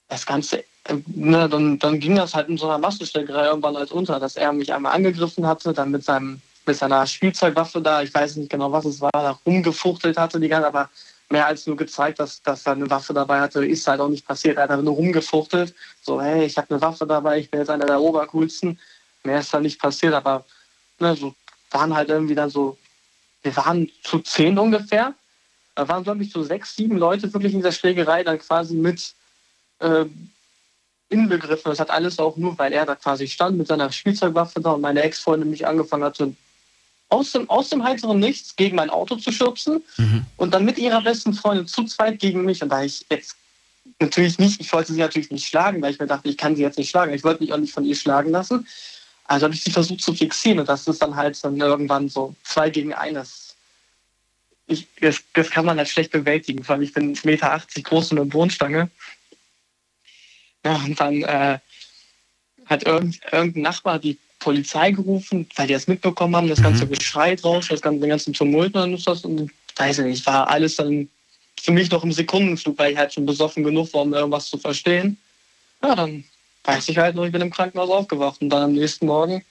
Das 0.09 0.25
Ganze, 0.25 0.59
äh, 0.85 0.97
ne, 1.07 1.49
dann, 1.49 1.79
dann 1.79 2.01
ging 2.01 2.17
das 2.17 2.35
halt 2.35 2.49
in 2.49 2.57
so 2.57 2.67
einer 2.67 2.79
Massenschlägerei 2.79 3.47
irgendwann 3.47 3.77
als 3.77 3.93
unter, 3.93 4.19
dass 4.19 4.37
er 4.37 4.53
mich 4.53 4.73
einmal 4.73 4.95
angegriffen 4.95 5.47
hatte, 5.47 5.73
dann 5.73 5.91
mit 5.91 6.05
seinem 6.05 6.41
mit 6.65 6.77
seiner 6.77 7.07
Spielzeugwaffe 7.07 7.81
da, 7.81 8.03
ich 8.03 8.15
weiß 8.15 8.37
nicht 8.37 8.51
genau, 8.51 8.71
was 8.71 8.85
es 8.85 9.01
war, 9.01 9.11
da 9.13 9.39
rumgefuchtelt 9.45 10.17
hatte 10.17 10.39
die 10.39 10.49
ganze, 10.49 10.69
aber 10.69 10.91
mehr 11.31 11.47
als 11.47 11.67
nur 11.67 11.77
gezeigt, 11.77 12.19
dass, 12.19 12.43
dass 12.43 12.67
er 12.67 12.73
eine 12.73 12.91
Waffe 12.91 13.15
dabei 13.15 13.41
hatte, 13.41 13.65
ist 13.65 13.87
halt 13.87 14.01
auch 14.01 14.09
nicht 14.09 14.27
passiert. 14.27 14.57
Er 14.57 14.65
hat 14.65 14.71
einfach 14.71 14.85
nur 14.85 14.95
rumgefuchtelt, 14.95 15.75
so, 16.03 16.21
hey, 16.21 16.45
ich 16.45 16.57
habe 16.59 16.71
eine 16.71 16.81
Waffe 16.81 17.07
dabei, 17.07 17.39
ich 17.39 17.51
bin 17.51 17.61
jetzt 17.61 17.71
einer 17.71 17.87
der 17.87 18.01
Obercoolsten. 18.01 18.79
Mehr 19.25 19.41
ist 19.41 19.55
da 19.55 19.61
nicht 19.61 19.81
passiert, 19.81 20.15
aber 20.15 20.45
ne, 20.99 21.17
so 21.17 21.35
waren 21.71 21.95
halt 21.95 22.11
irgendwie 22.11 22.35
dann 22.35 22.51
so, 22.51 22.77
wir 23.43 23.57
waren 23.57 23.91
zu 24.03 24.19
zehn 24.19 24.59
ungefähr. 24.59 25.15
Da 25.75 25.89
waren, 25.89 26.05
glaube 26.05 26.23
ich, 26.23 26.31
so 26.31 26.43
sechs, 26.43 26.77
sieben 26.77 26.99
Leute 26.99 27.33
wirklich 27.33 27.55
in 27.55 27.61
dieser 27.61 27.73
Schlägerei 27.73 28.25
dann 28.25 28.39
quasi 28.39 28.75
mit 28.75 29.15
äh, 29.79 30.05
inbegriffen. 31.09 31.71
Das 31.71 31.81
hat 31.81 31.91
alles 31.91 32.19
auch 32.19 32.37
nur, 32.37 32.59
weil 32.59 32.73
er 32.73 32.85
da 32.85 32.95
quasi 32.95 33.27
stand 33.27 33.57
mit 33.57 33.69
seiner 33.69 33.91
Spielzeugwaffe 33.91 34.61
da 34.61 34.73
und 34.73 34.81
meine 34.81 35.03
Ex-Freundin 35.03 35.51
mich 35.51 35.67
angefangen 35.67 36.05
hat, 36.05 36.17
so 36.17 36.35
aus 37.13 37.33
dem, 37.33 37.49
aus 37.51 37.69
dem 37.69 37.85
heiteren 37.85 38.19
Nichts 38.19 38.57
gegen 38.57 38.77
mein 38.77 38.91
Auto 38.91 39.17
zu 39.17 39.31
schubsen 39.31 39.83
und 40.39 40.55
dann 40.55 40.65
mit 40.65 40.79
ihrer 40.79 41.03
besten 41.03 41.35
Freundin 41.35 41.67
zu 41.67 41.85
zweit 41.85 42.19
gegen 42.19 42.45
mich. 42.45 42.63
Und 42.63 42.71
da 42.71 42.83
ich 42.83 43.05
jetzt 43.11 43.37
natürlich 44.01 44.39
nicht, 44.39 44.61
ich 44.61 44.73
wollte 44.73 44.95
sie 44.95 45.01
natürlich 45.01 45.31
nicht 45.31 45.47
schlagen, 45.47 45.83
weil 45.83 45.93
ich 45.93 46.01
mir 46.01 46.07
dachte, 46.07 46.29
ich 46.29 46.39
kann 46.39 46.57
sie 46.57 46.63
jetzt 46.63 46.79
nicht 46.79 46.89
schlagen. 46.89 47.13
Ich 47.13 47.23
wollte 47.23 47.43
mich 47.43 47.53
auch 47.53 47.59
nicht 47.59 47.75
von 47.75 47.85
ihr 47.85 47.97
schlagen 47.97 48.31
lassen. 48.31 48.67
Also 49.25 49.45
habe 49.45 49.55
ich 49.55 49.63
sie 49.63 49.71
versucht 49.71 50.01
zu 50.01 50.15
fixieren 50.15 50.59
und 50.61 50.69
das 50.69 50.87
ist 50.87 51.03
dann 51.03 51.15
halt 51.15 51.43
dann 51.45 51.61
irgendwann 51.61 52.09
so 52.09 52.35
zwei 52.45 52.71
gegen 52.71 52.95
eines. 52.95 53.57
Ich, 54.67 54.89
das, 55.01 55.21
das 55.35 55.51
kann 55.51 55.67
man 55.67 55.77
halt 55.77 55.89
schlecht 55.89 56.13
bewältigen, 56.13 56.65
vor 56.65 56.75
allem 56.75 56.83
ich 56.83 56.95
bin 56.95 57.15
1,80 57.15 57.27
Meter 57.27 57.63
groß 57.83 58.13
und 58.13 58.19
eine 58.19 58.27
Bohnenstange. 58.27 58.91
Ja, 60.65 60.77
und 60.77 60.99
dann 60.99 61.23
äh, 61.23 61.59
hat 62.67 62.85
irgend, 62.85 63.21
irgendein 63.31 63.63
Nachbar 63.63 63.99
die 63.99 64.19
Polizei 64.43 64.91
gerufen, 64.91 65.47
weil 65.57 65.67
die 65.69 65.75
das 65.75 65.87
mitbekommen 65.87 66.35
haben, 66.37 66.49
das 66.49 66.63
ganze 66.63 66.87
Geschrei 66.87 67.37
draus, 67.37 67.69
das 67.69 67.81
ganze, 67.81 68.01
den 68.01 68.11
ganzen 68.11 68.33
Tumult 68.33 68.75
und 68.75 68.81
dann 68.81 68.95
ist 68.95 69.07
das, 69.07 69.25
und 69.25 69.51
weiß 69.77 70.01
ich 70.01 70.05
nicht, 70.05 70.27
war 70.27 70.51
alles 70.51 70.77
dann 70.77 71.09
für 71.61 71.73
mich 71.73 71.91
noch 71.91 72.03
im 72.03 72.13
Sekundenflug, 72.13 72.77
weil 72.79 72.93
ich 72.93 72.99
halt 72.99 73.13
schon 73.13 73.25
besoffen 73.25 73.63
genug 73.63 73.93
war, 73.95 74.03
um 74.03 74.13
irgendwas 74.13 74.51
zu 74.51 74.59
verstehen. 74.59 75.17
Ja, 75.83 75.95
dann 75.95 76.25
weiß 76.65 76.89
ich 76.89 76.99
halt 76.99 77.15
nur, 77.15 77.27
ich 77.27 77.33
bin 77.33 77.41
im 77.41 77.51
Krankenhaus 77.51 77.91
aufgewacht 77.91 78.41
und 78.41 78.51
dann 78.51 78.63
am 78.63 78.73
nächsten 78.73 79.07
Morgen 79.07 79.45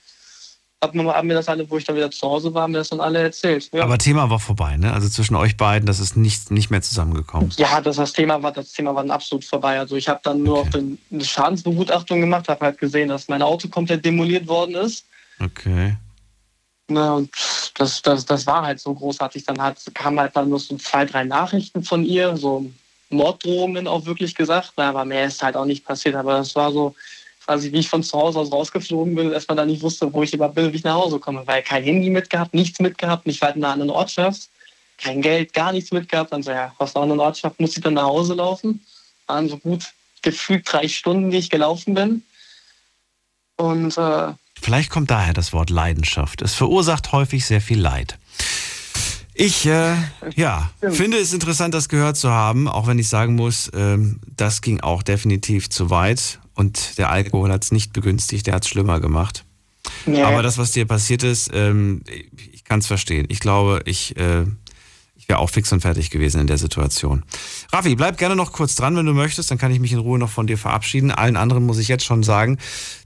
hat 0.82 0.94
mir, 0.94 1.04
haben 1.04 1.28
mir 1.28 1.34
das 1.34 1.48
alle, 1.48 1.68
wo 1.70 1.78
ich 1.78 1.84
dann 1.84 1.96
wieder 1.96 2.10
zu 2.10 2.28
Hause 2.28 2.52
war, 2.52 2.66
mir 2.66 2.78
das 2.78 2.88
dann 2.88 3.00
alle 3.00 3.20
erzählt. 3.20 3.70
Ja. 3.72 3.84
Aber 3.84 3.98
Thema 3.98 4.28
war 4.30 4.40
vorbei, 4.40 4.76
ne? 4.76 4.92
Also 4.92 5.08
zwischen 5.08 5.36
euch 5.36 5.56
beiden, 5.56 5.86
das 5.86 6.00
ist 6.00 6.16
nicht, 6.16 6.50
nicht 6.50 6.70
mehr 6.70 6.82
zusammengekommen. 6.82 7.52
Ja, 7.56 7.80
das, 7.80 7.96
das 7.96 8.12
Thema 8.12 8.42
war 8.42 8.52
das 8.52 8.72
Thema 8.72 8.94
war 8.94 9.02
dann 9.02 9.12
absolut 9.12 9.44
vorbei. 9.44 9.78
Also 9.78 9.96
ich 9.96 10.08
habe 10.08 10.20
dann 10.24 10.42
nur 10.42 10.58
auf 10.58 10.70
den, 10.70 10.98
eine 11.12 11.24
Schadensbegutachtung 11.24 12.20
gemacht, 12.20 12.48
habe 12.48 12.66
halt 12.66 12.78
gesehen, 12.78 13.08
dass 13.08 13.28
mein 13.28 13.42
Auto 13.42 13.68
komplett 13.68 14.04
demoliert 14.04 14.48
worden 14.48 14.74
ist. 14.74 15.06
Okay. 15.40 15.96
Ne, 16.88 17.14
und 17.14 17.30
das, 17.76 18.02
das, 18.02 18.26
das 18.26 18.46
war 18.46 18.62
halt 18.62 18.80
so 18.80 18.92
großartig. 18.92 19.44
Dann 19.44 19.62
hat, 19.62 19.78
kamen 19.94 20.18
halt 20.18 20.34
dann 20.34 20.48
nur 20.48 20.58
so 20.58 20.76
zwei, 20.76 21.04
drei 21.04 21.24
Nachrichten 21.24 21.84
von 21.84 22.04
ihr, 22.04 22.36
so 22.36 22.66
Morddrohungen 23.08 23.86
auch 23.86 24.04
wirklich 24.04 24.34
gesagt. 24.34 24.72
Na, 24.76 24.88
aber 24.88 25.04
mehr 25.04 25.26
ist 25.26 25.42
halt 25.42 25.56
auch 25.56 25.64
nicht 25.64 25.84
passiert. 25.84 26.16
Aber 26.16 26.38
das 26.38 26.56
war 26.56 26.72
so, 26.72 26.94
quasi 27.44 27.72
wie 27.72 27.78
ich 27.78 27.88
von 27.88 28.02
zu 28.02 28.18
Hause 28.18 28.38
aus 28.38 28.52
rausgeflogen 28.52 29.14
bin, 29.14 29.32
erstmal 29.32 29.56
dann 29.56 29.68
nicht 29.68 29.82
wusste, 29.82 30.12
wo 30.12 30.22
ich 30.22 30.32
überhaupt 30.32 30.54
bin, 30.54 30.72
wie 30.72 30.76
ich 30.76 30.84
nach 30.84 30.94
Hause 30.94 31.18
komme. 31.18 31.46
Weil 31.46 31.62
kein 31.62 31.82
Handy 31.82 32.10
mitgehabt, 32.10 32.54
nichts 32.54 32.80
mitgehabt, 32.80 33.26
nicht 33.26 33.40
weit 33.42 33.56
in 33.56 33.64
einer 33.64 33.72
anderen 33.72 33.90
Ortschaft, 33.90 34.48
kein 34.98 35.22
Geld, 35.22 35.52
gar 35.52 35.72
nichts 35.72 35.92
mitgehabt. 35.92 36.32
Dann 36.32 36.42
so, 36.42 36.50
ja, 36.50 36.72
aus 36.78 36.94
einer 36.94 37.04
anderen 37.04 37.20
Ortschaft 37.20 37.60
muss 37.60 37.76
ich 37.76 37.82
dann 37.82 37.94
nach 37.94 38.04
Hause 38.04 38.34
laufen. 38.34 38.84
Waren 39.26 39.48
so 39.48 39.58
gut 39.58 39.84
gefühlt 40.22 40.70
drei 40.70 40.86
Stunden, 40.88 41.30
die 41.30 41.38
ich 41.38 41.50
gelaufen 41.50 41.94
bin. 41.94 42.22
Und 43.56 43.96
äh, 43.98 44.32
Vielleicht 44.60 44.90
kommt 44.90 45.10
daher 45.10 45.32
das 45.32 45.52
Wort 45.52 45.70
Leidenschaft. 45.70 46.42
Es 46.42 46.54
verursacht 46.54 47.12
häufig 47.12 47.44
sehr 47.44 47.60
viel 47.60 47.80
Leid. 47.80 48.18
Ich, 49.34 49.66
äh, 49.66 49.94
ja, 50.36 50.70
finde 50.80 51.16
es 51.16 51.32
interessant, 51.32 51.74
das 51.74 51.88
gehört 51.88 52.16
zu 52.16 52.30
haben, 52.30 52.68
auch 52.68 52.86
wenn 52.86 52.98
ich 52.98 53.08
sagen 53.08 53.34
muss, 53.34 53.70
ähm, 53.74 54.20
das 54.36 54.60
ging 54.60 54.80
auch 54.80 55.02
definitiv 55.02 55.70
zu 55.70 55.90
weit 55.90 56.38
und 56.62 56.96
der 56.96 57.10
Alkohol 57.10 57.50
hat 57.50 57.64
es 57.64 57.72
nicht 57.72 57.92
begünstigt, 57.92 58.46
der 58.46 58.54
hat 58.54 58.62
es 58.62 58.68
schlimmer 58.68 59.00
gemacht. 59.00 59.44
Ja. 60.06 60.28
Aber 60.28 60.42
das, 60.42 60.58
was 60.58 60.70
dir 60.70 60.86
passiert 60.86 61.24
ist, 61.24 61.50
ähm, 61.52 62.02
ich 62.52 62.62
kann 62.62 62.78
es 62.78 62.86
verstehen. 62.86 63.26
Ich 63.30 63.40
glaube, 63.40 63.82
ich, 63.84 64.16
äh, 64.16 64.44
ich 65.16 65.28
wäre 65.28 65.40
auch 65.40 65.50
fix 65.50 65.72
und 65.72 65.80
fertig 65.80 66.10
gewesen 66.10 66.40
in 66.40 66.46
der 66.46 66.58
Situation. 66.58 67.24
Raffi, 67.72 67.96
bleib 67.96 68.16
gerne 68.16 68.36
noch 68.36 68.52
kurz 68.52 68.76
dran, 68.76 68.96
wenn 68.96 69.06
du 69.06 69.12
möchtest, 69.12 69.50
dann 69.50 69.58
kann 69.58 69.72
ich 69.72 69.80
mich 69.80 69.92
in 69.92 69.98
Ruhe 69.98 70.20
noch 70.20 70.30
von 70.30 70.46
dir 70.46 70.56
verabschieden. 70.56 71.10
Allen 71.10 71.36
anderen 71.36 71.66
muss 71.66 71.78
ich 71.78 71.88
jetzt 71.88 72.04
schon 72.04 72.22
sagen, 72.22 72.58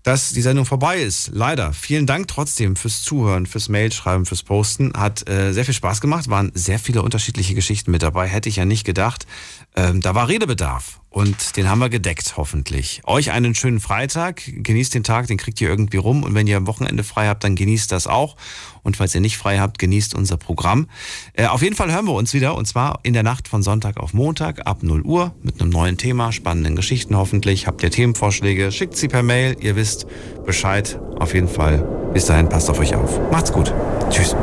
dass 0.02 0.32
die 0.32 0.42
Sendung 0.42 0.66
vorbei 0.66 0.98
ist. 0.98 1.30
Leider. 1.32 1.72
Vielen 1.72 2.04
Dank 2.04 2.28
trotzdem 2.28 2.76
fürs 2.76 3.02
Zuhören, 3.02 3.46
fürs 3.46 3.70
Mailschreiben, 3.70 4.26
fürs 4.26 4.42
Posten. 4.42 4.92
Hat 4.94 5.26
äh, 5.30 5.52
sehr 5.52 5.64
viel 5.64 5.74
Spaß 5.74 6.02
gemacht, 6.02 6.28
waren 6.28 6.52
sehr 6.54 6.78
viele 6.78 7.00
unterschiedliche 7.00 7.54
Geschichten 7.54 7.90
mit 7.90 8.02
dabei. 8.02 8.28
Hätte 8.28 8.50
ich 8.50 8.56
ja 8.56 8.66
nicht 8.66 8.84
gedacht. 8.84 9.26
Ähm, 9.74 10.02
da 10.02 10.14
war 10.14 10.28
Redebedarf. 10.28 11.00
Und 11.16 11.56
den 11.56 11.70
haben 11.70 11.78
wir 11.78 11.88
gedeckt, 11.88 12.34
hoffentlich. 12.36 13.00
Euch 13.06 13.30
einen 13.30 13.54
schönen 13.54 13.80
Freitag. 13.80 14.42
Genießt 14.44 14.94
den 14.94 15.02
Tag, 15.02 15.28
den 15.28 15.38
kriegt 15.38 15.58
ihr 15.62 15.68
irgendwie 15.70 15.96
rum. 15.96 16.22
Und 16.22 16.34
wenn 16.34 16.46
ihr 16.46 16.58
am 16.58 16.66
Wochenende 16.66 17.04
frei 17.04 17.28
habt, 17.28 17.42
dann 17.42 17.56
genießt 17.56 17.90
das 17.90 18.06
auch. 18.06 18.36
Und 18.82 18.98
falls 18.98 19.14
ihr 19.14 19.22
nicht 19.22 19.38
frei 19.38 19.58
habt, 19.58 19.78
genießt 19.78 20.14
unser 20.14 20.36
Programm. 20.36 20.88
Äh, 21.32 21.46
auf 21.46 21.62
jeden 21.62 21.74
Fall 21.74 21.90
hören 21.90 22.04
wir 22.04 22.12
uns 22.12 22.34
wieder. 22.34 22.54
Und 22.54 22.68
zwar 22.68 23.00
in 23.02 23.14
der 23.14 23.22
Nacht 23.22 23.48
von 23.48 23.62
Sonntag 23.62 23.96
auf 23.96 24.12
Montag 24.12 24.66
ab 24.66 24.82
0 24.82 25.00
Uhr 25.04 25.34
mit 25.42 25.58
einem 25.58 25.70
neuen 25.70 25.96
Thema, 25.96 26.32
spannenden 26.32 26.76
Geschichten 26.76 27.16
hoffentlich. 27.16 27.66
Habt 27.66 27.82
ihr 27.82 27.90
Themenvorschläge, 27.90 28.70
schickt 28.70 28.94
sie 28.94 29.08
per 29.08 29.22
Mail. 29.22 29.56
Ihr 29.58 29.74
wisst 29.74 30.06
Bescheid. 30.44 31.00
Auf 31.18 31.32
jeden 31.32 31.48
Fall. 31.48 31.78
Bis 32.12 32.26
dahin, 32.26 32.50
passt 32.50 32.68
auf 32.68 32.78
euch 32.78 32.94
auf. 32.94 33.18
Macht's 33.30 33.50
gut. 33.50 33.72
Tschüss. 34.10 34.36